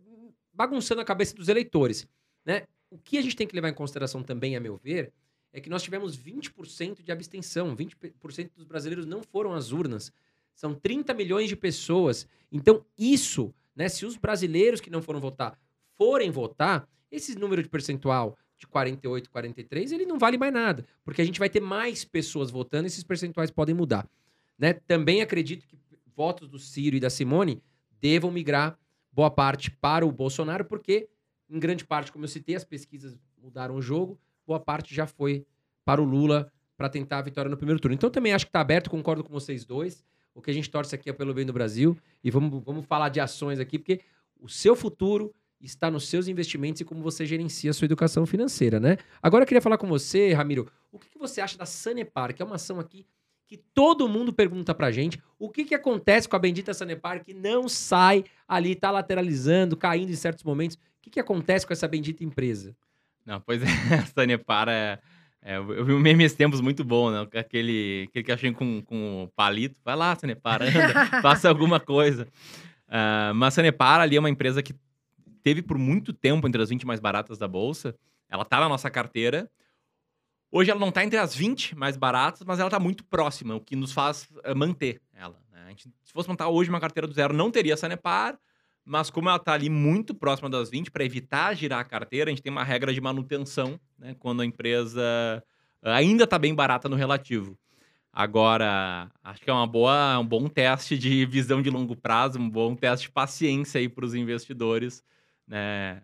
bagunçando 0.53 1.01
a 1.01 1.05
cabeça 1.05 1.35
dos 1.35 1.49
eleitores. 1.49 2.09
Né? 2.45 2.67
O 2.91 2.99
que 2.99 3.19
a 3.19 3.23
gente 3.23 3.37
tem 3.37 3.47
que 3.47 3.55
levar 3.55 3.69
em 3.69 3.75
consideração 3.75 4.23
também, 4.23 4.57
a 4.57 4.61
meu 4.61 4.77
ver, 4.77 5.13
é 5.53 5.61
que 5.61 5.71
nós 5.71 5.83
tivemos 5.83 6.17
20% 6.17 7.03
de 7.03 7.13
abstenção. 7.13 7.75
20% 7.77 8.51
dos 8.55 8.65
brasileiros 8.65 9.07
não 9.07 9.23
foram 9.23 9.55
às 9.55 9.73
urnas. 9.73 10.13
São 10.55 10.75
30 10.75 11.13
milhões 11.15 11.49
de 11.49 11.57
pessoas. 11.57 12.27
Então, 12.51 12.85
isso, 12.99 13.55
né? 13.75 13.89
Se 13.89 14.07
os 14.07 14.17
brasileiros 14.17 14.81
que 14.81 14.91
não 14.91 15.03
foram 15.03 15.21
votar 15.21 15.59
forem 15.97 16.31
votar, 16.31 16.89
esse 17.11 17.39
número 17.39 17.63
de 17.63 17.69
percentual 17.69 18.37
de 18.59 18.67
48, 18.67 19.31
43, 19.31 19.93
ele 19.93 20.07
não 20.07 20.19
vale 20.19 20.39
mais 20.39 20.53
nada. 20.53 20.87
Porque 21.05 21.23
a 21.23 21.25
gente 21.25 21.39
vai 21.39 21.49
ter 21.49 21.61
mais 21.61 22.05
pessoas 22.05 22.51
votando 22.51 22.87
e 22.87 22.89
esses 22.89 23.05
percentuais 23.05 23.51
podem 23.51 23.75
mudar. 23.75 24.09
Né? 24.59 24.73
Também 24.73 25.21
acredito 25.23 25.67
que 25.67 25.79
votos 26.15 26.49
do 26.49 26.59
Ciro 26.59 26.97
e 26.97 27.01
da 27.01 27.11
Simone 27.11 27.63
devam 28.01 28.31
migrar 28.31 28.79
boa 29.13 29.31
parte 29.31 29.71
para 29.71 30.07
o 30.07 30.13
Bolsonaro, 30.13 30.65
porque, 30.65 31.09
em 31.49 31.59
grande 31.59 31.85
parte, 31.85 32.13
como 32.13 32.25
eu 32.25 32.29
citei, 32.29 32.55
as 32.55 32.65
pesquisas 32.65 33.19
mudaram 33.43 33.77
o 33.77 33.83
jogo, 33.83 34.19
boa 34.47 34.61
parte 34.61 34.95
já 34.95 35.07
foi 35.07 35.47
para 35.85 36.03
o 36.03 36.05
Lula 36.05 36.53
para 36.77 36.89
tentar 36.89 37.19
a 37.19 37.23
vitória 37.23 37.51
no 37.51 37.57
primeiro 37.57 37.81
turno. 37.81 37.95
Então, 37.95 38.11
também 38.11 38.35
acho 38.35 38.45
que 38.45 38.51
está 38.51 38.61
aberto, 38.61 38.91
concordo 38.91 39.25
com 39.25 39.33
vocês 39.33 39.65
dois. 39.65 40.05
O 40.35 40.43
que 40.43 40.51
a 40.51 40.55
gente 40.55 40.71
torce 40.71 40.95
aqui 40.95 41.09
é 41.09 41.13
pelo 41.13 41.33
bem 41.33 41.47
do 41.47 41.53
Brasil. 41.53 41.97
E 42.23 42.31
vamos, 42.31 42.63
vamos 42.63 42.85
falar 42.85 43.09
de 43.09 43.21
ações 43.21 43.59
aqui, 43.59 43.79
porque 43.79 44.03
o 44.39 44.49
seu 44.49 44.77
futuro 44.77 45.35
está 45.59 45.91
nos 45.91 46.09
seus 46.09 46.29
investimentos 46.29 46.83
e 46.83 46.85
como 46.85 47.03
você 47.03 47.25
gerencia 47.25 47.71
a 47.71 47.73
sua 47.73 47.87
educação 47.87 48.27
financeira, 48.27 48.79
né? 48.79 48.99
Agora 49.23 49.45
eu 49.45 49.47
queria 49.47 49.63
falar 49.63 49.79
com 49.79 49.87
você, 49.87 50.35
Ramiro, 50.35 50.71
o 50.93 50.99
que, 50.99 51.09
que 51.09 51.19
você 51.19 51.41
acha 51.41 51.57
da 51.57 51.65
Sanepar, 51.65 52.35
que 52.35 52.43
é 52.43 52.45
uma 52.45 52.57
ação 52.57 52.79
aqui 52.79 53.07
que 53.47 53.57
todo 53.57 54.09
mundo 54.09 54.33
pergunta 54.33 54.75
pra 54.75 54.91
gente, 54.91 55.21
o 55.39 55.49
que, 55.49 55.65
que 55.65 55.75
acontece 55.75 56.29
com 56.29 56.37
a 56.37 56.39
bendita 56.39 56.75
Sanepar 56.75 57.23
que 57.25 57.33
não 57.33 57.69
sai 57.69 58.25
ali, 58.47 58.75
tá 58.75 58.91
lateralizando, 58.91 59.77
caindo 59.77 60.11
em 60.11 60.17
certos 60.17 60.43
momentos? 60.43 60.77
O 60.77 60.81
que, 61.03 61.11
que 61.11 61.21
acontece 61.21 61.67
com 61.67 61.73
essa 61.73 61.87
bendita 61.87 62.25
empresa? 62.25 62.75
Não, 63.25 63.41
pois 63.41 63.63
é, 63.63 63.67
a 63.95 64.07
Sanepar 64.07 64.69
é, 64.69 64.99
é, 65.43 65.59
Eu 65.59 65.85
vi 65.85 65.93
um 65.93 66.01
meme 66.01 66.25
esses 66.25 66.37
tempos 66.37 66.61
muito 66.61 66.85
bom, 66.85 67.11
né? 67.11 67.27
Aquele, 67.35 68.07
aquele 68.09 68.25
cachorro 68.25 68.55
com, 68.55 68.83
com 68.83 69.25
o 69.25 69.29
palito. 69.29 69.81
Vai 69.85 69.95
lá, 69.95 70.15
Sanepar, 70.17 70.63
anda, 70.63 71.07
faça 71.23 71.49
alguma 71.49 71.79
coisa. 71.79 72.27
Ah, 72.89 73.33
mas 73.35 73.55
a 73.55 73.57
Sanepar 73.57 74.01
ali 74.01 74.17
é 74.17 74.21
uma 74.21 74.31
empresa 74.31 74.63
que 74.63 74.75
teve 75.43 75.63
por 75.63 75.79
muito 75.79 76.13
tempo 76.13 76.47
entre 76.49 76.61
as 76.61 76.71
20 76.71 76.85
mais 76.85 76.99
baratas 76.99 77.39
da 77.39 77.47
Bolsa. 77.47 77.95
Ela 78.29 78.45
tá 78.45 78.59
na 78.59 78.69
nossa 78.69 78.91
carteira. 78.91 79.49
Hoje 80.51 80.71
ela 80.71 80.81
não 80.81 80.93
tá 80.93 81.05
entre 81.05 81.19
as 81.19 81.35
20 81.35 81.77
mais 81.77 81.97
baratas, 81.97 82.43
mas 82.47 82.59
ela 82.59 82.71
tá 82.71 82.79
muito 82.79 83.05
próxima, 83.05 83.55
o 83.55 83.61
que 83.61 83.75
nos 83.77 83.93
faz 83.93 84.29
eh, 84.45 84.55
manter 84.55 85.01
ela. 85.13 85.39
né? 85.53 85.65
A 85.67 85.69
gente, 85.71 85.89
se 86.05 86.13
fosse 86.13 86.29
montar 86.29 86.49
hoje 86.49 86.71
uma 86.71 86.81
carteira 86.81 87.07
do 87.07 87.13
zero, 87.15 87.35
não 87.35 87.51
teria 87.51 87.75
a 87.75 87.77
Sanepar, 87.77 88.39
mas 88.85 89.11
como 89.11 89.29
ela 89.29 89.39
tá 89.39 89.53
ali 89.53 89.69
muito 89.69 90.15
próxima 90.15 90.49
das 90.49 90.71
20, 90.71 90.91
para 90.91 91.05
evitar 91.05 91.55
girar 91.55 91.81
a 91.81 91.85
carteira, 91.85 92.31
a 92.31 92.33
gente 92.33 92.43
tem 92.43 92.53
uma 92.53 92.63
regra 92.63 92.95
de 92.95 93.01
manutenção, 93.01 93.79
né? 93.99 94.15
Quando 94.19 94.43
a 94.43 94.47
empresa 94.47 95.03
eh, 95.83 95.93
ainda 95.93 96.27
tá 96.27 96.39
bem 96.39 96.55
barata 96.55 96.89
no 96.89 96.97
relativo. 96.97 97.59
Agora, 98.13 99.11
acho 99.23 99.43
que 99.43 99.51
é 99.51 99.53
uma 99.53 99.67
boa, 99.67 100.19
um 100.19 100.27
bom 100.27 100.49
teste 100.49 100.97
de 100.97 101.27
visão 101.27 101.61
de 101.61 101.69
longo 101.69 101.95
prazo, 101.95 102.39
um 102.39 102.49
bom 102.49 102.75
teste 102.75 103.09
de 103.09 103.13
paciência 103.13 103.79
aí 103.79 103.89
para 103.91 104.07
os 104.07 104.15
investidores, 104.15 105.03
né? 105.47 106.01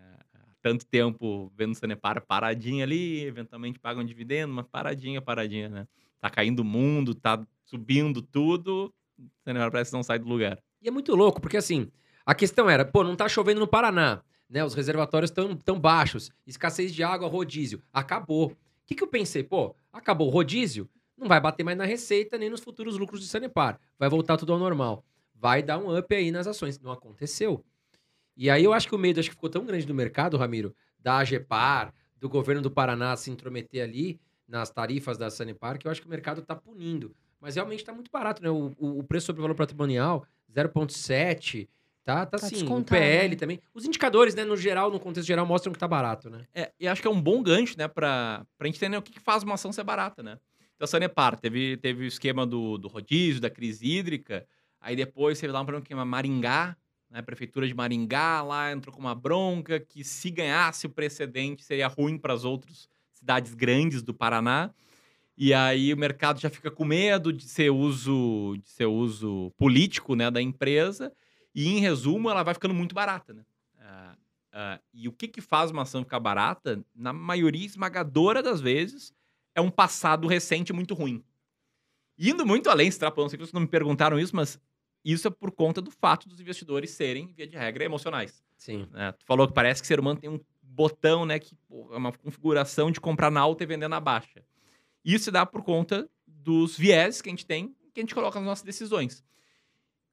Tanto 0.63 0.87
tempo 0.87 1.53
vendo 1.57 1.73
o 1.73 1.75
Sanepar 1.75 2.25
paradinha 2.25 2.85
ali, 2.85 3.25
eventualmente 3.25 3.81
pagam 3.81 4.05
dividendo, 4.05 4.55
mas 4.55 4.65
paradinha, 4.67 5.21
paradinha, 5.21 5.69
né? 5.69 5.89
Tá 6.21 6.31
caindo 6.31 6.61
o 6.61 6.65
mundo, 6.65 7.15
tá 7.15 7.45
subindo 7.65 8.23
tudo, 8.23 8.95
o 9.19 9.25
Sanepar 9.45 9.73
parece 9.73 9.91
que 9.91 9.97
não 9.97 10.05
sai 10.05 10.21
do 10.21 10.29
lugar. 10.29 10.63
E 10.81 10.89
é 10.89 10.91
muito 10.91 11.15
louco, 11.17 11.41
porque 11.41 11.57
assim, 11.57 11.91
a 12.25 12.35
questão 12.35 12.71
era, 12.71 12.85
pô, 12.85 13.03
não 13.03 13.17
tá 13.17 13.29
chovendo 13.29 13.59
no 13.59 13.67
Paraná, 13.67 14.23
né? 14.49 14.65
Os 14.65 14.75
reservatórios 14.75 15.31
estão 15.31 15.57
tão 15.57 15.81
baixos, 15.81 16.31
escassez 16.47 16.95
de 16.95 17.03
água, 17.03 17.29
rodízio. 17.29 17.83
Acabou. 17.93 18.53
O 18.53 18.57
que, 18.87 18.95
que 18.95 19.03
eu 19.03 19.09
pensei? 19.09 19.43
Pô, 19.43 19.75
acabou 19.93 20.29
o 20.29 20.31
rodízio, 20.31 20.89
não 21.17 21.27
vai 21.29 21.41
bater 21.41 21.65
mais 21.65 21.77
na 21.77 21.85
receita 21.85 22.39
nem 22.39 22.51
nos 22.51 22.61
futuros 22.61 22.99
lucros 22.99 23.21
de 23.21 23.27
Sanepar. 23.27 23.81
Vai 23.99 24.09
voltar 24.09 24.37
tudo 24.37 24.53
ao 24.53 24.59
normal. 24.59 25.05
Vai 25.35 25.63
dar 25.63 25.79
um 25.79 25.97
up 25.97 26.15
aí 26.15 26.31
nas 26.31 26.47
ações. 26.47 26.79
Não 26.79 26.93
aconteceu. 26.93 27.65
E 28.37 28.49
aí 28.51 28.65
eu 28.65 28.73
acho 28.73 28.89
que 28.89 28.95
o 28.95 28.99
medo 28.99 29.21
acho 29.21 29.29
que 29.29 29.35
ficou 29.35 29.51
tão 29.51 29.65
grande 29.65 29.87
do 29.87 29.95
mercado, 29.95 30.37
Ramiro, 30.37 30.75
da 30.99 31.19
AGEPAR, 31.19 31.93
do 32.19 32.29
governo 32.29 32.63
do 32.63 32.71
Paraná 32.71 33.17
se 33.17 33.31
intrometer 33.31 33.83
ali 33.83 34.21
nas 34.49 34.71
tarifas 34.71 35.19
da 35.19 35.31
Sanepar, 35.31 35.79
que 35.79 35.87
eu 35.87 35.91
acho 35.91 36.01
que 36.01 36.07
o 36.07 36.11
mercado 36.11 36.43
tá 36.43 36.55
punindo. 36.55 37.15
Mas 37.41 37.57
realmente 37.57 37.81
está 37.81 37.93
muito 37.93 38.11
barato, 38.11 38.43
né? 38.43 38.49
O, 38.51 38.73
o- 38.79 38.99
o 39.01 39.05
preço 39.05 39.27
sobre 39.27 39.43
valor 39.43 39.55
patrimonial, 39.55 40.25
0,7, 40.51 41.69
tá, 42.05 42.25
tá, 42.27 42.39
Tá 42.39 42.47
assim. 42.47 42.65
O 42.69 42.85
PL 42.85 43.31
né? 43.31 43.37
também. 43.37 43.61
Os 43.75 43.85
indicadores, 43.85 44.35
né, 44.35 44.45
no 44.45 44.57
geral, 44.57 44.91
no 44.91 45.01
contexto 45.01 45.27
geral, 45.27 45.45
mostram 45.47 45.73
que 45.73 45.79
tá 45.79 45.89
barato, 45.89 46.31
né? 46.31 46.45
É, 46.55 46.73
e 46.79 46.87
acho 46.89 47.01
que 47.03 47.09
é 47.09 47.11
um 47.11 47.21
bom 47.21 47.43
gancho, 47.43 47.77
né, 47.79 47.89
pra, 47.89 48.45
pra 48.57 48.67
gente 48.67 48.77
entender 48.77 48.97
o 48.97 49.03
que, 49.03 49.13
que 49.13 49.21
faz 49.21 49.43
uma 49.43 49.55
ação 49.55 49.73
ser 49.73 49.85
barata, 49.85 50.23
né? 50.23 50.39
Então, 50.77 50.85
a 50.85 50.87
Sanepar 50.87 51.39
teve, 51.39 51.77
teve 51.77 52.05
o 52.05 52.07
esquema 52.09 52.47
do, 52.47 52.77
do 52.79 52.89
rodízio, 52.89 53.41
da 53.41 53.51
crise 53.51 53.87
hídrica, 53.87 54.47
aí 54.81 54.97
depois 54.97 55.39
teve 55.39 55.53
lá 55.53 55.61
um 55.61 55.65
problema 55.65 55.85
que 55.85 55.93
chama 55.93 56.05
Maringá, 56.05 56.77
né, 57.13 57.19
a 57.19 57.23
prefeitura 57.23 57.69
de 57.69 57.75
Maringá 57.75 58.43
lá 58.43 58.73
entrou 58.73 58.95
com 58.95 59.01
uma 59.01 59.15
bronca 59.15 59.79
que 59.79 60.03
se 60.03 60.31
ganhasse 60.31 60.87
o 60.87 60.91
precedente 60.91 61.63
seria 61.63 61.87
ruim 61.87 62.17
para 62.17 62.33
as 62.33 62.43
outras 62.43 62.89
cidades 63.13 63.53
grandes 63.53 64.03
do 64.03 64.15
Paraná. 64.15 64.71
E 65.37 65.53
aí 65.53 65.93
o 65.93 65.97
mercado 65.97 66.41
já 66.41 66.49
fica 66.49 66.71
com 66.71 66.85
medo 66.85 67.31
de 67.33 67.45
ser 67.45 67.71
uso, 67.71 68.57
de 68.63 68.69
ser 68.71 68.87
uso 68.87 69.53
político, 69.59 70.15
né, 70.15 70.31
da 70.31 70.41
empresa. 70.41 71.13
E 71.55 71.69
em 71.69 71.81
resumo, 71.81 72.31
ela 72.31 72.43
vai 72.43 72.55
ficando 72.55 72.75
muito 72.75 72.95
barata, 72.95 73.35
né? 73.35 73.45
Ah, 73.79 74.17
ah, 74.53 74.81
e 74.95 75.07
o 75.07 75.13
que, 75.13 75.29
que 75.29 75.43
faz 75.43 75.71
uma 75.71 75.83
ação 75.83 76.03
ficar 76.03 76.21
barata? 76.21 76.83
Na 76.95 77.13
maioria 77.13 77.67
esmagadora 77.67 78.43
das 78.43 78.61
vezes, 78.61 79.13
é 79.55 79.61
um 79.61 79.71
passado 79.71 80.27
recente 80.27 80.73
muito 80.73 80.95
ruim. 80.95 81.23
Indo 82.19 82.47
muito 82.47 82.71
além, 82.71 82.89
extrapolando, 82.89 83.31
sei 83.31 83.39
que 83.39 83.45
vocês 83.45 83.53
não 83.53 83.63
me 83.63 83.67
perguntaram 83.67 84.19
isso, 84.19 84.35
mas 84.35 84.59
isso 85.05 85.29
é 85.29 85.31
por 85.31 85.51
conta 85.51 85.81
do 85.81 85.91
fato 85.91 86.29
dos 86.29 86.41
investidores 86.41 86.91
serem, 86.91 87.33
via 87.33 87.47
de 87.47 87.57
regra, 87.57 87.85
emocionais. 87.85 88.43
Sim. 88.57 88.87
né? 88.93 89.13
Tu 89.13 89.25
falou 89.25 89.49
que 89.49 89.55
parece 89.55 89.81
que 89.81 89.87
o 89.87 89.89
ser 89.89 89.99
humano 89.99 90.21
tem 90.21 90.31
um 90.31 90.41
botão, 90.63 91.27
né, 91.27 91.39
que 91.39 91.55
pô, 91.69 91.91
é 91.93 91.97
uma 91.97 92.13
configuração 92.13 92.91
de 92.91 93.01
comprar 93.01 93.31
na 93.31 93.41
alta 93.41 93.63
e 93.63 93.67
vender 93.67 93.89
na 93.89 94.01
baixa. 94.01 94.43
Isso 95.05 95.25
se 95.25 95.31
dá 95.31 95.45
por 95.45 95.63
conta 95.63 96.09
dos 96.27 96.77
viés 96.77 97.21
que 97.21 97.29
a 97.29 97.33
gente 97.33 97.45
tem, 97.45 97.75
que 97.93 98.01
a 98.01 98.03
gente 98.03 98.15
coloca 98.15 98.39
nas 98.39 98.47
nossas 98.47 98.65
decisões. 98.65 99.25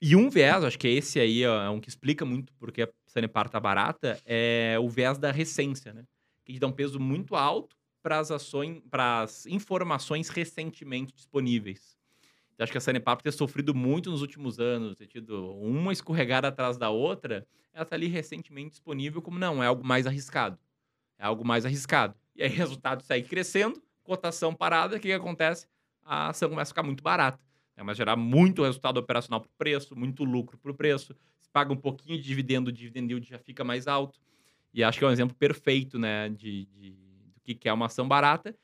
E 0.02 0.16
um 0.16 0.30
viés, 0.30 0.64
acho 0.64 0.80
que 0.80 0.88
esse 0.88 1.20
aí 1.20 1.46
ó, 1.46 1.64
é 1.64 1.70
um 1.70 1.80
que 1.80 1.90
explica 1.90 2.26
muito 2.26 2.54
porque 2.54 2.84
a 2.84 2.90
Sanepar 3.06 3.50
tá 3.50 3.60
barata, 3.60 4.20
é 4.26 4.78
o 4.80 4.90
viés 4.90 5.18
da 5.18 5.32
recência, 5.32 5.94
né? 5.94 6.06
Que 6.46 6.52
a 6.52 6.54
gente 6.54 6.62
dá 6.62 6.68
um 6.68 6.72
peso 6.72 7.00
muito 7.00 7.36
alto 7.36 7.76
para 8.02 8.18
as 8.18 8.32
ações, 8.32 8.82
para 8.90 9.22
as 9.22 9.46
informações 9.46 10.30
recentemente 10.30 11.14
disponíveis. 11.14 11.99
Acho 12.64 12.72
que 12.72 12.78
a 12.78 12.82
Sanepar, 12.82 13.16
por 13.16 13.24
ter 13.24 13.32
sofrido 13.32 13.74
muito 13.74 14.10
nos 14.10 14.22
últimos 14.22 14.60
anos, 14.60 14.96
ter 14.96 15.08
tido 15.08 15.54
uma 15.56 15.94
escorregada 15.94 16.48
atrás 16.48 16.78
da 16.78 16.90
outra, 16.90 17.48
ela 17.74 17.84
está 17.84 17.96
ali 17.96 18.08
recentemente 18.08 18.72
disponível 18.72 19.22
como 19.22 19.40
não, 19.40 19.64
é 19.64 19.68
algo 19.68 19.86
mais 19.86 20.06
arriscado. 20.06 20.60
É 21.18 21.26
algo 21.26 21.46
mais 21.46 21.66
arriscado. 21.66 22.16
E 22.36 22.44
aí, 22.44 22.50
resultado 22.54 23.02
segue 23.04 23.28
crescendo, 23.28 23.82
cotação 24.04 24.54
parada, 24.54 24.98
o 24.98 25.00
que, 25.00 25.08
que 25.08 25.14
acontece? 25.14 25.68
A 26.04 26.30
ação 26.30 26.50
começa 26.50 26.72
a 26.72 26.74
ficar 26.74 26.84
muito 26.84 27.04
barata. 27.04 27.40
Né? 27.78 27.84
Mas 27.84 27.98
gerar 27.98 28.16
muito 28.16 28.64
resultado 28.64 28.98
operacional 28.98 29.42
para 29.42 29.50
o 29.50 29.58
preço, 29.58 29.96
muito 29.96 30.24
lucro 30.24 30.58
para 30.58 30.72
o 30.72 30.74
preço. 30.74 31.16
Se 31.40 31.50
paga 31.50 31.72
um 31.72 31.78
pouquinho 31.78 32.18
de 32.18 32.24
dividendo, 32.24 32.70
o 32.70 32.74
dividend 32.74 33.12
yield 33.12 33.30
já 33.30 33.40
fica 33.40 33.64
mais 33.64 33.88
alto. 33.88 34.20
E 34.74 34.84
acho 34.84 35.00
que 35.00 35.06
é 35.06 35.08
um 35.08 35.12
exemplo 35.12 35.36
perfeito 35.36 35.98
né, 35.98 36.30
de, 36.30 36.66
de 36.66 36.92
do 37.34 37.42
que 37.42 37.68
é 37.68 37.74
uma 37.74 37.88
ação 37.88 38.08
barata 38.08 38.56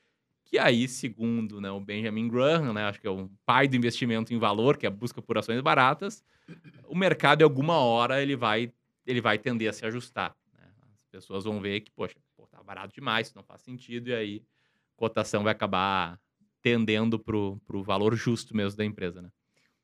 que 0.45 0.59
aí, 0.59 0.87
segundo 0.87 1.59
né, 1.59 1.71
o 1.71 1.79
Benjamin 1.79 2.27
Graham, 2.27 2.71
né, 2.71 2.83
acho 2.85 3.01
que 3.01 3.07
é 3.07 3.09
o 3.09 3.29
pai 3.45 3.67
do 3.67 3.75
investimento 3.75 4.33
em 4.33 4.37
valor, 4.37 4.77
que 4.77 4.85
é 4.85 4.89
a 4.89 4.91
busca 4.91 5.21
por 5.21 5.37
ações 5.37 5.59
baratas, 5.59 6.23
o 6.87 6.95
mercado, 6.95 7.41
em 7.41 7.43
alguma 7.43 7.77
hora, 7.79 8.21
ele 8.21 8.35
vai, 8.35 8.71
ele 9.05 9.19
vai 9.19 9.39
tender 9.39 9.69
a 9.69 9.73
se 9.73 9.85
ajustar. 9.85 10.35
Né? 10.53 10.67
As 11.03 11.07
pessoas 11.11 11.43
vão 11.43 11.59
ver 11.59 11.81
que, 11.81 11.91
poxa, 11.91 12.15
pô, 12.37 12.45
tá 12.47 12.61
barato 12.61 12.93
demais, 12.93 13.27
isso 13.27 13.35
não 13.35 13.43
faz 13.43 13.61
sentido, 13.61 14.09
e 14.09 14.13
aí 14.13 14.43
a 14.95 14.97
cotação 14.97 15.43
vai 15.43 15.51
acabar 15.51 16.19
tendendo 16.61 17.19
para 17.19 17.35
o 17.35 17.83
valor 17.83 18.15
justo 18.15 18.55
mesmo 18.55 18.77
da 18.77 18.85
empresa. 18.85 19.21
Né? 19.21 19.29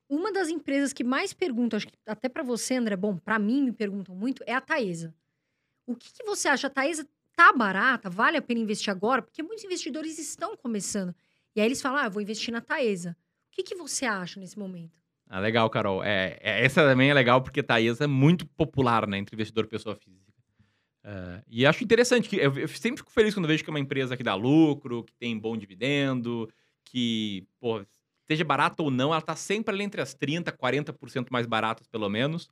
Uma 0.08 0.32
das 0.32 0.48
empresas 0.48 0.92
que 0.92 1.02
mais 1.02 1.32
perguntam, 1.32 1.76
acho 1.76 1.88
que 1.88 1.94
até 2.06 2.28
para 2.28 2.42
você, 2.42 2.76
André, 2.76 2.96
bom, 2.96 3.16
para 3.16 3.38
mim 3.38 3.62
me 3.62 3.72
perguntam 3.72 4.14
muito, 4.14 4.44
é 4.46 4.54
a 4.54 4.60
Taesa. 4.60 5.14
O 5.86 5.96
que, 5.96 6.12
que 6.12 6.24
você 6.24 6.48
acha? 6.48 6.68
A 6.68 6.70
Taesa 6.70 7.06
tá 7.42 7.52
barata, 7.52 8.08
vale 8.08 8.36
a 8.36 8.42
pena 8.42 8.60
investir 8.60 8.90
agora? 8.90 9.20
Porque 9.20 9.42
muitos 9.42 9.64
investidores 9.64 10.18
estão 10.18 10.56
começando. 10.56 11.12
E 11.56 11.60
aí 11.60 11.66
eles 11.66 11.82
falam, 11.82 11.98
ah, 11.98 12.08
vou 12.08 12.22
investir 12.22 12.52
na 12.52 12.60
Taesa. 12.60 13.16
O 13.50 13.56
que, 13.56 13.64
que 13.64 13.74
você 13.74 14.06
acha 14.06 14.38
nesse 14.38 14.56
momento? 14.56 14.96
Ah, 15.28 15.40
legal, 15.40 15.68
Carol. 15.68 16.04
É, 16.04 16.38
é, 16.40 16.64
essa 16.64 16.82
também 16.82 17.10
é 17.10 17.14
legal 17.14 17.42
porque 17.42 17.62
Taesa 17.62 18.04
é 18.04 18.06
muito 18.06 18.46
popular 18.46 19.08
né, 19.08 19.18
entre 19.18 19.34
investidor 19.34 19.64
e 19.64 19.68
pessoa 19.68 19.96
física. 19.96 20.22
Uh, 21.04 21.42
e 21.48 21.66
acho 21.66 21.82
interessante 21.82 22.28
que 22.28 22.36
eu, 22.36 22.56
eu, 22.56 22.68
sempre 22.68 22.98
fico 22.98 23.10
feliz 23.10 23.34
quando 23.34 23.48
vejo 23.48 23.64
que 23.64 23.70
é 23.70 23.72
uma 23.72 23.80
empresa 23.80 24.16
que 24.16 24.22
dá 24.22 24.36
lucro, 24.36 25.02
que 25.02 25.12
tem 25.14 25.36
bom 25.36 25.56
dividendo, 25.56 26.48
que, 26.84 27.44
pô, 27.58 27.84
seja 28.28 28.44
barata 28.44 28.84
ou 28.84 28.90
não, 28.90 29.08
ela 29.08 29.18
está 29.18 29.34
sempre 29.34 29.74
ali 29.74 29.82
entre 29.82 30.00
as 30.00 30.14
30%, 30.14 30.52
40% 30.52 31.26
mais 31.30 31.44
baratas, 31.44 31.88
pelo 31.88 32.08
menos 32.08 32.48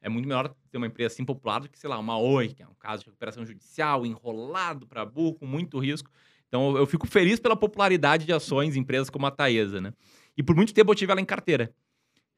é 0.00 0.08
muito 0.08 0.26
melhor 0.26 0.54
ter 0.70 0.78
uma 0.78 0.86
empresa 0.86 1.14
assim 1.14 1.24
popular 1.24 1.60
do 1.60 1.68
que, 1.68 1.78
sei 1.78 1.88
lá, 1.90 1.98
uma 1.98 2.18
Oi, 2.18 2.48
que 2.48 2.62
é 2.62 2.66
um 2.66 2.74
caso 2.74 3.02
de 3.02 3.10
recuperação 3.10 3.44
judicial, 3.44 4.06
enrolado 4.06 4.86
para 4.86 5.04
burro, 5.04 5.34
com 5.34 5.46
muito 5.46 5.78
risco. 5.78 6.10
Então, 6.48 6.76
eu 6.76 6.86
fico 6.86 7.06
feliz 7.06 7.38
pela 7.38 7.54
popularidade 7.54 8.24
de 8.24 8.32
ações 8.32 8.76
em 8.76 8.80
empresas 8.80 9.10
como 9.10 9.26
a 9.26 9.30
Taesa, 9.30 9.80
né? 9.80 9.92
E 10.36 10.42
por 10.42 10.56
muito 10.56 10.72
tempo 10.74 10.90
eu 10.90 10.94
tive 10.94 11.12
ela 11.12 11.20
em 11.20 11.24
carteira. 11.24 11.72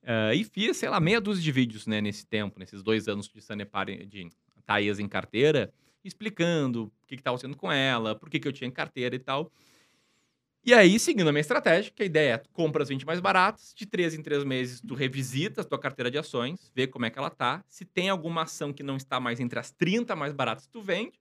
Uh, 0.03 0.35
e 0.35 0.45
fiz, 0.45 0.77
sei 0.77 0.89
lá, 0.89 0.99
meia 0.99 1.21
dúzia 1.21 1.43
de 1.43 1.53
vídeos, 1.53 1.87
né, 1.87 2.01
nesse 2.01 2.27
tempo, 2.27 2.59
nesses 2.59 2.83
dois 2.83 3.07
anos 3.07 3.29
de 3.29 3.41
Sanepar, 3.41 3.87
de 3.87 4.29
Taesa 4.67 5.01
em 5.01 5.09
carteira, 5.09 5.73
explicando 6.05 6.85
o 6.85 7.07
que 7.07 7.15
estava 7.15 7.39
sendo 7.39 7.57
com 7.57 7.71
ela, 7.71 8.15
por 8.15 8.29
que, 8.29 8.41
que 8.41 8.49
eu 8.49 8.53
tinha 8.53 8.67
em 8.67 8.73
carteira 8.73 9.15
e 9.15 9.21
tal. 9.21 9.53
E 10.65 10.73
aí, 10.73 10.97
seguindo 10.97 11.27
a 11.29 11.33
minha 11.33 11.41
estratégia, 11.41 11.91
que 11.91 12.05
a 12.05 12.07
ideia 12.07 12.35
é 12.35 12.43
compra 12.53 12.85
as 12.85 12.89
20 12.89 13.05
mais 13.05 13.19
baratas, 13.19 13.75
de 13.75 13.85
3 13.85 14.15
em 14.15 14.23
3 14.23 14.45
meses 14.45 14.81
tu 14.81 14.95
revisita 14.95 15.63
a 15.63 15.65
tua 15.65 15.79
carteira 15.79 16.09
de 16.09 16.19
ações, 16.19 16.71
vê 16.73 16.87
como 16.87 17.05
é 17.05 17.11
que 17.11 17.19
ela 17.19 17.31
tá. 17.31 17.65
Se 17.67 17.85
tem 17.85 18.09
alguma 18.09 18.43
ação 18.43 18.73
que 18.73 18.83
não 18.83 18.97
está 18.97 19.19
mais 19.19 19.41
entre 19.41 19.59
as 19.59 19.73
30 19.73 20.15
mais 20.15 20.33
baratas, 20.33 20.69
tu 20.69 20.81
vende. 20.81 21.21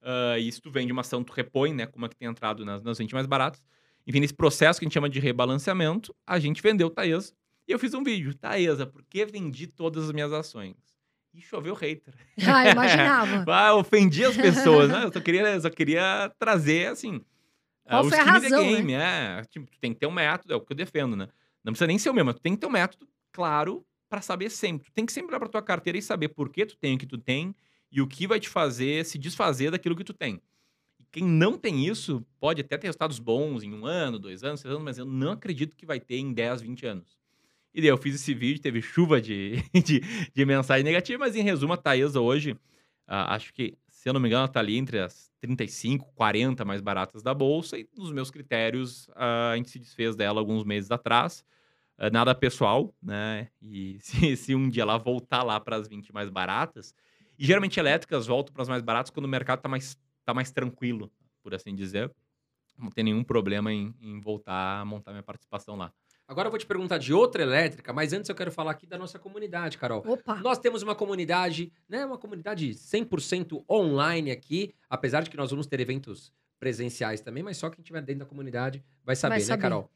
Uh, 0.00 0.38
e 0.38 0.50
se 0.50 0.60
tu 0.60 0.70
vende 0.70 0.92
uma 0.92 1.00
ação, 1.00 1.24
tu 1.24 1.32
repõe, 1.32 1.74
né? 1.74 1.86
Como 1.86 2.06
é 2.06 2.08
que 2.08 2.14
tem 2.14 2.28
entrado 2.28 2.64
nas, 2.64 2.84
nas 2.84 2.98
20 2.98 3.12
mais 3.14 3.26
baratas. 3.26 3.60
Enfim, 4.06 4.20
nesse 4.20 4.32
processo 4.32 4.78
que 4.78 4.84
a 4.84 4.86
gente 4.86 4.94
chama 4.94 5.10
de 5.10 5.18
rebalanceamento, 5.18 6.14
a 6.24 6.38
gente 6.38 6.62
vendeu 6.62 6.88
Taesa. 6.88 7.34
E 7.66 7.72
eu 7.72 7.80
fiz 7.80 7.94
um 7.94 8.04
vídeo. 8.04 8.32
Taesa, 8.32 8.86
por 8.86 9.02
que 9.02 9.26
vendi 9.26 9.66
todas 9.66 10.04
as 10.04 10.12
minhas 10.12 10.32
ações? 10.32 10.76
E 11.34 11.40
choveu 11.40 11.74
hater. 11.74 12.14
Ah, 12.46 12.70
imaginava. 12.70 13.44
ah, 13.52 13.74
ofendi 13.74 14.24
as 14.24 14.36
pessoas, 14.36 14.88
né? 14.88 15.04
Eu 15.04 15.12
só 15.12 15.20
queria, 15.20 15.42
eu 15.42 15.60
só 15.60 15.70
queria 15.70 16.32
trazer, 16.38 16.86
assim 16.86 17.20
qual 17.90 18.04
foi 18.04 18.18
a 18.18 18.24
razão, 18.24 18.62
game, 18.64 18.92
né? 18.92 19.40
É, 19.40 19.44
tipo, 19.44 19.70
tu 19.70 19.78
tem 19.80 19.92
que 19.92 20.00
ter 20.00 20.06
um 20.06 20.12
método, 20.12 20.52
é 20.52 20.56
o 20.56 20.60
que 20.60 20.72
eu 20.72 20.76
defendo, 20.76 21.16
né? 21.16 21.28
Não 21.64 21.72
precisa 21.72 21.86
nem 21.86 21.98
ser 21.98 22.10
o 22.10 22.14
mesmo, 22.14 22.32
tu 22.32 22.40
tem 22.40 22.54
que 22.54 22.60
ter 22.60 22.66
um 22.66 22.70
método 22.70 23.08
claro 23.32 23.84
para 24.08 24.20
saber 24.20 24.50
sempre. 24.50 24.86
Tu 24.86 24.92
tem 24.92 25.06
que 25.06 25.12
sempre 25.12 25.30
olhar 25.30 25.38
pra 25.38 25.48
tua 25.48 25.62
carteira 25.62 25.98
e 25.98 26.02
saber 26.02 26.30
por 26.30 26.50
que 26.50 26.66
tu 26.66 26.76
tem 26.76 26.96
o 26.96 26.98
que 26.98 27.06
tu 27.06 27.18
tem 27.18 27.54
e 27.92 28.00
o 28.00 28.06
que 28.06 28.26
vai 28.26 28.40
te 28.40 28.48
fazer 28.48 29.04
se 29.04 29.18
desfazer 29.18 29.70
daquilo 29.70 29.96
que 29.96 30.04
tu 30.04 30.12
tem. 30.12 30.40
E 30.98 31.04
quem 31.10 31.24
não 31.24 31.56
tem 31.56 31.86
isso 31.86 32.24
pode 32.38 32.60
até 32.60 32.76
ter 32.76 32.86
resultados 32.86 33.18
bons 33.18 33.62
em 33.62 33.72
um 33.72 33.86
ano, 33.86 34.18
dois 34.18 34.42
anos, 34.42 34.60
três 34.60 34.72
anos, 34.72 34.84
mas 34.84 34.98
eu 34.98 35.04
não 35.04 35.32
acredito 35.32 35.76
que 35.76 35.86
vai 35.86 36.00
ter 36.00 36.16
em 36.16 36.32
10, 36.32 36.62
20 36.62 36.86
anos. 36.86 37.18
E 37.72 37.80
daí 37.80 37.88
eu 37.88 37.96
fiz 37.96 38.16
esse 38.16 38.34
vídeo, 38.34 38.60
teve 38.60 38.82
chuva 38.82 39.20
de, 39.20 39.62
de, 39.84 40.00
de 40.34 40.44
mensagem 40.44 40.84
negativa, 40.84 41.18
mas 41.18 41.36
em 41.36 41.42
resumo, 41.42 41.72
a 41.72 41.76
Taesa 41.76 42.20
hoje, 42.20 42.52
uh, 42.52 42.58
acho 43.28 43.52
que, 43.52 43.76
se 44.00 44.08
eu 44.08 44.14
não 44.14 44.20
me 44.20 44.28
engano, 44.28 44.44
ela 44.44 44.48
tá 44.48 44.60
ali 44.60 44.78
entre 44.78 44.98
as 44.98 45.30
35, 45.40 46.10
40 46.14 46.64
mais 46.64 46.80
baratas 46.80 47.22
da 47.22 47.34
bolsa, 47.34 47.78
e 47.78 47.86
nos 47.94 48.10
meus 48.10 48.30
critérios 48.30 49.10
a 49.14 49.54
gente 49.56 49.68
se 49.68 49.78
desfez 49.78 50.16
dela 50.16 50.40
alguns 50.40 50.64
meses 50.64 50.90
atrás. 50.90 51.44
Eh, 51.98 52.08
nada 52.08 52.34
pessoal, 52.34 52.94
né? 53.02 53.50
E 53.60 53.98
se, 54.00 54.36
se 54.38 54.54
um 54.54 54.70
dia 54.70 54.84
ela 54.84 54.96
voltar 54.96 55.42
lá 55.42 55.60
para 55.60 55.76
as 55.76 55.86
20 55.86 56.14
mais 56.14 56.30
baratas, 56.30 56.94
e 57.38 57.44
geralmente 57.44 57.78
elétricas 57.78 58.26
voltam 58.26 58.54
para 58.54 58.62
as 58.62 58.70
mais 58.70 58.82
baratas 58.82 59.10
quando 59.10 59.26
o 59.26 59.28
mercado 59.28 59.58
está 59.58 59.68
mais, 59.68 59.98
tá 60.24 60.32
mais 60.32 60.50
tranquilo, 60.50 61.12
por 61.42 61.54
assim 61.54 61.74
dizer. 61.74 62.10
Não 62.78 62.88
tem 62.88 63.04
nenhum 63.04 63.22
problema 63.22 63.70
em, 63.70 63.94
em 64.00 64.18
voltar 64.18 64.80
a 64.80 64.84
montar 64.86 65.10
minha 65.10 65.22
participação 65.22 65.76
lá. 65.76 65.92
Agora 66.30 66.46
eu 66.46 66.50
vou 66.52 66.60
te 66.60 66.64
perguntar 66.64 66.98
de 66.98 67.12
outra 67.12 67.42
elétrica, 67.42 67.92
mas 67.92 68.12
antes 68.12 68.28
eu 68.28 68.36
quero 68.36 68.52
falar 68.52 68.70
aqui 68.70 68.86
da 68.86 68.96
nossa 68.96 69.18
comunidade, 69.18 69.76
Carol. 69.76 70.00
Opa! 70.06 70.36
Nós 70.36 70.60
temos 70.60 70.80
uma 70.80 70.94
comunidade, 70.94 71.72
né? 71.88 72.06
Uma 72.06 72.16
comunidade 72.16 72.70
100% 72.70 73.64
online 73.68 74.30
aqui, 74.30 74.72
apesar 74.88 75.24
de 75.24 75.30
que 75.30 75.36
nós 75.36 75.50
vamos 75.50 75.66
ter 75.66 75.80
eventos 75.80 76.32
presenciais 76.60 77.20
também, 77.20 77.42
mas 77.42 77.56
só 77.56 77.68
quem 77.68 77.82
estiver 77.82 78.00
dentro 78.00 78.20
da 78.20 78.26
comunidade 78.26 78.80
vai 79.04 79.16
saber, 79.16 79.34
vai 79.34 79.40
saber. 79.40 79.56
né, 79.56 79.62
Carol? 79.62 79.90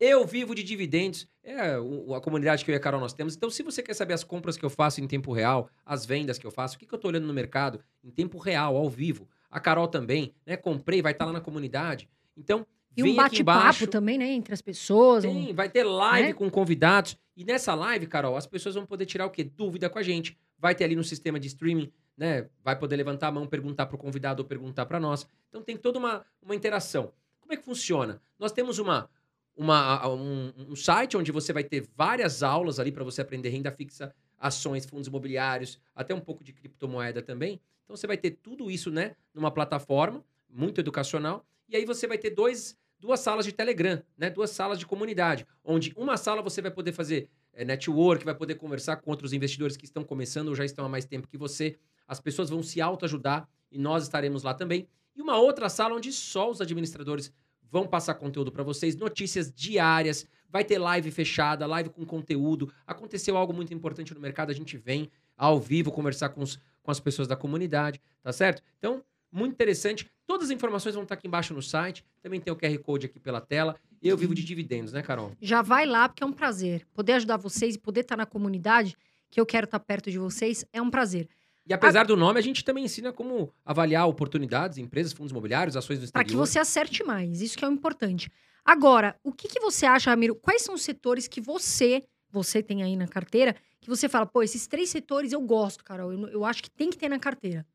Eu 0.00 0.26
vivo 0.26 0.56
de 0.56 0.64
dividendos, 0.64 1.28
é 1.40 1.76
a 1.76 2.20
comunidade 2.20 2.64
que 2.64 2.70
eu 2.72 2.74
e 2.74 2.76
a 2.76 2.80
Carol 2.80 3.00
nós 3.00 3.12
temos. 3.12 3.36
Então, 3.36 3.48
se 3.48 3.62
você 3.62 3.80
quer 3.80 3.94
saber 3.94 4.14
as 4.14 4.24
compras 4.24 4.56
que 4.56 4.64
eu 4.64 4.70
faço 4.70 5.00
em 5.00 5.06
tempo 5.06 5.32
real, 5.32 5.70
as 5.84 6.04
vendas 6.04 6.36
que 6.36 6.44
eu 6.44 6.50
faço, 6.50 6.74
o 6.74 6.80
que, 6.80 6.86
que 6.86 6.92
eu 6.92 6.96
estou 6.96 7.12
olhando 7.12 7.28
no 7.28 7.32
mercado 7.32 7.80
em 8.02 8.10
tempo 8.10 8.38
real, 8.38 8.76
ao 8.76 8.90
vivo, 8.90 9.28
a 9.48 9.60
Carol 9.60 9.86
também, 9.86 10.34
né? 10.44 10.56
Comprei, 10.56 11.00
vai 11.00 11.12
estar 11.12 11.26
tá 11.26 11.30
lá 11.30 11.38
na 11.38 11.40
comunidade. 11.40 12.08
Então, 12.36 12.66
e 12.96 13.02
um 13.02 13.14
bate-papo 13.14 13.86
também, 13.86 14.16
né? 14.16 14.26
Entre 14.26 14.54
as 14.54 14.62
pessoas. 14.62 15.22
Sim, 15.22 15.50
um... 15.50 15.54
vai 15.54 15.68
ter 15.68 15.84
live 15.84 16.28
né? 16.28 16.32
com 16.32 16.50
convidados. 16.50 17.16
E 17.36 17.44
nessa 17.44 17.74
live, 17.74 18.06
Carol, 18.06 18.36
as 18.36 18.46
pessoas 18.46 18.74
vão 18.74 18.86
poder 18.86 19.04
tirar 19.04 19.26
o 19.26 19.30
quê? 19.30 19.44
Dúvida 19.44 19.90
com 19.90 19.98
a 19.98 20.02
gente. 20.02 20.36
Vai 20.58 20.74
ter 20.74 20.84
ali 20.84 20.96
no 20.96 21.04
sistema 21.04 21.38
de 21.38 21.48
streaming, 21.48 21.92
né? 22.16 22.48
Vai 22.64 22.78
poder 22.78 22.96
levantar 22.96 23.28
a 23.28 23.32
mão, 23.32 23.46
perguntar 23.46 23.86
para 23.86 23.96
o 23.96 23.98
convidado 23.98 24.42
ou 24.42 24.48
perguntar 24.48 24.86
para 24.86 24.98
nós. 24.98 25.26
Então 25.50 25.62
tem 25.62 25.76
toda 25.76 25.98
uma, 25.98 26.24
uma 26.42 26.54
interação. 26.54 27.12
Como 27.40 27.52
é 27.52 27.56
que 27.56 27.62
funciona? 27.62 28.20
Nós 28.38 28.52
temos 28.52 28.78
uma, 28.78 29.10
uma, 29.54 30.08
um, 30.08 30.52
um 30.70 30.76
site 30.76 31.16
onde 31.16 31.30
você 31.30 31.52
vai 31.52 31.62
ter 31.62 31.86
várias 31.94 32.42
aulas 32.42 32.80
ali 32.80 32.90
para 32.90 33.04
você 33.04 33.20
aprender 33.20 33.50
renda 33.50 33.70
fixa, 33.70 34.14
ações, 34.38 34.86
fundos 34.86 35.06
imobiliários, 35.06 35.78
até 35.94 36.14
um 36.14 36.20
pouco 36.20 36.42
de 36.42 36.52
criptomoeda 36.52 37.20
também. 37.20 37.60
Então 37.84 37.94
você 37.94 38.06
vai 38.06 38.16
ter 38.16 38.30
tudo 38.30 38.70
isso, 38.70 38.90
né? 38.90 39.14
Numa 39.34 39.50
plataforma 39.50 40.24
muito 40.48 40.80
educacional. 40.80 41.44
E 41.68 41.76
aí 41.76 41.84
você 41.84 42.06
vai 42.06 42.18
ter 42.18 42.30
dois 42.30 42.76
duas 42.98 43.20
salas 43.20 43.44
de 43.44 43.52
Telegram, 43.52 44.02
né? 44.16 44.30
Duas 44.30 44.50
salas 44.50 44.78
de 44.78 44.86
comunidade, 44.86 45.46
onde 45.64 45.92
uma 45.96 46.16
sala 46.16 46.42
você 46.42 46.60
vai 46.62 46.70
poder 46.70 46.92
fazer 46.92 47.28
é, 47.52 47.64
network, 47.64 48.24
vai 48.24 48.34
poder 48.34 48.56
conversar 48.56 48.96
com 48.96 49.10
outros 49.10 49.32
investidores 49.32 49.76
que 49.76 49.84
estão 49.84 50.04
começando 50.04 50.48
ou 50.48 50.54
já 50.54 50.64
estão 50.64 50.84
há 50.84 50.88
mais 50.88 51.04
tempo 51.04 51.28
que 51.28 51.38
você. 51.38 51.76
As 52.06 52.20
pessoas 52.20 52.50
vão 52.50 52.62
se 52.62 52.80
autoajudar 52.80 53.48
e 53.70 53.78
nós 53.78 54.04
estaremos 54.04 54.42
lá 54.42 54.54
também. 54.54 54.86
E 55.14 55.22
uma 55.22 55.38
outra 55.38 55.68
sala 55.68 55.94
onde 55.94 56.12
só 56.12 56.50
os 56.50 56.60
administradores 56.60 57.32
vão 57.70 57.86
passar 57.86 58.14
conteúdo 58.14 58.52
para 58.52 58.62
vocês, 58.62 58.94
notícias 58.94 59.52
diárias, 59.52 60.26
vai 60.48 60.64
ter 60.64 60.78
live 60.78 61.10
fechada, 61.10 61.66
live 61.66 61.90
com 61.90 62.04
conteúdo. 62.04 62.72
Aconteceu 62.86 63.36
algo 63.36 63.52
muito 63.52 63.74
importante 63.74 64.14
no 64.14 64.20
mercado, 64.20 64.50
a 64.50 64.54
gente 64.54 64.76
vem 64.76 65.10
ao 65.36 65.58
vivo 65.58 65.90
conversar 65.90 66.30
com, 66.30 66.42
os, 66.42 66.58
com 66.82 66.90
as 66.90 67.00
pessoas 67.00 67.26
da 67.26 67.36
comunidade, 67.36 68.00
tá 68.22 68.32
certo? 68.32 68.62
Então, 68.78 69.02
muito 69.32 69.52
interessante. 69.52 70.10
Todas 70.26 70.46
as 70.46 70.50
informações 70.50 70.94
vão 70.94 71.04
estar 71.04 71.14
aqui 71.14 71.26
embaixo 71.26 71.54
no 71.54 71.62
site. 71.62 72.04
Também 72.22 72.40
tem 72.40 72.52
o 72.52 72.56
QR 72.56 72.76
Code 72.78 73.06
aqui 73.06 73.20
pela 73.20 73.40
tela. 73.40 73.76
Eu 74.02 74.16
vivo 74.16 74.34
de 74.34 74.44
dividendos, 74.44 74.92
né, 74.92 75.02
Carol? 75.02 75.32
Já 75.40 75.62
vai 75.62 75.86
lá, 75.86 76.08
porque 76.08 76.22
é 76.22 76.26
um 76.26 76.32
prazer. 76.32 76.86
Poder 76.94 77.14
ajudar 77.14 77.36
vocês 77.36 77.74
e 77.74 77.78
poder 77.78 78.00
estar 78.00 78.16
na 78.16 78.26
comunidade, 78.26 78.96
que 79.30 79.40
eu 79.40 79.46
quero 79.46 79.64
estar 79.64 79.80
perto 79.80 80.10
de 80.10 80.18
vocês, 80.18 80.64
é 80.72 80.80
um 80.80 80.90
prazer. 80.90 81.28
E 81.66 81.74
apesar 81.74 82.02
a... 82.02 82.04
do 82.04 82.16
nome, 82.16 82.38
a 82.38 82.42
gente 82.42 82.64
também 82.64 82.84
ensina 82.84 83.12
como 83.12 83.52
avaliar 83.64 84.06
oportunidades, 84.08 84.78
empresas, 84.78 85.12
fundos 85.12 85.32
imobiliários, 85.32 85.76
ações 85.76 85.98
do 85.98 86.04
exterior. 86.04 86.24
Para 86.24 86.30
que 86.30 86.36
você 86.36 86.58
acerte 86.58 87.02
mais. 87.02 87.40
Isso 87.40 87.58
que 87.58 87.64
é 87.64 87.68
o 87.68 87.72
importante. 87.72 88.30
Agora, 88.64 89.16
o 89.22 89.32
que, 89.32 89.48
que 89.48 89.60
você 89.60 89.86
acha, 89.86 90.10
Ramiro? 90.10 90.34
Quais 90.34 90.62
são 90.62 90.74
os 90.74 90.82
setores 90.82 91.26
que 91.26 91.40
você, 91.40 92.04
você 92.30 92.62
tem 92.62 92.82
aí 92.82 92.96
na 92.96 93.06
carteira, 93.08 93.54
que 93.80 93.88
você 93.88 94.08
fala, 94.08 94.26
pô, 94.26 94.42
esses 94.42 94.66
três 94.66 94.90
setores 94.90 95.32
eu 95.32 95.40
gosto, 95.40 95.84
Carol. 95.84 96.12
Eu, 96.12 96.28
eu 96.28 96.44
acho 96.44 96.62
que 96.62 96.70
tem 96.70 96.90
que 96.90 96.98
ter 96.98 97.08
na 97.08 97.18
carteira. 97.18 97.66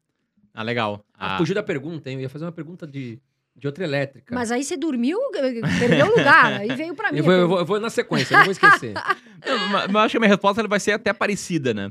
Ah, 0.54 0.64
legal. 0.64 1.06
Ah, 1.14 1.38
fugiu 1.38 1.56
da 1.56 1.64
pergunta, 1.64 2.10
hein? 2.10 2.16
Eu 2.18 2.22
ia 2.22 2.30
fazer 2.30 2.46
uma 2.46 2.52
pergunta 2.52 2.86
de 2.88 3.20
de 3.54 3.68
outra 3.68 3.84
elétrica. 3.84 4.34
Mas 4.34 4.50
aí 4.50 4.64
você 4.64 4.78
dormiu, 4.78 5.20
perdeu 5.78 6.08
o 6.08 6.10
lugar, 6.18 6.54
aí 6.62 6.74
veio 6.74 6.96
pra 6.96 7.12
mim. 7.12 7.18
eu, 7.18 7.24
vou, 7.24 7.34
eu, 7.34 7.48
vou, 7.50 7.60
eu 7.60 7.66
vou 7.66 7.80
na 7.82 7.90
sequência, 7.90 8.34
eu 8.34 8.38
não 8.38 8.46
vou 8.46 8.52
esquecer. 8.54 8.94
Não, 9.46 9.90
mas, 9.90 9.96
acho 10.06 10.12
que 10.12 10.18
a 10.18 10.20
minha 10.22 10.30
resposta 10.30 10.62
ela 10.62 10.70
vai 10.70 10.80
ser 10.80 10.94
até 10.94 11.12
parecida, 11.12 11.74
né? 11.74 11.90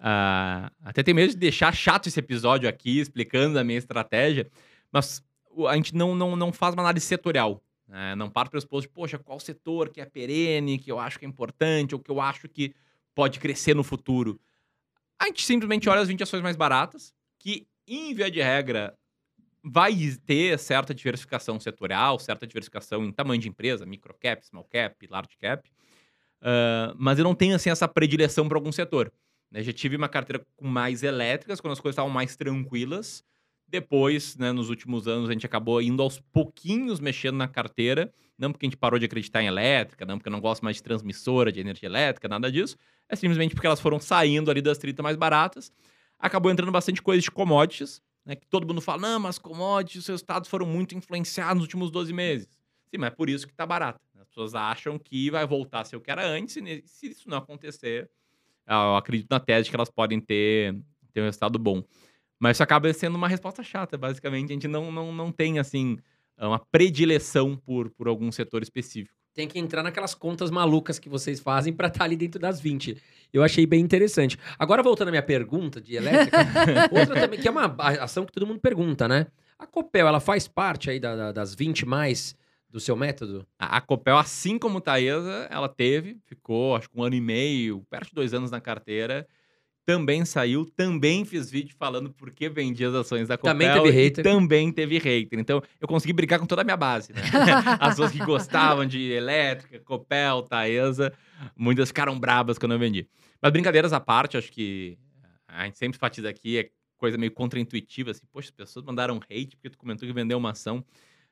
Ah, 0.00 0.72
até 0.82 1.02
tem 1.02 1.12
medo 1.14 1.30
de 1.30 1.36
deixar 1.36 1.72
chato 1.74 2.08
esse 2.08 2.18
episódio 2.18 2.68
aqui, 2.68 2.98
explicando 2.98 3.58
a 3.58 3.62
minha 3.64 3.78
estratégia, 3.78 4.50
mas 4.90 5.22
o- 5.50 5.68
a 5.68 5.76
gente 5.76 5.94
não, 5.94 6.14
não, 6.14 6.34
não 6.34 6.50
faz 6.52 6.74
uma 6.74 6.82
análise 6.82 7.04
setorial. 7.06 7.62
né? 7.86 8.14
Não 8.16 8.30
para 8.30 8.48
pelo 8.48 8.60
de, 8.80 8.88
poxa, 8.88 9.18
qual 9.18 9.38
setor 9.38 9.90
que 9.90 10.00
é 10.00 10.06
perene, 10.06 10.78
que 10.78 10.90
eu 10.90 10.98
acho 10.98 11.18
que 11.18 11.26
é 11.26 11.28
importante, 11.28 11.94
ou 11.94 12.00
que 12.00 12.10
eu 12.10 12.20
acho 12.20 12.48
que 12.48 12.74
pode 13.14 13.38
crescer 13.38 13.74
no 13.76 13.84
futuro. 13.84 14.40
A 15.20 15.26
gente 15.26 15.44
simplesmente 15.44 15.88
olha 15.88 16.00
as 16.00 16.08
20 16.08 16.22
ações 16.22 16.42
mais 16.42 16.56
baratas, 16.56 17.12
que, 17.38 17.66
em 17.96 18.14
via 18.14 18.30
de 18.30 18.40
regra, 18.40 18.94
vai 19.64 19.94
ter 20.26 20.58
certa 20.58 20.94
diversificação 20.94 21.60
setorial, 21.60 22.18
certa 22.18 22.46
diversificação 22.46 23.04
em 23.04 23.12
tamanho 23.12 23.40
de 23.40 23.48
empresa, 23.48 23.86
micro 23.86 24.14
cap, 24.20 24.44
small 24.46 24.64
cap, 24.64 25.06
large 25.08 25.36
cap. 25.38 25.70
Ah, 26.42 26.94
mas 26.98 27.18
eu 27.18 27.24
não 27.24 27.34
tenho 27.34 27.54
assim 27.54 27.70
essa 27.70 27.86
predileção 27.88 28.48
para 28.48 28.58
algum 28.58 28.72
setor. 28.72 29.12
né? 29.50 29.62
Já 29.62 29.72
tive 29.72 29.96
uma 29.96 30.08
carteira 30.08 30.44
com 30.56 30.66
mais 30.66 31.02
elétricas, 31.02 31.60
quando 31.60 31.72
as 31.72 31.80
coisas 31.80 31.94
estavam 31.94 32.10
mais 32.10 32.36
tranquilas. 32.36 33.24
Depois, 33.68 34.36
né, 34.36 34.52
nos 34.52 34.68
últimos 34.68 35.08
anos, 35.08 35.30
a 35.30 35.32
gente 35.32 35.46
acabou 35.46 35.80
indo 35.80 36.02
aos 36.02 36.20
pouquinhos 36.20 37.00
mexendo 37.00 37.36
na 37.36 37.48
carteira. 37.48 38.12
Não 38.36 38.50
porque 38.50 38.66
a 38.66 38.68
gente 38.68 38.76
parou 38.76 38.98
de 38.98 39.06
acreditar 39.06 39.42
em 39.42 39.46
elétrica, 39.46 40.04
não 40.04 40.18
porque 40.18 40.28
eu 40.28 40.32
não 40.32 40.40
gosto 40.40 40.62
mais 40.62 40.76
de 40.76 40.82
transmissora 40.82 41.52
de 41.52 41.60
energia 41.60 41.88
elétrica, 41.88 42.28
nada 42.28 42.50
disso. 42.50 42.76
É 43.08 43.14
simplesmente 43.14 43.54
porque 43.54 43.66
elas 43.66 43.80
foram 43.80 44.00
saindo 44.00 44.50
ali 44.50 44.60
das 44.60 44.78
30 44.78 45.02
mais 45.02 45.16
baratas. 45.16 45.72
Acabou 46.22 46.52
entrando 46.52 46.70
bastante 46.70 47.02
coisa 47.02 47.20
de 47.20 47.30
commodities, 47.30 48.00
né, 48.24 48.36
que 48.36 48.46
todo 48.46 48.66
mundo 48.66 48.80
fala, 48.80 49.02
não, 49.02 49.18
mas 49.18 49.38
commodities, 49.38 50.02
os 50.02 50.06
resultados 50.08 50.48
foram 50.48 50.64
muito 50.64 50.94
influenciados 50.94 51.56
nos 51.56 51.64
últimos 51.64 51.90
12 51.90 52.12
meses. 52.12 52.48
Sim, 52.88 52.98
mas 52.98 53.08
é 53.08 53.10
por 53.10 53.28
isso 53.28 53.46
que 53.46 53.52
tá 53.52 53.66
barato. 53.66 54.00
As 54.18 54.28
pessoas 54.28 54.54
acham 54.54 54.98
que 54.98 55.30
vai 55.30 55.44
voltar 55.44 55.80
a 55.80 55.84
ser 55.84 55.96
o 55.96 56.00
que 56.00 56.10
era 56.10 56.24
antes, 56.24 56.56
e 56.56 56.82
se 56.86 57.08
isso 57.08 57.28
não 57.28 57.38
acontecer, 57.38 58.08
eu 58.66 58.96
acredito 58.96 59.28
na 59.28 59.40
tese 59.40 59.64
de 59.64 59.70
que 59.70 59.76
elas 59.76 59.90
podem 59.90 60.20
ter, 60.20 60.78
ter 61.12 61.20
um 61.20 61.24
resultado 61.24 61.58
bom. 61.58 61.82
Mas 62.38 62.56
isso 62.56 62.62
acaba 62.62 62.92
sendo 62.92 63.16
uma 63.16 63.28
resposta 63.28 63.62
chata, 63.62 63.98
basicamente. 63.98 64.50
A 64.50 64.54
gente 64.54 64.68
não, 64.68 64.90
não, 64.92 65.12
não 65.12 65.32
tem, 65.32 65.58
assim, 65.58 65.98
uma 66.38 66.58
predileção 66.58 67.56
por, 67.56 67.90
por 67.90 68.08
algum 68.08 68.30
setor 68.32 68.62
específico. 68.62 69.21
Tem 69.34 69.48
que 69.48 69.58
entrar 69.58 69.82
naquelas 69.82 70.14
contas 70.14 70.50
malucas 70.50 70.98
que 70.98 71.08
vocês 71.08 71.40
fazem 71.40 71.72
pra 71.72 71.88
estar 71.88 72.04
ali 72.04 72.16
dentro 72.16 72.38
das 72.40 72.60
20. 72.60 72.96
Eu 73.32 73.42
achei 73.42 73.64
bem 73.64 73.80
interessante. 73.80 74.38
Agora, 74.58 74.82
voltando 74.82 75.08
à 75.08 75.10
minha 75.10 75.22
pergunta 75.22 75.80
de 75.80 75.94
elétrica, 75.96 76.36
outra 76.92 77.18
também, 77.18 77.40
que 77.40 77.48
é 77.48 77.50
uma 77.50 77.64
ação 78.00 78.26
que 78.26 78.32
todo 78.32 78.46
mundo 78.46 78.60
pergunta, 78.60 79.08
né? 79.08 79.26
A 79.58 79.66
Copel, 79.66 80.06
ela 80.06 80.20
faz 80.20 80.46
parte 80.46 80.90
aí 80.90 81.00
da- 81.00 81.16
da- 81.16 81.32
das 81.32 81.54
20 81.54 81.86
mais 81.86 82.36
do 82.68 82.78
seu 82.80 82.94
método? 82.96 83.46
A, 83.58 83.78
a 83.78 83.80
Copel, 83.80 84.18
assim 84.18 84.58
como 84.58 84.80
Taesa, 84.80 85.46
ela 85.50 85.68
teve, 85.68 86.18
ficou 86.26 86.76
acho 86.76 86.90
que 86.90 86.98
um 86.98 87.02
ano 87.02 87.14
e 87.14 87.20
meio, 87.20 87.86
perto 87.88 88.08
de 88.08 88.14
dois 88.14 88.34
anos 88.34 88.50
na 88.50 88.60
carteira. 88.60 89.26
Também 89.84 90.24
saiu, 90.24 90.64
também 90.64 91.24
fiz 91.24 91.50
vídeo 91.50 91.74
falando 91.76 92.10
por 92.12 92.30
que 92.30 92.48
vendia 92.48 92.88
as 92.88 92.94
ações 92.94 93.26
da 93.28 93.36
Copel. 93.36 93.52
Também 93.52 93.72
teve 93.72 93.88
e 93.88 93.90
hater. 93.90 94.24
também 94.24 94.72
teve 94.72 94.98
hater. 94.98 95.38
Então, 95.40 95.60
eu 95.80 95.88
consegui 95.88 96.12
brigar 96.12 96.38
com 96.38 96.46
toda 96.46 96.62
a 96.62 96.64
minha 96.64 96.76
base, 96.76 97.12
né? 97.12 97.20
As 97.80 97.90
pessoas 97.90 98.12
que 98.12 98.24
gostavam 98.24 98.86
de 98.86 99.10
elétrica, 99.10 99.80
Copel, 99.80 100.42
Taesa, 100.42 101.12
muitas 101.56 101.88
ficaram 101.88 102.18
brabas 102.18 102.58
quando 102.58 102.72
eu 102.72 102.78
vendi. 102.78 103.08
Mas 103.40 103.50
brincadeiras 103.50 103.92
à 103.92 103.98
parte, 103.98 104.36
acho 104.36 104.52
que 104.52 104.96
a 105.48 105.64
gente 105.64 105.78
sempre 105.78 105.96
enfatiza 105.96 106.28
aqui, 106.28 106.58
é 106.58 106.70
coisa 106.96 107.18
meio 107.18 107.32
contraintuitiva, 107.32 108.12
assim, 108.12 108.22
poxa, 108.32 108.48
as 108.50 108.54
pessoas 108.54 108.84
mandaram 108.84 109.16
hate 109.28 109.56
porque 109.56 109.68
tu 109.70 109.76
comentou 109.78 110.06
que 110.06 110.14
vendeu 110.14 110.38
uma 110.38 110.52
ação. 110.52 110.84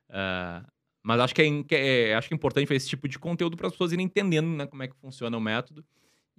Ah, 0.09 0.64
mas 1.03 1.20
acho 1.20 1.34
que, 1.34 1.40
é, 1.42 2.11
é- 2.11 2.14
acho 2.16 2.26
que 2.28 2.34
é 2.34 2.36
importante 2.36 2.72
esse 2.74 2.88
tipo 2.88 3.07
de 3.09 3.18
conteúdo 3.18 3.57
para 3.57 3.68
as 3.68 3.72
pessoas 3.72 3.92
irem 3.92 4.05
entendendo 4.07 4.48
né, 4.48 4.66
como 4.66 4.82
é 4.82 4.88
que 4.88 4.96
funciona 4.96 5.36
o 5.36 5.40
método. 5.40 5.84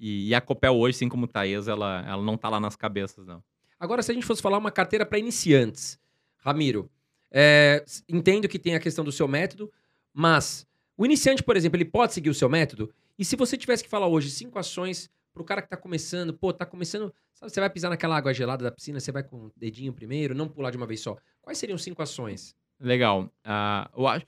E, 0.01 0.29
e 0.29 0.35
a 0.35 0.41
Copel 0.41 0.75
hoje, 0.75 0.95
assim 0.95 1.07
como 1.07 1.25
o 1.25 1.27
Taesa, 1.27 1.73
ela, 1.73 2.03
ela 2.07 2.23
não 2.23 2.35
tá 2.35 2.49
lá 2.49 2.59
nas 2.59 2.75
cabeças, 2.75 3.27
não. 3.27 3.43
Agora, 3.79 4.01
se 4.01 4.09
a 4.09 4.15
gente 4.15 4.25
fosse 4.25 4.41
falar 4.41 4.57
uma 4.57 4.71
carteira 4.71 5.05
para 5.05 5.19
iniciantes, 5.19 5.99
Ramiro, 6.37 6.89
é, 7.29 7.85
entendo 8.09 8.47
que 8.47 8.57
tem 8.57 8.73
a 8.73 8.79
questão 8.79 9.05
do 9.05 9.11
seu 9.11 9.27
método, 9.27 9.71
mas 10.11 10.65
o 10.97 11.05
iniciante, 11.05 11.43
por 11.43 11.55
exemplo, 11.55 11.77
ele 11.77 11.85
pode 11.85 12.13
seguir 12.13 12.31
o 12.31 12.33
seu 12.33 12.49
método? 12.49 12.91
E 13.17 13.23
se 13.23 13.35
você 13.35 13.55
tivesse 13.55 13.83
que 13.83 13.89
falar 13.89 14.07
hoje 14.07 14.31
cinco 14.31 14.57
ações 14.57 15.07
pro 15.33 15.43
cara 15.43 15.61
que 15.61 15.69
tá 15.69 15.77
começando, 15.77 16.33
pô, 16.33 16.51
tá 16.51 16.65
começando, 16.65 17.13
sabe, 17.35 17.51
você 17.51 17.59
vai 17.59 17.69
pisar 17.69 17.89
naquela 17.89 18.17
água 18.17 18.33
gelada 18.33 18.63
da 18.63 18.71
piscina, 18.71 18.99
você 18.99 19.11
vai 19.11 19.23
com 19.23 19.45
o 19.45 19.51
dedinho 19.55 19.93
primeiro, 19.93 20.33
não 20.33 20.49
pular 20.49 20.71
de 20.71 20.77
uma 20.77 20.87
vez 20.87 20.99
só. 20.99 21.15
Quais 21.41 21.59
seriam 21.59 21.77
cinco 21.77 22.01
ações? 22.01 22.55
Legal. 22.79 23.31
Ah, 23.43 23.87
eu 23.95 24.07
acho, 24.07 24.25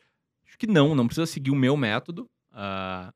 acho 0.47 0.57
que 0.57 0.67
não, 0.67 0.93
não 0.93 1.07
precisa 1.07 1.25
seguir 1.25 1.49
o 1.49 1.55
meu 1.55 1.75
método. 1.75 2.29
e 2.51 3.13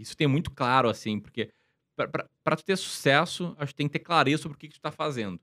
isso 0.00 0.16
tem 0.16 0.26
muito 0.26 0.50
claro, 0.50 0.88
assim, 0.88 1.18
porque 1.18 1.50
para 1.96 2.56
tu 2.56 2.64
ter 2.64 2.76
sucesso, 2.76 3.54
acho 3.58 3.72
que 3.72 3.76
tem 3.76 3.86
que 3.86 3.92
ter 3.92 3.98
clareza 3.98 4.42
sobre 4.42 4.56
o 4.56 4.58
que, 4.58 4.68
que 4.68 4.74
tu 4.74 4.80
tá 4.80 4.90
fazendo. 4.90 5.40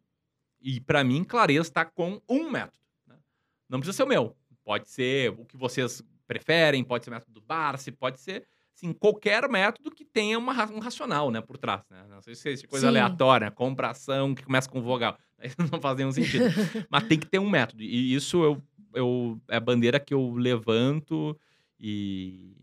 E 0.60 0.80
para 0.80 1.04
mim, 1.04 1.24
clareza 1.24 1.72
tá 1.72 1.86
com 1.86 2.22
um 2.28 2.50
método. 2.50 2.78
né? 3.06 3.16
Não 3.70 3.80
precisa 3.80 3.98
ser 3.98 4.04
o 4.04 4.08
meu. 4.08 4.36
Pode 4.64 4.90
ser 4.90 5.32
o 5.32 5.46
que 5.46 5.56
vocês 5.56 6.04
preferem, 6.26 6.84
pode 6.84 7.04
ser 7.04 7.12
o 7.12 7.14
método 7.14 7.34
do 7.34 7.42
Barsi, 7.42 7.92
pode 7.92 8.20
ser 8.20 8.46
assim, 8.76 8.94
qualquer 8.94 9.48
método 9.50 9.90
que 9.90 10.06
tenha 10.06 10.38
uma, 10.38 10.54
um 10.72 10.80
racional 10.80 11.32
né, 11.32 11.42
por 11.42 11.58
trás. 11.58 11.82
Né? 11.90 12.06
Não 12.10 12.22
sei 12.22 12.36
se 12.36 12.50
é 12.50 12.68
coisa 12.68 12.86
Sim. 12.86 12.90
aleatória, 12.90 13.50
compra 13.50 13.90
ação 13.90 14.36
que 14.36 14.44
começa 14.44 14.70
com 14.70 14.82
vogal. 14.82 15.18
Aí 15.40 15.52
não 15.72 15.80
faz 15.80 15.98
nenhum 15.98 16.12
sentido. 16.12 16.46
Mas 16.90 17.04
tem 17.04 17.20
que 17.20 17.28
ter 17.28 17.40
um 17.40 17.50
método. 17.50 17.84
E 17.84 18.14
isso 18.14 18.44
eu, 18.44 18.64
eu, 18.94 19.42
é 19.48 19.58
a 19.58 19.60
bandeira 19.60 20.00
que 20.00 20.14
eu 20.14 20.34
levanto 20.34 21.38
e, 21.80 22.56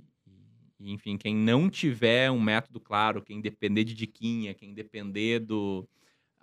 enfim, 0.92 1.16
quem 1.16 1.34
não 1.34 1.70
tiver 1.70 2.30
um 2.30 2.40
método 2.40 2.80
claro, 2.80 3.22
quem 3.22 3.40
depender 3.40 3.84
de 3.84 3.94
diquinha, 3.94 4.54
quem 4.54 4.74
depender 4.74 5.40
do 5.40 5.88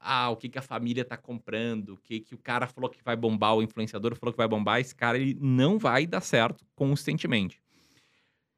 ah, 0.01 0.29
o 0.29 0.35
que, 0.35 0.49
que 0.49 0.57
a 0.57 0.63
família 0.63 1.05
tá 1.05 1.15
comprando, 1.15 1.89
o 1.89 1.97
que, 1.97 2.19
que 2.19 2.33
o 2.33 2.37
cara 2.37 2.65
falou 2.65 2.89
que 2.89 3.03
vai 3.03 3.15
bombar, 3.15 3.55
o 3.55 3.61
influenciador 3.61 4.15
falou 4.15 4.33
que 4.33 4.37
vai 4.37 4.47
bombar, 4.47 4.79
esse 4.79 4.95
cara 4.95 5.17
ele 5.17 5.37
não 5.39 5.77
vai 5.77 6.07
dar 6.07 6.21
certo 6.21 6.65
consistentemente. 6.75 7.61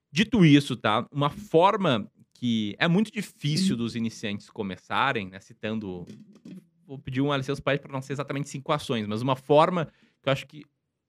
Dito 0.10 0.46
isso, 0.46 0.78
tá? 0.78 1.06
Uma 1.12 1.30
forma 1.30 2.10
que 2.34 2.76
é 2.78 2.88
muito 2.88 3.12
difícil 3.12 3.76
dos 3.76 3.96
iniciantes 3.96 4.50
começarem, 4.50 5.30
né? 5.30 5.40
Citando. 5.40 6.06
Vou 6.86 7.00
pedir 7.00 7.22
um 7.22 7.36
licença 7.36 7.62
para 7.62 7.92
não 7.92 8.02
ser 8.02 8.14
exatamente 8.14 8.50
cinco 8.50 8.72
ações, 8.72 9.08
mas 9.08 9.22
uma 9.22 9.36
forma 9.36 9.88
que 10.22 10.30
eu 10.30 10.34
acho 10.34 10.46
que 10.46 10.64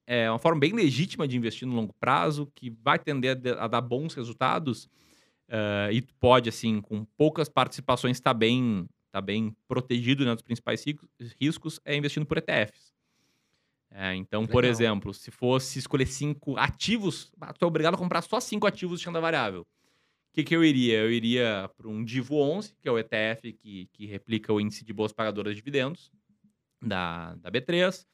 é 0.06 0.30
uma 0.30 0.38
forma 0.38 0.60
bem 0.60 0.72
legítima 0.72 1.26
de 1.26 1.36
investir 1.36 1.66
no 1.66 1.74
longo 1.74 1.94
prazo, 1.94 2.50
que 2.54 2.70
vai 2.82 2.98
tender 2.98 3.40
a, 3.58 3.66
dar 3.66 3.80
bons 3.80 4.14
resultados, 4.14 4.88
eh, 5.48 5.90
e 5.92 6.02
tu 6.02 6.14
pode, 6.16 6.48
assim, 6.48 6.80
com 6.80 7.04
poucas 7.16 7.48
participações, 7.48 8.16
estar 8.16 8.34
bem, 8.34 8.86
tá 9.10 9.20
bem 9.20 9.56
protegido 9.66 10.24
né, 10.24 10.34
dos 10.34 10.42
principais 10.42 10.84
ris- 10.84 10.98
riscos, 11.40 11.80
é 11.84 11.96
investindo 11.96 12.26
por 12.26 12.38
ETFs. 12.38 12.92
É, 13.90 14.14
então, 14.16 14.44
por 14.44 14.64
Legal. 14.64 14.70
exemplo, 14.72 15.14
se 15.14 15.30
fosse 15.30 15.78
escolher 15.78 16.06
cinco 16.06 16.56
ativos, 16.58 17.30
ah, 17.40 17.52
tu 17.52 17.64
é 17.64 17.68
obrigado 17.68 17.94
a 17.94 17.98
comprar 17.98 18.22
só 18.22 18.40
cinco 18.40 18.66
ativos 18.66 18.98
de 18.98 19.06
renda 19.06 19.20
variável. 19.20 19.62
O 19.62 20.34
que, 20.34 20.42
que 20.42 20.56
eu 20.56 20.64
iria? 20.64 20.98
Eu 20.98 21.12
iria 21.12 21.70
para 21.76 21.86
um 21.86 22.04
Divo 22.04 22.40
11, 22.40 22.74
que 22.82 22.88
é 22.88 22.90
o 22.90 22.98
ETF 22.98 23.52
que, 23.52 23.88
que 23.92 24.04
replica 24.04 24.52
o 24.52 24.60
índice 24.60 24.84
de 24.84 24.92
boas 24.92 25.12
pagadoras 25.12 25.52
de 25.52 25.60
dividendos 25.60 26.10
da, 26.82 27.36
da 27.36 27.52
B3. 27.52 28.04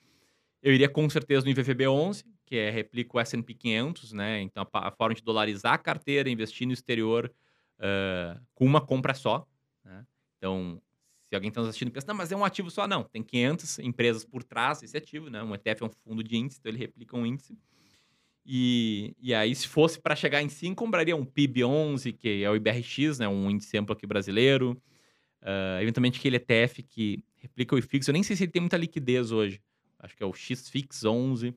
Eu 0.62 0.72
iria 0.74 0.88
com 0.88 1.08
certeza 1.08 1.44
no 1.44 1.50
IVVB 1.50 1.88
11, 1.88 2.24
que 2.44 2.56
é 2.56 2.70
replica 2.70 3.16
o 3.16 3.20
S&P 3.20 3.54
500, 3.54 4.12
né? 4.12 4.40
Então, 4.42 4.66
a, 4.72 4.90
forma 4.90 5.14
de 5.14 5.22
dolarizar 5.22 5.74
a 5.74 5.78
carteira, 5.78 6.28
investir 6.28 6.66
no 6.66 6.72
exterior 6.72 7.32
ah, 7.78 8.40
com 8.54 8.64
uma 8.64 8.80
compra 8.80 9.14
só. 9.14 9.46
né? 9.84 10.04
Então, 10.36 10.80
se 11.28 11.34
alguém 11.34 11.48
está 11.48 11.60
nos 11.60 11.70
assistindo 11.70 11.88
e 11.88 11.92
pensa, 11.92 12.06
não, 12.08 12.14
mas 12.14 12.32
é 12.32 12.36
um 12.36 12.44
ativo 12.44 12.70
só. 12.70 12.86
Não, 12.86 13.04
tem 13.04 13.22
500 13.22 13.78
empresas 13.78 14.24
por 14.24 14.42
trás 14.42 14.80
desse 14.80 14.96
ativo, 14.96 15.30
né? 15.30 15.42
Um 15.42 15.54
ETF 15.54 15.82
é 15.82 15.86
um 15.86 15.90
fundo 16.04 16.22
de 16.22 16.36
índice, 16.36 16.58
então 16.58 16.70
ele 16.70 16.78
replica 16.78 17.16
um 17.16 17.24
índice. 17.24 17.56
E, 18.44 19.14
e 19.20 19.32
aí, 19.32 19.54
se 19.54 19.68
fosse 19.68 20.00
para 20.00 20.16
chegar 20.16 20.42
em 20.42 20.48
5, 20.48 20.74
compraria 20.74 21.14
um 21.14 21.24
PIB11, 21.24 22.16
que 22.16 22.42
é 22.42 22.50
o 22.50 22.56
IBRX, 22.56 23.18
né? 23.18 23.28
Um 23.28 23.50
índice 23.50 23.78
amplo 23.78 23.94
aqui 23.94 24.06
brasileiro. 24.06 24.80
Ah, 25.40 25.78
eventualmente, 25.80 26.18
aquele 26.18 26.36
ETF 26.36 26.82
que 26.82 27.22
replica 27.36 27.74
o 27.74 27.78
IFIX. 27.78 28.08
Eu 28.08 28.12
nem 28.12 28.22
sei 28.22 28.36
se 28.36 28.44
ele 28.44 28.52
tem 28.52 28.60
muita 28.60 28.76
liquidez 28.76 29.30
hoje. 29.30 29.60
Acho 30.00 30.16
que 30.16 30.22
é 30.22 30.26
o 30.26 30.32
XFIX 30.32 31.04
11. 31.04 31.54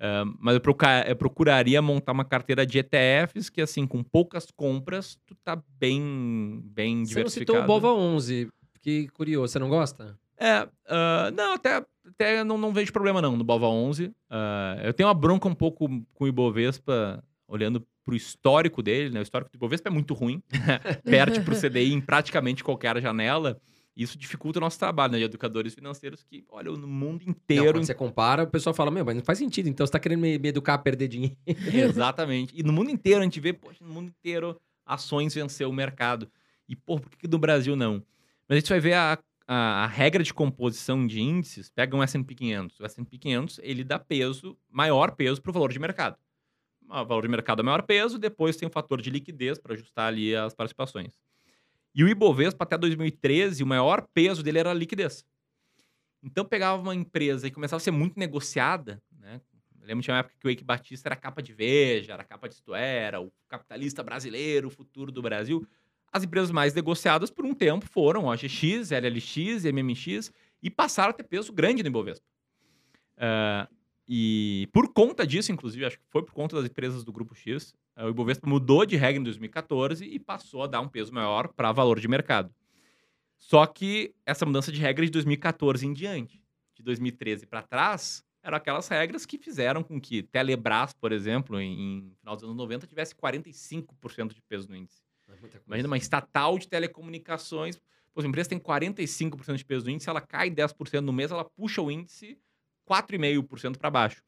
Ah, 0.00 0.24
mas 0.38 0.54
eu, 0.54 0.60
proca- 0.60 1.04
eu 1.08 1.16
procuraria 1.16 1.80
montar 1.82 2.12
uma 2.12 2.24
carteira 2.24 2.64
de 2.66 2.78
ETFs 2.78 3.48
que, 3.50 3.60
assim, 3.60 3.86
com 3.86 4.02
poucas 4.02 4.50
compras, 4.50 5.18
tu 5.26 5.34
tá 5.44 5.60
bem, 5.78 6.60
bem 6.64 7.04
Você 7.04 7.14
não 7.20 7.24
diversificado. 7.24 7.58
citou 7.58 7.64
o 7.64 7.66
Bova 7.66 7.92
11, 7.92 8.48
que 8.80 9.08
curioso, 9.08 9.52
você 9.52 9.58
não 9.58 9.68
gosta? 9.68 10.18
É, 10.40 10.68
ah, 10.86 11.32
não, 11.34 11.54
até, 11.54 11.84
até 12.06 12.44
não, 12.44 12.56
não 12.56 12.72
vejo 12.72 12.92
problema 12.92 13.20
não 13.20 13.36
no 13.36 13.42
Bova 13.42 13.66
11. 13.66 14.12
Ah, 14.30 14.78
eu 14.84 14.94
tenho 14.94 15.08
uma 15.08 15.14
bronca 15.14 15.48
um 15.48 15.54
pouco 15.54 15.88
com 16.14 16.24
o 16.24 16.28
Ibovespa, 16.28 17.22
olhando 17.48 17.84
pro 18.04 18.14
histórico 18.14 18.82
dele, 18.82 19.10
né? 19.10 19.18
O 19.20 19.22
histórico 19.22 19.50
do 19.50 19.56
Ibovespa 19.56 19.88
é 19.88 19.92
muito 19.92 20.14
ruim. 20.14 20.40
Perde 21.04 21.40
pro 21.40 21.54
CDI 21.56 21.92
em 21.92 22.00
praticamente 22.00 22.62
qualquer 22.64 23.00
janela. 23.02 23.60
Isso 23.98 24.16
dificulta 24.16 24.60
o 24.60 24.60
nosso 24.60 24.78
trabalho, 24.78 25.14
né, 25.14 25.18
de 25.18 25.24
educadores 25.24 25.74
financeiros 25.74 26.22
que, 26.22 26.44
olha, 26.48 26.70
no 26.70 26.86
mundo 26.86 27.24
Não, 27.26 27.32
inteiro. 27.32 27.72
quando 27.72 27.84
você 27.84 27.94
compara, 27.94 28.44
o 28.44 28.46
pessoal 28.46 28.72
fala, 28.72 28.92
meu, 28.92 29.04
mas 29.04 29.16
não 29.16 29.24
faz 29.24 29.38
sentido. 29.38 29.68
Então 29.68 29.84
você 29.84 29.90
tá 29.90 29.98
querendo 29.98 30.20
me, 30.20 30.38
me 30.38 30.48
educar 30.50 30.74
a 30.74 30.78
perder 30.78 31.08
dinheiro. 31.08 31.36
Exatamente. 31.74 32.54
E 32.56 32.62
no 32.62 32.72
mundo 32.72 32.90
inteiro 32.92 33.20
a 33.20 33.24
gente 33.24 33.40
vê, 33.40 33.52
poxa, 33.52 33.84
no 33.84 33.92
mundo 33.92 34.06
inteiro 34.08 34.56
ações 34.86 35.34
vencer 35.34 35.66
o 35.66 35.72
mercado. 35.72 36.30
E, 36.68 36.76
pô, 36.76 37.00
por 37.00 37.10
que, 37.10 37.16
que 37.16 37.28
no 37.28 37.40
Brasil 37.40 37.74
não? 37.74 37.94
Mas 38.48 38.58
a 38.58 38.60
gente 38.60 38.68
vai 38.68 38.78
ver 38.78 38.92
a, 38.92 39.18
a, 39.48 39.56
a 39.82 39.86
regra 39.88 40.22
de 40.22 40.32
composição 40.32 41.04
de 41.04 41.20
índices, 41.20 41.68
pega 41.68 41.96
um 41.96 42.02
S&P 42.02 42.36
500. 42.36 42.78
O 42.78 42.84
S&P 42.84 43.18
500, 43.18 43.58
ele 43.64 43.82
dá 43.82 43.98
peso, 43.98 44.56
maior 44.70 45.16
peso 45.16 45.42
para 45.42 45.50
o 45.50 45.52
valor 45.52 45.72
de 45.72 45.78
mercado. 45.80 46.16
O 46.88 47.04
valor 47.04 47.22
de 47.22 47.28
mercado 47.28 47.62
é 47.62 47.64
maior 47.64 47.82
peso, 47.82 48.16
depois 48.16 48.56
tem 48.56 48.68
o 48.68 48.70
fator 48.70 49.02
de 49.02 49.10
liquidez 49.10 49.58
para 49.58 49.74
ajustar 49.74 50.06
ali 50.06 50.36
as 50.36 50.54
participações. 50.54 51.12
E 51.98 52.04
o 52.04 52.08
Ibovespa, 52.08 52.62
até 52.62 52.78
2013, 52.78 53.60
o 53.64 53.66
maior 53.66 54.06
peso 54.14 54.40
dele 54.40 54.60
era 54.60 54.70
a 54.70 54.74
liquidez. 54.74 55.24
Então, 56.22 56.44
pegava 56.44 56.80
uma 56.80 56.94
empresa 56.94 57.48
e 57.48 57.50
começava 57.50 57.78
a 57.78 57.80
ser 57.80 57.90
muito 57.90 58.16
negociada, 58.16 59.02
né? 59.10 59.40
Eu 59.80 59.84
lembro 59.84 60.04
de 60.04 60.08
uma 60.08 60.18
época 60.18 60.36
que 60.38 60.46
o 60.46 60.48
Eike 60.48 60.62
Batista 60.62 61.08
era 61.08 61.16
capa 61.16 61.42
de 61.42 61.52
Veja, 61.52 62.12
era 62.12 62.22
capa 62.22 62.48
de 62.48 62.54
Isto 62.54 62.72
Era, 62.72 63.20
o 63.20 63.32
capitalista 63.48 64.00
brasileiro, 64.04 64.68
o 64.68 64.70
futuro 64.70 65.10
do 65.10 65.20
Brasil. 65.20 65.66
As 66.12 66.22
empresas 66.22 66.52
mais 66.52 66.72
negociadas 66.72 67.32
por 67.32 67.44
um 67.44 67.52
tempo 67.52 67.84
foram 67.84 68.26
OGX, 68.26 68.92
LLX, 68.92 69.64
MMX 69.64 70.30
e 70.62 70.70
passaram 70.70 71.10
a 71.10 71.12
ter 71.12 71.24
peso 71.24 71.52
grande 71.52 71.82
no 71.82 71.88
Ibovespa. 71.88 72.24
Ah, 73.16 73.68
e 74.06 74.68
por 74.72 74.92
conta 74.92 75.26
disso, 75.26 75.50
inclusive, 75.50 75.84
acho 75.84 75.98
que 75.98 76.04
foi 76.10 76.22
por 76.22 76.32
conta 76.32 76.54
das 76.54 76.66
empresas 76.66 77.02
do 77.02 77.12
Grupo 77.12 77.34
X, 77.34 77.74
o 78.06 78.10
Ibovespa 78.10 78.48
mudou 78.48 78.86
de 78.86 78.96
regra 78.96 79.20
em 79.20 79.24
2014 79.24 80.04
e 80.04 80.18
passou 80.18 80.62
a 80.62 80.66
dar 80.66 80.80
um 80.80 80.88
peso 80.88 81.12
maior 81.12 81.48
para 81.48 81.72
valor 81.72 81.98
de 81.98 82.06
mercado. 82.06 82.52
Só 83.36 83.66
que 83.66 84.14
essa 84.26 84.44
mudança 84.44 84.70
de 84.70 84.80
regra 84.80 85.04
é 85.04 85.06
de 85.06 85.12
2014 85.12 85.86
em 85.86 85.92
diante. 85.92 86.42
De 86.74 86.82
2013 86.82 87.46
para 87.46 87.62
trás, 87.62 88.24
eram 88.42 88.56
aquelas 88.56 88.88
regras 88.88 89.26
que 89.26 89.38
fizeram 89.38 89.82
com 89.82 90.00
que 90.00 90.22
Telebrás, 90.22 90.92
por 90.92 91.12
exemplo, 91.12 91.60
em, 91.60 91.72
em 91.72 92.12
final 92.20 92.34
dos 92.34 92.44
anos 92.44 92.56
90, 92.56 92.86
tivesse 92.86 93.14
45% 93.14 94.32
de 94.32 94.42
peso 94.42 94.68
no 94.68 94.76
índice. 94.76 95.02
Imagina 95.66 95.88
uma 95.88 95.98
estatal 95.98 96.58
de 96.58 96.68
telecomunicações, 96.68 97.80
pô, 98.14 98.20
a 98.20 98.26
empresa 98.26 98.48
tem 98.48 98.58
45% 98.58 99.56
de 99.56 99.64
peso 99.64 99.84
no 99.84 99.90
índice, 99.90 100.08
ela 100.08 100.20
cai 100.20 100.50
10% 100.50 101.00
no 101.00 101.12
mês, 101.12 101.30
ela 101.30 101.44
puxa 101.44 101.82
o 101.82 101.90
índice 101.90 102.38
4,5% 102.88 103.76
para 103.76 103.90
baixo. 103.90 104.22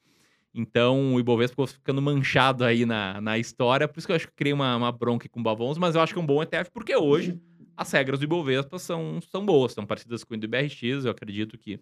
Então, 0.53 1.15
o 1.15 1.21
Ibovespa 1.21 1.53
ficou 1.53 1.67
ficando 1.67 2.03
manchado 2.03 2.65
aí 2.65 2.85
na, 2.85 3.21
na 3.21 3.39
história, 3.39 3.87
por 3.87 3.99
isso 3.99 4.07
que 4.07 4.13
eu 4.13 4.17
acho 4.17 4.27
que 4.29 4.35
criei 4.35 4.53
uma, 4.53 4.77
uma 4.77 4.91
bronca 4.91 5.29
com 5.29 5.41
o 5.41 5.43
Bavons, 5.43 5.79
mas 5.79 5.95
eu 5.95 6.01
acho 6.01 6.13
que 6.13 6.19
é 6.19 6.23
um 6.23 6.27
bom 6.27 6.43
ETF, 6.43 6.71
porque 6.73 6.95
hoje 6.97 7.41
as 7.77 7.91
regras 7.93 8.19
do 8.19 8.25
Ibovespa 8.25 8.79
são, 8.79 9.21
são 9.23 9.47
boas, 9.47 9.73
são 9.73 9.87
parecidas 9.87 10.25
com 10.25 10.35
o 10.35 10.37
do 10.37 10.45
IBRX, 10.45 11.05
eu 11.05 11.11
acredito 11.11 11.57
que 11.57 11.79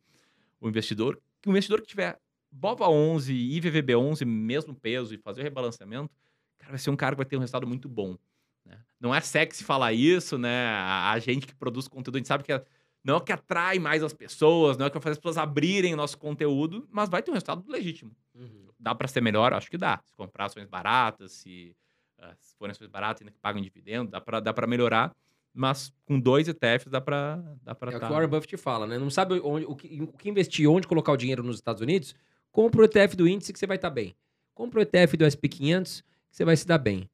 o 0.61 0.69
investidor, 0.69 1.19
que 1.41 1.49
o 1.49 1.51
investidor 1.51 1.81
que 1.81 1.87
tiver 1.87 2.19
BOVA 2.51 2.89
11 2.89 3.33
e 3.33 3.57
IVVB 3.57 3.97
11, 3.97 4.25
mesmo 4.25 4.75
peso, 4.75 5.14
e 5.14 5.19
fazer 5.19 5.41
o 5.41 5.45
rebalanceamento, 5.45 6.11
cara, 6.59 6.73
vai 6.73 6.79
ser 6.79 6.91
um 6.91 6.97
cara 6.97 7.14
que 7.14 7.19
vai 7.19 7.27
ter 7.27 7.37
um 7.37 7.41
resultado 7.41 7.66
muito 7.66 7.89
bom. 7.89 8.16
né? 8.64 8.79
Não 9.01 9.14
é 9.14 9.21
sexy 9.21 9.64
falar 9.64 9.93
isso, 9.93 10.37
né? 10.37 10.66
A, 10.66 11.12
a 11.12 11.19
gente 11.19 11.47
que 11.47 11.55
produz 11.55 11.89
conteúdo, 11.89 12.16
a 12.16 12.19
gente 12.19 12.29
sabe 12.29 12.45
que 12.45 12.53
é- 12.53 12.62
não 13.05 13.14
é 13.14 13.16
o 13.16 13.20
que 13.20 13.32
atrai 13.32 13.78
mais 13.78 14.03
as 14.03 14.12
pessoas, 14.12 14.76
não 14.76 14.84
é 14.84 14.88
o 14.88 14.90
que 14.90 14.96
vai 14.99 15.03
fazer 15.03 15.12
as 15.12 15.18
pessoas 15.18 15.38
abrirem 15.38 15.94
o 15.94 15.96
nosso 15.96 16.18
conteúdo, 16.18 16.86
mas 16.90 17.09
vai 17.09 17.22
ter 17.22 17.30
um 17.30 17.34
resultado 17.34 17.64
legítimo. 17.70 18.11
Uhum. 18.34 18.68
Dá 18.78 18.94
para 18.94 19.09
ser 19.09 19.20
melhor? 19.20 19.53
Acho 19.53 19.70
que 19.70 19.78
dá. 19.78 20.01
Se 20.05 20.14
comprar 20.14 20.46
ações 20.46 20.66
baratas, 20.68 21.32
se, 21.32 21.74
ah, 22.18 22.34
se 22.38 22.55
forem 22.57 22.72
ações 22.72 22.88
baratas 22.88 23.22
ainda 23.22 23.32
que 23.32 23.38
pagam 23.38 23.61
dividendo, 23.62 24.11
dá 24.11 24.20
para 24.20 24.40
dá 24.40 24.53
pra 24.53 24.66
melhorar. 24.66 25.14
Mas 25.55 25.92
com 26.05 26.20
dois 26.20 26.46
ETFs 26.46 26.90
dá 26.90 27.01
para 27.01 27.36
dá 27.62 27.74
pra 27.74 27.90
É 27.92 27.96
o 27.96 28.01
tá- 28.01 28.07
que 28.07 28.12
o 28.12 28.14
Warren 28.14 28.28
Buffett 28.28 28.57
fala, 28.57 28.86
né? 28.86 28.99
Não 28.99 29.11
sabe 29.11 29.40
onde, 29.42 29.64
o, 29.66 29.74
que, 29.74 30.01
o 30.03 30.07
que 30.12 30.28
investir, 30.28 30.68
onde 30.70 30.86
colocar 30.86 31.11
o 31.12 31.16
dinheiro 31.16 31.42
nos 31.42 31.57
Estados 31.57 31.80
Unidos? 31.82 32.14
Compra 32.53 32.82
o 32.82 32.84
ETF 32.84 33.16
do 33.16 33.26
índice 33.26 33.53
que 33.53 33.59
você 33.59 33.66
vai 33.66 33.76
estar 33.76 33.90
bem. 33.90 34.14
Compra 34.55 34.80
o 34.80 34.82
ETF 34.82 35.16
do 35.16 35.24
SP500 35.24 36.03
que 36.30 36.36
você 36.36 36.44
vai 36.44 36.57
se 36.57 36.66
dar 36.66 36.78
bem. 36.78 37.09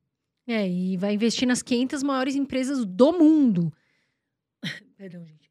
É, 0.47 0.69
e 0.69 0.97
vai 0.99 1.15
investir 1.15 1.49
nas 1.49 1.63
500 1.63 2.03
maiores 2.03 2.35
empresas 2.35 2.85
do 2.85 3.13
mundo. 3.13 3.73
Perdão, 4.99 5.25
gente. 5.25 5.51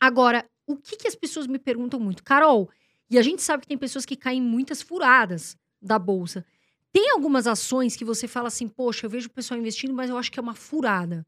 Agora, 0.00 0.44
o 0.66 0.76
que, 0.76 0.96
que 0.96 1.08
as 1.08 1.14
pessoas 1.14 1.46
me 1.46 1.58
perguntam 1.58 2.00
muito? 2.00 2.22
Carol, 2.22 2.70
e 3.10 3.18
a 3.18 3.22
gente 3.22 3.42
sabe 3.42 3.62
que 3.62 3.68
tem 3.68 3.78
pessoas 3.78 4.04
que 4.04 4.16
caem 4.16 4.38
em 4.38 4.46
muitas 4.46 4.82
furadas 4.82 5.56
da 5.80 5.98
bolsa. 5.98 6.44
Tem 6.92 7.10
algumas 7.10 7.46
ações 7.46 7.96
que 7.96 8.04
você 8.04 8.28
fala 8.28 8.48
assim, 8.48 8.68
poxa, 8.68 9.06
eu 9.06 9.10
vejo 9.10 9.28
o 9.28 9.32
pessoal 9.32 9.58
investindo, 9.58 9.92
mas 9.92 10.10
eu 10.10 10.16
acho 10.16 10.30
que 10.30 10.38
é 10.38 10.42
uma 10.42 10.54
furada. 10.54 11.26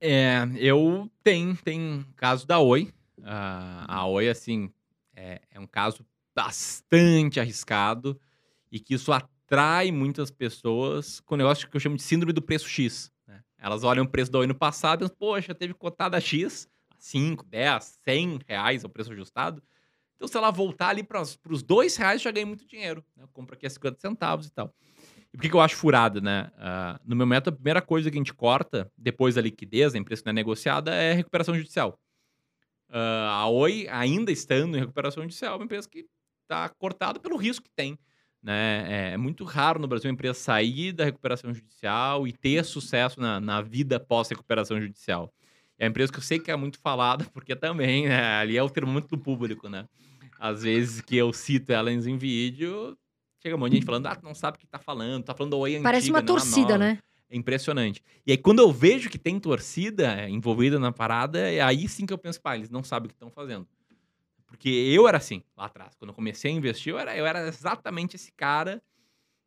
É, 0.00 0.48
eu 0.56 1.10
tenho, 1.22 1.56
tem 1.56 2.06
caso 2.16 2.46
da 2.46 2.58
Oi. 2.58 2.92
Ah, 3.24 3.84
a 3.88 4.06
Oi, 4.06 4.28
assim, 4.28 4.70
é, 5.14 5.40
é 5.50 5.58
um 5.58 5.66
caso 5.66 6.06
bastante 6.34 7.40
arriscado 7.40 8.20
e 8.70 8.78
que 8.78 8.94
isso 8.94 9.12
atrai 9.12 9.90
muitas 9.90 10.30
pessoas 10.30 11.20
com 11.20 11.34
o 11.34 11.38
negócio 11.38 11.68
que 11.68 11.76
eu 11.76 11.80
chamo 11.80 11.96
de 11.96 12.02
síndrome 12.02 12.32
do 12.32 12.42
preço 12.42 12.68
X. 12.68 13.10
Elas 13.58 13.84
olham 13.84 14.04
o 14.04 14.08
preço 14.08 14.30
da 14.30 14.38
Oi 14.38 14.46
no 14.46 14.54
passado 14.54 15.04
e 15.04 15.10
poxa, 15.10 15.54
teve 15.54 15.74
cotada 15.74 16.20
X, 16.20 16.68
5, 16.98 17.44
10, 17.44 17.98
100 18.04 18.40
reais 18.46 18.84
é 18.84 18.86
o 18.86 18.90
preço 18.90 19.12
ajustado. 19.12 19.62
Então, 20.16 20.26
se 20.26 20.36
ela 20.36 20.50
voltar 20.50 20.88
ali 20.88 21.02
para 21.02 21.20
os 21.20 21.62
dois 21.62 21.96
reais, 21.96 22.22
já 22.22 22.30
ganhei 22.30 22.46
muito 22.46 22.66
dinheiro. 22.66 23.04
Né? 23.14 23.24
Eu 23.24 23.28
compro 23.28 23.54
aqui 23.54 23.66
a 23.66 23.70
50 23.70 24.00
centavos 24.00 24.46
e 24.46 24.50
tal. 24.50 24.74
E 25.32 25.36
por 25.36 25.42
que, 25.42 25.50
que 25.50 25.54
eu 25.54 25.60
acho 25.60 25.76
furada, 25.76 26.20
né? 26.20 26.50
Ah, 26.56 26.98
no 27.04 27.14
meu 27.14 27.26
método, 27.26 27.54
a 27.54 27.56
primeira 27.56 27.82
coisa 27.82 28.10
que 28.10 28.16
a 28.16 28.20
gente 28.20 28.32
corta, 28.32 28.90
depois 28.96 29.34
da 29.34 29.42
liquidez, 29.42 29.94
a 29.94 29.98
empresa 29.98 30.22
não 30.24 30.30
é 30.30 30.32
negociada, 30.32 30.94
é 30.94 31.12
recuperação 31.12 31.54
judicial. 31.54 32.00
Ah, 32.88 33.42
a 33.42 33.48
Oi, 33.48 33.86
ainda 33.90 34.32
estando 34.32 34.76
em 34.76 34.80
recuperação 34.80 35.22
judicial, 35.22 35.54
é 35.54 35.56
uma 35.56 35.64
empresa 35.64 35.88
que 35.88 36.06
está 36.42 36.68
cortada 36.70 37.20
pelo 37.20 37.36
risco 37.36 37.64
que 37.64 37.70
tem. 37.76 37.98
Né? 38.46 39.08
É, 39.08 39.12
é 39.14 39.16
muito 39.16 39.42
raro 39.42 39.80
no 39.80 39.88
Brasil 39.88 40.08
uma 40.08 40.14
empresa 40.14 40.38
sair 40.38 40.92
da 40.92 41.04
recuperação 41.04 41.52
judicial 41.52 42.28
e 42.28 42.32
ter 42.32 42.64
sucesso 42.64 43.20
na, 43.20 43.40
na 43.40 43.60
vida 43.60 43.98
pós-recuperação 43.98 44.80
judicial. 44.80 45.34
É 45.76 45.84
uma 45.84 45.90
empresa 45.90 46.12
que 46.12 46.18
eu 46.18 46.22
sei 46.22 46.38
que 46.38 46.48
é 46.48 46.54
muito 46.54 46.78
falada, 46.78 47.24
porque 47.34 47.56
também, 47.56 48.06
né, 48.06 48.38
ali 48.38 48.56
é 48.56 48.62
o 48.62 48.70
termômetro 48.70 49.16
do 49.16 49.18
público, 49.18 49.68
né? 49.68 49.88
Às 50.38 50.62
vezes 50.62 51.00
que 51.00 51.16
eu 51.16 51.32
cito 51.32 51.72
elas 51.72 52.06
em 52.06 52.16
vídeo, 52.16 52.96
chega 53.42 53.56
um 53.56 53.58
monte 53.58 53.72
de 53.72 53.76
gente 53.78 53.86
falando, 53.86 54.06
ah, 54.06 54.14
tu 54.14 54.24
não 54.24 54.34
sabe 54.34 54.58
o 54.58 54.60
que 54.60 54.66
tá 54.68 54.78
falando, 54.78 55.24
tá 55.24 55.34
falando 55.34 55.58
Oi 55.58 55.72
antiga, 55.72 55.82
Parece 55.82 56.10
uma 56.10 56.20
a 56.20 56.22
torcida, 56.22 56.78
né? 56.78 57.00
É 57.28 57.36
impressionante. 57.36 58.00
E 58.24 58.30
aí, 58.30 58.38
quando 58.38 58.60
eu 58.60 58.70
vejo 58.70 59.10
que 59.10 59.18
tem 59.18 59.40
torcida 59.40 60.28
envolvida 60.28 60.78
na 60.78 60.92
parada, 60.92 61.40
é 61.50 61.60
aí 61.60 61.88
sim 61.88 62.06
que 62.06 62.12
eu 62.12 62.18
penso, 62.18 62.40
pá, 62.40 62.54
eles 62.54 62.70
não 62.70 62.84
sabem 62.84 63.06
o 63.06 63.08
que 63.08 63.14
estão 63.14 63.28
fazendo. 63.28 63.66
Porque 64.56 64.70
eu 64.70 65.06
era 65.06 65.18
assim, 65.18 65.42
lá 65.56 65.66
atrás. 65.66 65.94
Quando 65.96 66.08
eu 66.10 66.14
comecei 66.14 66.50
a 66.50 66.54
investir, 66.54 66.92
eu 66.92 66.98
era, 66.98 67.14
eu 67.16 67.26
era 67.26 67.46
exatamente 67.46 68.16
esse 68.16 68.32
cara 68.32 68.82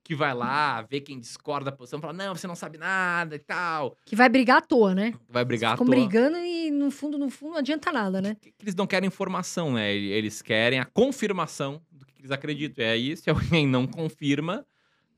que 0.04 0.16
vai 0.16 0.34
lá, 0.34 0.82
vê 0.84 1.02
quem 1.02 1.20
discorda 1.20 1.70
da 1.70 1.76
posição, 1.76 2.00
fala, 2.00 2.14
não, 2.14 2.34
você 2.34 2.48
não 2.48 2.56
sabe 2.56 2.78
nada 2.78 3.36
e 3.36 3.40
tal. 3.40 3.96
Que 4.06 4.16
vai 4.16 4.30
brigar 4.30 4.58
à 4.58 4.62
toa, 4.62 4.96
né? 4.96 5.14
Vai 5.28 5.44
brigar 5.46 5.74
à 5.74 5.76
Ficam 5.76 5.86
toa. 5.86 5.96
brigando 5.96 6.38
e 6.38 6.72
no 6.72 6.90
fundo, 6.90 7.18
no 7.18 7.30
fundo, 7.30 7.52
não 7.52 7.58
adianta 7.60 7.92
nada, 7.92 8.22
né? 8.22 8.36
que 8.40 8.52
que 8.52 8.64
eles 8.64 8.74
não 8.76 8.88
querem 8.88 9.08
informação, 9.08 9.74
né? 9.74 9.94
Ele- 9.94 10.10
Eles 10.12 10.42
querem 10.42 10.80
a 10.80 10.86
confirmação 10.86 11.82
do 11.92 12.06
que 12.06 12.22
eles 12.22 12.32
acreditam. 12.32 12.84
E 12.84 12.88
aí, 12.88 13.18
se 13.18 13.30
alguém 13.30 13.68
não 13.68 13.86
confirma, 13.86 14.66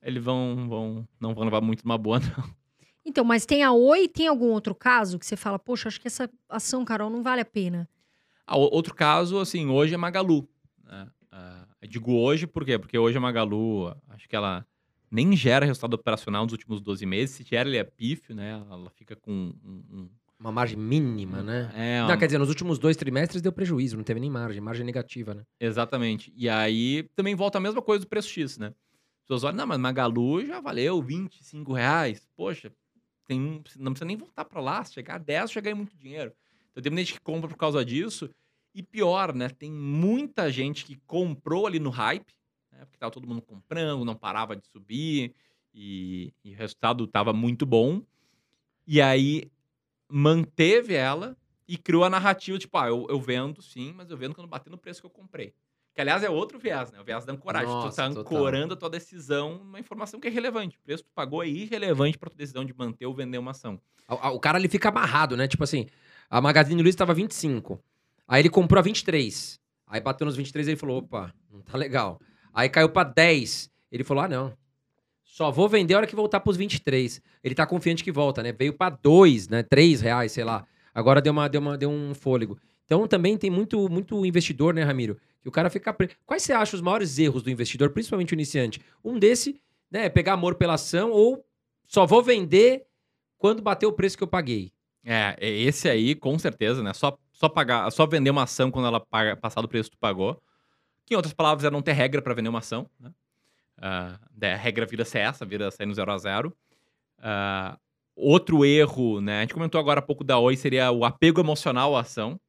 eles 0.01 0.21
vão, 0.23 0.67
vão 0.67 1.07
não 1.19 1.33
vão 1.33 1.43
levar 1.45 1.61
muito 1.61 1.83
uma 1.83 1.97
boa, 1.97 2.19
não. 2.47 2.61
Então, 3.05 3.23
mas 3.23 3.45
tem 3.45 3.63
a 3.63 3.71
Oi, 3.71 4.07
tem 4.07 4.27
algum 4.27 4.47
outro 4.51 4.75
caso 4.75 5.17
que 5.17 5.25
você 5.25 5.35
fala, 5.37 5.57
poxa, 5.57 5.87
acho 5.87 5.99
que 6.01 6.07
essa 6.07 6.29
ação, 6.49 6.83
Carol, 6.85 7.09
não 7.09 7.23
vale 7.23 7.41
a 7.41 7.45
pena. 7.45 7.87
Ah, 8.53 8.57
outro 8.57 8.93
caso, 8.93 9.39
assim, 9.39 9.67
hoje 9.67 9.93
é 9.93 9.97
Magalu. 9.97 10.47
Né? 10.83 11.07
Ah, 11.31 11.65
eu 11.81 11.87
digo 11.87 12.13
hoje 12.13 12.45
por 12.45 12.65
quê? 12.65 12.77
Porque 12.77 12.97
hoje 12.97 13.17
a 13.17 13.21
Magalu, 13.21 13.95
acho 14.09 14.27
que 14.27 14.35
ela 14.35 14.65
nem 15.09 15.35
gera 15.35 15.65
resultado 15.65 15.93
operacional 15.93 16.43
nos 16.43 16.51
últimos 16.51 16.81
12 16.81 17.05
meses. 17.05 17.35
Se 17.35 17.43
gera, 17.43 17.67
ele 17.69 17.77
é 17.77 17.83
pífio, 17.83 18.35
né? 18.35 18.51
Ela 18.69 18.89
fica 18.89 19.15
com 19.15 19.31
um... 19.31 19.83
um- 19.91 20.09
Uma 20.39 20.51
margem 20.51 20.77
mínima, 20.77 21.41
né? 21.43 21.71
É, 21.75 21.99
Não, 22.01 22.07
uma- 22.09 22.17
quer 22.17 22.25
dizer, 22.25 22.37
nos 22.39 22.49
últimos 22.49 22.77
dois 22.79 22.97
trimestres 22.97 23.41
deu 23.41 23.51
prejuízo, 23.53 23.95
não 23.95 24.03
teve 24.03 24.19
nem 24.19 24.29
margem, 24.29 24.59
margem 24.61 24.85
negativa, 24.85 25.33
né? 25.33 25.43
Exatamente. 25.59 26.33
E 26.35 26.49
aí 26.49 27.03
também 27.15 27.35
volta 27.35 27.57
a 27.57 27.61
mesma 27.61 27.81
coisa 27.81 28.03
do 28.03 28.09
preço 28.09 28.27
X, 28.29 28.57
né? 28.57 28.67
As 28.67 29.27
pessoas 29.27 29.43
olham, 29.45 29.57
não, 29.57 29.67
mas 29.67 29.77
Magalu 29.79 30.45
já 30.45 30.59
valeu 30.59 31.01
25 31.01 31.71
reais. 31.73 32.27
Poxa, 32.35 32.71
tem, 33.27 33.61
não 33.77 33.93
precisa 33.93 34.05
nem 34.05 34.17
voltar 34.17 34.43
para 34.43 34.59
lá. 34.59 34.83
Se 34.83 34.93
chegar 34.93 35.15
a 35.15 35.19
10, 35.19 35.51
já 35.51 35.61
ganha 35.61 35.75
muito 35.75 35.95
dinheiro. 35.95 36.33
Então 36.71 36.81
tem 36.81 36.89
muita 36.91 37.03
gente 37.05 37.13
que 37.19 37.21
compra 37.21 37.47
por 37.49 37.57
causa 37.57 37.83
disso. 37.85 38.29
E 38.73 38.81
pior, 38.81 39.33
né? 39.33 39.49
Tem 39.49 39.71
muita 39.71 40.49
gente 40.51 40.85
que 40.85 40.95
comprou 41.07 41.67
ali 41.67 41.79
no 41.79 41.89
hype, 41.89 42.33
né? 42.71 42.79
Porque 42.85 42.97
tava 42.97 43.11
todo 43.11 43.27
mundo 43.27 43.41
comprando, 43.41 44.05
não 44.05 44.15
parava 44.15 44.55
de 44.55 44.65
subir. 44.67 45.33
E, 45.73 46.33
e 46.43 46.53
o 46.53 46.57
resultado 46.57 47.05
tava 47.07 47.33
muito 47.33 47.65
bom. 47.65 48.01
E 48.87 49.01
aí 49.01 49.49
manteve 50.09 50.93
ela 50.93 51.37
e 51.67 51.77
criou 51.77 52.03
a 52.03 52.09
narrativa, 52.09 52.57
tipo, 52.57 52.77
ah, 52.77 52.87
eu, 52.87 53.07
eu 53.09 53.19
vendo 53.19 53.61
sim, 53.61 53.93
mas 53.95 54.09
eu 54.09 54.17
vendo 54.17 54.35
quando 54.35 54.47
bater 54.47 54.69
no 54.69 54.77
preço 54.77 54.99
que 55.01 55.05
eu 55.05 55.11
comprei. 55.11 55.53
Que, 55.93 56.01
aliás, 56.01 56.23
é 56.23 56.29
outro 56.29 56.57
viés, 56.57 56.91
né? 56.91 56.99
O 56.99 57.03
viés 57.03 57.25
da 57.25 57.33
ancoragem. 57.33 57.67
tu 57.67 57.73
Nossa, 57.73 57.95
tá 57.97 58.09
total. 58.09 58.37
ancorando 58.37 58.73
a 58.73 58.77
tua 58.77 58.89
decisão 58.89 59.57
numa 59.57 59.79
informação 59.79 60.19
que 60.19 60.27
é 60.27 60.31
relevante. 60.31 60.77
O 60.77 60.81
preço 60.81 61.03
que 61.03 61.09
tu 61.09 61.13
pagou 61.13 61.43
é 61.43 61.47
irrelevante 61.47 62.17
pra 62.17 62.29
tua 62.29 62.37
decisão 62.37 62.63
de 62.63 62.73
manter 62.73 63.05
ou 63.05 63.13
vender 63.13 63.37
uma 63.37 63.51
ação. 63.51 63.79
A- 64.07 64.31
O 64.31 64.39
cara 64.39 64.57
ele 64.57 64.69
fica 64.69 64.87
amarrado, 64.89 65.35
né? 65.35 65.47
Tipo 65.47 65.63
assim, 65.65 65.87
a 66.29 66.39
Magazine 66.39 66.81
Luiza 66.81 66.97
tava 66.97 67.13
25. 67.13 67.81
Aí 68.31 68.41
ele 68.41 68.49
comprou 68.49 68.79
a 68.79 68.81
23. 68.81 69.59
Aí 69.85 69.99
bateu 69.99 70.23
nos 70.23 70.37
23 70.37 70.65
e 70.65 70.71
ele 70.71 70.77
falou: 70.77 70.99
opa, 70.99 71.33
não 71.51 71.61
tá 71.61 71.77
legal. 71.77 72.17
Aí 72.53 72.69
caiu 72.69 72.87
pra 72.87 73.03
10. 73.03 73.69
Ele 73.91 74.05
falou: 74.05 74.23
ah, 74.23 74.27
não. 74.29 74.53
Só 75.21 75.51
vou 75.51 75.67
vender 75.67 75.95
a 75.95 75.97
hora 75.97 76.07
que 76.07 76.15
voltar 76.15 76.39
pros 76.39 76.55
23. 76.55 77.21
Ele 77.43 77.53
tá 77.53 77.65
confiante 77.65 78.05
que 78.05 78.11
volta, 78.11 78.41
né? 78.41 78.53
Veio 78.53 78.71
pra 78.71 78.89
2, 78.89 79.49
né? 79.49 79.63
3 79.63 79.99
reais, 79.99 80.31
sei 80.31 80.45
lá. 80.45 80.65
Agora 80.95 81.21
deu, 81.21 81.33
uma, 81.33 81.49
deu, 81.49 81.59
uma, 81.59 81.77
deu 81.77 81.89
um 81.89 82.13
fôlego. 82.13 82.57
Então 82.85 83.05
também 83.05 83.37
tem 83.37 83.49
muito, 83.49 83.89
muito 83.89 84.25
investidor, 84.25 84.73
né, 84.73 84.83
Ramiro? 84.83 85.17
Que 85.41 85.49
o 85.49 85.51
cara 85.51 85.69
fica. 85.69 85.93
Quais 86.25 86.41
você 86.41 86.53
acha 86.53 86.73
os 86.73 86.81
maiores 86.81 87.19
erros 87.19 87.43
do 87.43 87.49
investidor, 87.49 87.89
principalmente 87.89 88.31
o 88.31 88.35
iniciante? 88.35 88.79
Um 89.03 89.19
desse, 89.19 89.59
né, 89.91 90.05
é 90.05 90.09
pegar 90.09 90.33
amor 90.33 90.55
pela 90.55 90.75
ação 90.75 91.11
ou 91.11 91.45
só 91.85 92.05
vou 92.05 92.23
vender 92.23 92.85
quando 93.37 93.61
bater 93.61 93.87
o 93.87 93.91
preço 93.91 94.17
que 94.17 94.23
eu 94.23 94.27
paguei. 94.27 94.71
É 95.03 95.35
esse 95.41 95.89
aí, 95.89 96.15
com 96.15 96.37
certeza, 96.39 96.81
né? 96.81 96.93
Só, 96.93 97.17
só 97.41 97.49
pagar, 97.49 97.91
só 97.91 98.05
vender 98.05 98.29
uma 98.29 98.43
ação 98.43 98.69
quando 98.69 98.85
ela 98.85 98.99
paga, 98.99 99.35
passar 99.35 99.61
do 99.61 99.67
preço 99.67 99.89
que 99.89 99.97
tu 99.97 99.99
pagou. 99.99 100.39
Que, 101.07 101.15
em 101.15 101.17
outras 101.17 101.33
palavras, 101.33 101.65
é 101.65 101.71
não 101.71 101.81
ter 101.81 101.93
regra 101.93 102.21
para 102.21 102.35
vender 102.35 102.49
uma 102.49 102.59
ação, 102.59 102.87
né? 102.99 103.11
Daí 104.31 104.51
a 104.51 104.55
regra 104.55 104.85
vira 104.85 105.03
ser 105.03 105.19
essa, 105.19 105.43
vira 105.43 105.71
sair 105.71 105.87
no 105.87 105.93
zero 105.95 106.11
a 106.11 106.17
zero. 106.19 106.55
Ah, 107.17 107.79
outro 108.15 108.63
erro, 108.63 109.19
né? 109.21 109.39
A 109.39 109.41
gente 109.41 109.55
comentou 109.55 109.81
agora 109.81 110.01
há 110.01 110.03
pouco 110.03 110.23
da 110.23 110.37
Oi, 110.37 110.55
seria 110.55 110.91
o 110.91 111.03
apego 111.03 111.41
emocional 111.41 111.97
à 111.97 112.01
ação. 112.01 112.39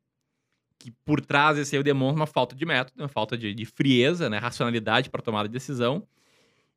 Que 0.78 0.90
por 1.06 1.22
trás 1.22 1.56
esse 1.56 1.74
aí 1.74 1.82
demonstra 1.82 2.20
uma 2.20 2.26
falta 2.26 2.54
de 2.54 2.66
método, 2.66 3.02
uma 3.02 3.08
falta 3.08 3.38
de, 3.38 3.54
de 3.54 3.64
frieza, 3.64 4.28
né? 4.28 4.36
Racionalidade 4.36 5.08
para 5.08 5.22
tomar 5.22 5.46
a 5.46 5.48
decisão. 5.48 6.06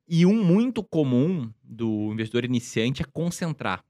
E 0.08 0.24
um 0.24 0.42
muito 0.42 0.82
comum 0.82 1.52
do 1.62 2.10
investidor 2.14 2.46
iniciante 2.46 3.02
é 3.02 3.04
concentrar. 3.04 3.84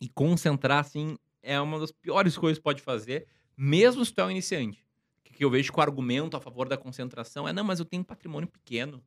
E 0.00 0.08
concentrar, 0.08 0.78
assim, 0.78 1.18
é 1.42 1.60
uma 1.60 1.78
das 1.78 1.92
piores 1.92 2.36
coisas 2.36 2.58
que 2.58 2.64
pode 2.64 2.82
fazer, 2.82 3.26
mesmo 3.56 4.04
se 4.04 4.12
tu 4.12 4.20
é 4.20 4.24
um 4.24 4.30
iniciante. 4.30 4.84
Que 5.22 5.44
eu 5.44 5.50
vejo 5.50 5.72
o 5.76 5.80
argumento 5.80 6.36
a 6.36 6.40
favor 6.40 6.68
da 6.68 6.76
concentração 6.76 7.46
é, 7.46 7.52
não, 7.52 7.62
mas 7.62 7.78
eu 7.78 7.84
tenho 7.84 8.02
um 8.02 8.04
patrimônio 8.04 8.48
pequeno. 8.48 9.02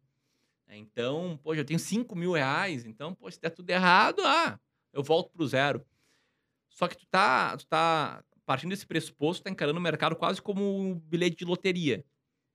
É, 0.67 0.77
Então, 0.77 1.37
poxa, 1.43 1.61
eu 1.61 1.65
tenho 1.65 1.79
5 1.79 2.15
mil 2.15 2.31
reais, 2.33 2.85
então, 2.85 3.13
pô, 3.13 3.29
se 3.29 3.39
der 3.39 3.49
tudo 3.49 3.69
errado, 3.69 4.21
ah, 4.25 4.57
eu 4.93 5.03
volto 5.03 5.29
pro 5.31 5.45
zero. 5.47 5.85
Só 6.69 6.87
que 6.87 6.97
tu 6.97 7.05
tá, 7.07 7.57
tu 7.57 7.65
tá 7.67 8.23
partindo 8.45 8.69
desse 8.69 8.87
pressuposto, 8.87 9.43
tá 9.43 9.49
encarando 9.49 9.77
o 9.79 9.81
mercado 9.81 10.15
quase 10.15 10.41
como 10.41 10.63
um 10.79 10.97
bilhete 10.99 11.35
de 11.37 11.45
loteria. 11.45 12.03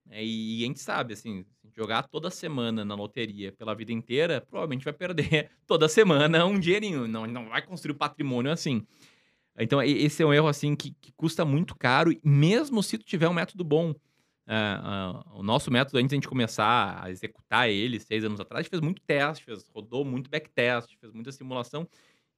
né? 0.06 0.24
E, 0.24 0.62
a 0.62 0.66
gente 0.66 0.80
sabe, 0.80 1.12
assim, 1.14 1.44
jogar 1.74 2.04
toda 2.08 2.30
semana 2.30 2.84
na 2.84 2.94
loteria 2.94 3.52
pela 3.52 3.74
vida 3.74 3.92
inteira, 3.92 4.40
provavelmente 4.40 4.84
vai 4.84 4.94
perder 4.94 5.50
toda 5.66 5.88
semana 5.88 6.46
um 6.46 6.58
dinheirinho. 6.58 7.06
Não, 7.06 7.26
não 7.26 7.48
vai 7.50 7.60
construir 7.62 7.94
patrimônio 7.94 8.50
assim. 8.50 8.86
Então, 9.58 9.82
esse 9.82 10.22
é 10.22 10.26
um 10.26 10.34
erro, 10.34 10.48
assim, 10.48 10.74
que, 10.74 10.94
que 11.00 11.12
custa 11.12 11.44
muito 11.44 11.74
caro, 11.76 12.12
e 12.12 12.20
mesmo 12.22 12.82
se 12.82 12.98
tu 12.98 13.04
tiver 13.04 13.28
um 13.28 13.34
método 13.34 13.64
bom. 13.64 13.94
Ah, 14.48 15.24
ah, 15.26 15.38
o 15.38 15.42
nosso 15.42 15.72
método, 15.72 15.98
antes 15.98 16.10
de 16.10 16.14
a 16.14 16.18
gente 16.18 16.28
começar 16.28 17.02
a 17.02 17.10
executar 17.10 17.68
ele, 17.68 17.98
seis 17.98 18.24
anos 18.24 18.38
atrás, 18.38 18.60
a 18.60 18.62
gente 18.62 18.70
fez 18.70 18.80
muito 18.80 19.02
teste, 19.02 19.44
fez, 19.44 19.68
rodou 19.74 20.04
muito 20.04 20.30
backtest, 20.30 20.96
fez 21.00 21.12
muita 21.12 21.32
simulação. 21.32 21.88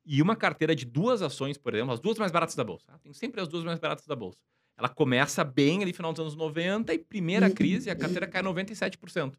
E 0.06 0.22
uma 0.22 0.34
carteira 0.34 0.74
de 0.74 0.86
duas 0.86 1.20
ações, 1.20 1.58
por 1.58 1.74
exemplo, 1.74 1.92
as 1.92 2.00
duas 2.00 2.18
mais 2.18 2.32
baratas 2.32 2.54
da 2.54 2.64
bolsa. 2.64 2.86
tá? 2.86 2.98
Tem 2.98 3.12
sempre 3.12 3.42
as 3.42 3.48
duas 3.48 3.62
mais 3.62 3.78
baratas 3.78 4.06
da 4.06 4.16
bolsa. 4.16 4.38
Ela 4.78 4.88
começa 4.88 5.44
bem 5.44 5.82
ali 5.82 5.90
no 5.90 5.96
final 5.96 6.12
dos 6.12 6.20
anos 6.20 6.34
90 6.36 6.94
e 6.94 6.98
primeira 6.98 7.50
crise, 7.50 7.90
a 7.90 7.96
carteira 7.96 8.26
cai 8.26 8.42
97%. 8.42 9.34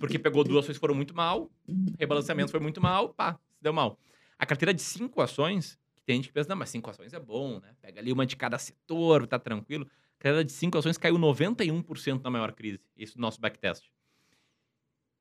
Porque 0.00 0.18
pegou 0.18 0.42
duas 0.42 0.64
ações 0.64 0.76
que 0.76 0.80
foram 0.80 0.94
muito 0.94 1.14
mal, 1.14 1.50
rebalanceamento 1.98 2.50
foi 2.50 2.58
muito 2.58 2.80
mal, 2.80 3.10
pá, 3.10 3.38
se 3.54 3.62
deu 3.62 3.72
mal. 3.72 3.98
A 4.38 4.46
carteira 4.46 4.72
de 4.72 4.82
cinco 4.82 5.20
ações, 5.20 5.78
tem 6.04 6.16
gente 6.16 6.28
que 6.28 6.34
pensa, 6.34 6.48
não, 6.48 6.56
mas 6.56 6.70
cinco 6.70 6.90
ações 6.90 7.12
é 7.12 7.20
bom, 7.20 7.60
né? 7.60 7.74
Pega 7.80 8.00
ali 8.00 8.12
uma 8.12 8.26
de 8.26 8.36
cada 8.36 8.58
setor, 8.58 9.26
tá 9.26 9.38
tranquilo. 9.38 9.86
A 10.18 10.22
carteira 10.22 10.44
de 10.44 10.52
cinco 10.52 10.78
ações 10.78 10.98
caiu 10.98 11.16
91% 11.16 12.22
na 12.22 12.30
maior 12.30 12.52
crise. 12.52 12.80
Esse 12.96 13.16
é 13.16 13.18
o 13.18 13.20
nosso 13.20 13.40
backtest. 13.40 13.88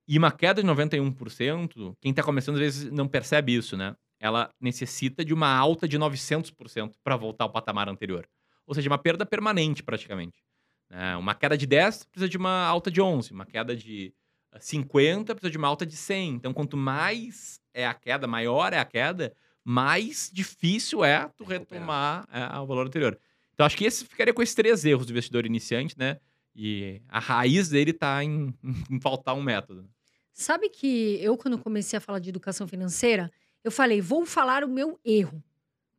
E 0.07 0.17
uma 0.17 0.31
queda 0.31 0.61
de 0.61 0.67
91%, 0.67 1.95
quem 2.01 2.13
tá 2.13 2.23
começando 2.23 2.55
às 2.55 2.61
vezes 2.61 2.91
não 2.91 3.07
percebe 3.07 3.55
isso, 3.55 3.77
né? 3.77 3.95
Ela 4.19 4.51
necessita 4.59 5.23
de 5.23 5.33
uma 5.33 5.47
alta 5.55 5.87
de 5.87 5.97
900% 5.97 6.95
para 7.03 7.15
voltar 7.15 7.45
ao 7.45 7.51
patamar 7.51 7.87
anterior. 7.87 8.27
Ou 8.65 8.75
seja, 8.75 8.89
uma 8.89 8.97
perda 8.97 9.25
permanente 9.25 9.83
praticamente. 9.83 10.43
né? 10.89 11.15
uma 11.15 11.33
queda 11.33 11.57
de 11.57 11.65
10 11.65 12.05
precisa 12.05 12.29
de 12.29 12.37
uma 12.37 12.65
alta 12.65 12.91
de 12.91 13.01
11, 13.01 13.31
uma 13.33 13.45
queda 13.45 13.75
de 13.75 14.13
eh, 14.53 14.59
50 14.59 15.33
precisa 15.33 15.51
de 15.51 15.57
uma 15.57 15.67
alta 15.67 15.85
de 15.85 15.95
100. 15.95 16.35
Então, 16.35 16.53
quanto 16.53 16.77
mais 16.77 17.59
é 17.73 17.87
a 17.87 17.93
queda, 17.93 18.27
maior 18.27 18.73
é 18.73 18.79
a 18.79 18.85
queda, 18.85 19.33
mais 19.63 20.29
difícil 20.33 21.03
é 21.03 21.29
tu 21.37 21.43
retomar 21.43 22.27
é, 22.31 22.59
o 22.59 22.65
valor 22.65 22.87
anterior. 22.87 23.19
Então, 23.53 23.65
acho 23.65 23.77
que 23.77 23.85
esse 23.85 24.05
ficaria 24.05 24.33
com 24.33 24.41
esses 24.41 24.55
três 24.55 24.83
erros 24.85 25.05
do 25.05 25.11
investidor 25.11 25.45
iniciante, 25.45 25.97
né? 25.97 26.19
E 26.55 27.01
a 27.07 27.19
raiz 27.19 27.69
dele 27.69 27.93
tá 27.93 28.23
em, 28.23 28.53
em 28.89 28.99
faltar 28.99 29.35
um 29.35 29.41
método. 29.41 29.87
Sabe 30.33 30.69
que 30.69 31.19
eu, 31.21 31.37
quando 31.37 31.57
comecei 31.57 31.97
a 31.97 32.01
falar 32.01 32.19
de 32.19 32.29
educação 32.29 32.67
financeira, 32.67 33.31
eu 33.63 33.71
falei, 33.71 34.01
vou 34.01 34.25
falar 34.25 34.63
o 34.63 34.67
meu 34.67 34.99
erro. 35.05 35.43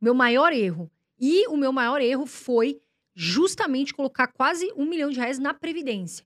Meu 0.01 0.13
maior 0.13 0.51
erro. 0.51 0.91
E 1.19 1.47
o 1.47 1.55
meu 1.55 1.71
maior 1.71 2.01
erro 2.01 2.25
foi 2.25 2.81
justamente 3.15 3.93
colocar 3.93 4.27
quase 4.27 4.71
um 4.75 4.85
milhão 4.85 5.09
de 5.09 5.19
reais 5.19 5.39
na 5.39 5.53
Previdência. 5.53 6.25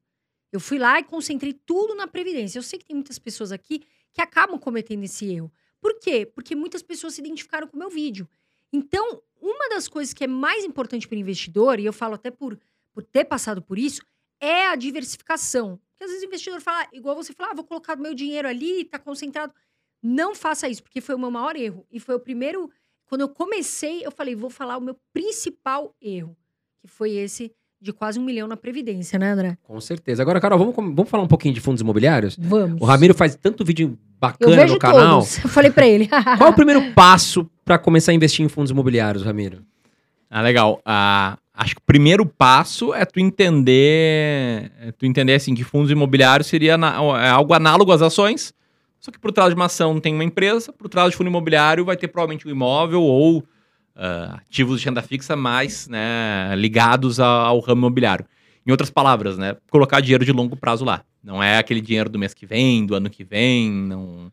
Eu 0.51 0.59
fui 0.59 0.79
lá 0.79 0.99
e 0.99 1.03
concentrei 1.03 1.53
tudo 1.53 1.93
na 1.93 2.07
Previdência. 2.07 2.57
Eu 2.57 2.63
sei 2.63 2.79
que 2.79 2.85
tem 2.85 2.95
muitas 2.95 3.19
pessoas 3.19 3.51
aqui 3.51 3.83
que 4.13 4.21
acabam 4.21 4.57
cometendo 4.57 5.03
esse 5.03 5.25
erro. 5.31 5.51
Por 5.87 5.99
quê? 6.01 6.25
Porque 6.25 6.53
muitas 6.53 6.83
pessoas 6.83 7.13
se 7.13 7.21
identificaram 7.21 7.65
com 7.65 7.77
o 7.77 7.79
meu 7.79 7.89
vídeo. 7.89 8.27
Então, 8.73 9.23
uma 9.41 9.69
das 9.69 9.87
coisas 9.87 10.13
que 10.13 10.25
é 10.25 10.27
mais 10.27 10.65
importante 10.65 11.07
para 11.07 11.15
o 11.15 11.17
investidor, 11.17 11.79
e 11.79 11.85
eu 11.85 11.93
falo 11.93 12.15
até 12.15 12.29
por, 12.29 12.59
por 12.91 13.05
ter 13.05 13.23
passado 13.23 13.61
por 13.61 13.79
isso, 13.79 14.01
é 14.37 14.67
a 14.67 14.75
diversificação. 14.75 15.79
Porque 15.91 16.03
às 16.03 16.09
vezes 16.09 16.25
o 16.25 16.27
investidor 16.27 16.59
fala, 16.59 16.89
igual 16.91 17.15
você 17.15 17.31
fala, 17.31 17.51
ah, 17.51 17.55
vou 17.55 17.63
colocar 17.63 17.95
meu 17.95 18.13
dinheiro 18.13 18.49
ali, 18.49 18.83
tá 18.83 18.99
concentrado. 18.99 19.53
Não 20.03 20.35
faça 20.35 20.67
isso, 20.67 20.83
porque 20.83 20.99
foi 20.99 21.15
o 21.15 21.19
meu 21.19 21.31
maior 21.31 21.55
erro. 21.55 21.87
E 21.89 22.01
foi 22.01 22.15
o 22.15 22.19
primeiro. 22.19 22.69
Quando 23.05 23.21
eu 23.21 23.29
comecei, 23.29 24.05
eu 24.05 24.11
falei, 24.11 24.35
vou 24.35 24.49
falar 24.49 24.75
o 24.75 24.81
meu 24.81 24.99
principal 25.13 25.95
erro, 26.01 26.35
que 26.81 26.87
foi 26.89 27.11
esse 27.11 27.55
de 27.79 27.93
quase 27.93 28.19
um 28.19 28.23
milhão 28.23 28.47
na 28.47 28.57
Previdência, 28.57 29.19
né, 29.19 29.31
André? 29.31 29.57
Com 29.63 29.79
certeza. 29.79 30.21
Agora, 30.21 30.39
Carol, 30.41 30.57
vamos, 30.57 30.75
vamos 30.75 31.09
falar 31.09 31.23
um 31.23 31.27
pouquinho 31.27 31.53
de 31.53 31.61
fundos 31.61 31.81
imobiliários? 31.81 32.35
Vamos. 32.39 32.81
O 32.81 32.85
Ramiro 32.85 33.13
faz 33.13 33.35
tanto 33.35 33.63
vídeo 33.63 33.97
bacana 34.19 34.65
no 34.65 34.79
canal. 34.79 35.19
todos. 35.19 35.43
Eu 35.43 35.49
falei 35.49 35.69
pra 35.71 35.87
ele. 35.87 36.07
Qual 36.37 36.47
é 36.47 36.51
o 36.51 36.55
primeiro 36.55 36.91
passo 36.93 37.49
para 37.63 37.77
começar 37.77 38.11
a 38.11 38.15
investir 38.15 38.43
em 38.43 38.49
fundos 38.49 38.71
imobiliários, 38.71 39.23
Ramiro? 39.23 39.59
Ah, 40.29 40.41
legal. 40.41 40.81
Ah, 40.85 41.37
acho 41.53 41.75
que 41.75 41.81
o 41.81 41.85
primeiro 41.85 42.25
passo 42.25 42.93
é 42.93 43.05
tu 43.05 43.19
entender, 43.81 44.71
é 44.81 44.91
tu 44.91 45.05
entender 45.05 45.33
assim 45.35 45.53
que 45.55 45.63
fundos 45.63 45.91
imobiliários 45.91 46.47
seria 46.47 46.77
na- 46.77 46.95
é 47.23 47.29
algo 47.29 47.53
análogo 47.53 47.91
às 47.91 48.01
ações, 48.01 48.53
só 48.99 49.11
que 49.11 49.19
por 49.19 49.31
trás 49.31 49.49
de 49.49 49.55
uma 49.55 49.65
ação 49.65 49.99
tem 49.99 50.13
uma 50.13 50.23
empresa, 50.23 50.73
por 50.73 50.89
trás 50.89 51.11
de 51.11 51.15
fundo 51.17 51.27
imobiliário 51.29 51.85
vai 51.85 51.95
ter 51.95 52.07
provavelmente 52.07 52.47
um 52.47 52.51
imóvel 52.51 53.01
ou 53.03 53.43
ah, 53.97 54.39
ativos 54.47 54.79
de 54.79 54.85
renda 54.85 55.01
fixa 55.01 55.35
mais 55.35 55.87
né, 55.87 56.53
ligados 56.55 57.19
a- 57.19 57.25
ao 57.25 57.59
ramo 57.59 57.79
imobiliário. 57.81 58.25
Em 58.65 58.71
outras 58.71 58.89
palavras, 58.89 59.37
né, 59.37 59.55
colocar 59.71 59.99
dinheiro 60.01 60.23
de 60.23 60.31
longo 60.31 60.55
prazo 60.55 60.85
lá. 60.85 61.03
Não 61.23 61.41
é 61.41 61.57
aquele 61.57 61.81
dinheiro 61.81 62.09
do 62.09 62.19
mês 62.19 62.33
que 62.33 62.45
vem, 62.45 62.85
do 62.85 62.95
ano 62.95 63.09
que 63.09 63.23
vem, 63.23 63.71
não, 63.71 64.31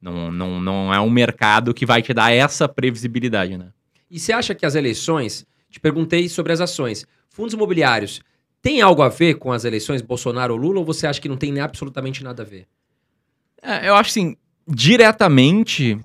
não, 0.00 0.32
não, 0.32 0.60
não 0.60 0.94
é 0.94 1.00
um 1.00 1.08
mercado 1.10 1.72
que 1.72 1.86
vai 1.86 2.02
te 2.02 2.12
dar 2.12 2.32
essa 2.32 2.68
previsibilidade, 2.68 3.56
né? 3.56 3.68
E 4.10 4.18
você 4.18 4.32
acha 4.32 4.54
que 4.54 4.66
as 4.66 4.74
eleições, 4.74 5.46
te 5.70 5.80
perguntei 5.80 6.28
sobre 6.28 6.52
as 6.52 6.60
ações, 6.60 7.06
fundos 7.30 7.54
imobiliários, 7.54 8.20
tem 8.60 8.80
algo 8.80 9.02
a 9.02 9.08
ver 9.08 9.34
com 9.34 9.52
as 9.52 9.64
eleições 9.64 10.00
Bolsonaro 10.02 10.54
ou 10.54 10.60
Lula 10.60 10.78
ou 10.80 10.84
você 10.84 11.06
acha 11.06 11.20
que 11.20 11.28
não 11.28 11.36
tem 11.36 11.58
absolutamente 11.60 12.22
nada 12.24 12.42
a 12.42 12.46
ver? 12.46 12.66
É, 13.62 13.88
eu 13.88 13.94
acho 13.94 14.10
assim, 14.10 14.36
diretamente, 14.66 15.98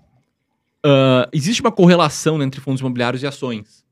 ah, 0.85 1.29
existe 1.33 1.61
uma 1.61 1.71
correlação 1.71 2.41
entre 2.41 2.61
fundos 2.61 2.81
imobiliários 2.81 3.23
e 3.23 3.27
ações. 3.27 3.83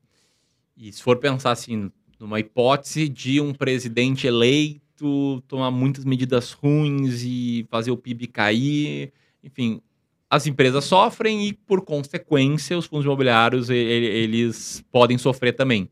E 0.75 0.91
se 0.91 1.01
for 1.01 1.17
pensar 1.17 1.51
assim, 1.51 1.91
numa 2.19 2.39
hipótese 2.39 3.09
de 3.09 3.41
um 3.41 3.53
presidente 3.53 4.27
eleito 4.27 5.41
tomar 5.47 5.71
muitas 5.71 6.05
medidas 6.05 6.51
ruins 6.51 7.21
e 7.23 7.65
fazer 7.69 7.91
o 7.91 7.97
PIB 7.97 8.27
cair, 8.27 9.11
enfim, 9.43 9.81
as 10.29 10.45
empresas 10.45 10.83
sofrem 10.85 11.47
e, 11.47 11.53
por 11.53 11.81
consequência, 11.81 12.77
os 12.77 12.85
fundos 12.85 13.05
imobiliários 13.05 13.69
e- 13.69 13.73
e- 13.73 13.77
eles 14.23 14.83
podem 14.91 15.17
sofrer 15.17 15.53
também. 15.53 15.89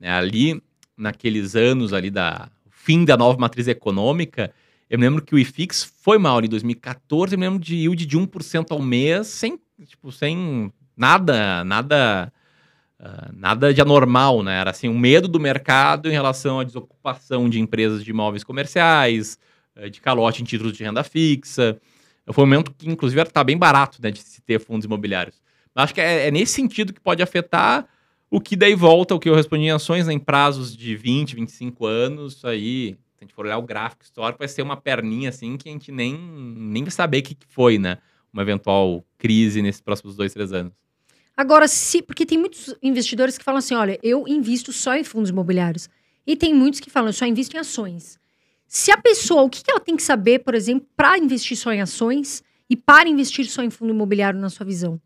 Né, 0.00 0.10
Ali, 0.10 0.60
naqueles 0.96 1.54
anos 1.54 1.92
ali 1.92 2.10
da 2.10 2.50
fim 2.70 3.04
da 3.04 3.16
nova 3.16 3.38
matriz 3.38 3.68
econômica, 3.68 4.52
eu 4.88 4.98
me 4.98 5.04
lembro 5.06 5.22
que 5.22 5.34
o 5.34 5.38
IFIX 5.38 5.84
foi 6.02 6.16
mal 6.18 6.42
em 6.42 6.48
2014, 6.48 7.34
eu 7.34 7.38
me 7.38 7.46
lembro 7.46 7.60
de 7.62 7.76
yield 7.76 8.06
de 8.06 8.16
1% 8.16 8.72
ao 8.72 8.80
mês, 8.80 9.26
sem, 9.26 9.58
tipo, 9.86 10.10
sem 10.12 10.72
nada, 10.96 11.64
nada 11.64 12.32
ah, 13.00 13.30
nada 13.32 13.72
de 13.72 13.80
anormal, 13.80 14.42
né? 14.42 14.58
Era 14.60 14.70
assim, 14.70 14.88
um 14.88 14.98
medo 14.98 15.28
do 15.28 15.38
mercado 15.38 16.08
em 16.08 16.12
relação 16.12 16.58
à 16.58 16.64
desocupação 16.64 17.48
de 17.48 17.60
empresas 17.60 18.02
de 18.04 18.10
imóveis 18.10 18.42
comerciais, 18.42 19.38
eh, 19.76 19.88
de 19.88 20.00
calote 20.00 20.42
em 20.42 20.44
títulos 20.44 20.72
de 20.76 20.82
renda 20.82 21.04
fixa. 21.04 21.80
Foi 22.32 22.44
um 22.44 22.46
momento 22.46 22.74
que, 22.76 22.88
inclusive, 22.90 23.22
está 23.22 23.44
bem 23.44 23.56
barato 23.56 23.98
né, 24.02 24.10
de 24.10 24.20
se 24.20 24.42
ter 24.42 24.58
fundos 24.58 24.84
imobiliários. 24.84 25.40
Mas 25.74 25.84
acho 25.84 25.94
que 25.94 26.00
é, 26.00 26.26
é 26.26 26.30
nesse 26.30 26.54
sentido 26.54 26.92
que 26.92 27.00
pode 27.00 27.22
afetar 27.22 27.86
o 28.30 28.40
que 28.40 28.56
daí 28.56 28.74
volta, 28.74 29.14
o 29.14 29.20
que 29.20 29.28
eu 29.28 29.34
respondi 29.34 29.64
em 29.64 29.70
ações, 29.70 30.06
né, 30.08 30.12
em 30.12 30.18
prazos 30.18 30.76
de 30.76 30.96
20, 30.96 31.36
25 31.36 31.86
anos, 31.86 32.34
isso 32.34 32.48
aí, 32.48 32.98
se 33.14 33.20
a 33.20 33.24
gente 33.24 33.34
for 33.34 33.46
olhar 33.46 33.58
o 33.58 33.62
gráfico 33.62 34.02
histórico, 34.02 34.40
vai 34.40 34.48
ser 34.48 34.62
uma 34.62 34.76
perninha 34.76 35.28
assim 35.28 35.56
que 35.56 35.68
a 35.68 35.72
gente 35.72 35.92
nem, 35.92 36.18
nem 36.18 36.82
vai 36.82 36.90
saber 36.90 37.18
o 37.18 37.22
que 37.22 37.34
que 37.36 37.46
foi, 37.46 37.78
né? 37.78 37.98
Uma 38.32 38.42
eventual 38.42 39.04
crise 39.16 39.62
nesses 39.62 39.80
próximos 39.80 40.16
dois, 40.16 40.32
três 40.32 40.52
anos. 40.52 40.72
Agora, 41.36 41.68
se. 41.68 42.02
Porque 42.02 42.26
tem 42.26 42.38
muitos 42.38 42.74
investidores 42.82 43.38
que 43.38 43.44
falam 43.44 43.58
assim: 43.58 43.74
olha, 43.74 43.98
eu 44.02 44.26
invisto 44.26 44.72
só 44.72 44.94
em 44.94 45.04
fundos 45.04 45.30
imobiliários. 45.30 45.88
E 46.26 46.36
tem 46.36 46.52
muitos 46.52 46.78
que 46.78 46.90
falam, 46.90 47.08
eu 47.08 47.12
só 47.14 47.24
invisto 47.24 47.56
em 47.56 47.60
ações. 47.60 48.18
Se 48.66 48.92
a 48.92 48.98
pessoa, 48.98 49.42
o 49.42 49.48
que 49.48 49.62
ela 49.66 49.80
tem 49.80 49.96
que 49.96 50.02
saber, 50.02 50.40
por 50.40 50.54
exemplo, 50.54 50.86
para 50.94 51.16
investir 51.16 51.56
só 51.56 51.72
em 51.72 51.80
ações 51.80 52.42
e 52.68 52.76
para 52.76 53.08
investir 53.08 53.46
só 53.46 53.62
em 53.62 53.70
fundo 53.70 53.94
imobiliário, 53.94 54.38
na 54.38 54.50
sua 54.50 54.66
visão? 54.66 55.00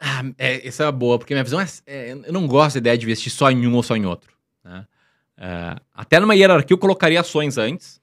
Ah, 0.00 0.22
é, 0.38 0.66
essa 0.66 0.82
é 0.82 0.86
uma 0.86 0.92
boa, 0.92 1.18
porque 1.18 1.34
minha 1.34 1.44
visão 1.44 1.60
é, 1.60 1.66
é, 1.86 2.12
Eu 2.12 2.32
não 2.32 2.46
gosto 2.46 2.76
da 2.76 2.78
ideia 2.78 2.96
de 2.96 3.04
investir 3.04 3.30
só 3.30 3.50
em 3.50 3.66
um 3.66 3.74
ou 3.74 3.82
só 3.82 3.94
em 3.94 4.06
outro. 4.06 4.34
Né? 4.64 4.86
É, 5.36 5.76
até 5.92 6.18
numa 6.18 6.34
hierarquia 6.34 6.72
eu 6.74 6.78
colocaria 6.78 7.20
ações 7.20 7.58
antes, 7.58 8.00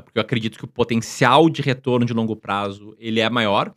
porque 0.00 0.18
eu 0.18 0.22
acredito 0.22 0.58
que 0.58 0.64
o 0.64 0.68
potencial 0.68 1.48
de 1.48 1.62
retorno 1.62 2.06
de 2.06 2.12
longo 2.12 2.36
prazo 2.36 2.94
ele 2.98 3.20
é 3.20 3.28
maior. 3.28 3.74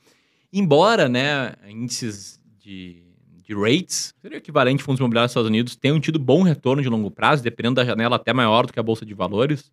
Embora 0.52 1.10
né, 1.10 1.54
índices 1.68 2.40
de, 2.60 3.04
de 3.44 3.56
rates, 3.56 4.14
seria 4.22 4.38
o 4.38 4.40
equivalente 4.40 4.82
a 4.82 4.86
fundos 4.86 5.00
imobiliários 5.00 5.30
dos 5.30 5.34
Estados 5.34 5.50
Unidos, 5.50 5.76
tenham 5.76 6.00
tido 6.00 6.20
bom 6.20 6.44
retorno 6.44 6.84
de 6.84 6.90
longo 6.90 7.10
prazo, 7.10 7.42
dependendo 7.42 7.76
da 7.76 7.86
janela 7.86 8.18
até 8.18 8.32
maior 8.34 8.68
do 8.68 8.74
que 8.74 8.80
a 8.80 8.84
Bolsa 8.84 9.06
de 9.06 9.14
Valores. 9.14 9.72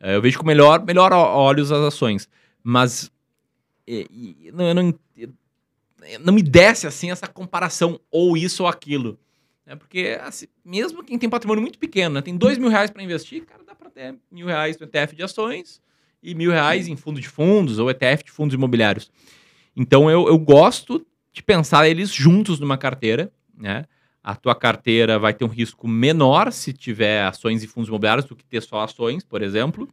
É, 0.00 0.16
eu 0.16 0.22
vejo 0.22 0.38
com 0.38 0.46
melhor, 0.46 0.84
melhor 0.84 1.12
olhos 1.12 1.70
as 1.70 1.82
ações. 1.82 2.28
Mas 2.62 3.10
e, 3.86 4.08
e, 4.46 4.52
não, 4.52 4.68
eu 4.68 4.74
não, 4.74 4.94
não 6.20 6.32
me 6.34 6.42
desce 6.42 6.86
assim 6.86 7.10
essa 7.10 7.26
comparação 7.26 8.00
ou 8.10 8.36
isso 8.36 8.62
ou 8.62 8.68
aquilo. 8.68 9.18
Né? 9.64 9.76
Porque 9.76 10.18
assim, 10.22 10.46
mesmo 10.64 11.04
quem 11.04 11.18
tem 11.18 11.28
patrimônio 11.28 11.62
muito 11.62 11.78
pequeno, 11.78 12.14
né? 12.14 12.22
tem 12.22 12.36
dois 12.36 12.58
mil 12.58 12.68
reais 12.68 12.90
para 12.90 13.02
investir, 13.02 13.44
cara, 13.44 13.62
ter 13.96 14.14
mil 14.30 14.46
reais 14.46 14.78
no 14.78 14.84
ETF 14.84 15.16
de 15.16 15.22
ações 15.22 15.80
e 16.22 16.34
mil 16.34 16.50
reais 16.50 16.86
em 16.86 16.96
fundo 16.96 17.18
de 17.18 17.28
fundos 17.28 17.78
ou 17.78 17.90
ETF 17.90 18.24
de 18.24 18.30
fundos 18.30 18.54
imobiliários. 18.54 19.10
Então 19.74 20.10
eu, 20.10 20.28
eu 20.28 20.38
gosto 20.38 21.04
de 21.32 21.42
pensar 21.42 21.88
eles 21.88 22.12
juntos 22.12 22.60
numa 22.60 22.76
carteira, 22.76 23.32
né? 23.56 23.86
A 24.22 24.34
tua 24.34 24.54
carteira 24.54 25.18
vai 25.18 25.32
ter 25.32 25.44
um 25.44 25.48
risco 25.48 25.86
menor 25.86 26.52
se 26.52 26.72
tiver 26.72 27.22
ações 27.22 27.62
e 27.62 27.66
fundos 27.66 27.88
imobiliários 27.88 28.26
do 28.26 28.34
que 28.34 28.44
ter 28.44 28.60
só 28.60 28.80
ações, 28.80 29.24
por 29.24 29.40
exemplo. 29.40 29.88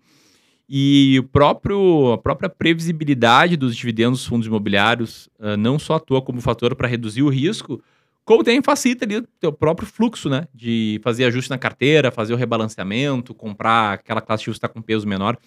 E 0.68 1.20
o 1.20 1.24
próprio, 1.24 2.14
a 2.14 2.18
própria 2.18 2.50
previsibilidade 2.50 3.56
dos 3.56 3.76
dividendos 3.76 4.20
dos 4.20 4.28
fundos 4.28 4.48
imobiliários 4.48 5.30
uh, 5.40 5.56
não 5.56 5.78
só 5.78 5.96
atua 5.96 6.22
como 6.22 6.42
fator 6.42 6.76
para 6.76 6.88
reduzir 6.88 7.22
o 7.22 7.30
risco, 7.30 7.82
também 8.26 8.62
facilita 8.62 9.06
ali 9.06 9.18
o 9.18 9.28
teu 9.40 9.52
próprio 9.52 9.88
fluxo, 9.88 10.30
né? 10.30 10.48
De 10.54 11.00
fazer 11.04 11.26
ajuste 11.26 11.50
na 11.50 11.58
carteira, 11.58 12.12
fazer 12.12 12.34
o 12.34 12.38
rebalanceamento, 12.38 13.34
comprar 13.34 13.94
aquela 13.94 14.22
classe 14.22 14.46
que 14.46 14.52
está 14.52 14.68
com 14.68 14.82
peso 14.82 15.08
menor. 15.08 15.38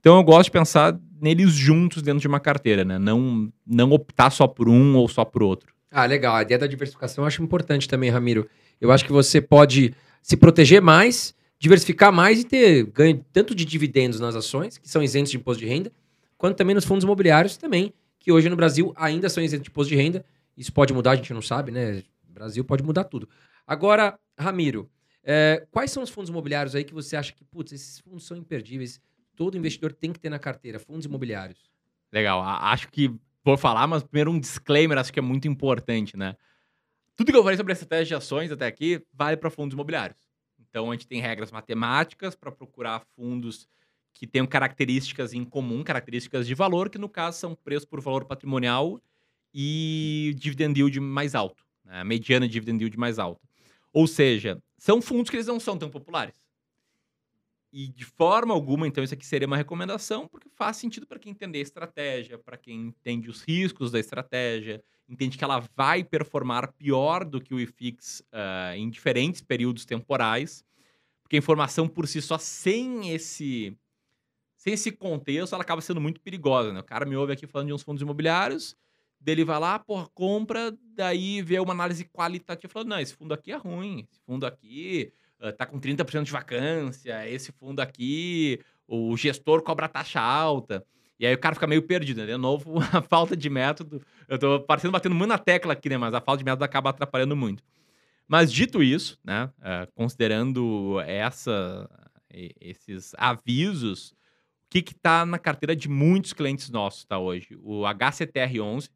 Então 0.00 0.16
eu 0.16 0.22
gosto 0.22 0.44
de 0.46 0.50
pensar 0.50 0.98
neles 1.20 1.52
juntos 1.52 2.02
dentro 2.02 2.20
de 2.20 2.28
uma 2.28 2.40
carteira, 2.40 2.84
né? 2.84 2.98
Não, 2.98 3.50
não 3.66 3.92
optar 3.92 4.30
só 4.30 4.46
por 4.46 4.68
um 4.68 4.96
ou 4.96 5.08
só 5.08 5.24
por 5.24 5.42
outro. 5.42 5.72
Ah, 5.90 6.04
legal. 6.04 6.34
A 6.36 6.42
ideia 6.42 6.58
da 6.58 6.66
diversificação 6.66 7.24
eu 7.24 7.28
acho 7.28 7.42
importante 7.42 7.88
também, 7.88 8.10
Ramiro. 8.10 8.48
Eu 8.80 8.90
acho 8.90 9.04
que 9.04 9.12
você 9.12 9.40
pode 9.40 9.94
se 10.20 10.36
proteger 10.36 10.82
mais 10.82 11.34
diversificar 11.64 12.12
mais 12.12 12.40
e 12.40 12.44
ter 12.44 12.84
ganho 12.86 13.24
tanto 13.32 13.54
de 13.54 13.64
dividendos 13.64 14.20
nas 14.20 14.34
ações, 14.34 14.76
que 14.76 14.88
são 14.88 15.02
isentos 15.02 15.30
de 15.30 15.38
imposto 15.38 15.62
de 15.62 15.68
renda, 15.68 15.90
quanto 16.36 16.56
também 16.56 16.74
nos 16.74 16.84
fundos 16.84 17.04
imobiliários 17.04 17.56
também, 17.56 17.92
que 18.18 18.30
hoje 18.30 18.50
no 18.50 18.56
Brasil 18.56 18.92
ainda 18.96 19.30
são 19.30 19.42
isentos 19.42 19.64
de 19.64 19.70
imposto 19.70 19.88
de 19.88 19.96
renda. 19.96 20.24
Isso 20.56 20.70
pode 20.70 20.92
mudar, 20.92 21.12
a 21.12 21.16
gente 21.16 21.32
não 21.32 21.40
sabe, 21.40 21.72
né? 21.72 22.02
Brasil 22.34 22.64
pode 22.64 22.82
mudar 22.82 23.04
tudo. 23.04 23.28
Agora, 23.66 24.18
Ramiro, 24.38 24.90
é, 25.22 25.66
quais 25.70 25.90
são 25.90 26.02
os 26.02 26.10
fundos 26.10 26.28
imobiliários 26.28 26.74
aí 26.74 26.84
que 26.84 26.92
você 26.92 27.16
acha 27.16 27.32
que, 27.32 27.44
putz, 27.44 27.72
esses 27.72 27.98
fundos 28.00 28.26
são 28.26 28.36
imperdíveis, 28.36 29.00
todo 29.34 29.56
investidor 29.56 29.92
tem 29.92 30.12
que 30.12 30.20
ter 30.20 30.28
na 30.28 30.38
carteira, 30.38 30.78
fundos 30.78 31.06
imobiliários? 31.06 31.70
Legal, 32.12 32.42
acho 32.42 32.88
que 32.90 33.10
vou 33.42 33.56
falar, 33.56 33.86
mas 33.86 34.02
primeiro 34.02 34.30
um 34.30 34.38
disclaimer, 34.38 34.98
acho 34.98 35.12
que 35.12 35.18
é 35.18 35.22
muito 35.22 35.48
importante, 35.48 36.16
né? 36.16 36.36
Tudo 37.16 37.30
que 37.30 37.38
eu 37.38 37.42
falei 37.42 37.56
sobre 37.56 37.72
a 37.72 37.74
estratégia 37.74 38.04
de 38.06 38.14
ações 38.14 38.50
até 38.50 38.66
aqui 38.66 39.00
vale 39.12 39.36
para 39.36 39.50
fundos 39.50 39.74
imobiliários. 39.74 40.18
Então, 40.58 40.90
a 40.90 40.94
gente 40.94 41.06
tem 41.06 41.20
regras 41.20 41.52
matemáticas 41.52 42.34
para 42.34 42.50
procurar 42.50 43.00
fundos 43.14 43.68
que 44.12 44.26
tenham 44.26 44.46
características 44.46 45.32
em 45.32 45.44
comum, 45.44 45.82
características 45.82 46.46
de 46.46 46.54
valor, 46.54 46.88
que 46.88 46.98
no 46.98 47.08
caso 47.08 47.38
são 47.38 47.54
preço 47.54 47.86
por 47.86 48.00
valor 48.00 48.24
patrimonial 48.24 49.00
e 49.52 50.34
dividend 50.36 50.78
yield 50.78 51.00
mais 51.00 51.34
alto? 51.34 51.63
A 51.86 52.04
mediana 52.04 52.48
dividend 52.48 52.82
yield 52.82 52.98
mais 52.98 53.18
alta. 53.18 53.40
Ou 53.92 54.06
seja, 54.06 54.60
são 54.76 55.00
fundos 55.00 55.30
que 55.30 55.36
eles 55.36 55.46
não 55.46 55.60
são 55.60 55.78
tão 55.78 55.88
populares. 55.88 56.44
E 57.72 57.88
de 57.88 58.04
forma 58.04 58.54
alguma, 58.54 58.86
então, 58.86 59.02
isso 59.02 59.14
aqui 59.14 59.26
seria 59.26 59.48
uma 59.48 59.56
recomendação, 59.56 60.28
porque 60.28 60.48
faz 60.48 60.76
sentido 60.76 61.06
para 61.06 61.18
quem 61.18 61.32
entender 61.32 61.58
a 61.58 61.62
estratégia, 61.62 62.38
para 62.38 62.56
quem 62.56 62.82
entende 62.88 63.28
os 63.28 63.42
riscos 63.42 63.90
da 63.90 63.98
estratégia, 63.98 64.80
entende 65.08 65.36
que 65.36 65.42
ela 65.42 65.58
vai 65.76 66.04
performar 66.04 66.72
pior 66.74 67.24
do 67.24 67.40
que 67.40 67.52
o 67.52 67.58
IFIX 67.58 68.20
uh, 68.20 68.76
em 68.76 68.88
diferentes 68.88 69.40
períodos 69.40 69.84
temporais, 69.84 70.64
porque 71.22 71.34
a 71.34 71.38
informação 71.38 71.88
por 71.88 72.06
si 72.06 72.22
só, 72.22 72.38
sem 72.38 73.10
esse, 73.10 73.76
sem 74.56 74.74
esse 74.74 74.92
contexto, 74.92 75.54
ela 75.54 75.64
acaba 75.64 75.80
sendo 75.80 76.00
muito 76.00 76.20
perigosa. 76.20 76.72
Né? 76.72 76.78
O 76.78 76.84
cara 76.84 77.04
me 77.04 77.16
ouve 77.16 77.32
aqui 77.32 77.44
falando 77.44 77.68
de 77.68 77.74
uns 77.74 77.82
fundos 77.82 78.02
imobiliários, 78.02 78.76
dele 79.24 79.44
vai 79.44 79.58
lá, 79.58 79.78
porra, 79.78 80.06
compra, 80.12 80.76
daí 80.94 81.40
vê 81.40 81.58
uma 81.58 81.72
análise 81.72 82.04
qualitativa 82.04 82.72
falando, 82.72 82.90
não, 82.90 83.00
esse 83.00 83.14
fundo 83.14 83.32
aqui 83.32 83.52
é 83.52 83.56
ruim, 83.56 84.06
esse 84.10 84.20
fundo 84.20 84.46
aqui 84.46 85.12
uh, 85.40 85.52
tá 85.52 85.64
com 85.64 85.80
30% 85.80 86.24
de 86.24 86.30
vacância, 86.30 87.28
esse 87.28 87.50
fundo 87.52 87.80
aqui, 87.80 88.60
o 88.86 89.16
gestor 89.16 89.62
cobra 89.62 89.88
taxa 89.88 90.20
alta. 90.20 90.84
E 91.18 91.24
aí 91.26 91.32
o 91.32 91.38
cara 91.38 91.54
fica 91.54 91.66
meio 91.66 91.82
perdido, 91.82 92.20
né? 92.20 92.26
De 92.26 92.36
novo, 92.36 92.74
a 92.92 93.00
falta 93.00 93.36
de 93.36 93.48
método. 93.48 94.02
Eu 94.28 94.38
tô 94.38 94.60
parecendo 94.60 94.92
batendo 94.92 95.14
muito 95.14 95.28
na 95.28 95.38
tecla 95.38 95.72
aqui, 95.72 95.88
né? 95.88 95.96
Mas 95.96 96.12
a 96.12 96.20
falta 96.20 96.38
de 96.38 96.44
método 96.44 96.64
acaba 96.64 96.90
atrapalhando 96.90 97.36
muito. 97.36 97.62
Mas 98.26 98.52
dito 98.52 98.82
isso, 98.82 99.18
né? 99.24 99.50
Uh, 99.58 99.90
considerando 99.94 101.00
essa, 101.06 101.88
esses 102.60 103.14
avisos, 103.16 104.10
o 104.10 104.14
que 104.68 104.82
que 104.82 104.94
tá 104.94 105.24
na 105.24 105.38
carteira 105.38 105.74
de 105.76 105.88
muitos 105.88 106.32
clientes 106.32 106.68
nossos, 106.68 107.04
tá 107.04 107.18
hoje? 107.18 107.56
O 107.62 107.82
HCTR11, 107.82 108.90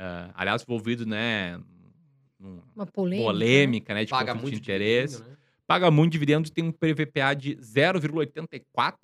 uh, 0.00 0.32
aliás, 0.34 0.62
envolvido, 0.62 1.06
né? 1.06 1.60
Uma 2.74 2.86
polêmica, 2.86 3.30
polêmica 3.30 3.94
né? 3.94 4.04
De 4.04 4.10
Paga 4.10 4.34
muito 4.34 4.50
de 4.50 4.56
interesse. 4.56 5.22
né? 5.22 5.36
Paga 5.66 5.90
muito 5.90 6.12
dividendo 6.12 6.48
e 6.48 6.50
tem 6.50 6.64
um 6.64 6.72
PVPA 6.72 7.34
de 7.34 7.54
0,84 7.56 8.96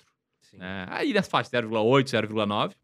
né? 0.53 0.85
Aí 0.89 1.13
nas 1.13 1.27
faixas 1.27 1.51
0,8, 1.51 2.09
0,9. 2.27 2.75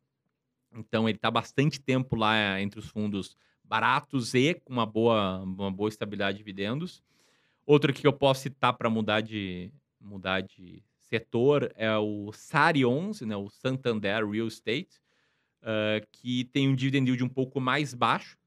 Então 0.75 1.07
ele 1.07 1.17
está 1.17 1.29
bastante 1.29 1.79
tempo 1.79 2.15
lá 2.15 2.59
entre 2.61 2.79
os 2.79 2.87
fundos 2.87 3.37
baratos 3.63 4.33
e 4.33 4.55
com 4.55 4.73
uma 4.73 4.85
boa, 4.85 5.39
uma 5.39 5.71
boa 5.71 5.89
estabilidade 5.89 6.37
de 6.37 6.43
dividendos. 6.43 7.03
Outro 7.65 7.93
que 7.93 8.05
eu 8.05 8.13
posso 8.13 8.41
citar 8.41 8.73
para 8.73 8.89
mudar 8.89 9.21
de, 9.21 9.71
mudar 9.99 10.41
de 10.41 10.83
setor 10.99 11.71
é 11.75 11.95
o 11.97 12.31
SARI 12.33 12.85
11, 12.85 13.25
né, 13.25 13.37
o 13.37 13.49
Santander 13.49 14.27
Real 14.27 14.47
Estate, 14.47 15.01
uh, 15.63 16.05
que 16.11 16.45
tem 16.45 16.69
um 16.69 16.75
dividend 16.75 17.09
yield 17.09 17.23
um 17.23 17.29
pouco 17.29 17.59
mais 17.59 17.93
baixo, 17.93 18.37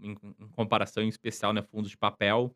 em, 0.00 0.16
em 0.38 0.48
comparação 0.48 1.02
em 1.02 1.08
especial 1.08 1.52
né, 1.52 1.62
fundos 1.62 1.90
de 1.90 1.96
papel, 1.96 2.54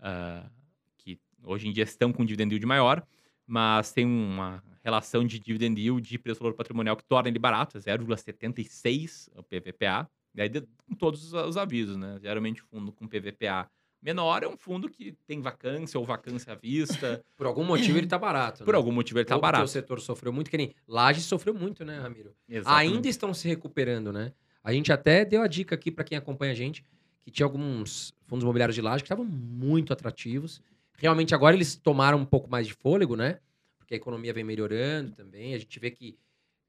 uh, 0.00 0.50
que 0.98 1.18
hoje 1.42 1.68
em 1.68 1.72
dia 1.72 1.84
estão 1.84 2.12
com 2.12 2.24
dividend 2.24 2.52
yield 2.52 2.66
maior, 2.66 3.06
mas 3.46 3.92
tem 3.92 4.04
uma 4.04 4.62
relação 4.82 5.24
de 5.24 5.38
dividend 5.38 5.80
yield 5.80 6.08
de 6.08 6.18
preço 6.18 6.40
valor 6.40 6.54
patrimonial 6.54 6.96
que 6.96 7.04
torna 7.04 7.28
ele 7.28 7.38
barato, 7.38 7.78
0,76 7.78 9.28
o 9.34 9.42
PVPA, 9.42 10.08
e 10.34 10.42
aí 10.42 10.50
com 10.50 10.94
todos 10.94 11.32
os 11.32 11.56
avisos, 11.56 11.96
né? 11.96 12.18
Geralmente 12.20 12.60
fundo 12.62 12.92
com 12.92 13.06
PVPA 13.06 13.70
menor 14.04 14.42
é 14.42 14.48
um 14.48 14.56
fundo 14.56 14.88
que 14.88 15.16
tem 15.26 15.40
vacância 15.40 15.98
ou 15.98 16.04
vacância 16.04 16.52
à 16.52 16.54
vista. 16.54 17.24
Por 17.34 17.46
algum 17.46 17.64
motivo 17.64 17.96
ele 17.96 18.06
tá 18.06 18.18
barato. 18.18 18.62
Por 18.62 18.72
né? 18.72 18.76
algum 18.76 18.92
motivo 18.92 19.18
ele 19.18 19.24
tá 19.24 19.34
porque 19.34 19.42
barato. 19.42 19.64
o 19.64 19.68
setor 19.68 19.98
sofreu 19.98 20.30
muito, 20.30 20.50
que 20.50 20.58
nem 20.58 20.74
Laje 20.86 21.22
sofreu 21.22 21.54
muito, 21.54 21.84
né, 21.86 21.98
Ramiro? 21.98 22.34
Exatamente. 22.46 22.94
Ainda 22.94 23.08
estão 23.08 23.32
se 23.32 23.48
recuperando, 23.48 24.12
né? 24.12 24.32
A 24.62 24.72
gente 24.72 24.92
até 24.92 25.24
deu 25.24 25.40
a 25.40 25.46
dica 25.46 25.74
aqui 25.74 25.90
para 25.90 26.04
quem 26.04 26.18
acompanha 26.18 26.52
a 26.52 26.54
gente 26.54 26.84
que 27.22 27.30
tinha 27.30 27.46
alguns 27.46 28.12
fundos 28.26 28.42
imobiliários 28.42 28.74
de 28.74 28.82
laje 28.82 29.02
que 29.02 29.06
estavam 29.06 29.24
muito 29.24 29.92
atrativos. 29.92 30.60
Realmente 30.98 31.34
agora 31.34 31.56
eles 31.56 31.74
tomaram 31.74 32.18
um 32.18 32.24
pouco 32.26 32.50
mais 32.50 32.66
de 32.66 32.74
fôlego, 32.74 33.16
né? 33.16 33.38
Porque 33.78 33.94
a 33.94 33.96
economia 33.96 34.34
vem 34.34 34.44
melhorando 34.44 35.12
também. 35.12 35.54
A 35.54 35.58
gente 35.58 35.80
vê 35.80 35.90
que, 35.90 36.18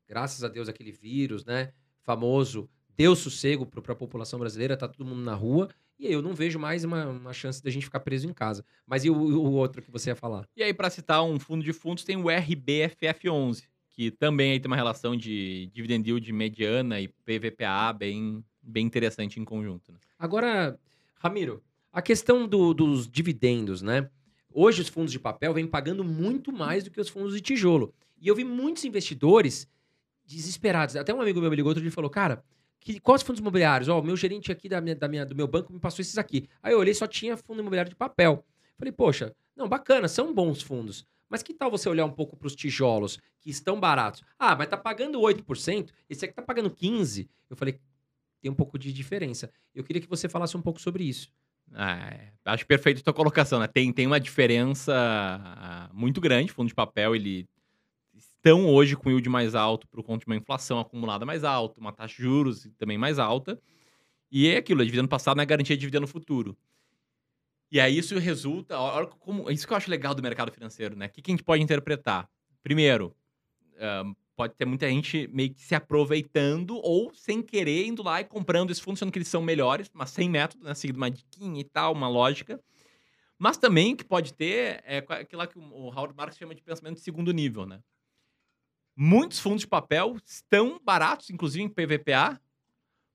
graças 0.07 0.43
a 0.43 0.47
Deus, 0.47 0.69
aquele 0.69 0.91
vírus, 0.91 1.43
né, 1.43 1.73
famoso, 2.01 2.69
deu 2.95 3.13
sossego 3.15 3.65
para 3.65 3.91
a 3.91 3.95
população 3.95 4.39
brasileira, 4.39 4.77
tá 4.77 4.87
todo 4.87 5.05
mundo 5.05 5.21
na 5.21 5.33
rua. 5.33 5.69
E 5.97 6.07
aí 6.07 6.13
eu 6.13 6.21
não 6.21 6.33
vejo 6.33 6.59
mais 6.59 6.83
uma, 6.83 7.05
uma 7.07 7.33
chance 7.33 7.63
da 7.63 7.69
gente 7.69 7.85
ficar 7.85 8.01
preso 8.01 8.27
em 8.27 8.33
casa. 8.33 8.65
Mas 8.85 9.05
e 9.05 9.09
o, 9.09 9.15
o 9.15 9.53
outro 9.53 9.81
que 9.81 9.89
você 9.89 10.09
ia 10.09 10.15
falar? 10.15 10.47
E 10.55 10.61
aí, 10.61 10.73
para 10.73 10.89
citar 10.89 11.23
um 11.23 11.39
fundo 11.39 11.63
de 11.63 11.71
fundos, 11.71 12.03
tem 12.03 12.17
o 12.17 12.25
RBFF11, 12.25 13.63
que 13.89 14.11
também 14.11 14.51
aí 14.51 14.59
tem 14.59 14.67
uma 14.67 14.75
relação 14.75 15.15
de 15.15 15.69
dividend 15.73 16.07
yield 16.07 16.33
mediana 16.33 16.99
e 16.99 17.07
PVPA 17.07 17.93
bem, 17.93 18.43
bem 18.61 18.85
interessante 18.85 19.39
em 19.39 19.45
conjunto. 19.45 19.91
Né? 19.91 19.97
Agora, 20.19 20.77
Ramiro, 21.17 21.63
a 21.93 22.01
questão 22.01 22.45
do, 22.45 22.73
dos 22.73 23.07
dividendos, 23.07 23.81
né? 23.81 24.09
Hoje 24.53 24.81
os 24.81 24.89
fundos 24.89 25.11
de 25.11 25.19
papel 25.19 25.53
vêm 25.53 25.65
pagando 25.65 26.03
muito 26.03 26.51
mais 26.51 26.83
do 26.83 26.91
que 26.91 26.99
os 26.99 27.09
fundos 27.09 27.33
de 27.33 27.41
tijolo. 27.41 27.93
E 28.21 28.27
eu 28.27 28.35
vi 28.35 28.43
muitos 28.43 28.83
investidores 28.83 29.67
desesperados. 30.25 30.95
Até 30.95 31.13
um 31.13 31.21
amigo 31.21 31.39
meu 31.39 31.49
me 31.49 31.55
ligou 31.55 31.69
outro 31.69 31.81
dia 31.81 31.89
e 31.89 31.93
falou: 31.93 32.09
Cara, 32.09 32.43
que, 32.85 32.99
quais 32.99 33.23
fundos 33.23 33.41
imobiliários? 33.41 33.89
Ó, 33.89 33.99
o 33.99 34.03
meu 34.03 34.15
gerente 34.15 34.51
aqui 34.51 34.69
da 34.69 34.79
minha, 34.79 34.95
da 34.95 35.07
minha, 35.07 35.25
do 35.25 35.35
meu 35.35 35.47
banco 35.47 35.73
me 35.73 35.79
passou 35.79 36.01
esses 36.03 36.19
aqui. 36.19 36.47
Aí 36.61 36.71
eu 36.71 36.77
olhei 36.77 36.93
só 36.93 37.07
tinha 37.07 37.35
fundo 37.35 37.59
imobiliário 37.59 37.89
de 37.89 37.95
papel. 37.95 38.45
Falei, 38.77 38.91
poxa, 38.91 39.35
não, 39.55 39.67
bacana, 39.67 40.07
são 40.07 40.31
bons 40.31 40.61
fundos. 40.61 41.03
Mas 41.27 41.41
que 41.41 41.51
tal 41.51 41.71
você 41.71 41.89
olhar 41.89 42.05
um 42.05 42.11
pouco 42.11 42.37
para 42.37 42.45
os 42.45 42.55
tijolos, 42.55 43.19
que 43.41 43.49
estão 43.49 43.79
baratos? 43.79 44.21
Ah, 44.37 44.55
mas 44.55 44.67
tá 44.67 44.77
pagando 44.77 45.19
8%, 45.19 45.89
esse 46.07 46.25
aqui 46.25 46.35
tá 46.35 46.43
pagando 46.43 46.69
15%. 46.69 47.27
Eu 47.49 47.57
falei, 47.57 47.79
tem 48.39 48.51
um 48.51 48.55
pouco 48.55 48.77
de 48.77 48.93
diferença. 48.93 49.49
Eu 49.73 49.83
queria 49.83 50.01
que 50.01 50.07
você 50.07 50.29
falasse 50.29 50.55
um 50.55 50.61
pouco 50.61 50.79
sobre 50.79 51.03
isso. 51.03 51.33
Ah, 51.73 52.09
é. 52.09 52.31
acho 52.45 52.67
perfeito 52.67 52.99
a 52.99 53.03
tua 53.03 53.13
colocação, 53.13 53.59
né? 53.59 53.65
Tem, 53.65 53.91
tem 53.91 54.05
uma 54.05 54.19
diferença 54.19 54.93
ah, 54.95 55.89
muito 55.91 56.21
grande. 56.21 56.51
Fundo 56.51 56.67
de 56.67 56.75
papel, 56.75 57.15
ele 57.15 57.49
estão 58.45 58.67
hoje 58.67 58.95
com 58.95 59.09
yield 59.09 59.27
mais 59.27 59.55
alto 59.55 59.87
por 59.87 60.03
conta 60.03 60.19
de 60.19 60.27
uma 60.27 60.35
inflação 60.35 60.79
acumulada 60.79 61.25
mais 61.25 61.43
alta, 61.43 61.81
uma 61.81 61.91
taxa 61.91 62.15
de 62.15 62.21
juros 62.21 62.69
também 62.77 62.95
mais 62.95 63.17
alta. 63.17 63.59
E 64.31 64.47
é 64.47 64.57
aquilo, 64.57 64.81
a 64.81 64.85
dividendo 64.85 65.07
passado 65.07 65.37
não 65.37 65.41
é 65.41 65.45
garantia 65.47 65.75
de 65.75 65.79
dividendo 65.79 66.05
futuro. 66.05 66.55
E 67.71 67.79
aí 67.79 67.97
isso 67.97 68.17
resulta, 68.19 68.77
olha 68.77 69.07
como, 69.07 69.49
isso 69.49 69.65
que 69.65 69.73
eu 69.73 69.77
acho 69.77 69.89
legal 69.89 70.13
do 70.13 70.21
mercado 70.21 70.51
financeiro, 70.51 70.95
né? 70.95 71.07
O 71.07 71.09
que, 71.09 71.23
que 71.23 71.31
a 71.31 71.33
gente 71.33 71.43
pode 71.43 71.63
interpretar? 71.63 72.29
Primeiro, 72.61 73.15
pode 74.35 74.53
ter 74.53 74.65
muita 74.65 74.87
gente 74.87 75.27
meio 75.33 75.51
que 75.51 75.63
se 75.63 75.73
aproveitando 75.73 76.79
ou 76.83 77.11
sem 77.15 77.41
querer 77.41 77.87
indo 77.87 78.03
lá 78.03 78.21
e 78.21 78.25
comprando 78.25 78.69
esses 78.69 78.83
fundos, 78.83 78.99
sendo 78.99 79.11
que 79.11 79.17
eles 79.17 79.27
são 79.27 79.41
melhores, 79.41 79.89
mas 79.91 80.11
sem 80.11 80.29
método, 80.29 80.63
né? 80.65 80.75
Seguindo 80.75 80.97
uma 80.97 81.09
diquinha 81.09 81.59
e 81.59 81.63
tal, 81.63 81.93
uma 81.93 82.07
lógica. 82.07 82.61
Mas 83.39 83.57
também 83.57 83.95
que 83.95 84.03
pode 84.03 84.33
ter 84.33 84.83
é 84.85 85.03
aquilo 85.09 85.47
que 85.47 85.57
o 85.57 85.89
Howard 85.89 86.15
Marks 86.15 86.37
chama 86.37 86.53
de 86.53 86.61
pensamento 86.61 86.97
de 86.97 87.01
segundo 87.01 87.33
nível, 87.33 87.65
né? 87.65 87.81
Muitos 88.95 89.39
fundos 89.39 89.61
de 89.61 89.67
papel 89.67 90.17
estão 90.25 90.79
baratos, 90.83 91.29
inclusive 91.29 91.63
em 91.63 91.69
PVPA, 91.69 92.39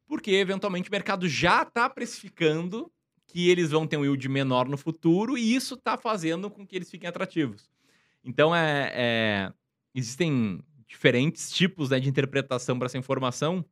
porque 0.06 0.32
eventualmente 0.32 0.88
o 0.88 0.92
mercado 0.92 1.28
já 1.28 1.62
está 1.62 1.88
precificando 1.88 2.92
que 3.26 3.48
eles 3.48 3.70
vão 3.70 3.86
ter 3.86 3.96
um 3.96 4.04
yield 4.04 4.28
menor 4.28 4.68
no 4.68 4.76
futuro 4.76 5.38
e 5.38 5.54
isso 5.54 5.74
está 5.74 5.96
fazendo 5.96 6.50
com 6.50 6.66
que 6.66 6.76
eles 6.76 6.90
fiquem 6.90 7.08
atrativos. 7.08 7.70
Então, 8.22 8.54
é, 8.54 8.92
é 8.92 9.52
existem 9.94 10.62
diferentes 10.86 11.50
tipos 11.50 11.90
né, 11.90 12.00
de 12.00 12.08
interpretação 12.08 12.78
para 12.78 12.86
essa 12.86 12.98
informação 12.98 13.64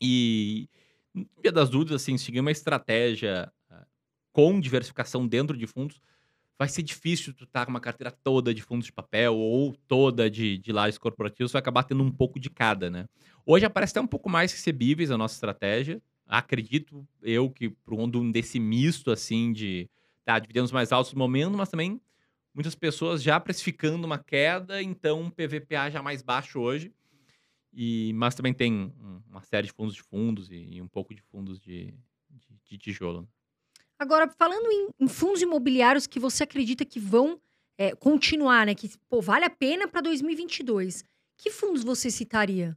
e, 0.00 0.68
no 1.14 1.26
dia 1.40 1.52
das 1.52 1.70
dúvidas, 1.70 2.02
assim, 2.02 2.18
seguir 2.18 2.40
uma 2.40 2.50
estratégia 2.50 3.52
ah, 3.70 3.86
com 4.32 4.60
diversificação 4.60 5.26
dentro 5.26 5.56
de 5.56 5.66
fundos 5.66 6.00
vai 6.60 6.68
ser 6.68 6.82
difícil 6.82 7.32
tu 7.32 7.44
estar 7.44 7.60
tá 7.60 7.64
com 7.64 7.70
uma 7.70 7.80
carteira 7.80 8.10
toda 8.10 8.52
de 8.52 8.60
fundos 8.60 8.84
de 8.84 8.92
papel 8.92 9.34
ou 9.34 9.74
toda 9.88 10.28
de, 10.30 10.58
de 10.58 10.72
lajes 10.72 10.98
corporativos, 10.98 11.52
vai 11.52 11.58
acabar 11.58 11.84
tendo 11.84 12.02
um 12.02 12.10
pouco 12.10 12.38
de 12.38 12.50
cada, 12.50 12.90
né? 12.90 13.06
Hoje 13.46 13.64
aparece 13.64 13.92
até 13.92 14.00
um 14.02 14.06
pouco 14.06 14.28
mais 14.28 14.52
recebíveis 14.52 15.10
a 15.10 15.16
nossa 15.16 15.34
estratégia. 15.36 16.02
Acredito 16.26 17.08
eu 17.22 17.48
que 17.48 17.70
por 17.70 17.94
um 17.94 18.30
desse 18.30 18.60
misto, 18.60 19.10
assim, 19.10 19.54
de 19.54 19.88
tá, 20.22 20.38
dividendos 20.38 20.70
mais 20.70 20.92
altos 20.92 21.14
no 21.14 21.18
momento, 21.18 21.56
mas 21.56 21.70
também 21.70 21.98
muitas 22.52 22.74
pessoas 22.74 23.22
já 23.22 23.40
precificando 23.40 24.06
uma 24.06 24.18
queda, 24.18 24.82
então 24.82 25.30
PVPA 25.30 25.88
já 25.90 26.02
mais 26.02 26.20
baixo 26.20 26.60
hoje. 26.60 26.92
E, 27.72 28.12
mas 28.16 28.34
também 28.34 28.52
tem 28.52 28.92
uma 29.30 29.40
série 29.40 29.68
de 29.68 29.72
fundos 29.72 29.94
de 29.94 30.02
fundos 30.02 30.50
e, 30.50 30.74
e 30.74 30.82
um 30.82 30.88
pouco 30.88 31.14
de 31.14 31.22
fundos 31.22 31.58
de, 31.58 31.94
de, 32.28 32.60
de 32.66 32.76
tijolo. 32.76 33.26
Agora, 34.00 34.26
falando 34.38 34.66
em, 34.72 34.88
em 34.98 35.06
fundos 35.06 35.42
imobiliários 35.42 36.06
que 36.06 36.18
você 36.18 36.44
acredita 36.44 36.86
que 36.86 36.98
vão 36.98 37.38
é, 37.76 37.94
continuar, 37.94 38.64
né? 38.64 38.74
Que 38.74 38.90
pô, 39.10 39.20
vale 39.20 39.44
a 39.44 39.50
pena 39.50 39.86
para 39.86 40.00
2022. 40.00 41.04
Que 41.36 41.50
fundos 41.50 41.84
você 41.84 42.10
citaria? 42.10 42.74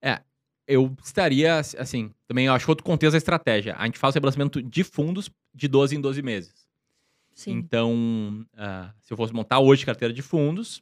É, 0.00 0.22
eu 0.64 0.96
citaria, 1.02 1.58
assim, 1.58 2.14
também 2.28 2.46
eu 2.46 2.52
acho 2.52 2.70
outro 2.70 2.84
contexto 2.84 3.14
da 3.14 3.18
estratégia. 3.18 3.74
A 3.76 3.84
gente 3.84 3.98
faz 3.98 4.14
o 4.14 4.16
rebalanceamento 4.16 4.62
de 4.62 4.84
fundos 4.84 5.28
de 5.52 5.66
12 5.66 5.96
em 5.96 6.00
12 6.00 6.22
meses. 6.22 6.68
Sim. 7.34 7.54
Então, 7.54 8.46
uh, 8.54 8.94
se 9.00 9.12
eu 9.12 9.16
fosse 9.16 9.34
montar 9.34 9.58
hoje 9.58 9.84
carteira 9.84 10.14
de 10.14 10.22
fundos, 10.22 10.80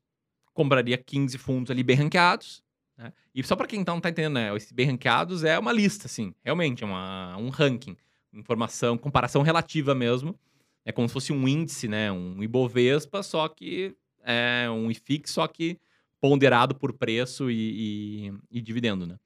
compraria 0.53 0.99
15 0.99 1.38
fundos 1.38 1.70
ali 1.70 1.82
bem 1.82 1.97
ranqueados. 1.97 2.62
Né? 2.95 3.11
E 3.34 3.43
só 3.43 3.57
para 3.57 3.66
quem 3.66 3.80
então 3.80 3.95
não 3.95 4.03
tá 4.03 4.11
entendendo, 4.11 4.34
né? 4.34 4.55
Esses 4.55 4.70
bem 4.70 4.86
ranqueados 4.86 5.45
é 5.45 5.59
uma 5.59 5.72
lista, 5.72 6.09
assim, 6.09 6.34
realmente, 6.45 6.84
é 6.84 6.86
uma, 6.86 7.38
um 7.38 7.49
ranking 7.49 7.97
informação, 8.33 8.97
comparação 8.97 9.43
relativa 9.43 9.95
mesmo. 9.95 10.39
É 10.85 10.93
como 10.93 11.09
se 11.09 11.12
fosse 11.12 11.33
um 11.33 11.47
índice, 11.47 11.89
né? 11.89 12.11
Um 12.11 12.43
Ibovespa, 12.43 13.22
só 13.22 13.49
que 13.49 13.95
é 14.24 14.68
um 14.70 14.91
IFIX, 14.91 15.31
só 15.31 15.47
que 15.47 15.78
ponderado 16.20 16.74
por 16.74 16.93
preço 16.93 17.51
e, 17.51 18.28
e, 18.28 18.59
e 18.59 18.61
dividendo, 18.61 19.07
né? 19.07 19.16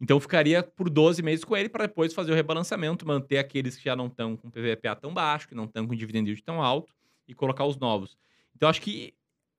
Então 0.00 0.20
ficaria 0.20 0.62
por 0.62 0.90
12 0.90 1.22
meses 1.22 1.44
com 1.44 1.56
ele 1.56 1.68
para 1.68 1.86
depois 1.86 2.12
fazer 2.12 2.32
o 2.32 2.34
rebalanceamento, 2.34 3.06
manter 3.06 3.38
aqueles 3.38 3.76
que 3.76 3.84
já 3.84 3.96
não 3.96 4.06
estão 4.06 4.36
com 4.36 4.50
PVPA 4.50 4.94
tão 4.96 5.14
baixo, 5.14 5.48
que 5.48 5.54
não 5.54 5.64
estão 5.64 5.86
com 5.86 5.94
dividend 5.94 6.28
yield 6.28 6.42
tão 6.42 6.62
alto 6.62 6.92
e 7.26 7.34
colocar 7.34 7.64
os 7.64 7.76
novos. 7.78 8.16
Então 8.54 8.68
acho 8.68 8.82
que, 8.82 9.14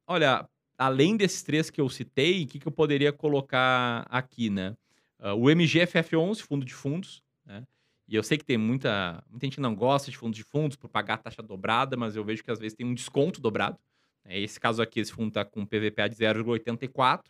olha, 0.05 0.47
além 0.77 1.17
desses 1.17 1.41
três 1.41 1.69
que 1.69 1.81
eu 1.81 1.89
citei, 1.89 2.43
o 2.43 2.47
que, 2.47 2.59
que 2.59 2.67
eu 2.67 2.71
poderia 2.71 3.11
colocar 3.11 4.05
aqui, 4.09 4.49
né? 4.49 4.75
Uh, 5.19 5.33
o 5.33 5.43
MGFF11, 5.45 6.41
fundo 6.41 6.65
de 6.65 6.73
fundos, 6.73 7.23
né? 7.45 7.63
E 8.07 8.15
eu 8.15 8.23
sei 8.23 8.37
que 8.37 8.45
tem 8.45 8.57
muita, 8.57 9.23
muita 9.29 9.45
gente 9.47 9.59
não 9.59 9.75
gosta 9.75 10.11
de 10.11 10.17
fundos 10.17 10.37
de 10.37 10.43
fundos 10.43 10.77
por 10.77 10.87
pagar 10.89 11.17
taxa 11.17 11.41
dobrada, 11.41 11.97
mas 11.97 12.15
eu 12.15 12.23
vejo 12.23 12.43
que 12.43 12.51
às 12.51 12.59
vezes 12.59 12.75
tem 12.75 12.85
um 12.85 12.93
desconto 12.93 13.41
dobrado. 13.41 13.79
Né? 14.23 14.39
Esse 14.39 14.59
caso 14.59 14.81
aqui, 14.81 14.99
esse 14.99 15.11
fundo 15.11 15.29
está 15.29 15.43
com 15.43 15.65
PVPA 15.65 16.07
de 16.07 16.15
0,84, 16.15 17.23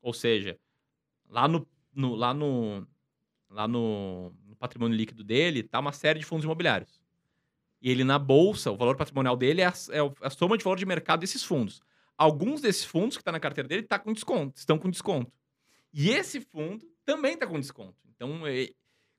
ou 0.00 0.12
seja, 0.12 0.58
lá 1.28 1.48
no, 1.48 1.66
no, 1.92 2.14
lá 2.14 2.32
no, 2.32 2.86
lá 3.50 3.66
no, 3.66 4.32
no 4.44 4.54
patrimônio 4.56 4.96
líquido 4.96 5.24
dele 5.24 5.60
está 5.60 5.80
uma 5.80 5.92
série 5.92 6.20
de 6.20 6.24
fundos 6.24 6.44
imobiliários. 6.44 7.00
E 7.82 7.90
ele 7.90 8.04
na 8.04 8.18
bolsa, 8.18 8.70
o 8.70 8.76
valor 8.76 8.96
patrimonial 8.96 9.36
dele 9.36 9.60
é 9.60 9.66
a, 9.66 9.72
é 9.90 10.00
a 10.22 10.30
soma 10.30 10.56
de 10.56 10.64
valor 10.64 10.76
de 10.76 10.86
mercado 10.86 11.20
desses 11.20 11.42
fundos. 11.42 11.80
Alguns 12.16 12.60
desses 12.60 12.84
fundos 12.84 13.16
que 13.16 13.22
está 13.22 13.32
na 13.32 13.40
carteira 13.40 13.68
dele 13.68 13.82
tá 13.82 13.98
com 13.98 14.12
desconto, 14.12 14.56
estão 14.56 14.78
com 14.78 14.88
desconto. 14.88 15.30
E 15.92 16.10
esse 16.10 16.40
fundo 16.40 16.86
também 17.04 17.34
está 17.34 17.46
com 17.46 17.58
desconto. 17.58 17.96
Então, 18.14 18.46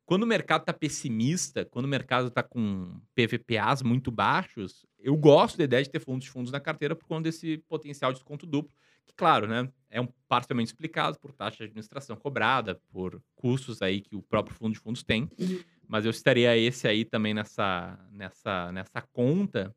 quando 0.07 0.23
o 0.23 0.27
mercado 0.27 0.61
está 0.61 0.71
pessimista, 0.71 1.65
quando 1.65 1.83
o 1.83 1.89
mercado 1.89 2.29
está 2.29 2.41
com 2.41 2.97
PVPAs 3.13 3.83
muito 3.83 4.09
baixos, 4.09 4.85
eu 4.97 5.17
gosto 5.17 5.57
da 5.57 5.65
ideia 5.65 5.83
de 5.83 5.89
ter 5.89 5.99
fundos 5.99 6.23
de 6.23 6.31
fundos 6.31 6.49
na 6.49 6.61
carteira 6.61 6.95
por 6.95 7.05
conta 7.05 7.23
desse 7.23 7.57
potencial 7.67 8.13
de 8.13 8.19
desconto 8.19 8.45
duplo, 8.45 8.73
que, 9.05 9.13
claro, 9.13 9.47
né, 9.47 9.69
é 9.89 9.99
um 9.99 10.07
parcialmente 10.25 10.67
explicado 10.67 11.19
por 11.19 11.33
taxa 11.33 11.57
de 11.57 11.63
administração 11.65 12.15
cobrada, 12.15 12.81
por 12.89 13.21
custos 13.35 13.81
aí 13.81 13.99
que 13.99 14.15
o 14.15 14.21
próprio 14.21 14.55
fundo 14.55 14.75
de 14.75 14.79
fundos 14.79 15.03
tem. 15.03 15.29
Uhum. 15.37 15.59
Mas 15.85 16.05
eu 16.05 16.11
estaria 16.11 16.57
esse 16.57 16.87
aí 16.87 17.03
também 17.03 17.33
nessa, 17.33 17.99
nessa, 18.09 18.71
nessa 18.71 19.01
conta. 19.01 19.75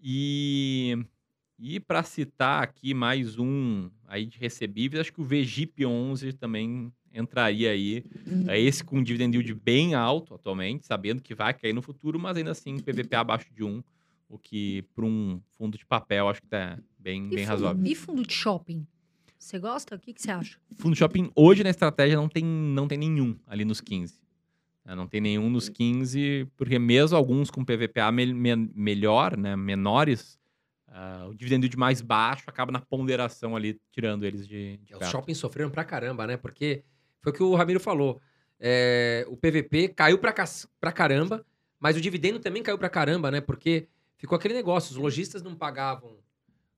E, 0.00 0.98
e 1.56 1.78
para 1.78 2.02
citar 2.02 2.64
aqui 2.64 2.94
mais 2.94 3.38
um 3.38 3.88
aí 4.08 4.26
de 4.26 4.38
recebíveis, 4.38 5.02
acho 5.02 5.12
que 5.12 5.20
o 5.20 5.24
VGIP 5.24 5.86
11 5.86 6.32
também 6.32 6.92
entraria 7.18 7.70
aí. 7.70 8.04
É 8.46 8.58
esse 8.58 8.82
com 8.84 8.98
um 8.98 9.02
dividend 9.02 9.36
yield 9.36 9.54
bem 9.54 9.94
alto 9.94 10.34
atualmente, 10.34 10.86
sabendo 10.86 11.22
que 11.22 11.34
vai 11.34 11.52
cair 11.52 11.72
no 11.72 11.82
futuro, 11.82 12.18
mas 12.18 12.36
ainda 12.36 12.52
assim 12.52 12.78
PVP 12.78 13.16
abaixo 13.16 13.52
de 13.52 13.64
1, 13.64 13.82
o 14.28 14.38
que 14.38 14.82
para 14.94 15.04
um 15.04 15.40
fundo 15.56 15.76
de 15.76 15.86
papel 15.86 16.28
acho 16.28 16.42
que 16.42 16.48
tá 16.48 16.78
bem, 16.98 17.26
e 17.26 17.28
bem 17.30 17.38
fundo, 17.38 17.48
razoável. 17.48 17.86
E 17.86 17.94
fundo 17.94 18.22
de 18.26 18.32
shopping? 18.32 18.86
Você 19.38 19.58
gosta? 19.58 19.94
O 19.94 19.98
que, 19.98 20.12
que 20.12 20.20
você 20.20 20.30
acha? 20.30 20.58
Fundo 20.76 20.92
de 20.92 20.98
shopping 20.98 21.30
hoje 21.34 21.62
na 21.62 21.70
estratégia 21.70 22.16
não 22.16 22.28
tem, 22.28 22.44
não 22.44 22.88
tem 22.88 22.98
nenhum 22.98 23.36
ali 23.46 23.64
nos 23.64 23.80
15. 23.80 24.20
Né, 24.84 24.94
não 24.94 25.06
tem 25.06 25.20
nenhum 25.20 25.48
nos 25.48 25.68
15, 25.68 26.48
porque 26.56 26.78
mesmo 26.78 27.16
alguns 27.16 27.50
com 27.50 27.64
PVPA 27.64 28.10
me, 28.10 28.32
me, 28.32 28.56
melhor, 28.74 29.36
né, 29.36 29.54
menores, 29.54 30.38
uh, 30.88 31.28
o 31.28 31.34
dividend 31.34 31.64
yield 31.64 31.76
mais 31.76 32.00
baixo 32.00 32.44
acaba 32.48 32.72
na 32.72 32.80
ponderação 32.80 33.54
ali, 33.54 33.80
tirando 33.92 34.24
eles 34.24 34.46
de, 34.46 34.78
de 34.78 34.94
é, 34.94 34.96
Os 34.96 35.08
shoppings 35.08 35.38
sofreram 35.38 35.70
pra 35.70 35.84
caramba, 35.84 36.26
né? 36.26 36.36
Porque 36.36 36.84
foi 37.20 37.32
o 37.32 37.34
que 37.34 37.42
o 37.42 37.54
Ramiro 37.54 37.80
falou. 37.80 38.20
É, 38.60 39.26
o 39.28 39.36
PVP 39.36 39.88
caiu 39.88 40.18
pra, 40.18 40.34
pra 40.80 40.92
caramba, 40.92 41.44
mas 41.78 41.96
o 41.96 42.00
dividendo 42.00 42.38
também 42.38 42.62
caiu 42.62 42.78
pra 42.78 42.88
caramba, 42.88 43.30
né? 43.30 43.40
Porque 43.40 43.88
ficou 44.16 44.36
aquele 44.36 44.54
negócio, 44.54 44.92
os 44.92 44.96
lojistas 44.96 45.42
não 45.42 45.54
pagavam 45.54 46.16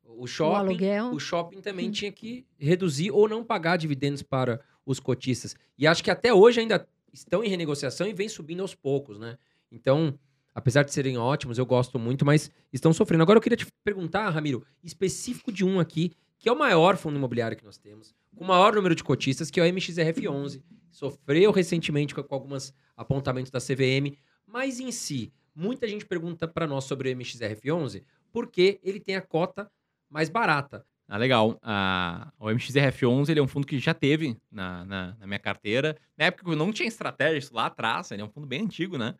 o 0.05 0.27
shopping, 0.27 0.79
o, 1.13 1.15
o 1.15 1.21
shopping 1.21 1.61
também 1.61 1.89
hum. 1.89 1.93
tinha 1.93 2.13
que 2.13 2.45
reduzir 2.59 3.11
ou 3.11 3.29
não 3.29 3.45
pagar 3.45 3.77
dividendos 3.77 4.23
para 4.23 4.61
os 4.85 5.01
cotistas. 5.01 5.55
E 5.79 5.87
acho 5.87 6.03
que 6.05 6.11
até 6.11 6.33
hoje 6.35 6.61
ainda 6.61 6.87
estão 7.13 7.43
em 7.43 7.49
renegociação 7.49 8.07
e 8.07 8.13
vem 8.13 8.29
subindo 8.29 8.61
aos 8.61 8.75
poucos, 8.75 9.19
né? 9.19 9.39
Então, 9.71 10.19
apesar 10.55 10.83
de 10.83 10.93
serem 10.93 11.17
ótimos, 11.17 11.59
eu 11.59 11.67
gosto 11.67 11.99
muito, 11.99 12.25
mas 12.25 12.51
estão 12.73 12.93
sofrendo. 12.93 13.23
Agora 13.23 13.39
eu 13.39 13.43
queria 13.43 13.57
te 13.57 13.67
perguntar, 13.85 14.29
Ramiro, 14.31 14.65
específico 14.83 15.53
de 15.53 15.65
um 15.65 15.81
aqui, 15.81 16.13
que 16.41 16.49
é 16.49 16.53
o 16.53 16.59
maior 16.59 16.97
fundo 16.97 17.17
imobiliário 17.17 17.57
que 17.57 17.65
nós 17.65 17.79
temos, 17.79 18.15
com 18.35 18.43
o 18.43 18.49
maior 18.49 18.75
número 18.75 18.95
de 18.95 19.05
cotistas, 19.05 19.51
que 19.51 19.61
é 19.61 19.63
o 19.63 19.67
MXRF11. 19.67 20.63
Sofreu 20.91 21.53
recentemente 21.53 22.15
com, 22.15 22.23
com 22.23 22.35
alguns 22.35 22.75
apontamentos 22.97 23.53
da 23.53 23.61
CVM, 23.61 24.17
mas 24.47 24.81
em 24.81 24.91
si, 24.91 25.33
muita 25.55 25.87
gente 25.87 26.07
pergunta 26.07 26.49
para 26.49 26.67
nós 26.67 26.85
sobre 26.85 27.13
o 27.13 27.17
MXRF11 27.17 28.03
porque 28.33 28.81
ele 28.83 28.99
tem 28.99 29.17
a 29.17 29.21
cota 29.21 29.71
mais 30.09 30.29
barata. 30.29 30.85
Ah, 31.07 31.17
legal. 31.17 31.59
Ah, 31.63 32.33
o 32.39 32.47
MXRF11 32.47 33.29
ele 33.29 33.41
é 33.41 33.43
um 33.43 33.49
fundo 33.49 33.67
que 33.67 33.79
já 33.79 33.93
teve 33.93 34.37
na, 34.51 34.85
na, 34.85 35.17
na, 35.19 35.27
minha 35.27 35.39
carteira. 35.39 35.97
Na 36.17 36.27
época 36.27 36.51
eu 36.51 36.57
não 36.57 36.73
tinha 36.73 36.89
estratégia, 36.89 37.39
isso 37.39 37.55
lá 37.55 37.67
atrás, 37.67 38.11
ele 38.13 38.23
é 38.23 38.25
um 38.25 38.31
fundo 38.31 38.47
bem 38.47 38.63
antigo, 38.63 38.97
né? 38.97 39.15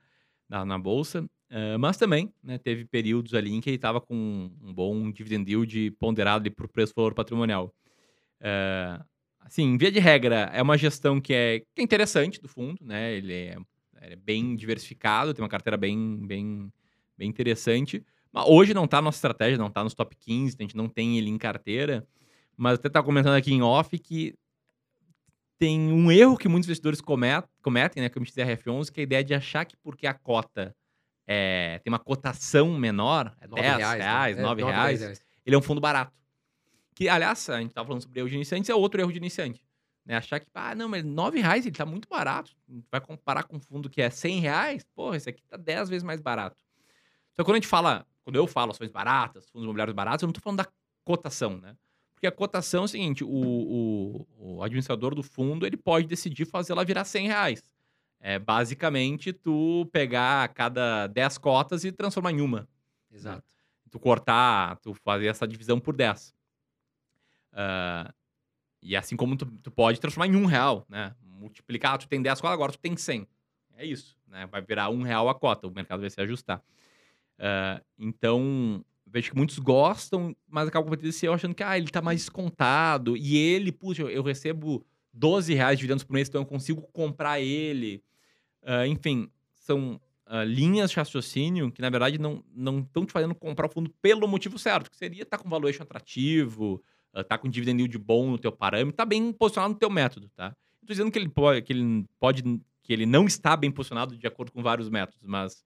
Na, 0.51 0.65
na 0.65 0.79
bolsa. 0.79 1.23
Uh, 1.51 1.79
mas 1.79 1.97
também 1.97 2.33
né, 2.43 2.59
teve 2.59 2.85
períodos 2.85 3.35
ali 3.35 3.53
em 3.53 3.61
que 3.61 3.71
ele 3.71 3.77
estava 3.77 4.01
com 4.01 4.51
um 4.63 4.75
bom 4.75 5.11
dividend 5.11 5.51
yield 5.51 5.93
ponderado 5.93 6.51
por 6.53 6.69
preço-valor 6.69 7.15
patrimonial. 7.15 7.75
Uh, 8.41 9.05
assim, 9.41 9.77
via 9.77 9.91
de 9.91 9.99
regra, 9.99 10.51
é 10.53 10.63
uma 10.63 10.77
gestão 10.77 11.21
que 11.21 11.33
é, 11.33 11.61
que 11.61 11.81
é 11.81 11.83
interessante 11.83 12.41
do 12.41 12.49
fundo, 12.49 12.79
né? 12.85 13.15
Ele 13.15 13.33
é, 13.33 13.57
é, 14.01 14.17
bem 14.17 14.55
diversificado, 14.55 15.35
tem 15.35 15.43
uma 15.43 15.49
carteira 15.49 15.77
bem, 15.77 16.25
bem, 16.27 16.73
bem 17.17 17.29
interessante. 17.29 18.05
Hoje 18.47 18.73
não 18.73 18.85
está 18.85 18.99
na 18.99 19.03
nossa 19.03 19.19
estratégia, 19.19 19.59
não 19.59 19.67
está 19.67 19.83
nos 19.83 19.95
top 19.95 20.15
15, 20.17 20.57
a 20.59 20.63
gente 20.63 20.77
não 20.77 20.89
tem 20.89 21.19
ele 21.19 21.29
em 21.29 21.39
carteira. 21.39 22.07
Mas 22.57 22.75
até 22.75 22.89
tá 22.89 23.03
comentando 23.03 23.35
aqui 23.35 23.53
em 23.53 23.63
off 23.63 23.99
que 23.99 24.35
tem 25.61 25.93
um 25.93 26.11
erro 26.11 26.39
que 26.39 26.49
muitos 26.49 26.67
investidores 26.67 27.03
cometem, 27.03 28.03
né, 28.03 28.09
com 28.09 28.19
o 28.19 28.23
MXRF11, 28.23 28.91
que 28.91 29.01
é 29.01 29.03
a 29.03 29.05
ideia 29.05 29.23
de 29.23 29.35
achar 29.35 29.67
que 29.67 29.77
porque 29.77 30.07
a 30.07 30.15
cota 30.15 30.75
é, 31.27 31.79
tem 31.85 31.93
uma 31.93 31.99
cotação 31.99 32.73
menor, 32.79 33.37
é 33.39 33.47
10 33.47 33.77
reais, 33.77 34.03
reais 34.03 34.37
né? 34.39 34.43
9, 34.43 34.63
é, 34.63 34.65
reais, 34.65 35.01
reais, 35.01 35.25
ele 35.45 35.55
é 35.55 35.59
um 35.59 35.63
fundo 35.63 35.79
barato. 35.79 36.17
Que, 36.95 37.11
aliás, 37.11 37.47
a 37.51 37.61
gente 37.61 37.69
estava 37.69 37.87
falando 37.87 38.01
sobre 38.01 38.21
erro 38.21 38.31
de 38.31 38.37
iniciante, 38.37 38.71
é 38.71 38.75
outro 38.75 39.03
erro 39.03 39.13
de 39.13 39.19
iniciante. 39.19 39.63
Né? 40.07 40.17
Achar 40.17 40.41
que, 40.41 40.47
ah, 40.55 40.75
não, 40.75 40.89
mas 40.89 41.05
9 41.05 41.41
reais 41.41 41.67
ele 41.67 41.75
está 41.75 41.85
muito 41.85 42.09
barato. 42.09 42.51
Vai 42.91 43.01
comparar 43.03 43.43
com 43.43 43.57
um 43.57 43.61
fundo 43.61 43.91
que 43.91 44.01
é 44.01 44.09
100 44.09 44.41
reais, 44.41 44.83
porra, 44.95 45.19
esse 45.19 45.29
aqui 45.29 45.43
está 45.43 45.59
10 45.59 45.91
vezes 45.91 46.03
mais 46.03 46.23
barato. 46.23 46.57
Só 47.37 47.43
que 47.43 47.45
quando 47.45 47.57
a 47.57 47.59
gente 47.59 47.69
fala 47.69 48.07
quando 48.25 48.37
eu 48.37 48.47
falo 48.47 48.71
ações 48.71 48.91
baratas, 48.91 49.49
fundos 49.51 49.65
imobiliários 49.65 49.95
baratos, 49.95 50.23
eu 50.23 50.27
não 50.27 50.31
estou 50.31 50.43
falando 50.43 50.59
da 50.59 50.69
cotação, 51.05 51.59
né? 51.59 51.77
Porque 52.21 52.27
a 52.27 52.33
cotação 52.33 52.83
é 52.83 52.85
o 52.85 52.89
seguinte, 52.89 53.25
o, 53.25 53.31
o, 53.31 54.27
o, 54.37 54.63
administrador 54.63 55.15
do 55.15 55.23
fundo, 55.23 55.67
ele 55.67 55.79
pode 55.79 56.07
decidir 56.07 56.45
fazer 56.45 56.73
ela 56.73 56.85
virar 56.85 57.07
100 57.07 57.29
reais. 57.29 57.63
É 58.21 58.39
basicamente 58.39 59.33
tu 59.33 59.89
pegar 59.91 60.47
cada 60.49 61.07
10 61.07 61.39
cotas 61.39 61.83
e 61.83 61.91
transformar 61.91 62.33
em 62.33 62.43
uma. 62.43 62.69
Exato. 63.11 63.39
Né? 63.39 63.43
Tu 63.91 63.99
cortar, 63.99 64.77
tu 64.81 64.93
fazer 64.93 65.29
essa 65.29 65.49
divisão 65.49 65.81
por 65.81 65.97
10. 65.97 66.29
Uh, 66.29 66.35
ah, 67.55 68.15
e 68.83 68.95
assim 68.95 69.17
como 69.17 69.35
tu, 69.35 69.47
tu, 69.47 69.71
pode 69.71 69.99
transformar 69.99 70.27
em 70.27 70.37
um 70.37 70.45
real, 70.45 70.85
né? 70.91 71.15
Multiplicar, 71.23 71.97
tu 71.97 72.07
tem 72.07 72.21
10 72.21 72.39
cotas, 72.39 72.53
agora 72.53 72.73
tu 72.73 72.79
tem 72.79 72.95
100. 72.95 73.27
É 73.79 73.87
isso, 73.87 74.15
né? 74.29 74.47
Vai 74.47 74.61
virar 74.61 74.91
um 74.91 75.01
real 75.01 75.27
a 75.31 75.35
cota, 75.35 75.67
o 75.67 75.71
mercado 75.71 76.01
vai 76.01 76.11
se 76.11 76.21
ajustar. 76.21 76.63
Uh, 77.39 77.83
então, 77.99 78.85
vejo 79.11 79.31
que 79.31 79.37
muitos 79.37 79.59
gostam, 79.59 80.35
mas 80.49 80.69
acabam 80.69 80.97
com 80.97 81.07
esse 81.07 81.27
eu 81.27 81.35
achando 81.35 81.55
que 81.55 81.63
ah, 81.63 81.77
ele 81.77 81.87
está 81.87 82.01
mais 82.01 82.21
descontado. 82.21 83.17
E 83.17 83.37
ele, 83.37 83.73
puxa, 83.73 84.03
eu 84.03 84.23
recebo 84.23 84.85
12 85.13 85.53
reais 85.55 85.77
de 85.77 85.81
dividendos 85.81 86.05
por 86.05 86.13
mês, 86.13 86.29
então 86.29 86.43
eu 86.43 86.47
consigo 86.47 86.83
comprar 86.93 87.41
ele. 87.41 88.03
Uh, 88.63 88.87
enfim, 88.87 89.29
são 89.55 90.01
uh, 90.27 90.45
linhas 90.45 90.91
de 90.91 90.97
raciocínio 90.97 91.73
que, 91.73 91.83
na 91.83 91.91
verdade, 91.91 92.19
não 92.19 92.43
estão 92.81 93.05
te 93.05 93.13
fazendo 93.13 93.35
comprar 93.35 93.67
o 93.67 93.71
fundo 93.71 93.91
pelo 94.01 94.29
motivo 94.29 94.59
certo, 94.59 94.91
que 94.91 94.97
seria 94.97 95.23
estar 95.23 95.39
tá 95.39 95.43
com 95.43 95.51
valuation 95.51 95.83
atrativo, 95.83 96.83
estar 97.09 97.25
tá 97.25 97.39
com 97.39 97.49
dividend 97.49 97.81
yield 97.81 97.99
bom 97.99 98.31
no 98.31 98.39
teu 98.39 98.53
parâmetro, 98.53 98.97
tá 98.97 99.05
bem 99.05 99.33
posicionado 99.33 99.75
no 99.75 99.79
teu 99.79 99.91
método, 99.91 100.31
tá? 100.37 100.55
Estou 100.75 100.95
dizendo 100.95 101.11
que 101.11 101.19
ele 101.19 101.29
pode, 101.29 101.63
que 101.63 101.73
ele 101.73 102.07
pode, 102.19 102.43
que 102.83 102.93
ele 102.93 103.07
não 103.07 103.27
está 103.27 103.57
bem 103.57 103.71
posicionado 103.71 104.17
de 104.17 104.27
acordo 104.27 104.53
com 104.53 104.63
vários 104.63 104.89
métodos, 104.89 105.25
mas 105.25 105.65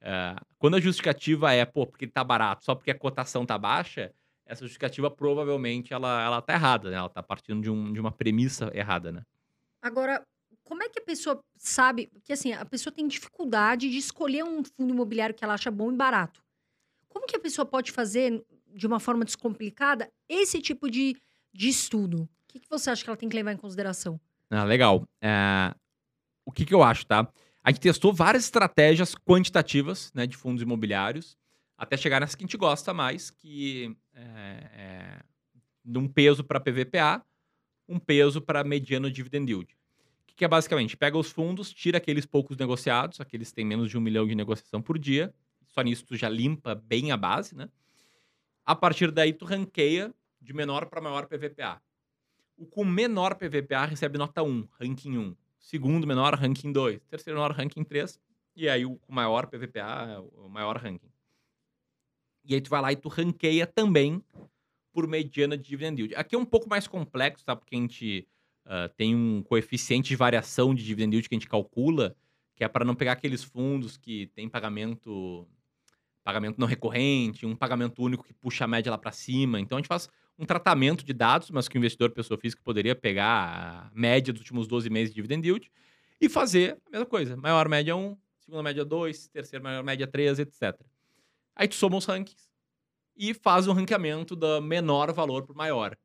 é, 0.00 0.36
quando 0.58 0.76
a 0.76 0.80
justificativa 0.80 1.52
é, 1.52 1.64
pô, 1.64 1.86
porque 1.86 2.06
tá 2.06 2.22
barato, 2.22 2.64
só 2.64 2.74
porque 2.74 2.90
a 2.90 2.98
cotação 2.98 3.44
tá 3.44 3.58
baixa, 3.58 4.12
essa 4.44 4.62
justificativa 4.62 5.10
provavelmente 5.10 5.92
ela, 5.92 6.22
ela 6.22 6.40
tá 6.40 6.54
errada, 6.54 6.90
né? 6.90 6.96
Ela 6.96 7.08
tá 7.08 7.22
partindo 7.22 7.60
de, 7.60 7.70
um, 7.70 7.92
de 7.92 8.00
uma 8.00 8.12
premissa 8.12 8.70
errada, 8.72 9.10
né? 9.10 9.22
Agora, 9.82 10.24
como 10.62 10.82
é 10.82 10.88
que 10.88 11.00
a 11.00 11.02
pessoa 11.02 11.40
sabe? 11.56 12.08
Porque 12.08 12.32
assim, 12.32 12.52
a 12.52 12.64
pessoa 12.64 12.92
tem 12.92 13.06
dificuldade 13.06 13.90
de 13.90 13.98
escolher 13.98 14.44
um 14.44 14.62
fundo 14.64 14.92
imobiliário 14.92 15.34
que 15.34 15.44
ela 15.44 15.54
acha 15.54 15.70
bom 15.70 15.92
e 15.92 15.96
barato. 15.96 16.44
Como 17.08 17.26
que 17.26 17.36
a 17.36 17.40
pessoa 17.40 17.64
pode 17.64 17.92
fazer 17.92 18.44
de 18.74 18.86
uma 18.86 19.00
forma 19.00 19.24
descomplicada 19.24 20.08
esse 20.28 20.60
tipo 20.60 20.90
de, 20.90 21.16
de 21.52 21.68
estudo? 21.68 22.22
O 22.22 22.28
que, 22.48 22.60
que 22.60 22.68
você 22.68 22.90
acha 22.90 23.02
que 23.02 23.10
ela 23.10 23.16
tem 23.16 23.28
que 23.28 23.36
levar 23.36 23.52
em 23.52 23.56
consideração? 23.56 24.20
Ah, 24.50 24.64
legal. 24.64 25.08
É... 25.20 25.74
O 26.44 26.52
que, 26.52 26.64
que 26.64 26.74
eu 26.74 26.82
acho, 26.82 27.06
tá? 27.06 27.28
A 27.66 27.72
gente 27.72 27.80
testou 27.80 28.12
várias 28.12 28.44
estratégias 28.44 29.16
quantitativas 29.16 30.12
né, 30.14 30.24
de 30.24 30.36
fundos 30.36 30.62
imobiliários, 30.62 31.36
até 31.76 31.96
chegar 31.96 32.20
nessa 32.20 32.36
que 32.36 32.44
a 32.44 32.46
gente 32.46 32.56
gosta 32.56 32.94
mais, 32.94 33.28
que 33.28 33.92
é, 34.14 34.22
é 34.22 35.20
de 35.84 35.98
um 35.98 36.06
peso 36.06 36.44
para 36.44 36.60
PVPA, 36.60 37.26
um 37.88 37.98
peso 37.98 38.40
para 38.40 38.62
mediano 38.62 39.10
dividend 39.10 39.50
yield. 39.50 39.76
Que, 40.28 40.36
que 40.36 40.44
é 40.44 40.48
basicamente? 40.48 40.96
Pega 40.96 41.18
os 41.18 41.32
fundos, 41.32 41.72
tira 41.72 41.98
aqueles 41.98 42.24
poucos 42.24 42.56
negociados, 42.56 43.20
aqueles 43.20 43.48
que 43.48 43.56
têm 43.56 43.64
menos 43.64 43.90
de 43.90 43.98
um 43.98 44.00
milhão 44.00 44.28
de 44.28 44.36
negociação 44.36 44.80
por 44.80 44.96
dia, 44.96 45.34
só 45.66 45.82
nisso 45.82 46.06
tu 46.06 46.16
já 46.16 46.28
limpa 46.28 46.72
bem 46.72 47.10
a 47.10 47.16
base, 47.16 47.56
né? 47.56 47.68
A 48.64 48.76
partir 48.76 49.10
daí 49.10 49.32
tu 49.32 49.44
ranqueia 49.44 50.14
de 50.40 50.52
menor 50.52 50.86
para 50.86 51.00
maior 51.00 51.26
PVPA. 51.26 51.82
O 52.56 52.64
com 52.64 52.84
menor 52.84 53.34
PVPA 53.34 53.86
recebe 53.86 54.18
nota 54.18 54.40
1, 54.40 54.68
ranking 54.78 55.18
1 55.18 55.36
segundo 55.66 56.06
menor 56.06 56.32
ranking 56.34 56.70
2, 56.70 57.00
terceiro 57.10 57.38
menor 57.38 57.52
ranking 57.52 57.82
3, 57.82 58.20
e 58.54 58.68
aí 58.68 58.86
o 58.86 59.00
maior 59.08 59.48
PVPA 59.48 60.24
o 60.36 60.48
maior 60.48 60.76
ranking. 60.76 61.10
E 62.44 62.54
aí 62.54 62.60
tu 62.60 62.70
vai 62.70 62.80
lá 62.80 62.92
e 62.92 62.96
tu 62.96 63.08
ranqueia 63.08 63.66
também 63.66 64.22
por 64.92 65.08
mediana 65.08 65.58
de 65.58 65.64
dividend 65.64 66.00
yield. 66.00 66.14
Aqui 66.14 66.36
é 66.36 66.38
um 66.38 66.44
pouco 66.44 66.68
mais 66.68 66.86
complexo, 66.86 67.44
tá? 67.44 67.56
Porque 67.56 67.74
a 67.74 67.78
gente 67.78 68.28
uh, 68.64 68.88
tem 68.96 69.16
um 69.16 69.42
coeficiente 69.42 70.08
de 70.08 70.16
variação 70.16 70.72
de 70.72 70.84
dividend 70.84 71.16
yield 71.16 71.28
que 71.28 71.34
a 71.34 71.38
gente 71.38 71.48
calcula, 71.48 72.16
que 72.54 72.62
é 72.62 72.68
para 72.68 72.84
não 72.84 72.94
pegar 72.94 73.12
aqueles 73.12 73.42
fundos 73.42 73.96
que 73.96 74.28
tem 74.28 74.48
pagamento 74.48 75.48
pagamento 76.22 76.58
não 76.60 76.66
recorrente, 76.66 77.44
um 77.44 77.56
pagamento 77.56 78.02
único 78.02 78.24
que 78.24 78.32
puxa 78.32 78.64
a 78.64 78.68
média 78.68 78.90
lá 78.90 78.98
para 78.98 79.12
cima. 79.12 79.60
Então 79.60 79.78
a 79.78 79.80
gente 79.80 79.88
faz 79.88 80.08
um 80.38 80.44
tratamento 80.44 81.04
de 81.04 81.12
dados, 81.12 81.50
mas 81.50 81.68
que 81.68 81.76
o 81.76 81.78
investidor, 81.78 82.10
pessoa 82.10 82.38
física, 82.38 82.62
poderia 82.62 82.94
pegar 82.94 83.88
a 83.88 83.90
média 83.94 84.32
dos 84.32 84.40
últimos 84.40 84.66
12 84.66 84.90
meses 84.90 85.10
de 85.10 85.16
dividend 85.16 85.46
yield 85.46 85.70
e 86.20 86.28
fazer 86.28 86.78
a 86.86 86.90
mesma 86.90 87.06
coisa. 87.06 87.36
Maior 87.36 87.68
média 87.68 87.96
1, 87.96 88.16
segunda 88.40 88.62
média 88.62 88.84
2, 88.84 89.28
terceira 89.28 89.62
maior 89.62 89.82
média 89.82 90.06
3, 90.06 90.38
etc. 90.40 90.78
Aí 91.54 91.66
tu 91.66 91.74
soma 91.74 91.96
os 91.96 92.04
rankings 92.04 92.48
e 93.16 93.32
faz 93.32 93.66
um 93.66 93.72
ranqueamento 93.72 94.36
da 94.36 94.60
menor 94.60 95.12
valor 95.12 95.44
para 95.44 95.54
maior. 95.54 95.96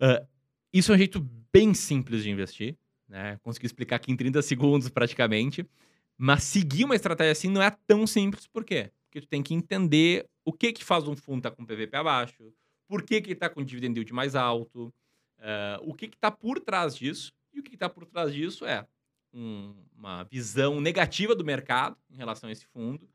Uh, 0.00 0.26
isso 0.72 0.92
é 0.92 0.94
um 0.94 0.98
jeito 0.98 1.20
bem 1.52 1.74
simples 1.74 2.22
de 2.22 2.30
investir, 2.30 2.76
né? 3.06 3.38
Consegui 3.42 3.66
explicar 3.66 3.96
aqui 3.96 4.10
em 4.10 4.16
30 4.16 4.40
segundos 4.42 4.88
praticamente. 4.88 5.68
Mas 6.16 6.42
seguir 6.42 6.84
uma 6.84 6.96
estratégia 6.96 7.32
assim 7.32 7.48
não 7.48 7.62
é 7.62 7.70
tão 7.86 8.04
simples, 8.06 8.46
por 8.46 8.64
quê? 8.64 8.90
Porque 9.04 9.20
tu 9.20 9.28
tem 9.28 9.40
que 9.40 9.54
entender 9.54 10.28
o 10.44 10.52
que 10.52 10.72
que 10.72 10.84
faz 10.84 11.06
um 11.06 11.14
fundo 11.14 11.38
estar 11.38 11.50
tá 11.50 11.56
com 11.56 11.64
PVP 11.64 11.96
abaixo, 11.96 12.52
por 12.88 13.02
que, 13.02 13.20
que 13.20 13.32
está 13.32 13.48
com 13.48 13.62
dividend 13.62 13.96
yield 13.98 14.12
mais 14.12 14.34
alto, 14.34 14.92
uh, 15.38 15.82
o 15.82 15.94
que 15.94 16.06
está 16.06 16.30
por 16.30 16.58
trás 16.58 16.96
disso. 16.96 17.32
E 17.52 17.60
o 17.60 17.62
que 17.62 17.74
está 17.74 17.88
por 17.88 18.06
trás 18.06 18.32
disso 18.32 18.64
é 18.64 18.86
um, 19.32 19.74
uma 19.96 20.24
visão 20.24 20.80
negativa 20.80 21.34
do 21.34 21.44
mercado 21.44 21.96
em 22.10 22.16
relação 22.16 22.48
a 22.48 22.52
esse 22.52 22.66
fundo, 22.66 23.08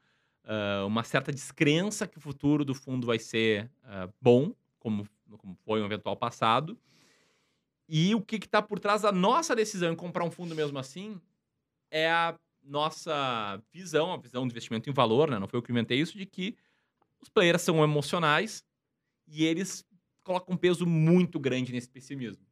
uh, 0.45 0.85
uma 0.85 1.03
certa 1.03 1.31
descrença 1.31 2.07
que 2.07 2.17
o 2.17 2.21
futuro 2.21 2.63
do 2.63 2.75
fundo 2.75 3.07
vai 3.07 3.17
ser 3.17 3.69
uh, 3.83 4.13
bom, 4.21 4.53
como, 4.79 5.07
como 5.37 5.57
foi 5.65 5.81
um 5.81 5.85
eventual 5.85 6.15
passado. 6.15 6.77
E 7.89 8.13
o 8.15 8.21
que 8.21 8.35
está 8.35 8.61
por 8.61 8.79
trás 8.79 9.01
da 9.01 9.11
nossa 9.11 9.55
decisão 9.55 9.91
em 9.91 9.95
comprar 9.95 10.23
um 10.23 10.31
fundo 10.31 10.55
mesmo 10.55 10.77
assim 10.77 11.19
é 11.91 12.09
a 12.09 12.35
nossa 12.63 13.61
visão, 13.71 14.13
a 14.13 14.17
visão 14.17 14.47
de 14.47 14.53
investimento 14.53 14.89
em 14.89 14.93
valor, 14.93 15.29
né? 15.29 15.37
não 15.37 15.47
foi 15.47 15.57
eu 15.57 15.63
que 15.63 15.71
inventei 15.71 15.99
isso, 15.99 16.17
de 16.17 16.25
que 16.25 16.55
os 17.21 17.29
players 17.29 17.61
são 17.61 17.83
emocionais 17.83 18.63
e 19.27 19.45
eles 19.45 19.85
colocam 20.23 20.55
um 20.55 20.57
peso 20.57 20.85
muito 20.85 21.39
grande 21.39 21.71
nesse 21.71 21.89
pessimismo. 21.89 22.45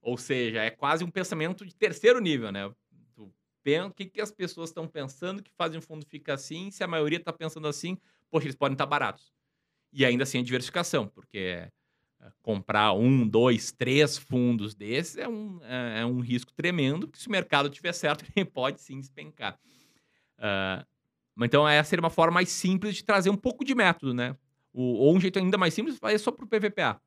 Ou 0.00 0.16
seja, 0.16 0.62
é 0.62 0.70
quase 0.70 1.04
um 1.04 1.10
pensamento 1.10 1.64
de 1.64 1.74
terceiro 1.74 2.20
nível, 2.20 2.52
né? 2.52 2.66
O 2.66 3.90
que, 3.90 4.06
que 4.06 4.20
as 4.20 4.30
pessoas 4.30 4.70
estão 4.70 4.86
pensando 4.86 5.42
que 5.42 5.50
fazem 5.50 5.78
o 5.78 5.82
fundo 5.82 6.06
ficar 6.06 6.34
assim? 6.34 6.70
Se 6.70 6.84
a 6.84 6.86
maioria 6.86 7.18
está 7.18 7.32
pensando 7.32 7.66
assim, 7.66 7.98
poxa, 8.30 8.46
eles 8.46 8.54
podem 8.54 8.74
estar 8.74 8.84
tá 8.84 8.90
baratos. 8.90 9.32
E 9.92 10.04
ainda 10.04 10.22
assim 10.22 10.38
a 10.38 10.42
diversificação, 10.42 11.08
porque 11.08 11.38
eh, 12.20 12.32
comprar 12.42 12.92
um, 12.92 13.26
dois, 13.26 13.72
três 13.72 14.16
fundos 14.16 14.74
desses 14.74 15.16
é 15.16 15.28
um, 15.28 15.58
é, 15.64 16.02
é 16.02 16.06
um 16.06 16.20
risco 16.20 16.52
tremendo, 16.52 17.08
que 17.08 17.18
se 17.18 17.26
o 17.26 17.30
mercado 17.32 17.68
tiver 17.68 17.92
certo, 17.92 18.24
ele 18.36 18.44
pode 18.44 18.80
sim 18.80 19.00
despencar. 19.00 19.58
Uh, 20.38 20.86
então, 21.44 21.68
essa 21.68 21.90
seria 21.90 22.02
uma 22.02 22.10
forma 22.10 22.34
mais 22.34 22.50
simples 22.50 22.94
de 22.94 23.04
trazer 23.04 23.30
um 23.30 23.36
pouco 23.36 23.64
de 23.64 23.74
método, 23.74 24.14
né? 24.14 24.36
O, 24.76 24.82
ou 24.82 25.16
um 25.16 25.20
jeito 25.20 25.38
ainda 25.38 25.56
mais 25.56 25.72
simples, 25.72 25.98
fazer 25.98 26.18
só 26.18 26.30
para 26.30 26.44
o 26.44 26.46
PVPA. 26.46 27.00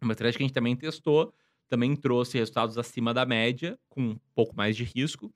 Uma 0.00 0.12
estratégia 0.12 0.38
que 0.38 0.42
a 0.42 0.46
gente 0.46 0.54
também 0.54 0.74
testou, 0.74 1.34
também 1.68 1.94
trouxe 1.94 2.38
resultados 2.38 2.78
acima 2.78 3.12
da 3.12 3.26
média, 3.26 3.78
com 3.90 4.00
um 4.00 4.18
pouco 4.34 4.56
mais 4.56 4.74
de 4.74 4.84
risco, 4.84 5.30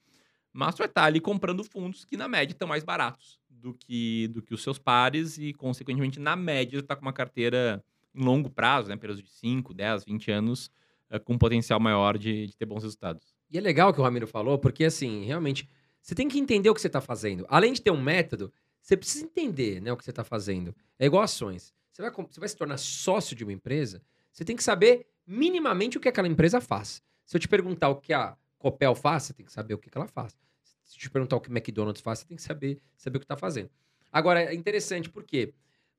mas 0.51 0.75
tu 0.75 0.79
vai 0.79 0.87
estar 0.87 1.05
ali 1.05 1.21
comprando 1.21 1.63
fundos 1.63 2.07
que, 2.07 2.17
na 2.17 2.27
média, 2.27 2.55
estão 2.55 2.67
mais 2.67 2.85
baratos 2.85 3.39
do 3.51 3.75
que, 3.75 4.29
do 4.29 4.41
que 4.41 4.55
os 4.55 4.63
seus 4.63 4.79
pares 4.79 5.37
e, 5.37 5.53
consequentemente, 5.53 6.19
na 6.19 6.35
média, 6.35 6.79
está 6.79 6.97
com 6.97 7.03
uma 7.03 7.13
carteira 7.13 7.85
em 8.15 8.25
longo 8.25 8.49
prazo, 8.49 8.89
né? 8.89 8.97
Período 8.97 9.23
de 9.23 9.29
5, 9.29 9.75
10, 9.75 10.05
20 10.05 10.31
anos, 10.31 10.71
uh, 11.11 11.21
com 11.21 11.37
potencial 11.37 11.79
maior 11.79 12.17
de, 12.17 12.47
de 12.47 12.57
ter 12.57 12.65
bons 12.65 12.83
resultados. 12.83 13.37
E 13.51 13.59
é 13.59 13.61
legal 13.61 13.91
o 13.91 13.93
que 13.93 14.01
o 14.01 14.03
Ramiro 14.03 14.27
falou, 14.27 14.59
porque, 14.59 14.85
assim, 14.85 15.25
realmente 15.25 15.69
você 16.01 16.15
tem 16.15 16.29
que 16.29 16.39
entender 16.39 16.71
o 16.71 16.75
que 16.75 16.81
você 16.81 16.87
está 16.87 17.01
fazendo. 17.01 17.45
Além 17.49 17.75
de 17.75 17.83
ter 17.83 17.91
um 17.91 18.01
método, 18.01 18.51
você 18.81 18.97
precisa 18.97 19.25
entender 19.25 19.81
né, 19.81 19.93
o 19.93 19.97
que 19.97 20.05
você 20.05 20.11
está 20.11 20.25
fazendo. 20.25 20.75
É 20.99 21.07
igual 21.07 21.23
ações. 21.23 21.75
Você 21.93 22.03
vai, 22.03 22.11
você 22.11 22.41
vai 22.41 22.49
se 22.49 22.57
tornar 22.57 22.79
sócio 22.79 23.35
de 23.35 23.45
uma 23.45 23.53
empresa, 23.53 24.03
você 24.33 24.45
tem 24.45 24.55
que 24.55 24.63
saber 24.63 25.07
minimamente 25.27 25.99
o 25.99 26.01
que 26.01 26.09
aquela 26.09 26.29
empresa 26.29 26.61
faz. 26.61 27.03
Se 27.27 27.37
eu 27.37 27.41
te 27.41 27.49
perguntar 27.49 27.89
o 27.89 27.97
que 27.97 28.13
a 28.13 28.37
Copel 28.59 28.95
faz, 28.95 29.25
você 29.25 29.35
tem 29.35 29.45
que 29.45 29.53
saber 29.53 29.75
o 29.75 29.79
que 29.79 29.91
ela 29.95 30.07
faz. 30.07 30.37
Se 30.85 30.97
eu 30.97 31.01
te 31.01 31.11
perguntar 31.11 31.37
o 31.37 31.41
que 31.41 31.51
McDonald's 31.51 32.01
faz, 32.01 32.21
você 32.21 32.27
tem 32.27 32.37
que 32.37 32.43
saber, 32.43 32.81
saber 32.97 33.19
o 33.19 33.21
que 33.21 33.25
está 33.25 33.37
fazendo. 33.37 33.69
Agora, 34.11 34.43
é 34.43 34.55
interessante 34.55 35.11
porque 35.11 35.53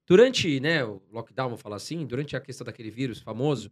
durante 0.07 0.59
né, 0.59 0.83
o 0.83 1.01
lockdown, 1.11 1.49
vou 1.49 1.57
falar 1.57 1.75
assim, 1.75 2.05
durante 2.05 2.35
a 2.35 2.39
questão 2.39 2.65
daquele 2.65 2.89
vírus 2.89 3.19
famoso, 3.19 3.71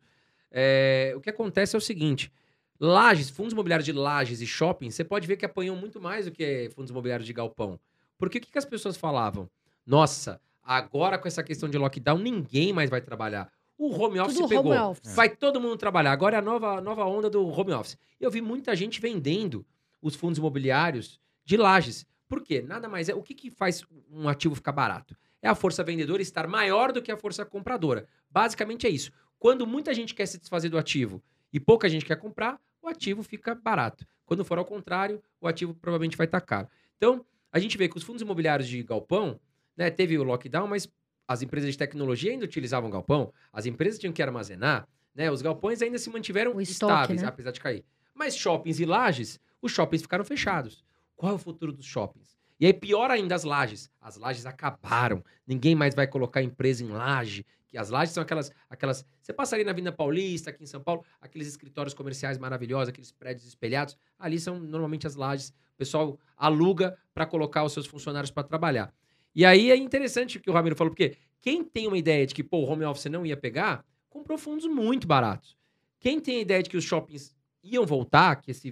é, 0.52 1.14
o 1.16 1.22
que 1.22 1.30
acontece 1.30 1.76
é 1.76 1.80
o 1.80 1.82
seguinte: 1.82 2.32
Lages, 2.80 3.30
fundos 3.30 3.54
imobiliários 3.54 3.86
de 3.86 3.92
lajes 3.92 4.42
e 4.42 4.46
shopping, 4.46 4.92
você 4.92 5.04
pode 5.04 5.28
ver 5.28 5.38
que 5.38 5.46
apanham 5.46 5.76
muito 5.76 6.00
mais 6.00 6.26
do 6.26 6.32
que 6.32 6.70
fundos 6.76 6.92
imobiliários 6.92 7.26
de 7.26 7.34
galpão. 7.34 7.80
Porque 8.18 8.38
o 8.38 8.42
que, 8.42 8.52
que 8.52 8.58
as 8.58 8.66
pessoas 8.66 8.98
falavam? 8.98 9.50
Nossa, 9.86 10.42
agora 10.64 11.18
com 11.18 11.28
essa 11.28 11.44
questão 11.44 11.70
de 11.70 11.78
lockdown, 11.78 12.18
ninguém 12.18 12.74
mais 12.74 12.90
vai 12.90 13.02
trabalhar. 13.02 13.52
O 13.78 13.94
home 13.94 14.20
office 14.20 14.38
Tudo 14.38 14.50
pegou. 14.50 14.72
home 14.72 14.82
office. 14.82 15.16
Vai 15.16 15.30
todo 15.30 15.62
mundo 15.62 15.78
trabalhar. 15.78 16.12
Agora 16.12 16.36
é 16.36 16.40
a 16.40 16.42
nova, 16.42 16.82
nova 16.82 17.06
onda 17.06 17.30
do 17.30 17.48
home 17.48 17.74
office. 17.74 17.98
Eu 18.20 18.32
vi 18.32 18.42
muita 18.42 18.76
gente 18.76 19.00
vendendo 19.00 19.66
os 20.02 20.16
fundos 20.16 20.40
imobiliários 20.40 21.20
de 21.46 21.56
lajes. 21.56 22.06
Por 22.28 22.42
quê? 22.42 22.62
Nada 22.62 22.90
mais 22.90 23.08
é. 23.08 23.14
O 23.14 23.22
que, 23.22 23.36
que 23.36 23.52
faz 23.52 23.86
um 24.12 24.28
ativo 24.28 24.56
ficar 24.56 24.72
barato? 24.72 25.16
É 25.42 25.48
a 25.48 25.56
força 25.56 25.84
vendedora 25.84 26.22
estar 26.22 26.48
maior 26.48 26.92
do 26.92 27.02
que 27.02 27.12
a 27.12 27.18
força 27.18 27.46
compradora. 27.46 28.08
Basicamente 28.30 28.88
é 28.88 28.90
isso. 28.90 29.12
Quando 29.38 29.68
muita 29.68 29.94
gente 29.94 30.16
quer 30.16 30.26
se 30.26 30.40
desfazer 30.40 30.70
do 30.70 30.78
ativo 30.78 31.22
e 31.54 31.60
pouca 31.60 31.88
gente 31.88 32.04
quer 32.04 32.16
comprar, 32.16 32.60
o 32.82 32.88
ativo 32.88 33.22
fica 33.22 33.54
barato. 33.54 34.06
Quando 34.26 34.44
for 34.44 34.58
ao 34.58 34.66
contrário, 34.66 35.22
o 35.40 35.48
ativo 35.48 35.74
provavelmente 35.76 36.18
vai 36.18 36.26
estar 36.26 36.42
caro. 36.42 36.68
Então, 36.98 37.24
a 37.52 37.60
gente 37.60 37.78
vê 37.78 37.88
que 37.88 37.98
os 37.98 38.04
fundos 38.04 38.22
imobiliários 38.22 38.68
de 38.68 38.82
galpão, 38.84 39.40
né, 39.76 39.90
teve 39.90 40.18
o 40.18 40.24
lockdown, 40.24 40.68
mas 40.68 40.88
as 41.28 41.42
empresas 41.42 41.72
de 41.72 41.78
tecnologia 41.78 42.32
ainda 42.32 42.46
utilizavam 42.46 42.90
galpão, 42.90 43.34
as 43.52 43.66
empresas 43.66 44.00
tinham 44.00 44.14
que 44.14 44.22
armazenar, 44.22 44.88
né, 45.14 45.32
os 45.32 45.42
galpões 45.42 45.82
ainda 45.82 45.98
se 45.98 46.10
mantiveram 46.10 46.60
estoque, 46.62 46.94
estáveis, 46.94 47.22
né? 47.22 47.28
apesar 47.28 47.52
de 47.52 47.60
cair. 47.60 47.84
Mas 48.14 48.36
shoppings 48.36 48.80
e 48.80 48.86
lajes, 48.86 49.40
os 49.62 49.72
shoppings 49.72 50.02
ficaram 50.02 50.24
fechados. 50.24 50.84
Qual 51.16 51.32
é 51.32 51.36
o 51.36 51.40
futuro 51.40 51.72
dos 51.74 51.86
shoppings? 51.86 52.38
E 52.60 52.66
aí, 52.66 52.74
pior 52.74 53.12
ainda, 53.12 53.36
as 53.36 53.44
lajes. 53.44 53.90
As 54.02 54.18
lajes 54.18 54.46
acabaram. 54.46 55.24
Ninguém 55.46 55.76
mais 55.76 55.94
vai 55.94 56.08
colocar 56.08 56.42
empresa 56.42 56.84
em 56.84 56.88
laje. 56.88 57.46
Que 57.68 57.78
as 57.78 57.90
lajes 57.90 58.14
são 58.14 58.24
aquelas, 58.24 58.52
aquelas. 58.70 59.06
Você 59.22 59.34
passa 59.34 59.56
ali 59.56 59.64
na 59.64 59.72
Avenida 59.72 59.92
Paulista, 59.92 60.50
aqui 60.50 60.64
em 60.64 60.68
São 60.68 60.82
Paulo, 60.82 61.04
aqueles 61.22 61.48
escritórios 61.48 61.94
comerciais 61.94 62.38
maravilhosos, 62.38 62.90
aqueles 62.90 63.12
prédios 63.12 63.46
espelhados. 63.46 63.98
Ali 64.18 64.40
são 64.40 64.60
normalmente 64.60 65.06
as 65.06 65.16
lajes. 65.16 65.54
O 65.78 65.84
pessoal 65.86 66.20
aluga 66.36 66.98
para 67.14 67.24
colocar 67.28 67.64
os 67.64 67.72
seus 67.72 67.86
funcionários 67.86 68.32
para 68.32 68.42
trabalhar. 68.42 68.92
E 69.36 69.46
aí 69.46 69.70
é 69.70 69.76
interessante 69.76 70.38
o 70.38 70.42
que 70.42 70.50
o 70.50 70.54
Ramiro 70.54 70.76
falou, 70.76 70.90
porque 70.92 71.16
quem 71.40 71.64
tem 71.64 71.88
uma 71.88 71.98
ideia 71.98 72.26
de 72.26 72.34
que 72.34 72.44
pô, 72.44 72.58
o 72.58 72.66
home 72.66 72.84
office 72.84 73.06
não 73.06 73.24
ia 73.24 73.38
pegar, 73.38 73.86
comprou 74.10 74.40
fundos 74.40 74.66
muito 74.66 75.06
baratos. 75.08 75.56
Quem 76.00 76.20
tem 76.20 76.38
a 76.38 76.42
ideia 76.42 76.64
de 76.64 76.70
que 76.72 76.78
os 76.78 76.84
shoppings 76.84 77.36
iam 77.64 77.86
voltar, 77.86 78.38
que 78.38 78.50
esse 78.50 78.72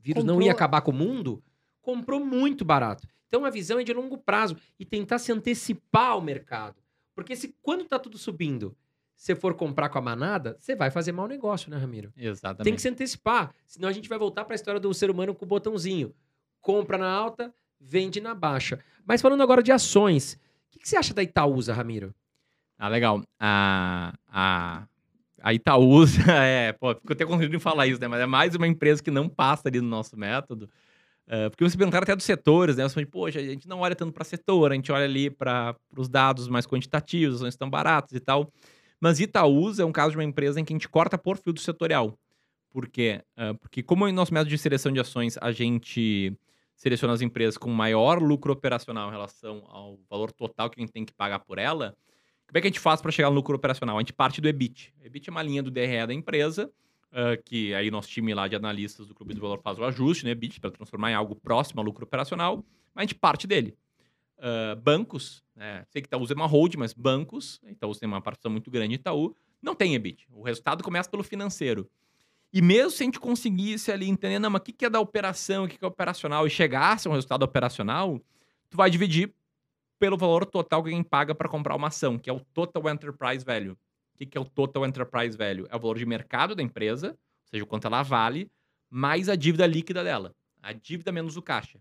vírus 0.00 0.24
não 0.24 0.34
Comprou- 0.36 0.46
ia 0.46 0.52
acabar 0.52 0.80
com 0.80 0.92
o 0.92 0.94
mundo, 0.94 1.42
comprou 1.82 2.24
muito 2.24 2.64
barato. 2.64 3.06
Então 3.28 3.44
a 3.44 3.50
visão 3.50 3.78
é 3.78 3.84
de 3.84 3.92
longo 3.92 4.16
prazo 4.16 4.56
e 4.78 4.84
tentar 4.86 5.18
se 5.18 5.30
antecipar 5.30 6.12
ao 6.12 6.22
mercado. 6.22 6.76
Porque 7.14 7.36
se 7.36 7.54
quando 7.60 7.84
tá 7.84 7.98
tudo 7.98 8.16
subindo, 8.16 8.74
você 9.14 9.34
for 9.34 9.52
comprar 9.54 9.90
com 9.90 9.98
a 9.98 10.02
manada, 10.02 10.56
você 10.58 10.74
vai 10.74 10.90
fazer 10.90 11.12
mau 11.12 11.26
negócio, 11.28 11.70
né, 11.70 11.76
Ramiro? 11.76 12.12
Exatamente. 12.16 12.64
Tem 12.64 12.74
que 12.74 12.80
se 12.82 12.88
antecipar. 12.88 13.54
Senão 13.66 13.88
a 13.88 13.92
gente 13.92 14.08
vai 14.08 14.18
voltar 14.18 14.44
para 14.44 14.54
a 14.54 14.56
história 14.56 14.80
do 14.80 14.92
ser 14.94 15.10
humano 15.10 15.34
com 15.34 15.44
o 15.44 15.48
botãozinho. 15.48 16.14
Compra 16.66 16.98
na 16.98 17.08
alta, 17.08 17.54
vende 17.80 18.20
na 18.20 18.34
baixa. 18.34 18.80
Mas 19.06 19.22
falando 19.22 19.40
agora 19.40 19.62
de 19.62 19.70
ações, 19.70 20.32
o 20.34 20.38
que, 20.72 20.80
que 20.80 20.88
você 20.88 20.96
acha 20.96 21.14
da 21.14 21.22
Itaúsa, 21.22 21.72
Ramiro? 21.72 22.12
Ah, 22.76 22.88
legal. 22.88 23.22
A, 23.38 24.12
a, 24.26 24.88
a 25.40 25.54
Itaúsa 25.54 26.22
é. 26.42 26.72
Pô, 26.72 26.92
fico 26.92 27.12
até 27.12 27.24
conseguindo 27.24 27.60
falar 27.60 27.86
isso, 27.86 28.00
né? 28.00 28.08
Mas 28.08 28.20
é 28.20 28.26
mais 28.26 28.56
uma 28.56 28.66
empresa 28.66 29.00
que 29.00 29.12
não 29.12 29.28
passa 29.28 29.68
ali 29.68 29.80
no 29.80 29.86
nosso 29.86 30.16
método. 30.16 30.68
É, 31.28 31.48
porque 31.48 31.62
você 31.62 31.78
perguntaram 31.78 32.02
até 32.02 32.16
dos 32.16 32.24
setores, 32.24 32.76
né? 32.76 32.82
Você 32.82 32.94
fala, 32.94 33.06
poxa, 33.06 33.38
a 33.38 33.44
gente 33.44 33.68
não 33.68 33.78
olha 33.78 33.94
tanto 33.94 34.12
para 34.12 34.24
setor, 34.24 34.72
a 34.72 34.74
gente 34.74 34.90
olha 34.90 35.04
ali 35.04 35.30
para 35.30 35.76
os 35.96 36.08
dados 36.08 36.48
mais 36.48 36.66
quantitativos, 36.66 37.36
ações 37.36 37.54
estão 37.54 37.70
baratas 37.70 38.10
e 38.10 38.18
tal. 38.18 38.52
Mas 39.00 39.20
Itaúsa 39.20 39.84
é 39.84 39.86
um 39.86 39.92
caso 39.92 40.10
de 40.10 40.16
uma 40.16 40.24
empresa 40.24 40.58
em 40.58 40.64
que 40.64 40.72
a 40.72 40.74
gente 40.74 40.88
corta 40.88 41.16
por 41.16 41.38
filtro 41.38 41.62
setorial. 41.62 42.18
Por 42.70 42.88
quê? 42.88 43.22
É, 43.36 43.52
porque, 43.52 43.84
como 43.84 44.08
em 44.08 44.12
nosso 44.12 44.34
método 44.34 44.50
de 44.50 44.58
seleção 44.58 44.90
de 44.90 44.98
ações, 44.98 45.38
a 45.40 45.52
gente 45.52 46.36
seleciona 46.76 47.14
as 47.14 47.22
empresas 47.22 47.58
com 47.58 47.70
maior 47.70 48.22
lucro 48.22 48.52
operacional 48.52 49.08
em 49.08 49.12
relação 49.12 49.64
ao 49.68 49.98
valor 50.08 50.30
total 50.30 50.70
que 50.70 50.78
a 50.78 50.82
gente 50.82 50.92
tem 50.92 51.04
que 51.04 51.12
pagar 51.12 51.40
por 51.40 51.58
ela, 51.58 51.96
como 52.46 52.58
é 52.58 52.60
que 52.60 52.68
a 52.68 52.70
gente 52.70 52.78
faz 52.78 53.00
para 53.00 53.10
chegar 53.10 53.28
no 53.28 53.34
lucro 53.34 53.56
operacional? 53.56 53.96
A 53.96 54.00
gente 54.00 54.12
parte 54.12 54.40
do 54.40 54.48
EBIT. 54.48 54.94
EBIT 55.02 55.30
é 55.30 55.32
uma 55.32 55.42
linha 55.42 55.62
do 55.62 55.70
DRE 55.70 56.06
da 56.06 56.14
empresa, 56.14 56.70
ah, 57.10 57.36
que 57.44 57.74
aí 57.74 57.90
nosso 57.90 58.08
time 58.08 58.32
lá 58.34 58.46
de 58.46 58.54
analistas 58.54 59.06
do 59.08 59.14
Clube 59.14 59.34
do 59.34 59.40
Valor 59.40 59.60
faz 59.60 59.78
o 59.78 59.84
ajuste 59.84 60.24
no 60.24 60.30
EBIT 60.30 60.60
para 60.60 60.70
transformar 60.70 61.10
em 61.10 61.14
algo 61.14 61.34
próximo 61.34 61.80
ao 61.80 61.84
lucro 61.84 62.04
operacional, 62.04 62.64
mas 62.94 63.02
a 63.02 63.06
gente 63.06 63.14
parte 63.16 63.46
dele. 63.46 63.76
Ah, 64.38 64.76
bancos, 64.76 65.42
né? 65.54 65.84
sei 65.88 66.02
que 66.02 66.06
Itaú 66.06 66.24
é 66.28 66.34
uma 66.34 66.46
hold, 66.46 66.74
mas 66.76 66.92
bancos, 66.92 67.60
Itaú 67.66 67.94
tem 67.94 68.06
uma 68.06 68.20
participação 68.20 68.52
muito 68.52 68.70
grande 68.70 68.92
em 68.92 68.96
Itaú, 68.96 69.34
não 69.60 69.74
tem 69.74 69.94
EBIT. 69.94 70.28
O 70.30 70.42
resultado 70.42 70.84
começa 70.84 71.10
pelo 71.10 71.24
financeiro. 71.24 71.90
E 72.56 72.62
mesmo 72.62 72.90
se 72.90 73.02
a 73.02 73.04
gente 73.04 73.20
conseguisse 73.20 73.92
ali 73.92 74.08
entender, 74.08 74.38
não, 74.38 74.48
mas 74.48 74.62
o 74.62 74.64
que 74.64 74.72
que 74.72 74.86
é 74.86 74.88
da 74.88 74.98
operação, 74.98 75.64
o 75.64 75.68
que 75.68 75.76
que 75.76 75.84
é 75.84 75.86
operacional, 75.86 76.46
e 76.46 76.48
chegasse 76.48 77.06
a 77.06 77.10
um 77.10 77.12
resultado 77.12 77.42
operacional, 77.42 78.18
tu 78.70 78.78
vai 78.78 78.88
dividir 78.88 79.30
pelo 79.98 80.16
valor 80.16 80.46
total 80.46 80.82
que 80.82 80.88
alguém 80.88 81.02
paga 81.02 81.34
para 81.34 81.50
comprar 81.50 81.76
uma 81.76 81.88
ação, 81.88 82.18
que 82.18 82.30
é 82.30 82.32
o 82.32 82.40
Total 82.40 82.88
Enterprise 82.88 83.44
Value. 83.44 83.72
O 83.72 84.16
que 84.16 84.24
que 84.24 84.38
é 84.38 84.40
o 84.40 84.44
Total 84.46 84.86
Enterprise 84.86 85.36
Value? 85.36 85.66
É 85.68 85.76
o 85.76 85.78
valor 85.78 85.98
de 85.98 86.06
mercado 86.06 86.54
da 86.54 86.62
empresa, 86.62 87.10
ou 87.10 87.50
seja, 87.50 87.62
o 87.62 87.66
quanto 87.66 87.88
ela 87.88 88.02
vale, 88.02 88.50
mais 88.88 89.28
a 89.28 89.36
dívida 89.36 89.66
líquida 89.66 90.02
dela. 90.02 90.34
A 90.62 90.72
dívida 90.72 91.12
menos 91.12 91.36
o 91.36 91.42
caixa. 91.42 91.78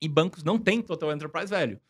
E 0.00 0.06
bancos 0.06 0.44
não 0.44 0.60
têm 0.60 0.80
Total 0.80 1.10
Enterprise 1.10 1.50
Value, 1.50 1.80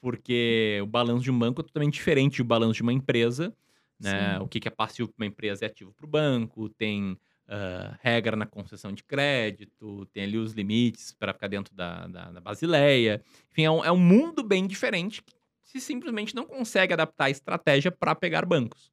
porque 0.00 0.80
o 0.82 0.86
balanço 0.86 1.22
de 1.22 1.30
um 1.30 1.38
banco 1.38 1.60
é 1.60 1.64
totalmente 1.64 1.94
diferente 1.94 2.38
do 2.38 2.44
balanço 2.44 2.74
de 2.74 2.82
uma 2.82 2.92
empresa. 2.92 3.54
Né? 4.00 4.34
Sim. 4.34 4.42
O 4.42 4.48
que 4.48 4.58
que 4.58 4.66
é 4.66 4.70
passivo 4.72 5.08
para 5.10 5.22
uma 5.22 5.28
empresa 5.28 5.64
é 5.64 5.68
ativo 5.68 5.92
para 5.92 6.04
o 6.04 6.08
banco, 6.08 6.68
tem 6.70 7.16
ah, 7.48 7.98
regra 8.00 8.36
na 8.36 8.46
concessão 8.46 8.92
de 8.92 9.02
crédito, 9.04 10.06
tem 10.06 10.24
ali 10.24 10.38
os 10.38 10.52
limites 10.52 11.12
para 11.12 11.32
ficar 11.32 11.48
dentro 11.48 11.74
da, 11.74 12.06
da, 12.06 12.30
da 12.30 12.40
Basileia. 12.40 13.22
Enfim, 13.50 13.64
é 13.64 13.70
um, 13.70 13.84
é 13.84 13.92
um 13.92 13.98
mundo 13.98 14.42
bem 14.42 14.66
diferente 14.66 15.22
que 15.22 15.70
se 15.70 15.80
simplesmente 15.80 16.34
não 16.34 16.46
consegue 16.46 16.92
adaptar 16.92 17.26
a 17.26 17.30
estratégia 17.30 17.90
para 17.90 18.14
pegar 18.14 18.46
bancos. 18.46 18.90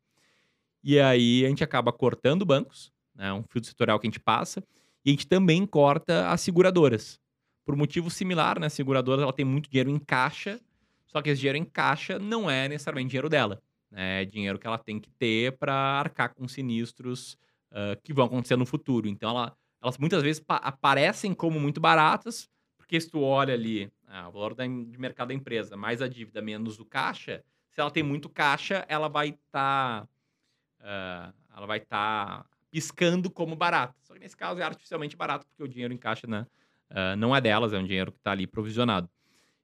E 0.83 0.99
aí 0.99 1.45
a 1.45 1.49
gente 1.49 1.63
acaba 1.63 1.91
cortando 1.91 2.45
bancos, 2.45 2.91
né, 3.15 3.31
um 3.33 3.43
filtro 3.43 3.69
setorial 3.69 3.99
que 3.99 4.07
a 4.07 4.09
gente 4.09 4.19
passa, 4.19 4.63
e 5.05 5.09
a 5.09 5.11
gente 5.11 5.27
também 5.27 5.65
corta 5.65 6.29
as 6.29 6.41
seguradoras. 6.41 7.19
Por 7.65 7.75
motivo 7.75 8.09
similar, 8.09 8.59
né, 8.59 8.67
a 8.67 8.69
seguradora 8.69 9.21
ela 9.21 9.33
tem 9.33 9.45
muito 9.45 9.69
dinheiro 9.69 9.89
em 9.89 9.99
caixa, 9.99 10.59
só 11.05 11.21
que 11.21 11.29
esse 11.29 11.39
dinheiro 11.39 11.57
em 11.57 11.65
caixa 11.65 12.17
não 12.19 12.49
é 12.49 12.67
necessariamente 12.67 13.09
dinheiro 13.11 13.29
dela. 13.29 13.61
né, 13.91 14.21
É 14.21 14.25
dinheiro 14.25 14.57
que 14.57 14.67
ela 14.67 14.77
tem 14.77 14.99
que 14.99 15.09
ter 15.11 15.57
para 15.57 15.73
arcar 15.73 16.33
com 16.33 16.47
sinistros 16.47 17.37
ah, 17.71 17.95
que 18.03 18.13
vão 18.13 18.25
acontecer 18.25 18.55
no 18.55 18.65
futuro. 18.65 19.07
Então, 19.07 19.29
ela- 19.29 19.55
elas 19.81 19.97
muitas 19.97 20.21
vezes 20.23 20.41
pa- 20.41 20.57
aparecem 20.57 21.33
como 21.33 21.59
muito 21.59 21.79
baratas, 21.79 22.49
porque 22.77 22.99
se 22.99 23.09
tu 23.09 23.21
olha 23.21 23.53
ali 23.53 23.91
ah, 24.07 24.27
o 24.27 24.31
valor 24.31 24.53
da, 24.55 24.65
de 24.65 24.97
mercado 24.99 25.29
da 25.29 25.33
empresa, 25.33 25.77
mais 25.77 26.01
a 26.01 26.07
dívida 26.07 26.41
menos 26.41 26.79
o 26.79 26.85
caixa, 26.85 27.43
se 27.71 27.79
ela 27.79 27.91
tem 27.91 28.03
muito 28.03 28.27
caixa, 28.29 28.85
ela 28.89 29.07
vai 29.07 29.29
estar 29.29 30.07
ela 31.55 31.65
vai 31.65 31.77
estar 31.79 32.45
piscando 32.71 33.29
como 33.29 33.55
barata. 33.55 33.95
Só 34.03 34.13
que 34.13 34.19
nesse 34.19 34.35
caso 34.37 34.59
é 34.61 34.63
artificialmente 34.63 35.15
barato, 35.17 35.45
porque 35.47 35.63
o 35.63 35.67
dinheiro 35.67 35.93
em 35.93 35.97
caixa 35.97 36.25
né, 36.27 36.45
ah, 36.89 37.15
não 37.15 37.35
é 37.35 37.41
delas, 37.41 37.73
é 37.73 37.77
um 37.77 37.85
dinheiro 37.85 38.11
que 38.11 38.17
está 38.19 38.31
ali 38.31 38.47
provisionado. 38.47 39.09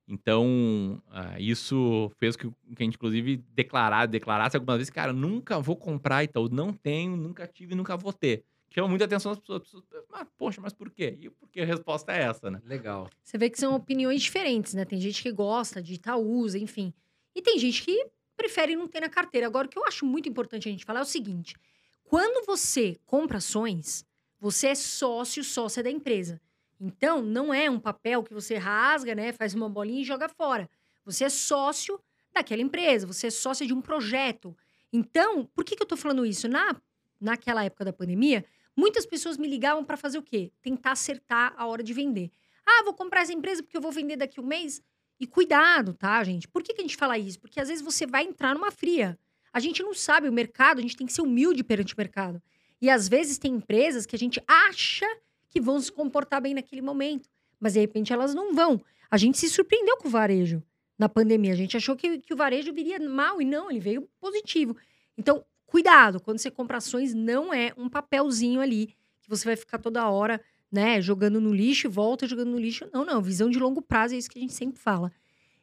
Então, 0.08 1.02
ah, 1.10 1.40
isso 1.40 2.12
fez 2.20 2.36
que, 2.36 2.48
que 2.48 2.82
a 2.82 2.84
gente, 2.84 2.96
inclusive, 2.96 3.38
declarar, 3.54 4.06
declarasse 4.06 4.56
algumas 4.56 4.78
vezes, 4.78 4.92
cara, 4.92 5.12
nunca 5.12 5.60
vou 5.60 5.76
comprar 5.76 6.24
Itaú, 6.24 6.48
não 6.50 6.72
tenho, 6.72 7.18
nunca 7.18 7.48
tive, 7.48 7.74
nunca 7.74 7.98
vou 7.98 8.14
ter. 8.14 8.44
Chama 8.70 8.88
muita 8.90 9.06
atenção 9.06 9.32
das 9.32 9.40
pessoas. 9.40 9.62
pessoas 9.62 9.84
mas, 10.12 10.28
poxa, 10.38 10.62
mas 10.62 10.74
por 10.74 10.92
quê? 10.92 11.18
E 11.20 11.30
porque 11.30 11.62
a 11.62 11.66
resposta 11.66 12.12
é 12.12 12.24
essa, 12.24 12.52
né? 12.52 12.62
Legal. 12.66 13.10
Você 13.24 13.38
vê 13.38 13.50
que 13.50 13.58
são 13.58 13.74
opiniões 13.74 14.22
diferentes, 14.22 14.74
né? 14.74 14.84
Tem 14.84 15.00
gente 15.00 15.24
que 15.24 15.32
gosta 15.32 15.82
de 15.82 15.94
Itaúsa, 15.94 16.60
enfim. 16.60 16.94
E 17.34 17.42
tem 17.42 17.58
gente 17.58 17.82
que 17.82 18.08
prefere 18.36 18.76
não 18.76 18.88
ter 18.88 19.00
na 19.00 19.10
carteira. 19.10 19.48
Agora, 19.48 19.66
o 19.66 19.70
que 19.70 19.80
eu 19.80 19.86
acho 19.86 20.06
muito 20.06 20.28
importante 20.28 20.68
a 20.68 20.72
gente 20.72 20.86
falar 20.86 21.00
é 21.00 21.04
o 21.04 21.06
seguinte: 21.06 21.56
quando 22.04 22.46
você 22.46 22.98
compra 23.06 23.38
ações, 23.38 24.06
você 24.40 24.68
é 24.68 24.76
sócio, 24.76 25.44
sócia 25.44 25.82
da 25.82 25.90
empresa. 25.90 26.42
Então, 26.80 27.22
não 27.22 27.54
é 27.54 27.70
um 27.70 27.80
papel 27.80 28.24
que 28.24 28.34
você 28.34 28.58
rasga, 28.58 29.16
né? 29.16 29.32
Faz 29.32 29.54
uma 29.54 29.70
bolinha 29.70 30.02
e 30.02 30.06
joga 30.06 30.28
fora. 30.28 30.70
Você 31.06 31.26
é 31.26 31.30
sócio 31.30 32.00
daquela 32.34 32.62
empresa, 32.62 33.08
você 33.08 33.28
é 33.28 33.32
sócio 33.32 33.66
de 33.66 33.74
um 33.74 33.82
projeto. 33.82 34.56
Então, 34.92 35.46
por 35.56 35.64
que, 35.64 35.76
que 35.76 35.82
eu 35.82 35.88
tô 35.88 35.96
falando 35.96 36.26
isso? 36.26 36.48
Na, 36.48 36.76
naquela 37.20 37.64
época 37.64 37.86
da 37.86 37.94
pandemia, 37.94 38.46
muitas 38.76 39.06
pessoas 39.06 39.38
me 39.38 39.48
ligavam 39.48 39.84
para 39.84 39.96
fazer 39.96 40.18
o 40.18 40.24
quê? 40.24 40.52
Tentar 40.62 40.92
acertar 40.92 41.54
a 41.58 41.66
hora 41.66 41.82
de 41.82 41.94
vender. 41.94 42.32
Ah, 42.66 42.84
vou 42.84 42.94
comprar 42.94 43.22
essa 43.22 43.34
empresa 43.34 43.64
porque 43.64 43.78
eu 43.78 43.82
vou 43.82 43.92
vender 43.92 44.18
daqui 44.18 44.40
a 44.40 44.44
um 44.44 44.46
mês. 44.46 44.82
E 45.20 45.26
cuidado, 45.26 45.94
tá, 45.94 46.22
gente? 46.24 46.48
Por 46.48 46.62
que, 46.62 46.74
que 46.74 46.82
a 46.82 46.84
gente 46.84 46.98
fala 46.98 47.18
isso? 47.18 47.40
Porque 47.40 47.60
às 47.60 47.70
vezes 47.70 47.84
você 47.84 48.06
vai 48.06 48.24
entrar 48.24 48.54
numa 48.54 48.72
fria. 48.72 49.18
A 49.54 49.60
gente 49.60 49.82
não 49.82 49.94
sabe 49.94 50.28
o 50.28 50.34
mercado, 50.34 50.80
a 50.80 50.82
gente 50.82 50.98
tem 50.98 51.08
que 51.08 51.14
ser 51.14 51.22
humilde 51.22 51.64
perante 51.64 51.94
o 51.94 51.98
mercado. 51.98 52.42
E 52.82 52.90
às 52.90 53.08
vezes 53.08 53.38
tem 53.38 53.54
empresas 53.54 54.06
que 54.06 54.16
a 54.16 54.20
gente 54.20 54.44
acha 54.46 55.08
que 55.56 55.62
vão 55.62 55.80
se 55.80 55.90
comportar 55.90 56.42
bem 56.42 56.54
naquele 56.54 56.82
momento, 56.82 57.30
mas 57.58 57.74
de 57.74 57.80
repente 57.80 58.12
elas 58.12 58.36
não 58.36 58.54
vão. 58.54 58.82
A 59.10 59.16
gente 59.16 59.38
se 59.38 59.50
surpreendeu 59.50 59.96
com 59.96 60.10
o 60.10 60.12
varejo 60.12 60.62
na 61.00 61.08
pandemia. 61.08 61.54
A 61.54 61.56
gente 61.56 61.78
achou 61.78 61.96
que, 61.96 62.20
que 62.20 62.34
o 62.34 62.36
varejo 62.36 62.74
viria 62.74 63.00
mal 63.00 63.42
e 63.42 63.46
não, 63.46 63.72
ele 63.72 63.80
veio 63.80 64.06
positivo. 64.20 64.76
Então, 65.18 65.46
cuidado, 65.66 66.20
quando 66.20 66.40
você 66.40 66.52
compra 66.52 66.80
ações, 66.80 67.14
não 67.14 67.54
é 67.54 67.72
um 67.78 67.88
papelzinho 67.88 68.60
ali 68.60 68.88
que 69.22 69.30
você 69.30 69.46
vai 69.46 69.56
ficar 69.56 69.78
toda 69.78 70.10
hora, 70.10 70.42
né, 70.70 71.00
jogando 71.00 71.40
no 71.40 71.54
lixo 71.54 71.88
e 71.88 71.90
volta 71.90 72.28
jogando 72.28 72.52
no 72.52 72.60
lixo. 72.60 72.90
Não, 72.92 73.06
não, 73.06 73.22
visão 73.22 73.50
de 73.50 73.58
longo 73.58 73.82
prazo 73.82 74.14
é 74.14 74.18
isso 74.18 74.30
que 74.30 74.38
a 74.38 74.42
gente 74.42 74.54
sempre 74.54 74.78
fala. 74.78 75.10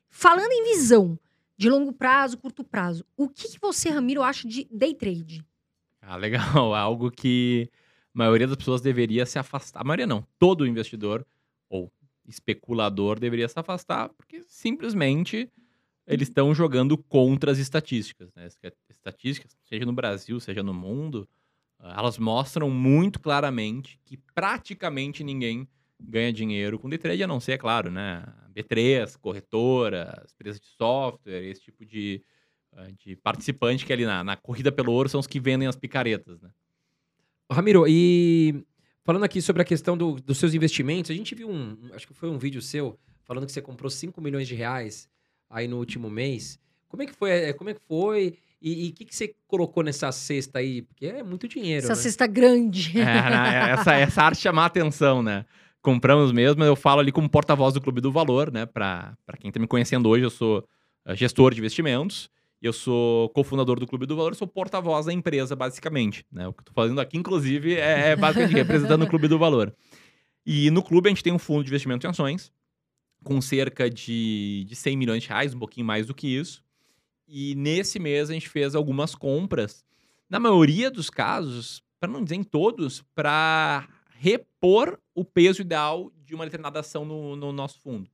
Falando 0.09 0.53
em 0.53 0.73
visão 0.73 1.19
de 1.55 1.69
longo 1.69 1.93
prazo, 1.93 2.39
curto 2.39 2.65
prazo, 2.65 3.05
o 3.15 3.29
que, 3.29 3.47
que 3.47 3.61
você, 3.61 3.91
Ramiro, 3.91 4.23
acha 4.23 4.49
de 4.49 4.67
day 4.71 4.95
trade? 4.95 5.45
Ah, 6.01 6.17
legal. 6.17 6.73
Algo 6.75 7.11
que 7.11 7.71
maioria 8.15 8.47
das 8.47 8.57
pessoas 8.57 8.81
deveria 8.81 9.25
se 9.27 9.39
afastar. 9.39 9.81
A 9.81 9.85
maioria 9.85 10.07
não. 10.07 10.27
Todo 10.39 10.67
investidor 10.67 11.27
ou 11.69 11.91
especulador 12.27 13.19
deveria 13.19 13.49
se 13.49 13.59
afastar, 13.59 14.09
porque 14.11 14.43
simplesmente 14.43 15.51
eles 16.07 16.29
estão 16.29 16.55
jogando 16.55 16.97
contra 16.97 17.51
as 17.51 17.59
estatísticas. 17.59 18.33
Né? 18.35 18.49
Estatísticas, 18.89 19.57
seja 19.65 19.87
no 19.87 19.93
Brasil, 19.93 20.39
seja 20.41 20.63
no 20.63 20.75
mundo, 20.75 21.29
ah, 21.79 21.95
elas 21.99 22.19
mostram 22.19 22.71
muito 22.71 23.21
claramente 23.21 23.99
que 24.05 24.17
praticamente 24.35 25.25
ninguém 25.25 25.69
ganha 26.01 26.33
dinheiro 26.33 26.79
com 26.79 26.89
day 26.89 26.99
trade, 26.99 27.23
a 27.23 27.27
não 27.27 27.41
ser, 27.41 27.53
é 27.53 27.59
claro, 27.59 27.91
né? 27.91 28.25
B3, 28.55 29.17
corretora, 29.19 30.25
empresas 30.35 30.61
de 30.61 30.67
software, 30.77 31.45
esse 31.45 31.63
tipo 31.63 31.85
de, 31.85 32.23
ah, 32.73 32.89
de 32.93 33.17
participante 33.17 33.87
que 33.87 33.93
ali 33.93 34.05
na, 34.05 34.23
na 34.23 34.37
corrida 34.37 34.71
pelo 34.71 34.93
ouro 34.93 35.09
são 35.09 35.21
os 35.21 35.27
que 35.27 35.41
vendem 35.41 35.69
as 35.69 35.77
picaretas, 35.77 36.41
né? 36.41 36.51
Ramiro, 37.53 37.85
e 37.89 38.65
falando 39.05 39.25
aqui 39.25 39.41
sobre 39.41 39.63
a 39.63 39.65
questão 39.65 39.97
do, 39.97 40.17
dos 40.17 40.39
seus 40.39 40.55
investimentos, 40.55 41.11
a 41.11 41.15
gente 41.15 41.35
viu 41.35 41.51
um, 41.51 41.77
acho 41.93 42.07
que 42.07 42.15
foi 42.15 42.29
um 42.29 42.39
vídeo 42.39 42.61
seu, 42.61 42.99
falando 43.25 43.47
que 43.47 43.53
você 43.53 43.63
comprou 43.63 43.91
5 43.91 44.21
milhões 44.21 44.49
de 44.49 44.55
reais 44.55 45.09
aí 45.49 45.69
no 45.69 45.79
último 45.79 46.11
mês. 46.11 46.59
Como 46.89 47.03
é 47.03 47.07
que 47.07 47.13
foi? 47.15 47.31
É, 47.31 47.53
como 47.53 47.71
é 47.71 47.75
que 47.75 47.81
foi? 47.87 48.37
E 48.65 48.91
o 48.91 48.93
que, 48.93 49.05
que 49.05 49.17
você 49.17 49.35
colocou 49.49 49.83
nessa 49.83 50.13
cesta 50.13 50.61
aí? 50.61 50.83
Porque 50.83 51.07
é 51.07 51.23
muito 51.25 51.49
dinheiro, 51.49 51.85
Essa 51.85 51.95
né? 51.95 52.01
cesta 52.01 52.29
grande. 52.29 52.93
É, 53.01 53.05
né? 53.05 53.71
essa, 53.73 53.95
essa 53.95 54.23
arte 54.23 54.41
chamar 54.41 54.63
a 54.63 54.67
atenção, 54.67 55.21
né? 55.21 55.45
Compramos 55.81 56.31
mesmo, 56.31 56.63
eu 56.63 56.77
falo 56.77 57.01
ali 57.01 57.11
como 57.11 57.29
porta-voz 57.29 57.75
do 57.75 57.81
Clube 57.81 58.01
do 58.01 58.13
Valor, 58.13 58.53
né? 58.53 58.65
Para 58.65 59.17
quem 59.41 59.49
está 59.49 59.59
me 59.59 59.67
conhecendo 59.67 60.09
hoje, 60.09 60.25
eu 60.25 60.31
sou 60.31 60.65
eh, 61.05 61.17
gestor 61.17 61.53
de 61.53 61.59
investimentos. 61.59 62.31
Eu 62.63 62.73
sou 62.73 63.29
cofundador 63.31 63.81
do 63.81 63.89
Clube 63.89 64.07
do 64.07 64.15
Valor, 64.15 64.37
sou 64.37 64.47
porta-voz 64.47 65.07
da 65.07 65.13
empresa, 65.13 65.57
basicamente. 65.57 66.25
Né? 66.31 66.47
O 66.47 66.53
que 66.53 66.61
eu 66.61 66.67
tô 66.67 66.73
fazendo 66.73 67.01
aqui, 67.01 67.19
inclusive, 67.19 67.75
é, 67.75 68.11
é 68.11 68.17
basicamente 68.17 68.55
representando 68.55 69.03
o 69.03 69.09
Clube 69.09 69.27
do 69.27 69.37
Valor. 69.37 69.75
E 70.47 70.71
no 70.71 70.81
clube 70.81 71.09
a 71.09 71.11
gente 71.11 71.25
tem 71.25 71.33
um 71.33 71.41
fundo 71.41 71.65
de 71.65 71.71
investimento 71.71 72.07
em 72.07 72.11
ações, 72.11 72.53
com 73.25 73.41
cerca 73.41 73.91
de, 73.91 74.65
de 74.69 74.77
100 74.77 74.97
milhões 74.97 75.25
de 75.25 75.29
reais, 75.29 75.53
um 75.53 75.59
pouquinho 75.59 75.85
mais 75.85 76.07
do 76.07 76.15
que 76.15 76.29
isso. 76.29 76.63
E 77.27 77.57
nesse 77.57 77.99
mês 77.99 78.31
a 78.31 78.33
gente 78.33 78.49
fez 78.49 78.77
algumas 78.77 79.17
compras, 79.17 79.85
na 80.31 80.39
maioria 80.39 80.89
dos 80.89 81.11
casos, 81.11 81.83
para 81.99 82.11
não 82.11 82.23
dizer 82.23 82.37
em 82.37 82.45
todos, 82.45 83.03
para 83.13 83.89
repor 84.19 85.01
o 85.17 85.25
peso 85.25 85.63
ideal 85.63 86.13
de 86.25 86.33
uma 86.33 86.45
determinada 86.45 86.79
ação 86.79 87.05
no, 87.05 87.35
no 87.35 87.53
nosso 87.53 87.81
fundo. 87.81 88.09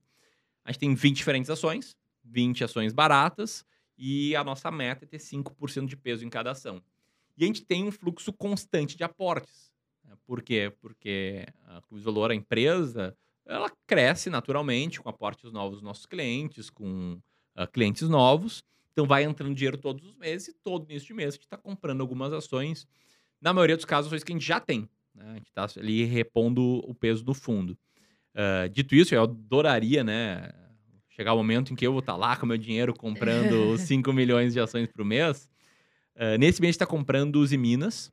A 0.65 0.71
gente 0.71 0.79
tem 0.79 0.95
20 0.95 1.17
diferentes 1.17 1.51
ações, 1.51 1.95
20 2.23 2.63
ações 2.63 2.93
baratas, 2.93 3.63
e 3.99 4.33
a 4.33 4.45
nossa 4.45 4.71
meta 4.71 5.03
é 5.03 5.07
ter 5.07 5.17
5% 5.17 5.85
de 5.85 5.97
peso 5.97 6.25
em 6.25 6.29
cada 6.29 6.51
ação. 6.51 6.81
E 7.37 7.43
a 7.43 7.47
gente 7.47 7.65
tem 7.65 7.83
um 7.83 7.91
fluxo 7.91 8.31
constante 8.31 8.95
de 8.95 9.03
aportes. 9.03 9.73
Né? 10.05 10.15
Por 10.25 10.41
quê? 10.41 10.71
Porque 10.79 11.45
a 11.67 11.81
Clube 11.81 12.01
Valor, 12.01 12.31
a 12.31 12.35
empresa, 12.35 13.15
ela 13.45 13.69
cresce 13.85 14.29
naturalmente 14.29 15.01
com 15.01 15.09
aportes 15.09 15.51
novos 15.51 15.79
dos 15.79 15.81
nossos 15.81 16.05
clientes, 16.05 16.69
com 16.69 17.19
uh, 17.57 17.67
clientes 17.73 18.07
novos. 18.07 18.63
Então 18.93 19.05
vai 19.05 19.25
entrando 19.25 19.53
dinheiro 19.53 19.77
todos 19.77 20.05
os 20.05 20.15
meses 20.15 20.47
e 20.47 20.53
todo 20.53 20.89
início 20.89 21.07
de 21.07 21.13
mês 21.13 21.29
a 21.29 21.31
gente 21.31 21.43
está 21.43 21.57
comprando 21.57 21.99
algumas 21.99 22.31
ações. 22.31 22.87
Na 23.41 23.53
maioria 23.53 23.75
dos 23.75 23.85
casos, 23.85 24.07
ações 24.07 24.23
que 24.23 24.31
a 24.31 24.35
gente 24.35 24.47
já 24.47 24.61
tem. 24.61 24.89
Né? 25.13 25.25
A 25.31 25.35
gente 25.35 25.47
está 25.47 25.67
ali 25.77 26.05
repondo 26.05 26.61
o 26.89 26.95
peso 26.95 27.23
do 27.23 27.33
fundo. 27.33 27.77
Uh, 28.33 28.69
dito 28.69 28.95
isso, 28.95 29.13
eu 29.13 29.23
adoraria, 29.23 30.05
né? 30.05 30.53
Chegar 31.19 31.33
o 31.33 31.37
momento 31.37 31.73
em 31.73 31.75
que 31.75 31.85
eu 31.85 31.91
vou 31.91 31.99
estar 31.99 32.13
tá 32.13 32.17
lá 32.17 32.37
com 32.37 32.45
meu 32.45 32.57
dinheiro 32.57 32.93
comprando 32.93 33.75
5 33.77 34.13
milhões 34.13 34.53
de 34.53 34.59
ações 34.61 34.87
por 34.87 35.03
mês. 35.03 35.49
Uh, 36.15 36.37
nesse 36.39 36.61
mês 36.61 36.69
a 36.69 36.71
gente 36.71 36.75
está 36.75 36.85
comprando 36.85 37.35
os 37.41 37.51
Minas. 37.51 38.09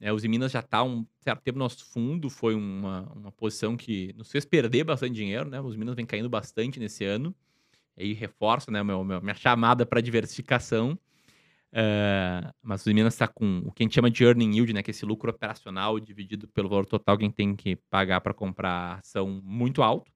Né? 0.00 0.12
Os 0.12 0.24
Minas 0.24 0.50
já 0.50 0.58
está 0.58 0.82
um 0.82 1.06
certo 1.20 1.40
tempo 1.40 1.56
no 1.56 1.64
nosso 1.64 1.84
fundo, 1.84 2.28
foi 2.28 2.56
uma, 2.56 3.12
uma 3.14 3.30
posição 3.30 3.76
que 3.76 4.12
nos 4.16 4.32
fez 4.32 4.44
perder 4.44 4.82
bastante 4.82 5.14
dinheiro, 5.14 5.48
né? 5.48 5.60
Os 5.60 5.76
Minas 5.76 5.94
vem 5.94 6.04
caindo 6.04 6.28
bastante 6.28 6.80
nesse 6.80 7.04
ano. 7.04 7.32
E 7.96 8.02
aí 8.02 8.12
reforça 8.12 8.72
né, 8.72 8.82
meu, 8.82 9.04
meu 9.04 9.20
minha 9.20 9.34
chamada 9.36 9.86
para 9.86 10.00
diversificação. 10.00 10.98
Uh, 11.70 12.52
mas 12.60 12.84
os 12.84 12.92
Minas 12.92 13.14
está 13.14 13.28
com 13.28 13.62
o 13.66 13.70
que 13.70 13.84
a 13.84 13.84
gente 13.84 13.94
chama 13.94 14.10
de 14.10 14.24
earning 14.24 14.52
yield, 14.52 14.72
né, 14.72 14.82
que 14.82 14.90
é 14.90 14.92
esse 14.92 15.06
lucro 15.06 15.30
operacional 15.30 16.00
dividido 16.00 16.48
pelo 16.48 16.68
valor 16.68 16.86
total 16.86 17.16
que 17.16 17.22
a 17.22 17.28
gente 17.28 17.36
tem 17.36 17.54
que 17.54 17.76
pagar 17.88 18.20
para 18.20 18.34
comprar 18.34 18.98
ação 18.98 19.40
muito 19.44 19.80
alto 19.80 20.10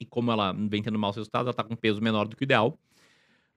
e 0.00 0.06
como 0.06 0.32
ela 0.32 0.52
vem 0.52 0.82
tendo 0.82 0.98
maus 0.98 1.14
resultados, 1.14 1.44
ela 1.44 1.50
está 1.50 1.62
com 1.62 1.76
peso 1.76 2.00
menor 2.00 2.26
do 2.26 2.34
que 2.34 2.42
o 2.42 2.44
ideal. 2.44 2.78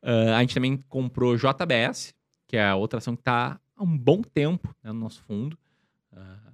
Uh, 0.04 0.34
a 0.36 0.42
gente 0.42 0.54
também 0.54 0.78
comprou 0.90 1.38
JBS, 1.38 2.14
que 2.46 2.58
é 2.58 2.74
outra 2.74 2.98
ação 3.00 3.16
que 3.16 3.22
está 3.22 3.60
há 3.76 3.84
um 3.84 3.98
bom 3.98 4.22
tempo 4.22 4.76
né, 4.84 4.92
no 4.92 5.00
nosso 5.00 5.24
fundo. 5.24 5.58
Uh, 6.12 6.54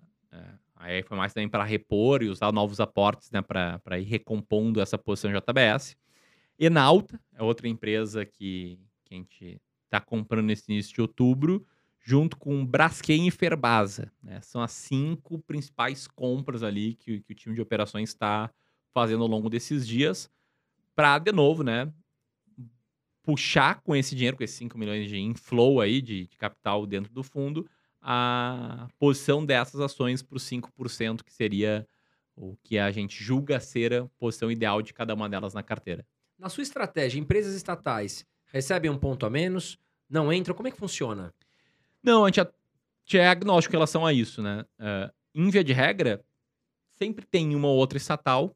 aí 0.75 1.03
foi 1.03 1.17
mais 1.17 1.33
também 1.33 1.49
para 1.49 1.63
repor 1.63 2.23
e 2.23 2.29
usar 2.29 2.51
novos 2.53 2.79
aportes 2.79 3.31
né, 3.31 3.41
para 3.41 3.99
ir 3.99 4.05
recompondo 4.05 4.79
essa 4.79 4.97
posição 4.97 5.31
JBS. 5.31 5.97
Enalta 6.57 7.19
é 7.33 7.41
outra 7.41 7.67
empresa 7.67 8.25
que, 8.25 8.79
que 9.03 9.13
a 9.13 9.17
gente 9.17 9.61
está 9.85 9.99
comprando 9.99 10.45
nesse 10.45 10.71
início 10.71 10.93
de 10.93 11.01
outubro, 11.01 11.65
junto 11.99 12.37
com 12.37 12.65
Braskem 12.65 13.27
e 13.27 13.31
Ferbasa. 13.31 14.11
Né? 14.21 14.39
São 14.41 14.61
as 14.61 14.71
cinco 14.71 15.39
principais 15.39 16.07
compras 16.07 16.63
ali 16.63 16.93
que, 16.93 17.21
que 17.21 17.33
o 17.33 17.35
time 17.35 17.55
de 17.55 17.61
operações 17.61 18.09
está 18.09 18.51
fazendo 18.93 19.23
ao 19.23 19.29
longo 19.29 19.49
desses 19.49 19.87
dias 19.87 20.29
para, 20.95 21.17
de 21.17 21.31
novo, 21.31 21.63
né, 21.63 21.91
puxar 23.23 23.81
com 23.81 23.95
esse 23.95 24.15
dinheiro, 24.15 24.35
com 24.35 24.43
esses 24.43 24.57
5 24.57 24.77
milhões 24.77 25.07
de 25.07 25.17
inflow 25.17 25.79
aí 25.79 26.01
de, 26.01 26.27
de 26.27 26.37
capital 26.37 26.85
dentro 26.85 27.13
do 27.13 27.23
fundo, 27.23 27.69
a 28.01 28.87
posição 28.97 29.45
dessas 29.45 29.79
ações 29.79 30.21
para 30.21 30.35
os 30.35 30.43
5%, 30.43 31.23
que 31.23 31.31
seria 31.31 31.87
o 32.35 32.57
que 32.63 32.77
a 32.77 32.89
gente 32.91 33.23
julga 33.23 33.59
ser 33.59 33.93
a 33.93 34.07
posição 34.17 34.51
ideal 34.51 34.81
de 34.81 34.93
cada 34.93 35.13
uma 35.13 35.29
delas 35.29 35.53
na 35.53 35.61
carteira. 35.61 36.05
Na 36.37 36.49
sua 36.49 36.63
estratégia, 36.63 37.19
empresas 37.19 37.53
estatais 37.55 38.25
recebem 38.45 38.89
um 38.89 38.97
ponto 38.97 39.25
a 39.25 39.29
menos, 39.29 39.77
não 40.09 40.33
entram, 40.33 40.55
como 40.55 40.67
é 40.67 40.71
que 40.71 40.77
funciona? 40.77 41.33
Não, 42.01 42.25
a 42.25 42.27
gente 42.27 43.17
é 43.17 43.27
agnóstico 43.27 43.73
em 43.73 43.77
relação 43.77 44.05
a 44.05 44.11
isso, 44.11 44.41
né? 44.41 44.65
Uh, 44.79 45.13
em 45.35 45.49
via 45.49 45.63
de 45.63 45.73
regra, 45.73 46.23
sempre 46.91 47.25
tem 47.25 47.55
uma 47.55 47.67
ou 47.67 47.77
outra 47.77 47.97
estatal 47.97 48.55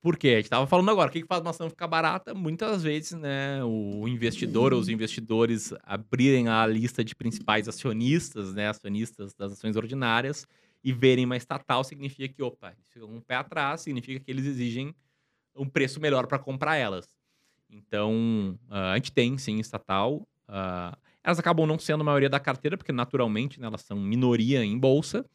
porque 0.00 0.28
a 0.28 0.36
gente 0.36 0.44
estava 0.44 0.66
falando 0.66 0.90
agora, 0.90 1.10
o 1.10 1.12
que, 1.12 1.24
faz 1.24 1.40
uma 1.40 1.50
ação 1.50 1.68
ficar 1.68 1.88
barata? 1.88 2.32
Muitas 2.32 2.82
vezes, 2.82 3.12
né, 3.12 3.62
o 3.64 4.06
investidor 4.06 4.72
ou 4.72 4.78
os 4.78 4.88
investidores 4.88 5.72
abrirem 5.82 6.48
a 6.48 6.64
lista 6.66 7.02
de 7.04 7.14
principais 7.14 7.68
acionistas, 7.68 8.54
né, 8.54 8.68
acionistas 8.68 9.34
das 9.34 9.52
ações 9.52 9.76
ordinárias, 9.76 10.46
e 10.84 10.92
verem 10.92 11.24
uma 11.24 11.36
estatal 11.36 11.82
significa 11.82 12.32
que, 12.32 12.42
opa, 12.42 12.74
um 13.02 13.20
pé 13.20 13.34
atrás, 13.34 13.80
significa 13.80 14.20
que 14.20 14.30
eles 14.30 14.46
exigem 14.46 14.94
um 15.56 15.68
preço 15.68 16.00
melhor 16.00 16.26
para 16.26 16.38
comprar 16.38 16.76
elas. 16.76 17.08
Então, 17.68 18.58
ah, 18.70 18.92
a 18.92 18.94
gente 18.96 19.12
tem, 19.12 19.36
sim, 19.36 19.58
estatal. 19.58 20.26
ah, 20.46 20.96
elas 21.22 21.38
acabam 21.38 21.66
não 21.66 21.78
sendo 21.78 22.00
a 22.00 22.04
maioria 22.04 22.30
da 22.30 22.40
carteira, 22.40 22.76
porque 22.76 22.92
naturalmente 22.92 23.60
né, 23.60 23.66
elas 23.66 23.82
são 23.82 23.98
minoria 23.98 24.64
em 24.64 24.78
bolsa, 24.78 25.26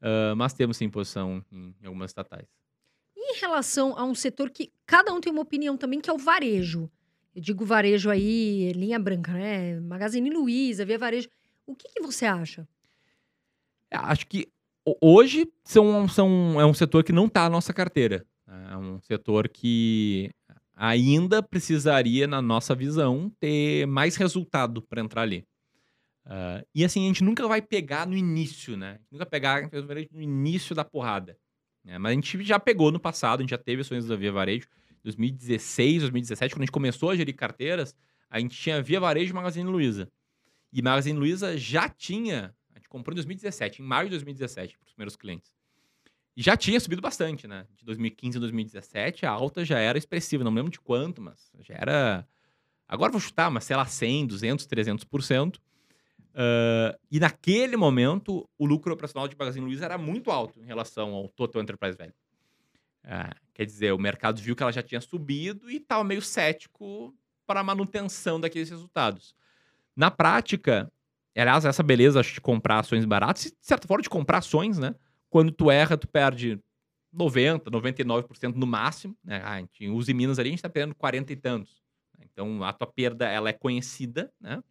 ah, 0.00 0.34
mas 0.36 0.54
temos 0.54 0.76
sim 0.76 0.88
posição 0.88 1.44
em 1.52 1.86
algumas 1.86 2.10
estatais. 2.10 2.46
Em 3.34 3.40
relação 3.40 3.98
a 3.98 4.04
um 4.04 4.14
setor 4.14 4.50
que 4.50 4.70
cada 4.86 5.12
um 5.12 5.20
tem 5.20 5.32
uma 5.32 5.42
opinião 5.42 5.76
também, 5.76 6.00
que 6.00 6.08
é 6.10 6.12
o 6.12 6.18
varejo. 6.18 6.90
Eu 7.34 7.42
digo 7.42 7.64
varejo 7.64 8.10
aí, 8.10 8.72
linha 8.74 8.98
branca, 8.98 9.32
né? 9.32 9.80
Magazine 9.80 10.30
Luiza, 10.30 10.84
Via 10.84 10.98
Varejo. 10.98 11.28
O 11.66 11.74
que, 11.74 11.88
que 11.88 12.00
você 12.00 12.26
acha? 12.26 12.68
É, 13.90 13.96
Acho 13.96 14.26
que 14.26 14.46
ho- 14.86 14.96
hoje 15.00 15.46
são, 15.64 16.08
são, 16.08 16.60
é 16.60 16.66
um 16.66 16.74
setor 16.74 17.02
que 17.02 17.12
não 17.12 17.26
está 17.26 17.42
na 17.44 17.50
nossa 17.50 17.72
carteira. 17.72 18.24
É 18.70 18.76
um 18.76 19.00
setor 19.00 19.48
que 19.48 20.30
ainda 20.76 21.42
precisaria, 21.42 22.26
na 22.26 22.40
nossa 22.42 22.74
visão, 22.74 23.32
ter 23.40 23.86
mais 23.86 24.16
resultado 24.16 24.82
para 24.82 25.00
entrar 25.00 25.22
ali. 25.22 25.44
Ah, 26.26 26.64
e 26.74 26.84
assim, 26.84 27.04
a 27.04 27.08
gente 27.08 27.24
nunca 27.24 27.46
vai 27.48 27.60
pegar 27.60 28.06
no 28.06 28.16
início, 28.16 28.76
né? 28.76 28.98
Nunca 29.10 29.26
pegar 29.26 29.68
no 30.12 30.22
início 30.22 30.74
da 30.74 30.84
porrada. 30.84 31.36
Né? 31.84 31.98
Mas 31.98 32.12
a 32.12 32.14
gente 32.14 32.42
já 32.42 32.58
pegou 32.58 32.90
no 32.90 32.98
passado, 32.98 33.40
a 33.40 33.42
gente 33.42 33.50
já 33.50 33.58
teve 33.58 33.82
ações 33.82 34.06
da 34.06 34.16
Via 34.16 34.32
Varejo. 34.32 34.66
2016, 35.02 36.02
2017, 36.02 36.54
quando 36.54 36.62
a 36.62 36.64
gente 36.64 36.72
começou 36.72 37.10
a 37.10 37.16
gerir 37.16 37.36
carteiras, 37.36 37.94
a 38.30 38.40
gente 38.40 38.56
tinha 38.56 38.82
Via 38.82 38.98
Varejo 38.98 39.30
e 39.30 39.34
Magazine 39.34 39.68
Luiza. 39.68 40.10
E 40.72 40.80
Magazine 40.80 41.18
Luiza 41.18 41.56
já 41.58 41.88
tinha, 41.88 42.54
a 42.74 42.78
gente 42.78 42.88
comprou 42.88 43.12
em 43.12 43.16
2017, 43.16 43.82
em 43.82 43.84
maio 43.84 44.06
de 44.06 44.12
2017, 44.12 44.78
para 44.78 44.86
os 44.86 44.92
primeiros 44.92 45.14
clientes. 45.14 45.54
E 46.36 46.42
já 46.42 46.56
tinha 46.56 46.80
subido 46.80 47.00
bastante, 47.00 47.46
né? 47.46 47.66
De 47.76 47.84
2015 47.84 48.38
a 48.38 48.40
2017, 48.40 49.26
a 49.26 49.30
alta 49.30 49.64
já 49.64 49.78
era 49.78 49.96
expressiva, 49.96 50.42
não 50.42 50.52
lembro 50.52 50.72
de 50.72 50.80
quanto, 50.80 51.22
mas 51.22 51.52
já 51.60 51.74
era. 51.74 52.26
Agora 52.88 53.12
vou 53.12 53.20
chutar, 53.20 53.50
mas 53.50 53.64
sei 53.64 53.76
lá, 53.76 53.86
100, 53.86 54.26
200, 54.26 54.66
300%. 54.66 55.60
Ah, 56.34 56.98
e 57.10 57.20
naquele 57.20 57.76
momento, 57.76 58.48
o 58.58 58.66
lucro 58.66 58.92
operacional 58.92 59.28
de 59.28 59.36
Magazine 59.36 59.64
Luiza 59.64 59.84
era 59.84 59.96
muito 59.96 60.30
alto 60.30 60.60
em 60.60 60.66
relação 60.66 61.14
ao 61.14 61.28
Total 61.28 61.62
Enterprise 61.62 61.96
Value. 61.96 62.14
Ah, 63.04 63.34
quer 63.52 63.66
dizer, 63.66 63.92
o 63.92 63.98
mercado 63.98 64.40
viu 64.40 64.56
que 64.56 64.62
ela 64.62 64.72
já 64.72 64.82
tinha 64.82 65.00
subido 65.00 65.70
e 65.70 65.76
estava 65.76 66.02
meio 66.02 66.22
cético 66.22 67.14
para 67.46 67.60
a 67.60 67.64
manutenção 67.64 68.40
daqueles 68.40 68.70
resultados. 68.70 69.34
Na 69.94 70.10
prática, 70.10 70.90
aliás, 71.36 71.64
essa 71.64 71.82
beleza 71.82 72.22
de 72.22 72.40
comprar 72.40 72.80
ações 72.80 73.04
baratas, 73.04 73.44
de 73.44 73.56
certa 73.60 73.86
forma, 73.86 74.02
de 74.02 74.08
comprar 74.08 74.38
ações, 74.38 74.78
né? 74.78 74.94
Quando 75.28 75.52
tu 75.52 75.70
erra, 75.70 75.96
tu 75.96 76.08
perde 76.08 76.58
90%, 77.14 77.70
99% 77.70 78.54
no 78.54 78.66
máximo. 78.66 79.16
Né? 79.22 79.40
Ah, 79.44 79.54
a 79.54 79.58
gente 79.58 79.88
usa 79.88 80.10
em 80.10 80.14
Minas 80.14 80.38
ali, 80.38 80.48
a 80.48 80.52
gente 80.52 80.58
está 80.58 80.70
perdendo 80.70 80.94
40 80.94 81.32
e 81.32 81.36
tantos. 81.36 81.82
Então, 82.20 82.64
a 82.64 82.72
tua 82.72 82.86
perda 82.86 83.28
ela 83.28 83.50
é 83.50 83.52
conhecida, 83.52 84.32
né? 84.40 84.62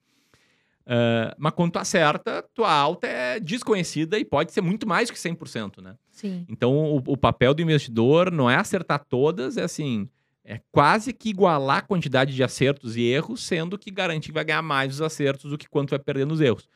Ah, 0.85 1.33
mas 1.37 1.53
quando 1.53 1.73
tu 1.73 1.79
acerta, 1.79 2.43
tua 2.53 2.71
alta 2.71 3.07
é 3.07 3.39
desconhecida 3.39 4.17
e 4.17 4.25
pode 4.25 4.51
ser 4.51 4.61
muito 4.61 4.87
mais 4.87 5.09
que 5.09 5.17
100%, 5.17 5.81
né? 5.81 5.95
Sim. 6.11 6.45
Então, 6.49 6.73
o, 6.73 6.97
o 7.07 7.17
papel 7.17 7.53
do 7.53 7.61
investidor 7.61 8.31
não 8.31 8.49
é 8.49 8.55
acertar 8.55 9.03
todas, 9.07 9.57
é 9.57 9.63
assim, 9.63 10.09
é 10.43 10.59
quase 10.71 11.13
que 11.13 11.29
igualar 11.29 11.77
a 11.77 11.81
quantidade 11.81 12.35
de 12.35 12.43
acertos 12.43 12.97
e 12.97 13.03
erros, 13.03 13.41
sendo 13.43 13.77
que 13.77 13.89
garante 13.89 14.27
que 14.27 14.33
vai 14.33 14.43
ganhar 14.43 14.61
mais 14.61 14.95
os 14.95 15.01
acertos 15.01 15.49
do 15.49 15.57
que 15.57 15.69
quanto 15.69 15.91
vai 15.91 15.99
perder 15.99 16.25
nos 16.25 16.41
erros. 16.41 16.67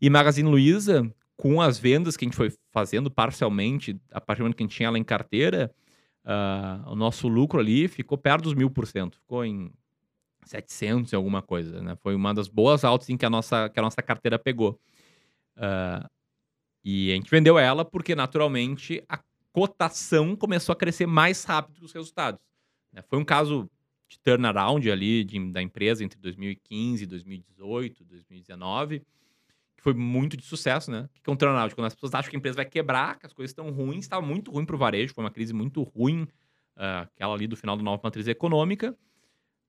E 0.00 0.08
Magazine 0.08 0.48
Luiza, 0.48 1.10
com 1.36 1.60
as 1.60 1.78
vendas 1.78 2.16
que 2.16 2.24
a 2.24 2.28
gente 2.28 2.36
foi 2.36 2.52
fazendo 2.70 3.10
parcialmente, 3.10 4.00
a 4.12 4.20
partir 4.20 4.40
do 4.40 4.44
momento 4.44 4.56
que 4.56 4.62
a 4.62 4.66
gente 4.66 4.76
tinha 4.76 4.88
ela 4.88 4.98
em 4.98 5.04
carteira, 5.04 5.72
ah, 6.24 6.84
o 6.86 6.94
nosso 6.94 7.28
lucro 7.28 7.58
ali 7.58 7.88
ficou 7.88 8.16
perto 8.16 8.44
dos 8.44 8.54
mil 8.54 8.70
por 8.70 8.86
cento. 8.86 9.18
Ficou 9.18 9.44
em 9.44 9.72
700 10.46 11.12
e 11.12 11.16
alguma 11.16 11.42
coisa, 11.42 11.82
né? 11.82 11.96
Foi 12.02 12.14
uma 12.14 12.32
das 12.34 12.48
boas 12.48 12.84
altas 12.84 13.08
em 13.10 13.16
que 13.16 13.26
a 13.26 13.30
nossa, 13.30 13.68
que 13.68 13.78
a 13.78 13.82
nossa 13.82 14.02
carteira 14.02 14.38
pegou. 14.38 14.80
Ah, 15.56 16.08
e 16.84 17.10
a 17.12 17.14
gente 17.14 17.30
vendeu 17.30 17.58
ela 17.58 17.84
porque, 17.84 18.14
naturalmente, 18.14 19.02
a 19.08 19.18
cotação 19.52 20.36
começou 20.36 20.72
a 20.72 20.76
crescer 20.76 21.06
mais 21.06 21.44
rápido 21.44 21.78
que 21.80 21.84
os 21.84 21.92
resultados. 21.92 22.40
né? 22.92 23.02
Foi 23.08 23.18
um 23.18 23.24
caso 23.24 23.70
de 24.08 24.18
turnaround 24.20 24.90
ali 24.90 25.24
de- 25.24 25.52
da 25.52 25.62
empresa 25.62 26.04
entre 26.04 26.18
2015, 26.20 27.06
2018, 27.06 28.04
2019, 28.04 29.00
que 29.76 29.82
foi 29.82 29.94
muito 29.94 30.36
de 30.36 30.44
sucesso, 30.44 30.90
né? 30.90 31.08
O 31.18 31.22
que 31.22 31.30
é 31.30 31.32
um 31.32 31.36
turnaround? 31.36 31.74
Quando 31.74 31.86
as 31.86 31.94
pessoas 31.94 32.14
acham 32.14 32.30
que 32.30 32.36
a 32.36 32.38
empresa 32.38 32.56
vai 32.56 32.66
quebrar, 32.66 33.18
que 33.18 33.26
as 33.26 33.32
coisas 33.32 33.50
estão 33.50 33.70
ruins, 33.70 34.04
estava 34.04 34.24
muito 34.24 34.50
ruim 34.50 34.64
para 34.64 34.76
o 34.76 34.78
varejo, 34.78 35.14
foi 35.14 35.24
uma 35.24 35.30
crise 35.30 35.52
muito 35.52 35.82
ruim, 35.82 36.26
ah, 36.76 37.02
aquela 37.02 37.34
ali 37.34 37.46
do 37.46 37.56
final 37.56 37.76
da 37.76 37.82
nova 37.82 38.00
matriz 38.04 38.26
econômica. 38.28 38.96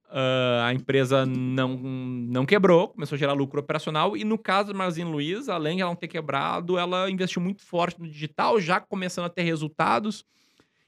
Ah, 0.09 0.67
a 0.67 0.73
empresa 0.73 1.25
não, 1.25 1.77
não 1.77 2.45
quebrou, 2.45 2.89
começou 2.89 3.15
a 3.15 3.19
gerar 3.19 3.33
lucro 3.33 3.59
operacional. 3.59 4.15
E 4.15 4.23
no 4.23 4.37
caso 4.37 4.71
da 4.71 4.77
Magazine 4.77 5.09
Luiza, 5.09 5.53
além 5.53 5.75
de 5.77 5.81
ela 5.81 5.91
não 5.91 5.95
ter 5.95 6.07
quebrado, 6.07 6.77
ela 6.77 7.09
investiu 7.09 7.41
muito 7.41 7.61
forte 7.61 7.99
no 7.99 8.07
digital, 8.07 8.59
já 8.59 8.79
começando 8.79 9.25
a 9.25 9.29
ter 9.29 9.43
resultados. 9.43 10.25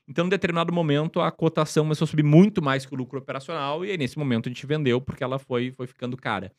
Então, 0.08 0.26
em 0.26 0.30
determinado 0.30 0.74
momento, 0.74 1.22
a 1.22 1.30
cotação 1.32 1.84
começou 1.84 2.06
a 2.06 2.08
subir 2.08 2.24
muito 2.24 2.64
mais 2.64 2.86
que 2.86 2.94
o 2.94 2.98
lucro 2.98 3.20
operacional. 3.20 3.86
E 3.86 3.92
aí, 3.92 3.98
nesse 3.98 4.18
momento, 4.18 4.48
a 4.48 4.50
gente 4.50 4.66
vendeu 4.66 5.00
porque 5.00 5.24
ela 5.24 5.38
foi, 5.38 5.72
foi 5.72 5.86
ficando 5.86 6.18
cara. 6.18 6.52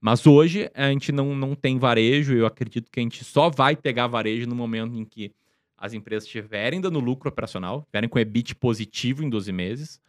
Mas 0.00 0.26
hoje, 0.26 0.70
a 0.74 0.88
gente 0.88 1.12
não, 1.12 1.36
não 1.36 1.54
tem 1.54 1.78
varejo. 1.78 2.34
Eu 2.34 2.46
acredito 2.46 2.90
que 2.90 2.98
a 2.98 3.02
gente 3.02 3.22
só 3.22 3.50
vai 3.50 3.76
pegar 3.76 4.06
varejo 4.08 4.48
no 4.48 4.54
momento 4.54 4.96
em 4.96 5.04
que 5.04 5.32
as 5.76 5.92
empresas 5.92 6.24
estiverem 6.24 6.80
dando 6.80 6.98
lucro 6.98 7.28
operacional, 7.28 7.80
estiverem 7.80 8.08
com 8.08 8.18
EBIT 8.18 8.56
positivo 8.56 9.22
em 9.22 9.30
12 9.30 9.52
meses. 9.52 10.00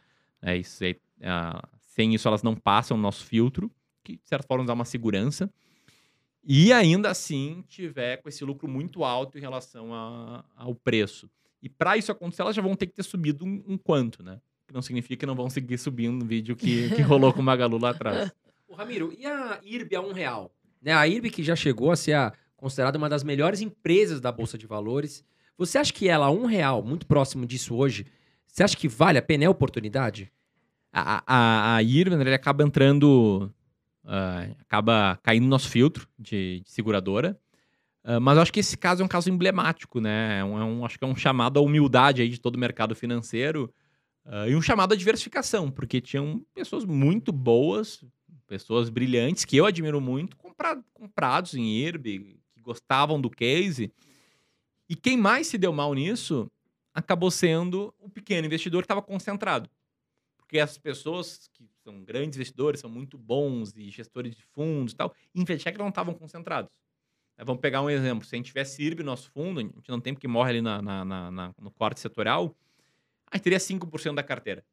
É 0.41 0.57
isso 0.57 0.83
aí. 0.83 0.95
ah, 1.21 1.61
sem 1.89 2.13
isso, 2.13 2.27
elas 2.27 2.43
não 2.43 2.55
passam 2.55 2.95
o 2.95 2.99
nosso 2.99 3.25
filtro, 3.25 3.69
que 4.03 4.13
de 4.17 4.21
certa 4.27 4.47
forma 4.47 4.63
dá 4.65 4.73
uma 4.73 4.85
segurança. 4.85 5.51
E 6.43 6.71
ainda 6.71 7.09
assim, 7.09 7.63
tiver 7.67 8.17
com 8.17 8.29
esse 8.29 8.43
lucro 8.45 8.67
muito 8.67 9.03
alto 9.03 9.37
em 9.37 9.41
relação 9.41 9.93
a- 9.93 10.43
ao 10.55 10.73
preço. 10.73 11.29
E 11.61 11.67
para 11.67 11.97
isso 11.97 12.11
acontecer, 12.11 12.41
elas 12.41 12.55
já 12.55 12.61
vão 12.61 12.75
ter 12.75 12.87
que 12.87 12.93
ter 12.93 13.03
subido 13.03 13.43
um, 13.45 13.63
um 13.67 13.77
quanto, 13.77 14.23
né? 14.23 14.39
Que 14.67 14.73
não 14.73 14.81
significa 14.81 15.17
que 15.17 15.25
não 15.25 15.35
vão 15.35 15.49
seguir 15.49 15.77
subindo 15.77 16.19
no 16.19 16.25
vídeo 16.25 16.55
que, 16.55 16.89
que 16.91 17.01
rolou 17.01 17.33
com 17.33 17.41
o 17.41 17.43
Magalu 17.43 17.77
lá 17.77 17.89
atrás. 17.89 18.31
Ô, 18.67 18.75
Ramiro, 18.75 19.13
e 19.17 19.25
a 19.25 19.59
IRB 19.63 19.95
a 19.95 20.01
um 20.01 20.13
real? 20.13 20.51
Né, 20.81 20.93
a 20.93 21.05
IRB 21.07 21.29
que 21.29 21.43
já 21.43 21.55
chegou 21.55 21.91
a 21.91 21.95
ser 21.95 22.13
a- 22.13 22.31
considerada 22.55 22.97
uma 22.97 23.09
das 23.09 23.23
melhores 23.23 23.59
empresas 23.61 24.21
da 24.21 24.31
Bolsa 24.31 24.57
de 24.57 24.65
Valores. 24.65 25.25
Você 25.57 25.77
acha 25.77 25.91
que 25.91 26.07
ela 26.07 26.27
a 26.27 26.31
um 26.31 26.45
real, 26.45 26.81
muito 26.81 27.05
próximo 27.05 27.45
disso 27.45 27.75
hoje, 27.75 28.05
você 28.47 28.63
acha 28.63 28.77
que 28.77 28.87
vale 28.87 29.17
a 29.17 29.21
pena? 29.21 29.43
É 29.43 29.49
oportunidade? 29.49 30.31
A, 30.91 31.23
a, 31.27 31.75
a 31.77 31.83
né, 31.83 32.21
ele 32.21 32.33
acaba 32.33 32.63
entrando, 32.63 33.51
ah, 34.05 34.47
acaba 34.61 35.19
caindo 35.23 35.43
no 35.43 35.49
nosso 35.49 35.69
filtro 35.69 36.07
de, 36.17 36.61
de 36.61 36.69
seguradora. 36.71 37.39
Ah, 38.03 38.19
mas 38.19 38.37
eu 38.37 38.41
acho 38.43 38.53
que 38.53 38.59
esse 38.61 38.77
caso 38.77 39.01
é 39.01 39.05
um 39.05 39.09
caso 39.09 39.29
emblemático, 39.29 39.99
né? 40.01 40.39
É 40.39 40.43
um, 40.43 40.57
é 40.59 40.63
um- 40.65 40.85
acho 40.85 40.97
que 40.99 41.05
é 41.05 41.07
um 41.07 41.15
chamado 41.15 41.59
à 41.59 41.61
humildade 41.61 42.21
aí 42.21 42.29
de 42.29 42.39
todo 42.39 42.55
o 42.55 42.59
mercado 42.59 42.95
financeiro 42.95 43.73
ah, 44.25 44.47
e 44.49 44.55
um 44.55 44.61
chamado 44.61 44.93
à 44.93 44.97
diversificação, 44.97 45.71
porque 45.71 46.01
tinham 46.01 46.45
pessoas 46.53 46.85
muito 46.85 47.31
boas, 47.31 48.03
pessoas 48.47 48.89
brilhantes, 48.89 49.45
que 49.45 49.57
eu 49.57 49.65
admiro 49.65 50.01
muito, 50.01 50.37
compra- 50.37 50.81
comprados 50.93 51.53
em 51.55 51.63
IRB, 51.79 52.39
que 52.53 52.61
gostavam 52.61 53.21
do 53.21 53.29
case. 53.29 53.91
E 54.89 54.95
quem 54.95 55.17
mais 55.17 55.47
se 55.47 55.57
deu 55.57 55.71
mal 55.71 55.93
nisso 55.93 56.51
acabou 56.93 57.29
sendo 57.31 57.93
o 57.99 58.09
pequeno 58.09 58.47
investidor 58.47 58.81
que 58.81 58.85
estava 58.85 59.01
concentrado. 59.01 59.69
Porque 60.49 60.59
as 60.59 60.79
pessoas 60.79 61.47
que 61.53 61.63
são 61.83 62.03
grandes 62.03 62.35
investidores, 62.35 62.79
são 62.81 62.89
muito 62.89 63.19
bons 63.19 63.71
e 63.77 63.91
gestores 63.91 64.35
de 64.35 64.41
fundos 64.41 64.93
e 64.93 64.95
tal, 64.95 65.13
em 65.35 65.43
VTech 65.45 65.77
não 65.77 65.89
estavam 65.89 66.11
concentrados. 66.15 66.71
Eh, 67.37 67.45
Vamos 67.45 67.61
pegar 67.61 67.83
um 67.83 67.89
exemplo. 67.89 68.25
Se 68.25 68.33
a 68.33 68.37
gente 68.37 68.47
tivesse 68.47 68.81
IRB 68.81 69.03
no 69.03 69.11
nosso 69.11 69.29
fundo, 69.29 69.59
a 69.59 69.63
gente 69.63 69.89
não 69.89 69.99
tem 70.01 70.11
porque 70.11 70.27
morre 70.27 70.49
ali 70.49 70.61
na- 70.61 70.81
na- 70.81 71.05
na- 71.29 71.53
no 71.61 71.69
corte 71.69 71.99
setorial, 71.99 72.55
a 73.31 73.37
gente 73.37 73.43
teria 73.43 73.59
5% 73.59 74.15
da 74.15 74.23
carteira. 74.23 74.65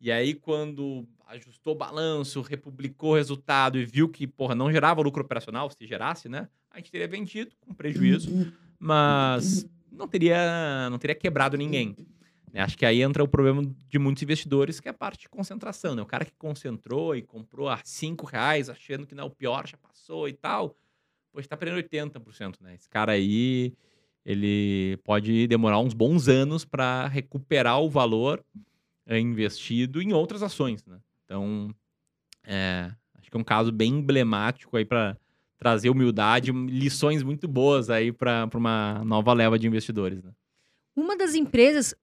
E 0.00 0.10
aí, 0.10 0.34
quando 0.34 1.06
ajustou 1.28 1.74
o 1.74 1.78
balanço, 1.78 2.40
republicou 2.42 3.12
o 3.12 3.14
resultado 3.14 3.78
e 3.78 3.84
viu 3.84 4.08
que, 4.08 4.26
porra, 4.26 4.56
não 4.56 4.72
gerava 4.72 5.00
lucro 5.02 5.22
operacional, 5.22 5.70
se 5.70 5.86
gerasse, 5.86 6.28
né? 6.28 6.48
A 6.68 6.78
gente 6.78 6.90
teria 6.90 7.06
vendido 7.06 7.52
com 7.60 7.72
prejuízo, 7.72 8.52
mas 8.76 9.64
não 9.88 10.08
teria, 10.08 10.88
não 10.90 10.98
teria 10.98 11.14
quebrado 11.14 11.56
ninguém. 11.56 11.94
Né? 12.52 12.60
Acho 12.60 12.76
que 12.76 12.84
aí 12.84 13.02
entra 13.02 13.24
o 13.24 13.28
problema 13.28 13.62
de 13.88 13.98
muitos 13.98 14.22
investidores, 14.22 14.78
que 14.78 14.88
é 14.88 14.90
a 14.90 14.94
parte 14.94 15.22
de 15.22 15.28
concentração, 15.28 15.94
né? 15.94 16.02
O 16.02 16.06
cara 16.06 16.24
que 16.24 16.34
concentrou 16.36 17.16
e 17.16 17.22
comprou 17.22 17.68
a 17.68 17.80
5 17.82 18.26
reais, 18.26 18.68
achando 18.68 19.06
que 19.06 19.14
não, 19.14 19.26
o 19.26 19.30
pior 19.30 19.66
já 19.66 19.78
passou 19.78 20.28
e 20.28 20.32
tal, 20.34 20.76
pois 21.32 21.46
tá 21.46 21.56
perdendo 21.56 21.82
80%, 21.82 22.60
né? 22.60 22.74
Esse 22.74 22.88
cara 22.88 23.12
aí, 23.12 23.72
ele 24.24 24.98
pode 25.02 25.46
demorar 25.46 25.78
uns 25.78 25.94
bons 25.94 26.28
anos 26.28 26.64
para 26.64 27.08
recuperar 27.08 27.80
o 27.80 27.88
valor 27.88 28.44
é, 29.06 29.18
investido 29.18 30.02
em 30.02 30.12
outras 30.12 30.42
ações, 30.42 30.84
né? 30.84 31.00
Então, 31.24 31.74
é, 32.44 32.92
acho 33.14 33.30
que 33.30 33.36
é 33.36 33.40
um 33.40 33.44
caso 33.44 33.72
bem 33.72 33.94
emblemático 33.94 34.76
aí 34.76 34.84
para 34.84 35.16
trazer 35.58 35.88
humildade, 35.88 36.52
lições 36.52 37.22
muito 37.22 37.48
boas 37.48 37.88
aí 37.88 38.12
para 38.12 38.48
uma 38.54 39.02
nova 39.04 39.32
leva 39.32 39.58
de 39.58 39.66
investidores, 39.66 40.22
né? 40.22 40.32
Uma 40.94 41.16
das 41.16 41.34
empresas. 41.34 41.94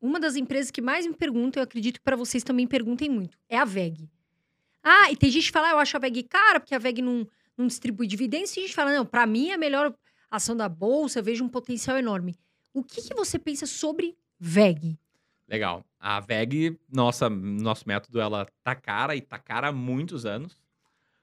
Uma 0.00 0.20
das 0.20 0.36
empresas 0.36 0.70
que 0.70 0.82
mais 0.82 1.06
me 1.06 1.14
perguntam, 1.14 1.60
eu 1.60 1.64
acredito 1.64 1.94
que 1.94 2.04
para 2.04 2.16
vocês 2.16 2.42
também 2.42 2.66
perguntem 2.66 3.08
muito, 3.08 3.38
é 3.48 3.58
a 3.58 3.64
VEG. 3.64 4.08
Ah, 4.82 5.10
e 5.10 5.16
tem 5.16 5.30
gente 5.30 5.46
que 5.46 5.52
fala, 5.52 5.68
ah, 5.68 5.72
eu 5.72 5.78
acho 5.78 5.96
a 5.96 6.00
VEG 6.00 6.24
cara, 6.24 6.60
porque 6.60 6.74
a 6.74 6.78
VEG 6.78 7.00
não, 7.00 7.26
não 7.56 7.66
distribui 7.66 8.06
dividendos. 8.06 8.50
A 8.50 8.60
gente 8.60 8.74
fala, 8.74 8.92
não, 8.92 9.06
para 9.06 9.26
mim 9.26 9.48
é 9.48 9.54
a 9.54 9.58
melhor 9.58 9.94
ação 10.30 10.54
da 10.54 10.68
bolsa, 10.68 11.20
eu 11.20 11.24
vejo 11.24 11.42
um 11.42 11.48
potencial 11.48 11.96
enorme. 11.96 12.36
O 12.72 12.82
que, 12.82 13.00
que 13.00 13.14
você 13.14 13.38
pensa 13.38 13.66
sobre 13.66 14.16
VEG? 14.38 14.98
Legal. 15.48 15.84
A 15.98 16.20
VEG, 16.20 16.78
nossa, 16.92 17.30
nosso 17.30 17.88
método, 17.88 18.20
ela 18.20 18.46
tá 18.62 18.74
cara 18.74 19.16
e 19.16 19.20
tá 19.20 19.38
cara 19.38 19.68
há 19.68 19.72
muitos 19.72 20.26
anos. 20.26 20.58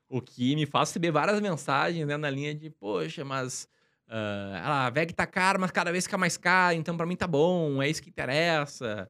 O 0.09 0.21
que 0.21 0.55
me 0.55 0.65
faz 0.65 0.89
receber 0.89 1.11
várias 1.11 1.39
mensagens 1.39 2.07
né, 2.07 2.17
na 2.17 2.29
linha 2.29 2.53
de, 2.55 2.69
poxa, 2.69 3.23
mas 3.23 3.67
uh, 4.11 4.57
a 4.63 4.89
VEG 4.89 5.13
tá 5.13 5.25
cara, 5.25 5.57
mas 5.57 5.71
cada 5.71 5.91
vez 5.91 6.03
fica 6.03 6.17
mais 6.17 6.37
cara, 6.37 6.75
então 6.75 6.97
para 6.97 7.05
mim 7.05 7.15
tá 7.15 7.27
bom, 7.27 7.81
é 7.81 7.89
isso 7.89 8.03
que 8.03 8.09
interessa. 8.09 9.09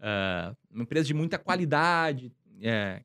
Uh, 0.00 0.56
uma 0.70 0.82
empresa 0.82 1.06
de 1.06 1.14
muita 1.14 1.38
qualidade. 1.38 2.32
É, 2.60 3.02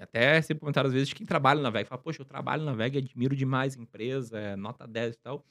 até 0.00 0.34
recebo 0.34 0.60
comentários 0.60 0.90
às 0.90 0.94
vezes 0.94 1.08
de 1.08 1.14
quem 1.14 1.26
trabalha 1.26 1.60
na 1.60 1.70
VEG. 1.70 1.88
Fala, 1.88 2.00
poxa, 2.00 2.20
eu 2.20 2.26
trabalho 2.26 2.64
na 2.64 2.72
VEG, 2.72 2.98
admiro 2.98 3.36
demais 3.36 3.76
a 3.76 3.80
empresa, 3.80 4.38
é 4.38 4.56
nota 4.56 4.86
10 4.86 5.14
e 5.14 5.18
tal. 5.18 5.44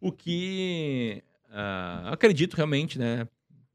O 0.00 0.12
que 0.12 1.22
uh, 1.48 2.12
acredito 2.12 2.54
realmente, 2.54 2.98
né? 2.98 3.26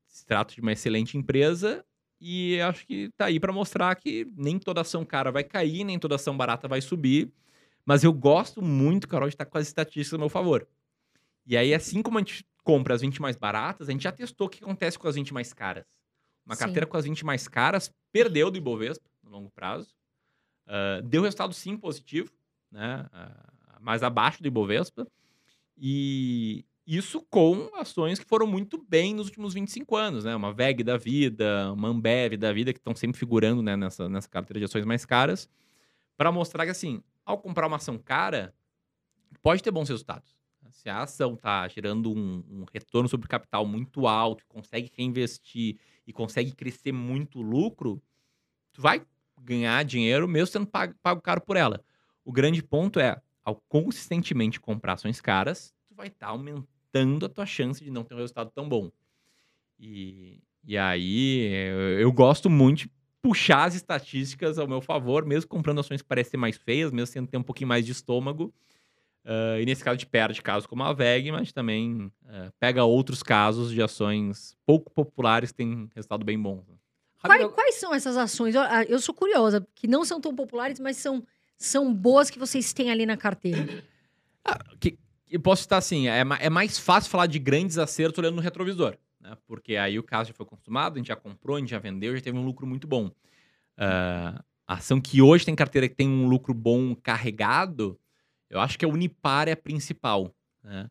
Se 0.07 0.25
trata 0.25 0.53
de 0.53 0.61
uma 0.61 0.71
excelente 0.71 1.17
empresa 1.17 1.85
e 2.19 2.59
acho 2.61 2.87
que 2.87 3.09
tá 3.17 3.25
aí 3.25 3.39
para 3.39 3.51
mostrar 3.51 3.93
que 3.95 4.25
nem 4.35 4.57
toda 4.57 4.81
ação 4.81 5.05
cara 5.05 5.31
vai 5.31 5.43
cair, 5.43 5.83
nem 5.83 5.99
toda 5.99 6.15
ação 6.15 6.35
barata 6.35 6.67
vai 6.67 6.81
subir. 6.81 7.31
Mas 7.85 8.03
eu 8.03 8.11
gosto 8.11 8.61
muito, 8.61 9.07
Carol, 9.07 9.27
de 9.27 9.35
estar 9.35 9.45
com 9.45 9.57
as 9.57 9.67
estatísticas 9.67 10.13
a 10.13 10.17
meu 10.17 10.29
favor. 10.29 10.67
E 11.45 11.55
aí, 11.55 11.73
assim 11.73 12.01
como 12.01 12.17
a 12.17 12.21
gente 12.21 12.45
compra 12.63 12.95
as 12.95 13.01
20 13.01 13.21
mais 13.21 13.35
baratas, 13.35 13.87
a 13.87 13.91
gente 13.91 14.03
já 14.03 14.11
testou 14.11 14.47
o 14.47 14.49
que 14.49 14.63
acontece 14.63 14.97
com 14.97 15.07
as 15.07 15.15
20 15.15 15.33
mais 15.33 15.53
caras. 15.53 15.85
Uma 16.45 16.55
Sim. 16.55 16.59
carteira 16.59 16.85
com 16.85 16.97
as 16.97 17.05
20 17.05 17.25
mais 17.25 17.47
caras 17.47 17.91
perdeu 18.11 18.49
do 18.49 18.57
Ibovespa 18.57 19.09
no 19.23 19.29
longo 19.29 19.49
prazo. 19.51 19.95
Uh, 20.67 21.01
deu 21.03 21.21
resultado 21.21 21.53
sim 21.53 21.77
positivo, 21.77 22.31
né? 22.71 23.07
Uh, 23.13 23.83
mais 23.83 24.01
abaixo 24.01 24.41
do 24.41 24.47
Ibovespa. 24.47 25.07
E 25.77 26.65
isso 26.87 27.21
com 27.29 27.69
ações 27.75 28.19
que 28.19 28.25
foram 28.25 28.45
muito 28.45 28.83
bem 28.87 29.13
nos 29.13 29.27
últimos 29.27 29.53
25 29.53 29.95
anos, 29.95 30.23
né? 30.23 30.35
Uma 30.35 30.53
VEG 30.53 30.83
da 30.83 30.97
vida, 30.97 31.71
uma 31.73 31.89
Ambev 31.89 32.37
da 32.37 32.53
vida, 32.53 32.71
que 32.71 32.79
estão 32.79 32.95
sempre 32.95 33.19
figurando 33.19 33.61
né, 33.61 33.75
nessa, 33.75 34.07
nessa 34.07 34.29
carteira 34.29 34.59
de 34.59 34.65
ações 34.65 34.85
mais 34.85 35.05
caras, 35.05 35.49
para 36.15 36.31
mostrar 36.31 36.65
que, 36.65 36.71
assim, 36.71 37.01
ao 37.25 37.39
comprar 37.39 37.67
uma 37.67 37.77
ação 37.77 37.97
cara, 37.97 38.53
pode 39.41 39.63
ter 39.63 39.71
bons 39.71 39.89
resultados. 39.89 40.34
Se 40.75 40.89
a 40.89 41.03
ação 41.03 41.35
está 41.35 41.67
gerando 41.69 42.11
um, 42.11 42.43
um, 42.49 42.65
retorno 42.71 43.07
sobre 43.07 43.29
capital 43.29 43.65
muito 43.65 44.07
alto, 44.07 44.45
consegue 44.45 44.91
reinvestir 44.93 45.77
e 46.05 46.11
consegue 46.11 46.51
crescer 46.51 46.91
muito 46.91 47.41
lucro, 47.41 48.03
tu 48.73 48.81
vai 48.81 49.01
ganhar 49.41 49.83
dinheiro 49.85 50.27
mesmo 50.27 50.47
sendo 50.47 50.67
pago, 50.67 50.93
pago 51.01 51.21
caro 51.21 51.39
por 51.39 51.55
ela. 51.55 51.81
O 52.25 52.31
grande 52.31 52.61
ponto 52.61 52.99
é, 52.99 53.19
ao 53.43 53.55
consistentemente 53.69 54.59
comprar 54.59 54.93
ações 54.93 55.21
caras, 55.21 55.73
tu 55.87 55.95
vai 55.95 56.07
estar 56.07 56.27
tá 56.27 56.31
aumentando 56.33 57.25
a 57.25 57.29
tua 57.29 57.45
chance 57.45 57.81
de 57.81 57.89
não 57.89 58.03
ter 58.03 58.13
um 58.13 58.17
resultado 58.17 58.51
tão 58.51 58.67
bom. 58.67 58.91
E, 59.79 60.43
e 60.61 60.77
aí, 60.77 61.53
eu, 61.69 61.99
eu 62.01 62.11
gosto 62.11 62.49
muito 62.49 62.79
de 62.79 62.91
puxar 63.21 63.63
as 63.63 63.75
estatísticas 63.75 64.59
ao 64.59 64.67
meu 64.67 64.81
favor, 64.81 65.25
mesmo 65.25 65.49
comprando 65.49 65.79
ações 65.79 66.01
que 66.01 66.07
parecem 66.07 66.37
mais 66.37 66.57
feias, 66.57 66.91
mesmo 66.91 67.07
sendo 67.07 67.27
ter 67.27 67.37
um 67.37 67.43
pouquinho 67.43 67.69
mais 67.69 67.85
de 67.85 67.93
estômago. 67.93 68.53
Uh, 69.25 69.59
e 69.59 69.65
nesse 69.65 69.83
caso, 69.83 69.95
a 69.95 69.97
gente 69.97 70.05
perde 70.05 70.39
casos 70.41 70.67
como 70.67 70.83
a 70.83 70.93
VEG, 70.93 71.31
mas 71.31 71.51
também 71.51 72.11
uh, 72.25 72.53
pega 72.59 72.83
outros 72.83 73.23
casos 73.23 73.71
de 73.71 73.81
ações 73.81 74.55
pouco 74.65 74.91
populares 74.91 75.51
que 75.51 75.57
têm 75.57 75.89
resultado 75.95 76.23
bem 76.23 76.39
bom. 76.39 76.63
Quais, 77.19 77.47
quais, 77.53 77.75
são 77.75 77.91
essas 77.91 78.17
ações? 78.17 78.53
Eu, 78.53 78.61
ah, 78.61 78.83
eu, 78.83 78.99
sou 78.99 79.15
curiosa, 79.15 79.67
que 79.73 79.87
não 79.87 80.05
são 80.05 80.21
tão 80.21 80.35
populares, 80.35 80.79
mas 80.79 80.97
são, 80.97 81.25
são 81.57 81.91
boas 81.91 82.29
que 82.29 82.37
vocês 82.37 82.71
têm 82.71 82.91
ali 82.91 83.05
na 83.05 83.17
carteira. 83.17 83.83
Ah, 84.47 84.59
que, 84.79 84.95
eu 85.27 85.39
posso 85.39 85.63
citar 85.63 85.79
assim: 85.79 86.07
é, 86.07 86.19
é, 86.19 86.49
mais 86.51 86.77
fácil 86.77 87.09
falar 87.09 87.25
de 87.25 87.39
grandes 87.39 87.79
acertos 87.79 88.19
olhando 88.19 88.35
no 88.35 88.43
retrovisor. 88.43 88.95
Né? 89.19 89.35
Porque 89.47 89.75
aí 89.75 89.97
o 89.97 90.03
caso 90.03 90.27
já 90.27 90.35
foi 90.35 90.45
consumado, 90.45 90.95
a 90.95 90.97
gente 90.99 91.07
já 91.07 91.15
comprou, 91.15 91.57
a 91.57 91.59
gente 91.59 91.71
já 91.71 91.79
vendeu, 91.79 92.15
já 92.15 92.21
teve 92.21 92.37
um 92.37 92.45
lucro 92.45 92.67
muito 92.67 92.85
bom. 92.87 93.07
Uh, 93.07 94.39
a 94.67 94.75
ação 94.75 95.01
que 95.01 95.21
hoje 95.21 95.45
tem 95.45 95.55
carteira 95.55 95.89
que 95.89 95.95
tem 95.95 96.07
um 96.07 96.27
lucro 96.27 96.53
bom 96.53 96.95
carregado, 96.95 97.99
eu 98.55 98.61
acho 98.61 98.77
que 98.77 98.85
a 98.85 98.87
Unipar 98.87 99.47
é 99.47 99.51
a 99.51 99.57
principal. 99.57 100.33
Né? 100.63 100.87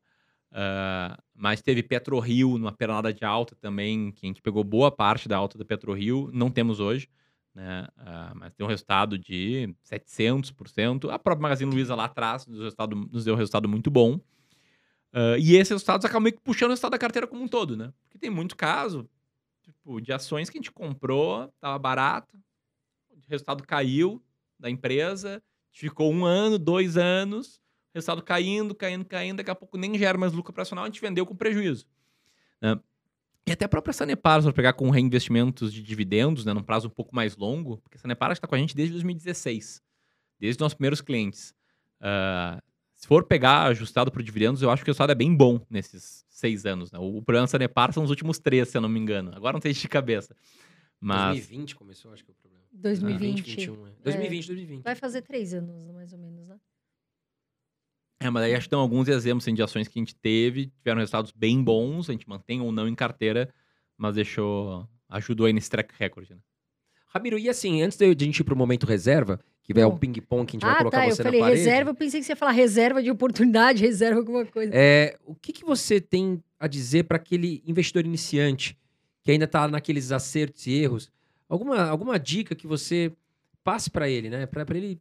Uh, 0.52 1.20
mas 1.34 1.60
teve 1.60 1.82
PetroRio 1.82 2.58
numa 2.58 2.72
pernada 2.72 3.12
de 3.12 3.24
alta 3.24 3.56
também, 3.56 4.12
que 4.12 4.26
a 4.26 4.28
gente 4.28 4.40
pegou 4.40 4.62
boa 4.62 4.90
parte 4.90 5.28
da 5.28 5.36
alta 5.36 5.58
da 5.58 5.64
PetroRio, 5.64 6.30
não 6.32 6.50
temos 6.50 6.78
hoje, 6.78 7.08
né? 7.54 7.88
Uh, 7.98 8.36
mas 8.36 8.54
tem 8.54 8.64
um 8.64 8.68
resultado 8.68 9.18
de 9.18 9.74
700%. 9.84 11.10
A 11.10 11.18
própria 11.18 11.42
Magazine 11.42 11.72
Luiza 11.72 11.94
lá 11.94 12.04
atrás 12.04 12.46
nos, 12.46 12.60
resultado, 12.60 12.94
nos 12.94 13.24
deu 13.24 13.34
um 13.34 13.36
resultado 13.36 13.68
muito 13.68 13.90
bom. 13.90 14.14
Uh, 15.12 15.38
e 15.38 15.56
esses 15.56 15.70
resultados 15.70 16.04
acabam 16.04 16.24
meio 16.24 16.36
que 16.36 16.42
puxando 16.42 16.68
o 16.68 16.72
resultado 16.72 16.92
da 16.92 16.98
carteira 16.98 17.26
como 17.26 17.42
um 17.42 17.48
todo, 17.48 17.76
né? 17.76 17.92
Porque 18.04 18.18
tem 18.18 18.30
muito 18.30 18.56
caso 18.56 19.08
tipo, 19.62 20.00
de 20.00 20.12
ações 20.12 20.50
que 20.50 20.58
a 20.58 20.60
gente 20.60 20.72
comprou, 20.72 21.44
estava 21.44 21.78
barato, 21.78 22.36
o 23.10 23.18
resultado 23.28 23.64
caiu 23.64 24.22
da 24.58 24.70
empresa, 24.70 25.42
ficou 25.80 26.12
um 26.12 26.24
ano, 26.24 26.58
dois 26.58 26.96
anos, 26.96 27.60
resultado 27.92 28.22
caindo, 28.22 28.74
caindo, 28.74 29.04
caindo, 29.04 29.36
daqui 29.38 29.50
a 29.50 29.54
pouco 29.54 29.76
nem 29.76 29.98
gera 29.98 30.16
mais 30.16 30.32
lucro 30.32 30.50
operacional, 30.50 30.84
a 30.84 30.88
gente 30.88 31.00
vendeu 31.00 31.26
com 31.26 31.34
prejuízo. 31.34 31.86
Né? 32.60 32.78
E 33.46 33.52
até 33.52 33.66
a 33.66 33.68
própria 33.68 33.92
Sanepar, 33.92 34.42
se 34.42 34.52
pegar 34.52 34.72
com 34.72 34.88
reinvestimentos 34.88 35.72
de 35.72 35.82
dividendos, 35.82 36.44
né, 36.44 36.54
num 36.54 36.62
prazo 36.62 36.88
um 36.88 36.90
pouco 36.90 37.14
mais 37.14 37.36
longo, 37.36 37.76
porque 37.78 37.98
a 37.98 38.00
Sanepar 38.00 38.32
está 38.32 38.46
com 38.46 38.54
a 38.54 38.58
gente 38.58 38.74
desde 38.74 38.92
2016, 38.92 39.82
desde 40.40 40.56
os 40.56 40.60
nossos 40.60 40.74
primeiros 40.74 41.02
clientes. 41.02 41.54
Uh, 42.00 42.62
se 42.94 43.06
for 43.06 43.24
pegar 43.24 43.64
ajustado 43.64 44.10
por 44.10 44.22
dividendos, 44.22 44.62
eu 44.62 44.70
acho 44.70 44.82
que 44.82 44.88
o 44.88 44.92
resultado 44.92 45.12
é 45.12 45.14
bem 45.14 45.34
bom 45.36 45.60
nesses 45.68 46.24
seis 46.30 46.64
anos. 46.64 46.90
Né? 46.90 46.98
O 46.98 47.20
problema 47.20 47.42
da 47.42 47.48
Sanepar 47.48 47.92
são 47.92 48.02
os 48.02 48.10
últimos 48.10 48.38
três, 48.38 48.68
se 48.68 48.78
eu 48.78 48.80
não 48.80 48.88
me 48.88 48.98
engano. 48.98 49.32
Agora 49.34 49.52
não 49.52 49.60
tem 49.60 49.72
de 49.72 49.88
cabeça. 49.88 50.34
Mas... 50.98 51.36
2020 51.36 51.76
começou, 51.76 52.12
acho 52.12 52.24
que 52.24 52.30
o. 52.30 52.34
2020. 52.74 53.42
2021, 53.42 53.86
é. 53.86 53.90
2020, 54.02 54.46
2020. 54.46 54.82
Vai 54.82 54.94
fazer 54.94 55.22
três 55.22 55.54
anos, 55.54 55.90
mais 55.92 56.12
ou 56.12 56.18
menos, 56.18 56.46
né? 56.46 56.56
É, 58.20 58.30
mas 58.30 58.44
aí 58.44 58.54
acho 58.54 58.66
que 58.66 58.70
tem 58.70 58.78
alguns 58.78 59.08
exemplos 59.08 59.44
assim, 59.44 59.54
de 59.54 59.62
ações 59.62 59.86
que 59.86 59.98
a 59.98 60.00
gente 60.00 60.14
teve, 60.14 60.72
tiveram 60.78 60.98
resultados 60.98 61.30
bem 61.30 61.62
bons, 61.62 62.08
a 62.08 62.12
gente 62.12 62.28
mantém 62.28 62.60
ou 62.60 62.72
não 62.72 62.88
em 62.88 62.94
carteira, 62.94 63.52
mas 63.96 64.14
deixou. 64.14 64.88
ajudou 65.08 65.46
aí 65.46 65.52
nesse 65.52 65.70
track 65.70 65.94
record, 65.98 66.30
né? 66.30 66.38
Ramiro, 67.08 67.38
e 67.38 67.48
assim, 67.48 67.80
antes 67.82 67.96
de 67.96 68.04
a 68.04 68.08
gente 68.08 68.40
ir 68.40 68.44
pro 68.44 68.56
momento 68.56 68.86
reserva, 68.86 69.38
que 69.62 69.72
vai 69.72 69.84
o 69.84 69.96
ping-pong 69.96 70.46
que 70.46 70.56
a 70.56 70.58
gente 70.58 70.64
ah, 70.64 70.72
vai 70.72 70.78
colocar 70.78 70.98
tá, 70.98 71.04
você 71.04 71.20
eu 71.20 71.24
falei 71.24 71.40
na 71.40 71.46
parede. 71.46 71.64
reserva, 71.64 71.90
eu 71.90 71.94
pensei 71.94 72.20
que 72.20 72.26
você 72.26 72.32
ia 72.32 72.36
falar 72.36 72.50
reserva 72.50 73.02
de 73.02 73.10
oportunidade, 73.10 73.80
reserva 73.86 74.18
alguma 74.18 74.44
coisa. 74.44 74.72
É, 74.74 75.16
o 75.24 75.34
que, 75.34 75.52
que 75.52 75.64
você 75.64 76.00
tem 76.00 76.42
a 76.58 76.66
dizer 76.66 77.04
para 77.04 77.16
aquele 77.16 77.62
investidor 77.66 78.04
iniciante 78.04 78.76
que 79.22 79.30
ainda 79.30 79.44
está 79.44 79.68
naqueles 79.68 80.10
acertos 80.10 80.66
e 80.66 80.72
erros? 80.72 81.10
Alguma, 81.54 81.84
alguma 81.84 82.18
dica 82.18 82.52
que 82.52 82.66
você 82.66 83.12
passe 83.62 83.88
para 83.88 84.08
ele, 84.08 84.28
né? 84.28 84.44
Para 84.44 84.76
ele 84.76 85.00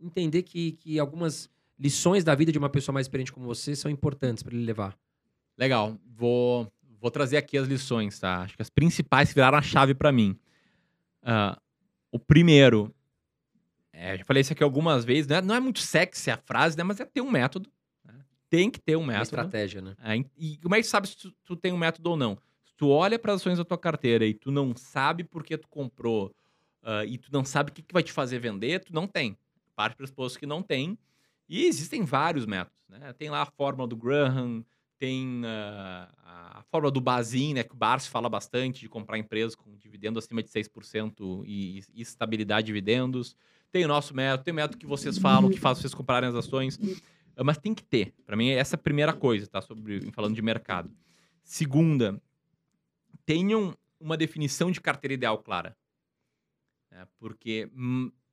entender 0.00 0.42
que, 0.42 0.72
que 0.72 0.98
algumas 0.98 1.46
lições 1.78 2.24
da 2.24 2.34
vida 2.34 2.50
de 2.50 2.56
uma 2.56 2.70
pessoa 2.70 2.94
mais 2.94 3.04
experiente 3.04 3.30
como 3.30 3.44
você 3.44 3.76
são 3.76 3.90
importantes 3.90 4.42
para 4.42 4.54
ele 4.54 4.64
levar. 4.64 4.98
Legal. 5.58 5.98
Vou, 6.06 6.72
vou 6.98 7.10
trazer 7.10 7.36
aqui 7.36 7.58
as 7.58 7.68
lições, 7.68 8.18
tá? 8.18 8.40
Acho 8.40 8.56
que 8.56 8.62
as 8.62 8.70
principais 8.70 9.28
que 9.28 9.34
viraram 9.34 9.58
a 9.58 9.62
chave 9.62 9.92
para 9.92 10.10
mim. 10.10 10.38
Uh, 11.22 11.60
o 12.10 12.18
primeiro, 12.18 12.94
é, 13.92 14.16
já 14.16 14.24
falei 14.24 14.40
isso 14.40 14.54
aqui 14.54 14.64
algumas 14.64 15.04
vezes, 15.04 15.26
né? 15.26 15.42
não 15.42 15.54
é 15.54 15.60
muito 15.60 15.80
sexy 15.80 16.30
a 16.30 16.38
frase, 16.38 16.78
né? 16.78 16.82
Mas 16.82 16.98
é 16.98 17.04
ter 17.04 17.20
um 17.20 17.30
método. 17.30 17.70
Né? 18.06 18.14
Tem 18.48 18.70
que 18.70 18.80
ter 18.80 18.96
um 18.96 19.04
método. 19.04 19.18
Uma 19.18 19.42
estratégia, 19.42 19.82
né? 19.82 19.94
É, 20.02 20.16
e 20.38 20.56
como 20.62 20.74
é 20.74 20.78
que 20.78 20.86
sabe 20.86 21.08
se 21.08 21.16
tu, 21.18 21.30
tu 21.44 21.56
tem 21.56 21.74
um 21.74 21.78
método 21.78 22.08
ou 22.08 22.16
não? 22.16 22.38
Tu 22.80 22.88
olha 22.88 23.18
para 23.18 23.34
as 23.34 23.42
ações 23.42 23.58
da 23.58 23.64
tua 23.66 23.76
carteira 23.76 24.24
e 24.24 24.32
tu 24.32 24.50
não 24.50 24.74
sabe 24.74 25.22
por 25.22 25.44
que 25.44 25.58
tu 25.58 25.68
comprou 25.68 26.34
uh, 26.82 27.04
e 27.06 27.18
tu 27.18 27.30
não 27.30 27.44
sabe 27.44 27.70
o 27.70 27.74
que, 27.74 27.82
que 27.82 27.92
vai 27.92 28.02
te 28.02 28.10
fazer 28.10 28.38
vender, 28.38 28.82
tu 28.82 28.94
não 28.94 29.06
tem. 29.06 29.36
Parte 29.76 29.94
pressuposto 29.94 30.38
que 30.38 30.46
não 30.46 30.62
tem 30.62 30.98
e 31.46 31.66
existem 31.66 32.06
vários 32.06 32.46
métodos, 32.46 32.88
né? 32.88 33.12
Tem 33.12 33.28
lá 33.28 33.42
a 33.42 33.44
fórmula 33.44 33.86
do 33.86 33.94
Graham, 33.94 34.64
tem 34.98 35.42
uh, 35.42 36.08
a 36.24 36.64
fórmula 36.70 36.90
do 36.90 37.02
Bazin, 37.02 37.52
né, 37.52 37.62
que 37.64 37.74
o 37.74 37.76
Barsi 37.76 38.08
fala 38.08 38.30
bastante 38.30 38.80
de 38.80 38.88
comprar 38.88 39.18
empresas 39.18 39.54
com 39.54 39.76
dividendo 39.76 40.18
acima 40.18 40.42
de 40.42 40.48
6% 40.48 41.44
e, 41.44 41.80
e 41.92 42.00
estabilidade 42.00 42.62
de 42.62 42.66
dividendos. 42.68 43.36
Tem 43.70 43.84
o 43.84 43.88
nosso 43.88 44.16
método, 44.16 44.44
tem 44.44 44.52
o 44.52 44.54
método 44.54 44.78
que 44.78 44.86
vocês 44.86 45.18
falam, 45.18 45.50
que 45.50 45.60
faz 45.60 45.76
vocês 45.76 45.92
comprarem 45.92 46.30
as 46.30 46.34
ações. 46.34 46.80
Ah, 47.36 47.44
mas 47.44 47.58
tem 47.58 47.74
que 47.74 47.84
ter. 47.84 48.14
Para 48.24 48.36
mim, 48.36 48.48
essa 48.48 48.74
é 48.74 48.78
a 48.78 48.82
primeira 48.82 49.12
coisa, 49.12 49.46
tá? 49.46 49.60
Sobre, 49.60 50.10
falando 50.12 50.34
de 50.34 50.40
mercado. 50.40 50.90
Segunda, 51.42 52.18
tenham 53.30 53.78
uma 54.00 54.16
definição 54.16 54.72
de 54.72 54.80
carteira 54.80 55.14
ideal 55.14 55.38
clara. 55.38 55.76
Né? 56.90 57.06
Porque 57.16 57.70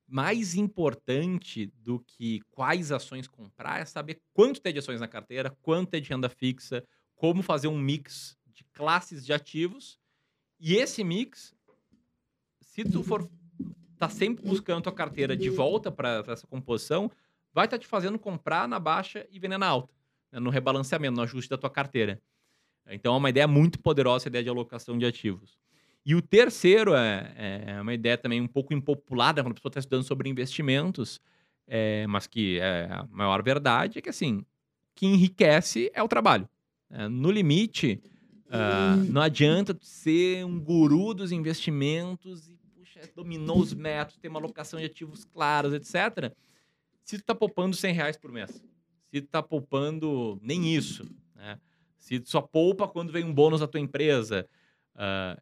mais 0.07 0.56
importante 0.56 1.68
do 1.68 1.99
que 1.99 2.41
quais 2.49 2.91
ações 2.91 3.28
comprar 3.28 3.80
é 3.80 3.86
saber 3.86 4.19
quanto 4.34 4.60
tem 4.60 4.74
de 4.74 4.80
ações 4.80 4.99
na 4.99 5.07
carteira, 5.07 5.56
quanto 5.61 5.94
é 5.94 5.99
de 5.99 6.10
renda 6.10 6.28
fixa, 6.28 6.84
como 7.14 7.44
fazer 7.44 7.68
um 7.68 7.78
mix 7.78 8.36
de 8.48 8.64
classes 8.74 9.24
de 9.24 9.32
ativos 9.32 9.99
E 10.60 10.74
esse 10.74 11.03
mix, 11.03 11.53
se 12.60 12.84
tu 12.84 13.03
for 13.03 13.30
tá 13.99 14.10
sempre 14.10 14.44
buscando 14.44 14.82
tua 14.82 14.91
carteira 14.91 15.38
de 15.38 15.52
volta 15.52 15.91
para 15.91 16.24
essa 16.28 16.48
composição, 16.48 17.11
vai 17.53 17.65
estar 17.65 17.78
tá 17.78 17.82
te 17.82 17.88
fazendo 17.88 18.18
comprar 18.18 18.68
na 18.68 18.80
baixa 18.80 19.28
e 19.30 19.38
vender 19.38 19.60
na 19.60 19.68
alta, 19.68 19.94
né? 20.32 20.40
no 20.40 20.49
rebalanceamento, 20.49 21.18
no 21.18 21.22
ajuste 21.22 21.52
da 21.52 21.57
tua 21.57 21.69
carteira. 21.69 22.19
Então 22.89 23.14
é 23.14 23.18
uma 23.18 23.30
ideia 23.30 23.47
muito 23.47 23.80
poderosa 23.80 24.27
a 24.27 24.30
ideia 24.30 24.43
de 24.43 24.49
alocação 24.49 24.97
de 24.97 25.05
ativos. 25.05 25.57
E 26.05 26.15
o 26.15 26.22
terceiro 26.22 26.95
é, 26.95 27.34
é 27.68 27.81
uma 27.81 27.93
ideia 27.93 28.18
também 28.18 28.39
um 28.39 28.47
pouco 28.47 28.73
impopulada 28.73 29.43
quando 29.43 29.51
a 29.51 29.55
pessoa 29.55 29.69
está 29.69 29.80
estudando 29.80 30.03
sobre 30.03 30.30
investimentos, 30.30 31.19
é, 31.68 32.07
mas 32.07 32.27
que 32.27 32.59
é 32.59 32.88
a 32.89 33.05
maior 33.11 33.43
verdade, 33.43 33.99
é 33.99 34.01
que 34.01 34.09
assim, 34.09 34.45
que 34.95 35.05
enriquece 35.05 35.91
é 35.93 36.01
o 36.01 36.07
trabalho. 36.07 36.47
É, 36.89 37.09
no 37.09 37.30
limite, 37.30 38.01
uh, 38.45 39.03
não 39.11 39.22
adianta 39.22 39.77
ser 39.81 40.45
um 40.45 40.57
guru 40.57 41.14
dos 41.14 41.34
investimentos 41.34 42.47
e 42.47 42.57
puxa, 42.73 43.01
dominou 43.14 43.59
os 43.59 43.73
métodos, 43.73 44.18
tem 44.18 44.30
uma 44.30 44.39
alocação 44.39 44.80
de 44.80 44.85
ativos 44.85 45.26
claros, 45.26 45.73
etc. 45.73 46.34
Se 47.03 47.18
tu 47.18 47.22
está 47.22 47.35
poupando 47.35 47.76
100 47.76 47.93
reais 47.93 48.18
por 48.18 48.31
mês, 48.31 48.51
se 48.51 49.22
tu 49.22 49.26
está 49.26 49.43
poupando 49.43 50.39
nem 50.41 50.73
isso, 50.73 51.05
né? 51.35 51.59
Se 52.07 52.21
tu 52.21 52.29
só 52.29 52.41
poupa 52.41 52.88
quando 52.88 53.11
vem 53.11 53.25
um 53.25 53.34
bônus 53.34 53.59
da 53.59 53.67
tua 53.67 53.81
empresa, 53.81 54.47
uh, 54.95 55.41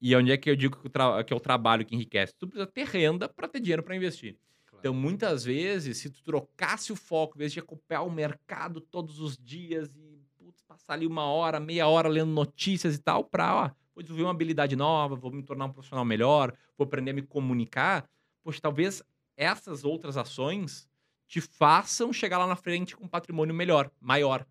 e 0.00 0.14
onde 0.16 0.32
é 0.32 0.36
que 0.36 0.50
eu 0.50 0.56
digo 0.56 0.76
que, 0.76 0.90
que, 1.24 1.32
é 1.32 1.36
o 1.36 1.40
trabalho 1.40 1.86
que 1.86 1.94
enriquece? 1.94 2.34
Tu 2.36 2.48
precisa 2.48 2.66
ter 2.66 2.84
renda 2.84 3.28
para 3.28 3.46
ter 3.46 3.60
dinheiro 3.60 3.82
para 3.82 3.94
investir. 3.94 4.36
Então, 4.78 4.92
muitas 4.92 5.44
vezes, 5.44 5.98
se 5.98 6.10
tu 6.10 6.22
trocasse 6.22 6.92
o 6.92 6.96
foco, 6.96 7.36
em 7.36 7.38
vez 7.38 7.52
de 7.52 7.60
acompanhar 7.60 8.02
o 8.02 8.10
mercado 8.10 8.80
todos 8.80 9.20
os 9.20 9.38
dias 9.38 9.88
e 9.96 10.20
putz, 10.36 10.62
passar 10.62 10.94
ali 10.94 11.06
uma 11.06 11.24
hora, 11.24 11.60
meia 11.60 11.86
hora 11.86 12.08
lendo 12.08 12.32
notícias 12.32 12.96
e 12.96 12.98
tal, 12.98 13.24
para, 13.24 13.54
ó, 13.54 13.70
vou 13.94 14.02
desenvolver 14.02 14.24
uma 14.24 14.32
habilidade 14.32 14.74
nova, 14.74 15.14
vou 15.14 15.30
me 15.30 15.42
tornar 15.42 15.66
um 15.66 15.72
profissional 15.72 16.04
melhor, 16.04 16.52
vou 16.76 16.84
aprender 16.84 17.12
a 17.12 17.14
me 17.14 17.22
comunicar, 17.22 18.06
poxa, 18.42 18.60
talvez 18.60 19.02
essas 19.36 19.84
outras 19.84 20.16
ações 20.16 20.86
te 21.26 21.40
façam 21.40 22.12
chegar 22.12 22.38
lá 22.38 22.46
na 22.46 22.56
frente 22.56 22.94
com 22.96 23.04
um 23.04 23.08
patrimônio 23.08 23.54
melhor, 23.54 23.90
maior. 24.00 24.44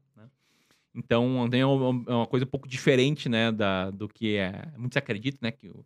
Então, 0.96 1.50
é 1.52 1.66
uma 1.66 2.28
coisa 2.28 2.46
um 2.46 2.50
pouco 2.50 2.68
diferente 2.68 3.28
né, 3.28 3.52
da, 3.52 3.90
do 3.90 4.08
que 4.08 4.38
é. 4.38 4.72
Muitos 4.78 4.98
acreditam 4.98 5.40
né, 5.42 5.52
que 5.52 5.68
o 5.68 5.86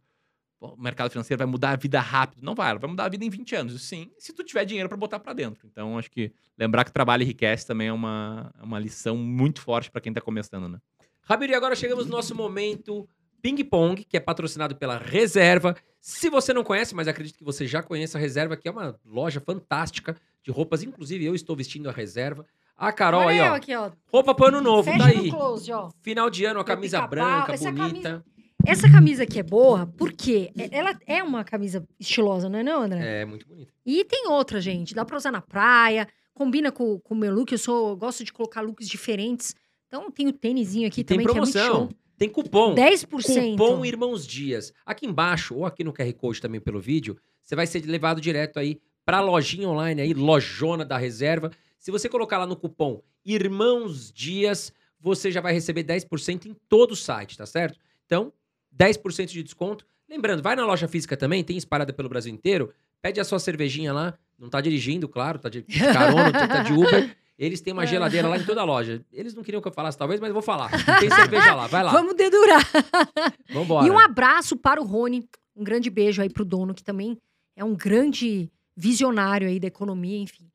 o 0.59 0.75
mercado 0.75 1.09
financeiro 1.09 1.37
vai 1.37 1.47
mudar 1.47 1.71
a 1.71 1.75
vida 1.75 1.99
rápido. 1.99 2.43
Não 2.43 2.55
vai, 2.55 2.77
vai 2.77 2.89
mudar 2.89 3.05
a 3.05 3.09
vida 3.09 3.23
em 3.23 3.29
20 3.29 3.55
anos. 3.55 3.81
Sim, 3.83 4.11
se 4.17 4.33
tu 4.33 4.43
tiver 4.43 4.65
dinheiro 4.65 4.89
para 4.89 4.97
botar 4.97 5.19
para 5.19 5.33
dentro. 5.33 5.67
Então, 5.67 5.97
acho 5.97 6.09
que 6.09 6.31
lembrar 6.57 6.83
que 6.83 6.91
trabalho 6.91 7.23
enriquece 7.23 7.65
também 7.65 7.87
é 7.87 7.93
uma, 7.93 8.51
é 8.59 8.63
uma 8.63 8.79
lição 8.79 9.15
muito 9.15 9.61
forte 9.61 9.91
para 9.91 10.01
quem 10.01 10.11
está 10.11 10.21
começando, 10.21 10.67
né? 10.67 10.79
Rabir, 11.21 11.53
agora 11.53 11.75
chegamos 11.75 12.05
no 12.05 12.11
nosso 12.11 12.33
momento 12.33 13.07
Ping 13.41 13.63
Pong, 13.65 14.03
que 14.03 14.17
é 14.17 14.19
patrocinado 14.19 14.75
pela 14.75 14.97
Reserva. 14.97 15.75
Se 15.99 16.29
você 16.29 16.53
não 16.53 16.63
conhece, 16.63 16.95
mas 16.95 17.07
acredito 17.07 17.37
que 17.37 17.43
você 17.43 17.67
já 17.67 17.83
conhece 17.83 18.17
a 18.17 18.19
Reserva, 18.19 18.57
que 18.57 18.67
é 18.67 18.71
uma 18.71 18.99
loja 19.05 19.39
fantástica 19.39 20.15
de 20.41 20.49
roupas. 20.49 20.81
Inclusive, 20.83 21.25
eu 21.25 21.35
estou 21.35 21.55
vestindo 21.55 21.89
a 21.89 21.91
Reserva. 21.91 22.45
A 22.77 22.91
Carol 22.91 23.21
Olha 23.21 23.43
aí, 23.43 23.49
ó. 23.49 23.55
Aqui, 23.55 23.75
ó. 23.75 23.91
Roupa 24.11 24.35
pano 24.35 24.61
novo, 24.61 24.83
Fecha 24.83 24.99
tá 24.99 25.05
aí. 25.07 25.31
Close, 25.31 25.71
Final 26.01 26.29
de 26.29 26.45
ano, 26.45 26.59
a 26.59 26.63
camisa 26.63 27.01
branca, 27.07 27.57
bonita. 27.57 27.73
Camisa... 27.73 28.25
Essa 28.65 28.91
camisa 28.91 29.23
aqui 29.23 29.39
é 29.39 29.43
boa 29.43 29.91
porque 29.97 30.51
ela 30.71 30.97
é 31.07 31.23
uma 31.23 31.43
camisa 31.43 31.87
estilosa, 31.99 32.49
não 32.49 32.59
é 32.59 32.63
não, 32.63 32.81
André? 32.83 33.21
É, 33.21 33.25
muito 33.25 33.47
bonita. 33.47 33.71
E 33.85 34.03
tem 34.05 34.27
outra, 34.27 34.59
gente. 34.59 34.93
Dá 34.93 35.05
pra 35.05 35.17
usar 35.17 35.31
na 35.31 35.41
praia, 35.41 36.07
combina 36.33 36.71
com 36.71 37.01
o 37.09 37.15
meu 37.15 37.33
look. 37.33 37.51
Eu 37.51 37.57
sou, 37.57 37.89
eu 37.89 37.95
gosto 37.97 38.23
de 38.23 38.31
colocar 38.31 38.61
looks 38.61 38.87
diferentes. 38.87 39.55
Então 39.87 40.11
tem 40.11 40.27
o 40.27 40.33
tênisinho 40.33 40.87
aqui 40.87 41.01
e 41.01 41.03
também, 41.03 41.25
tem 41.25 41.33
promoção. 41.33 41.89
é. 41.91 41.95
Tem 42.17 42.29
cupom. 42.29 42.75
10%. 42.75 43.51
Cupom 43.51 43.85
Irmãos 43.85 44.27
Dias. 44.27 44.73
Aqui 44.85 45.05
embaixo, 45.05 45.55
ou 45.55 45.65
aqui 45.65 45.83
no 45.83 45.93
QR 45.93 46.11
Code 46.13 46.41
também 46.41 46.59
pelo 46.59 46.79
vídeo, 46.79 47.17
você 47.41 47.55
vai 47.55 47.65
ser 47.67 47.85
levado 47.85 48.19
direto 48.19 48.59
aí 48.59 48.81
pra 49.05 49.21
lojinha 49.21 49.69
online 49.69 50.01
aí, 50.01 50.13
lojona 50.13 50.83
da 50.83 50.97
reserva. 50.97 51.51
Se 51.77 51.91
você 51.91 52.09
colocar 52.09 52.37
lá 52.37 52.45
no 52.45 52.55
cupom 52.55 53.01
Irmãos 53.25 54.11
Dias, 54.11 54.71
você 54.99 55.31
já 55.31 55.41
vai 55.41 55.53
receber 55.53 55.83
10% 55.83 56.45
em 56.45 56.55
todo 56.69 56.91
o 56.91 56.95
site, 56.95 57.37
tá 57.37 57.45
certo? 57.45 57.79
Então, 58.05 58.31
10% 58.75 59.27
de 59.27 59.43
desconto. 59.43 59.85
Lembrando, 60.09 60.41
vai 60.41 60.55
na 60.55 60.65
loja 60.65 60.87
física 60.87 61.17
também, 61.17 61.43
tem 61.43 61.57
espalhada 61.57 61.91
pelo 61.91 62.07
Brasil 62.07 62.33
inteiro. 62.33 62.73
Pede 63.01 63.19
a 63.19 63.23
sua 63.25 63.39
cervejinha 63.39 63.91
lá. 63.91 64.17
Não 64.39 64.49
tá 64.49 64.61
dirigindo, 64.61 65.09
claro, 65.09 65.39
tá 65.39 65.49
de 65.49 65.63
carona, 65.63 66.31
tá 66.31 66.63
de 66.63 66.73
Uber. 66.73 67.15
Eles 67.37 67.61
têm 67.61 67.73
uma 67.73 67.83
é. 67.83 67.87
geladeira 67.87 68.27
lá 68.27 68.37
em 68.37 68.45
toda 68.45 68.61
a 68.61 68.63
loja. 68.63 69.05
Eles 69.11 69.33
não 69.33 69.43
queriam 69.43 69.61
que 69.61 69.67
eu 69.67 69.71
falasse, 69.71 69.97
talvez, 69.97 70.19
mas 70.19 70.29
eu 70.29 70.33
vou 70.33 70.41
falar. 70.41 70.71
Tem 70.99 71.09
cerveja 71.09 71.53
lá, 71.53 71.67
vai 71.67 71.83
lá. 71.83 71.91
Vamos 71.91 72.15
dedurar. 72.15 72.63
Vambora. 73.51 73.85
E 73.85 73.91
um 73.91 73.99
abraço 73.99 74.55
para 74.55 74.81
o 74.81 74.85
Rony. 74.85 75.27
Um 75.55 75.63
grande 75.63 75.89
beijo 75.89 76.21
aí 76.21 76.29
pro 76.29 76.45
dono, 76.45 76.73
que 76.73 76.83
também 76.83 77.17
é 77.55 77.63
um 77.63 77.75
grande 77.75 78.51
visionário 78.75 79.47
aí 79.47 79.59
da 79.59 79.67
economia, 79.67 80.17
enfim. 80.17 80.49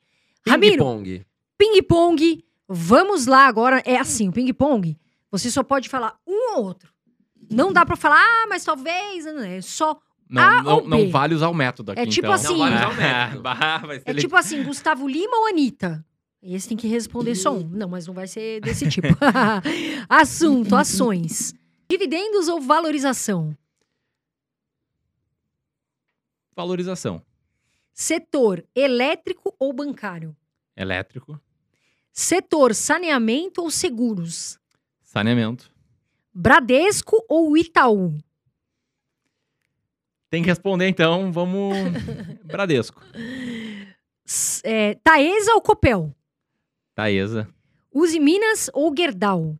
Ping 0.44 0.50
Ramiro, 0.50 0.78
pong. 0.84 1.26
Ping 1.58 1.82
pong. 1.82 2.44
Vamos 2.68 3.26
lá 3.26 3.46
agora. 3.46 3.82
É 3.84 3.96
assim, 3.98 4.28
o 4.28 4.32
ping 4.32 4.52
pong, 4.52 4.98
você 5.30 5.50
só 5.50 5.62
pode 5.62 5.88
falar 5.88 6.16
um 6.26 6.56
ou 6.56 6.64
outro. 6.64 6.92
Não 7.50 7.72
dá 7.72 7.84
pra 7.84 7.96
falar, 7.96 8.20
ah, 8.24 8.46
mas 8.48 8.64
talvez. 8.64 9.24
Não, 9.26 9.40
é 9.42 9.60
só 9.60 9.98
não, 10.28 10.42
A 10.42 10.62
não, 10.62 10.74
ou 10.76 10.88
não 10.88 11.10
vale 11.10 11.34
usar 11.34 11.48
o 11.48 11.54
método 11.54 11.92
aqui, 11.92 12.00
É 12.00 12.06
tipo 12.06 12.26
então. 12.26 12.32
assim- 12.32 12.48
Não 12.48 12.58
vale 12.58 12.74
usar 12.76 12.88
o 12.88 12.94
método. 12.96 13.42
Vai 13.86 13.98
ser 14.00 14.02
É 14.10 14.14
tipo 14.14 14.36
assim, 14.36 14.62
Gustavo 14.62 15.06
Lima 15.06 15.36
ou 15.36 15.48
Anitta? 15.48 16.04
Esse 16.42 16.68
tem 16.68 16.76
que 16.76 16.88
responder 16.88 17.34
só 17.36 17.52
um. 17.54 17.68
Não, 17.68 17.88
mas 17.88 18.06
não 18.06 18.14
vai 18.14 18.26
ser 18.26 18.60
desse 18.62 18.88
tipo. 18.88 19.06
Assunto, 20.08 20.74
ações. 20.74 21.54
Dividendos 21.88 22.48
ou 22.48 22.60
valorização? 22.60 23.54
Valorização. 26.56 27.22
Setor 27.92 28.64
elétrico 28.74 29.54
ou 29.58 29.72
bancário? 29.72 30.36
Elétrico. 30.76 31.40
Setor 32.12 32.74
saneamento 32.74 33.62
ou 33.62 33.70
seguros? 33.70 34.58
Saneamento. 35.02 35.70
Bradesco 36.32 37.22
ou 37.28 37.56
Itaú? 37.56 38.18
Tem 40.30 40.42
que 40.42 40.48
responder, 40.48 40.88
então. 40.88 41.30
Vamos. 41.30 41.76
Bradesco. 42.44 43.02
É, 44.64 44.94
Taesa 44.94 45.52
ou 45.54 45.60
Copel? 45.60 46.14
Taesa. 46.94 47.46
Use 47.92 48.18
Minas 48.18 48.70
ou 48.72 48.94
Gerdau? 48.96 49.58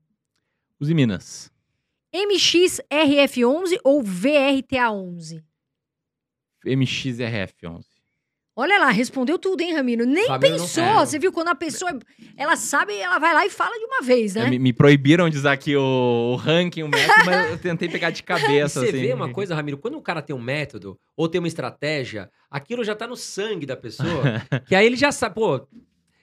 Use 0.81 0.95
Minas. 0.95 1.53
MXRF11 2.15 3.79
ou 3.85 4.03
VRTA11? 4.03 5.43
MXRF11. 6.65 7.85
Olha 8.55 8.79
lá, 8.79 8.91
respondeu 8.91 9.39
tudo, 9.39 9.63
hein, 9.63 9.73
Ramiro? 9.75 10.05
Nem 10.05 10.29
Ramiro 10.29 10.57
não- 10.59 10.65
pensou. 10.65 10.83
é. 10.85 10.95
Você 11.07 11.19
viu? 11.19 11.33
Quando 11.33 11.49
a 11.49 11.55
pessoa, 11.55 11.99
ela 12.37 12.55
sabe, 12.55 12.95
ela 12.99 13.19
vai 13.19 13.33
lá 13.33 13.47
e 13.47 13.51
fala 13.51 13.79
de 13.79 13.85
uma 13.87 14.03
vez, 14.03 14.35
né? 14.35 14.47
É, 14.47 14.51
me, 14.51 14.59
me 14.59 14.73
proibiram 14.75 15.31
de 15.31 15.39
usar 15.39 15.53
aqui 15.53 15.75
o, 15.75 15.81
o 16.33 16.37
ranking, 16.37 16.83
o 16.83 16.89
método, 16.89 17.25
mas 17.25 17.51
eu 17.51 17.59
tentei 17.59 17.89
pegar 17.89 18.11
de 18.11 18.23
cabeça. 18.25 18.81
você 18.81 18.89
assim. 18.89 19.01
vê 19.01 19.15
uma 19.15 19.33
coisa, 19.33 19.55
Ramiro, 19.55 19.79
quando 19.79 19.97
o 19.97 20.03
cara 20.03 20.21
tem 20.21 20.37
um 20.37 20.41
método 20.41 21.01
ou 21.17 21.29
tem 21.29 21.39
uma 21.39 21.49
estratégia, 21.49 22.31
aquilo 22.51 22.85
já 22.85 22.95
tá 22.95 23.07
no 23.07 23.17
sangue 23.17 23.65
da 23.65 23.77
pessoa, 23.77 24.23
que 24.69 24.75
aí 24.75 24.85
ele 24.85 24.97
já 24.97 25.11
sabe, 25.11 25.35
pô, 25.37 25.67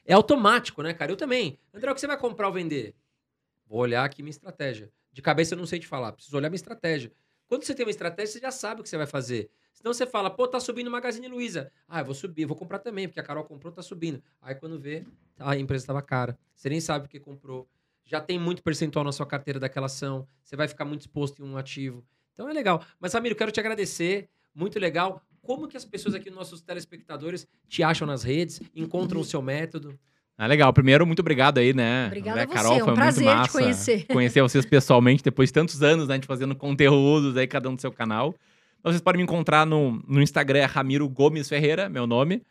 é 0.06 0.14
automático, 0.14 0.84
né, 0.84 0.94
cara? 0.94 1.12
Eu 1.12 1.18
também. 1.18 1.58
André, 1.74 1.90
o 1.92 1.96
que 1.96 2.00
você 2.02 2.08
vai 2.08 2.18
comprar 2.18 2.48
ou 2.48 2.54
vender? 2.54 2.94
Vou 3.68 3.80
olhar 3.80 4.04
aqui 4.04 4.22
minha 4.22 4.32
estratégia. 4.32 4.92
De 5.12 5.22
cabeça 5.22 5.56
eu 5.56 5.58
não 5.58 5.66
sei 5.66 5.80
te 5.80 5.88
falar, 5.88 6.12
preciso 6.12 6.38
olhar 6.38 6.50
minha 6.50 6.56
estratégia. 6.58 7.12
Quando 7.48 7.64
você 7.64 7.74
tem 7.74 7.84
uma 7.84 7.90
estratégia, 7.92 8.34
você 8.34 8.40
já 8.40 8.52
sabe 8.52 8.82
o 8.82 8.84
que 8.84 8.90
você 8.90 8.98
vai 8.98 9.08
fazer. 9.08 9.50
Senão 9.80 9.94
você 9.94 10.06
fala, 10.06 10.30
pô, 10.30 10.46
tá 10.46 10.60
subindo 10.60 10.88
o 10.88 10.92
Magazine 10.92 11.26
Luiza. 11.30 11.72
Ah, 11.88 12.02
eu 12.02 12.06
vou 12.06 12.14
subir, 12.14 12.42
eu 12.42 12.50
vou 12.50 12.58
comprar 12.58 12.80
também, 12.80 13.08
porque 13.08 13.22
a 13.22 13.24
Carol 13.24 13.46
comprou, 13.46 13.72
tá 13.72 13.82
subindo. 13.82 14.22
Aí 14.42 14.54
quando 14.54 14.78
vê, 14.78 15.06
a 15.40 15.56
empresa 15.56 15.84
estava 15.84 16.02
cara. 16.02 16.38
Você 16.54 16.68
nem 16.68 16.82
sabe 16.82 17.06
o 17.06 17.10
que 17.10 17.18
comprou. 17.18 17.66
Já 18.04 18.20
tem 18.20 18.38
muito 18.38 18.62
percentual 18.62 19.06
na 19.06 19.14
sua 19.14 19.26
carteira 19.26 19.58
daquela 19.58 19.86
ação. 19.86 20.28
Você 20.44 20.58
vai 20.58 20.68
ficar 20.68 20.84
muito 20.84 21.02
exposto 21.02 21.42
em 21.42 21.50
um 21.50 21.56
ativo. 21.56 22.04
Então 22.34 22.50
é 22.50 22.54
legal. 22.54 22.84
Mas, 23.00 23.14
Ramiro, 23.14 23.38
quero 23.38 23.54
te 23.54 23.60
agradecer. 23.62 24.28
Muito 24.54 24.78
legal. 24.78 25.24
Como 25.42 25.66
que 25.66 25.78
as 25.78 25.86
pessoas 25.86 26.14
aqui, 26.14 26.30
nossos 26.30 26.62
telespectadores, 26.62 27.48
te 27.70 27.82
acham 27.82 28.06
nas 28.06 28.22
redes, 28.22 28.60
encontram 28.76 29.22
o 29.22 29.24
seu 29.24 29.42
método? 29.42 29.98
Ah, 30.38 30.46
legal. 30.46 30.74
Primeiro, 30.74 31.08
muito 31.08 31.22
obrigado 31.22 31.58
aí, 31.58 31.74
né? 31.74 32.08
Obrigada 32.08 32.44
a 32.44 32.46
você, 32.46 32.54
Carol, 32.54 32.74
é 32.74 32.84
um 32.84 32.86
foi 32.86 32.94
prazer 32.96 33.24
muito 33.24 33.36
te 33.36 33.40
massa 33.40 33.60
conhecer. 33.60 34.06
Conhecer 34.08 34.42
vocês 34.42 34.66
pessoalmente, 34.66 35.24
depois 35.24 35.48
de 35.48 35.54
tantos 35.54 35.82
anos, 35.82 36.10
né? 36.10 36.16
A 36.16 36.18
gente 36.18 36.28
fazendo 36.28 36.54
conteúdos 36.54 37.38
aí, 37.38 37.48
cada 37.48 37.70
um 37.70 37.76
do 37.76 37.82
seu 37.82 37.94
canal. 37.94 38.36
Então, 38.80 38.92
vocês 38.92 39.02
podem 39.02 39.20
me 39.20 39.24
encontrar 39.24 39.66
no, 39.66 40.02
no 40.08 40.22
Instagram, 40.22 40.60
é 40.60 40.66
Ramiro 40.66 41.08
Gomes 41.10 41.50
Ferreira, 41.50 41.90
meu 41.90 42.08
nome. 42.08 42.42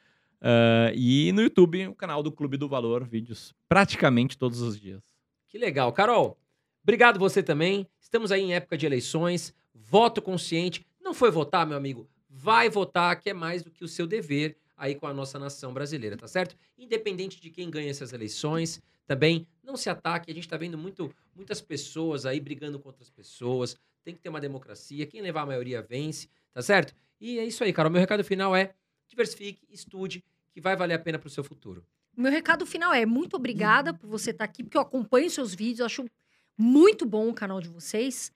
Ah, 0.41 0.93
e 0.95 1.33
no 1.33 1.43
YouTube, 1.43 1.89
o 1.89 1.95
canal 1.95 2.23
do 2.23 2.31
Clube 2.31 2.57
do 2.57 2.69
Valor, 2.69 3.05
vídeos 3.05 3.55
praticamente 3.69 4.37
todos 4.37 4.61
os 4.61 4.79
dias. 4.79 5.03
Que 5.49 5.59
legal. 5.59 5.93
Carol, 5.93 6.39
obrigado 6.83 7.19
você 7.19 7.43
também. 7.43 7.87
Estamos 8.01 8.31
aí 8.31 8.43
em 8.43 8.55
época 8.55 8.77
de 8.77 8.87
eleições. 8.87 9.55
Voto 9.75 10.21
consciente. 10.21 10.87
Não 11.01 11.15
foi 11.15 11.31
votar, 11.31 11.67
meu 11.67 11.77
amigo? 11.77 12.09
Vai 12.29 12.69
votar, 12.69 13.19
que 13.19 13.31
é 13.31 13.35
mais 13.35 13.63
do 13.63 13.71
que 13.71 13.85
o 13.85 13.89
seu 13.89 14.07
dever 14.07 14.57
aí 14.77 14.95
com 14.95 15.07
a 15.07 15.15
nossa 15.15 15.39
nação 15.39 15.73
brasileira, 15.73 16.17
tá 16.17 16.29
certo? 16.29 16.55
Independente 16.79 17.41
de 17.41 17.51
quem 17.51 17.69
ganha 17.69 17.91
essas 17.91 18.13
eleições, 18.13 18.81
também 19.07 19.47
não 19.65 19.77
se 19.77 19.91
ataque. 19.91 20.31
A 20.31 20.35
gente 20.35 20.47
tá 20.47 20.57
vendo 20.57 20.79
muito, 20.79 21.13
muitas 21.35 21.61
pessoas 21.61 22.25
aí 22.25 22.39
brigando 22.39 22.79
com 22.79 22.89
outras 22.89 23.11
pessoas. 23.11 23.77
Tem 24.09 24.15
que 24.15 24.23
ter 24.23 24.31
uma 24.31 24.41
democracia, 24.41 25.05
quem 25.05 25.21
levar 25.21 25.43
a 25.43 25.47
maioria 25.47 25.83
vence, 25.83 26.31
tá 26.55 26.63
certo? 26.63 26.95
E 27.21 27.39
é 27.39 27.45
isso 27.45 27.63
aí, 27.63 27.75
cara. 27.75 27.89
O 27.89 27.93
meu 27.93 28.01
recado 28.01 28.25
final 28.25 28.57
é 28.57 28.73
diversifique, 29.07 29.67
estude, 29.71 30.25
que 30.51 30.63
vai 30.63 30.75
valer 30.75 30.95
a 30.95 30.99
pena 30.99 31.19
pro 31.19 31.29
seu 31.29 31.45
futuro. 31.45 31.85
Meu 32.17 32.33
recado 32.33 32.65
final 32.65 32.93
é 32.93 33.05
muito 33.05 33.37
obrigada 33.37 33.93
por 33.93 34.09
você 34.09 34.31
estar 34.31 34.45
aqui, 34.45 34.65
porque 34.65 34.79
eu 34.79 34.81
acompanho 34.81 35.29
seus 35.29 35.55
vídeos, 35.55 35.85
acho 35.85 36.07
muito 36.57 37.05
bom 37.05 37.29
o 37.29 37.35
canal 37.35 37.61
de 37.61 37.69
vocês. 37.69 38.33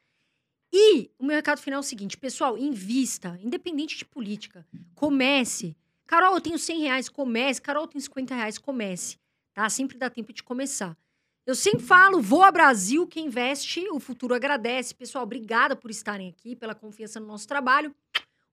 E 0.71 1.11
o 1.19 1.25
meu 1.25 1.37
recado 1.37 1.61
final 1.61 1.79
é 1.79 1.81
o 1.81 1.83
seguinte, 1.83 2.19
pessoal, 2.19 2.59
invista, 2.59 3.39
independente 3.43 3.97
de 3.97 4.05
política, 4.05 4.67
comece. 4.95 5.75
Carol, 6.07 6.35
eu 6.35 6.41
tenho 6.41 6.59
100 6.59 6.81
reais, 6.81 7.09
comece. 7.09 7.63
Carol, 7.63 7.85
eu 7.85 7.89
tenho 7.89 8.03
50 8.03 8.35
reais, 8.35 8.59
comece. 8.59 9.19
Tá? 9.55 9.69
Sempre 9.71 9.97
dá 9.97 10.11
tempo 10.11 10.35
de 10.35 10.43
começar. 10.43 10.97
Eu 11.45 11.57
sempre 11.57 11.85
falo, 11.85 12.23
voa 12.23 12.53
Brasil, 12.53 13.05
quem 13.05 13.27
investe, 13.27 13.89
o 13.91 13.99
futuro 13.99 14.33
agradece. 14.33 14.95
Pessoal, 14.95 15.25
obrigada 15.25 15.75
por 15.75 15.91
estarem 15.91 16.29
aqui, 16.29 16.55
pela 16.55 16.73
confiança 16.73 17.19
no 17.19 17.27
nosso 17.27 17.49
trabalho. 17.49 17.93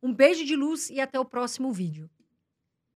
Um 0.01 0.11
beijo 0.11 0.43
de 0.43 0.55
luz 0.55 0.89
e 0.89 0.99
até 0.99 1.19
o 1.19 1.25
próximo 1.25 1.71
vídeo. 1.71 2.09